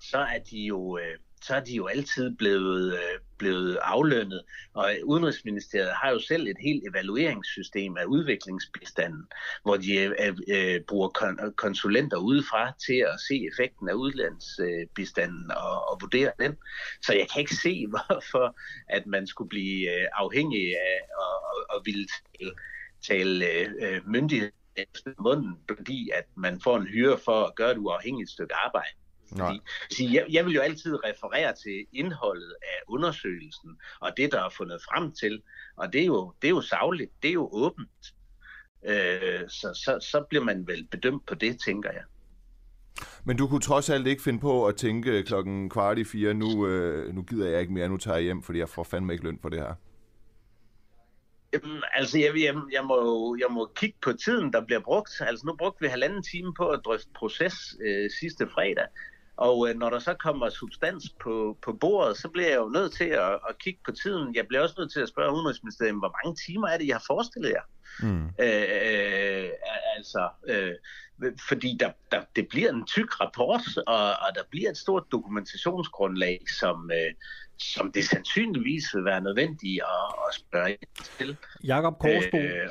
så 0.00 0.18
er 0.18 0.38
de 0.38 0.58
jo... 0.58 0.98
Øh, 0.98 1.18
så 1.42 1.54
er 1.54 1.60
de 1.60 1.74
jo 1.74 1.86
altid 1.86 2.36
blevet, 2.36 2.92
øh, 2.92 3.18
blevet 3.38 3.78
aflønnet. 3.82 4.42
Og 4.74 4.94
Udenrigsministeriet 5.04 5.92
har 6.02 6.10
jo 6.10 6.20
selv 6.20 6.46
et 6.46 6.56
helt 6.60 6.82
evalueringssystem 6.88 7.96
af 7.96 8.04
udviklingsbistanden, 8.04 9.26
hvor 9.62 9.76
de 9.76 9.94
øh, 9.94 10.36
øh, 10.48 10.80
bruger 10.88 11.08
kon- 11.18 11.54
konsulenter 11.54 12.16
udefra 12.16 12.72
til 12.86 13.04
at 13.12 13.20
se 13.28 13.46
effekten 13.52 13.88
af 13.88 13.92
udlandsbistanden 13.94 15.50
øh, 15.50 15.64
og, 15.64 15.90
og 15.90 15.98
vurdere 16.00 16.32
den. 16.40 16.56
Så 17.02 17.12
jeg 17.12 17.26
kan 17.32 17.40
ikke 17.40 17.56
se, 17.56 17.86
hvorfor 17.92 18.56
at 18.88 19.06
man 19.06 19.26
skulle 19.26 19.48
blive 19.48 20.00
øh, 20.00 20.06
afhængig 20.12 20.76
af 20.76 21.00
og, 21.18 21.34
og, 21.50 21.76
og 21.76 21.82
ville 21.84 22.06
tale, 22.38 22.52
tale 23.08 23.46
øh, 23.86 24.00
myndighed 24.08 24.50
efter 24.76 25.10
munden, 25.18 25.56
fordi 25.68 26.10
at 26.14 26.24
man 26.36 26.60
får 26.60 26.76
en 26.76 26.86
hyre 26.86 27.18
for 27.18 27.44
at 27.44 27.54
gøre 27.54 27.72
et 27.72 27.78
uafhængigt 27.78 28.30
stykke 28.30 28.54
arbejde. 28.54 29.01
Nej. 29.36 29.58
Sige, 29.90 30.14
jeg, 30.14 30.26
jeg 30.30 30.46
vil 30.46 30.54
jo 30.54 30.60
altid 30.60 31.04
referere 31.04 31.54
til 31.54 31.86
indholdet 31.92 32.54
af 32.62 32.82
undersøgelsen 32.88 33.70
og 34.00 34.10
det, 34.16 34.32
der 34.32 34.44
er 34.44 34.48
fundet 34.48 34.80
frem 34.82 35.12
til. 35.12 35.42
Og 35.76 35.92
det 35.92 36.00
er 36.00 36.06
jo, 36.06 36.32
det 36.42 36.48
er 36.48 36.52
jo 36.52 36.60
savligt, 36.60 37.10
det 37.22 37.28
er 37.28 37.32
jo 37.32 37.48
åbent. 37.52 38.14
Øh, 38.86 39.48
så, 39.48 39.80
så, 39.84 39.98
så 40.10 40.24
bliver 40.28 40.44
man 40.44 40.66
vel 40.66 40.86
bedømt 40.90 41.26
på 41.26 41.34
det, 41.34 41.60
tænker 41.60 41.90
jeg. 41.90 42.02
Men 43.24 43.36
du 43.36 43.48
kunne 43.48 43.60
trods 43.60 43.90
alt 43.90 44.06
ikke 44.06 44.22
finde 44.22 44.40
på 44.40 44.66
at 44.66 44.76
tænke 44.76 45.22
klokken 45.22 45.70
kvart 45.70 45.98
i 45.98 46.04
fire, 46.04 46.34
nu, 46.34 46.66
øh, 46.66 47.14
nu 47.14 47.22
gider 47.22 47.50
jeg 47.50 47.60
ikke 47.60 47.72
mere, 47.72 47.88
nu 47.88 47.96
tager 47.96 48.16
jeg 48.16 48.24
hjem, 48.24 48.42
fordi 48.42 48.58
jeg 48.58 48.68
får 48.68 48.84
fandme 48.84 49.12
ikke 49.12 49.24
løn 49.24 49.38
for 49.42 49.48
det 49.48 49.58
her. 49.58 49.74
Jamen, 51.52 51.82
altså, 51.94 52.18
jeg, 52.18 52.32
jeg, 52.36 52.54
jeg, 52.72 52.84
må, 52.84 53.36
jeg 53.40 53.46
må 53.50 53.72
kigge 53.76 53.98
på 54.02 54.12
tiden, 54.12 54.52
der 54.52 54.64
bliver 54.64 54.80
brugt. 54.80 55.10
Altså, 55.20 55.46
nu 55.46 55.56
brugte 55.56 55.80
vi 55.80 55.86
halvanden 55.86 56.22
time 56.22 56.54
på 56.54 56.68
at 56.68 56.80
drøfte 56.84 57.10
proces 57.14 57.54
øh, 57.86 58.10
sidste 58.20 58.48
fredag. 58.48 58.86
Og 59.46 59.68
øh, 59.68 59.74
når 59.76 59.90
der 59.90 59.98
så 59.98 60.14
kommer 60.14 60.48
substans 60.48 61.04
på, 61.20 61.58
på 61.62 61.72
bordet, 61.72 62.16
så 62.16 62.28
bliver 62.28 62.48
jeg 62.48 62.58
jo 62.58 62.68
nødt 62.68 62.92
til 62.92 63.04
at, 63.04 63.32
at 63.48 63.58
kigge 63.58 63.80
på 63.84 63.92
tiden. 63.92 64.34
Jeg 64.34 64.46
bliver 64.48 64.62
også 64.62 64.74
nødt 64.78 64.92
til 64.92 65.00
at 65.00 65.08
spørge 65.08 65.34
Udenrigsministeriet, 65.34 65.94
hvor 65.94 66.14
mange 66.18 66.36
timer 66.46 66.68
er 66.68 66.78
det, 66.78 66.86
jeg 66.86 66.96
har 66.96 67.04
forestillet 67.06 67.50
jer? 67.50 67.64
Mm. 68.00 68.26
Øh, 68.44 68.66
øh, 68.88 69.50
altså, 69.96 70.28
øh, 70.48 70.74
fordi 71.48 71.76
der, 71.80 71.90
der, 72.12 72.20
det 72.36 72.48
bliver 72.48 72.70
en 72.70 72.86
tyk 72.86 73.20
rapport, 73.20 73.64
og, 73.86 74.04
og 74.24 74.30
der 74.34 74.42
bliver 74.50 74.70
et 74.70 74.76
stort 74.76 75.04
dokumentationsgrundlag, 75.12 76.40
som, 76.60 76.90
øh, 76.94 77.12
som 77.58 77.92
det 77.92 78.04
sandsynligvis 78.04 78.94
vil 78.94 79.04
være 79.04 79.20
nødvendigt 79.20 79.82
at, 79.82 80.14
at 80.28 80.34
spørge 80.34 80.76
til. 81.18 81.36
Jakob 81.64 81.98
Korsbo, 81.98 82.36
øh, 82.38 82.70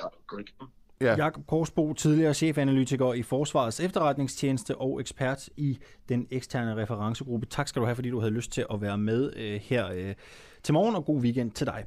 Ja. 1.01 1.15
Jakob 1.15 1.47
Korsbo, 1.47 1.93
tidligere 1.93 2.33
chefanalytiker 2.33 3.13
i 3.13 3.23
Forsvarets 3.23 3.79
efterretningstjeneste 3.79 4.77
og 4.77 5.01
ekspert 5.01 5.49
i 5.57 5.77
den 6.09 6.27
eksterne 6.31 6.75
referencegruppe. 6.75 7.45
Tak 7.45 7.67
skal 7.67 7.79
du 7.79 7.85
have, 7.85 7.95
fordi 7.95 8.09
du 8.09 8.19
havde 8.19 8.33
lyst 8.33 8.51
til 8.51 8.65
at 8.73 8.81
være 8.81 8.97
med 8.97 9.33
øh, 9.35 9.59
her 9.63 9.91
øh, 9.93 10.15
til 10.63 10.73
morgen, 10.73 10.95
og 10.95 11.05
god 11.05 11.21
weekend 11.21 11.51
til 11.51 11.67
dig. 11.67 11.85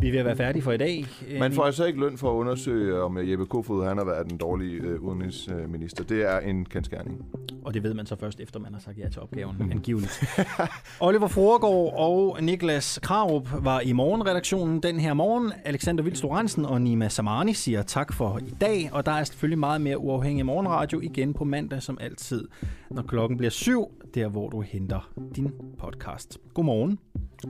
Vi 0.00 0.08
er 0.08 0.12
ved 0.12 0.18
at 0.18 0.26
være 0.26 0.36
færdige 0.36 0.62
for 0.62 0.72
i 0.72 0.76
dag. 0.76 1.06
Man 1.38 1.52
får 1.52 1.64
altså 1.64 1.84
ikke 1.84 2.00
løn 2.00 2.18
for 2.18 2.30
at 2.30 2.34
undersøge, 2.34 3.02
om 3.02 3.30
Jeppe 3.30 3.46
Kofod 3.46 3.86
han 3.86 3.98
har 3.98 4.04
været 4.04 4.30
den 4.30 4.38
dårlige 4.38 4.72
øh, 4.72 5.00
udenrigsminister. 5.00 6.04
Det 6.04 6.22
er 6.22 6.38
en 6.38 6.64
kendskærning. 6.64 7.24
Og 7.64 7.74
det 7.74 7.82
ved 7.82 7.94
man 7.94 8.06
så 8.06 8.16
først, 8.16 8.40
efter 8.40 8.60
man 8.60 8.72
har 8.72 8.80
sagt 8.80 8.98
ja 8.98 9.08
til 9.08 9.22
opgaven, 9.22 9.56
mm. 9.58 9.70
angiveligt. 9.70 10.24
Oliver 11.00 11.28
Foregård 11.28 11.94
og 11.96 12.42
Niklas 12.42 12.98
Krarup 13.02 13.48
var 13.64 13.80
i 13.80 13.92
morgenredaktionen 13.92 14.82
den 14.82 15.00
her 15.00 15.14
morgen. 15.14 15.52
Alexander 15.64 16.04
Vils 16.04 16.24
og 16.58 16.82
Nima 16.82 17.08
Samani 17.08 17.52
siger 17.52 17.82
tak 17.82 18.12
for 18.12 18.38
i 18.38 18.54
dag, 18.60 18.90
og 18.92 19.06
der 19.06 19.12
er 19.12 19.24
selvfølgelig 19.24 19.58
meget 19.58 19.80
mere 19.80 19.98
uafhængig 19.98 20.46
morgenradio 20.46 21.00
igen 21.00 21.34
på 21.34 21.44
mandag 21.44 21.82
som 21.82 21.98
altid, 22.00 22.48
når 22.90 23.02
klokken 23.02 23.38
bliver 23.38 23.50
syv, 23.50 23.84
der 24.14 24.28
hvor 24.28 24.48
du 24.48 24.60
henter 24.60 25.12
din 25.36 25.50
podcast. 25.78 26.38
Godmorgen. 26.54 26.98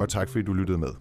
Og 0.01 0.09
tak 0.09 0.29
fordi 0.29 0.45
du 0.45 0.53
lyttede 0.53 0.79
med. 0.79 0.95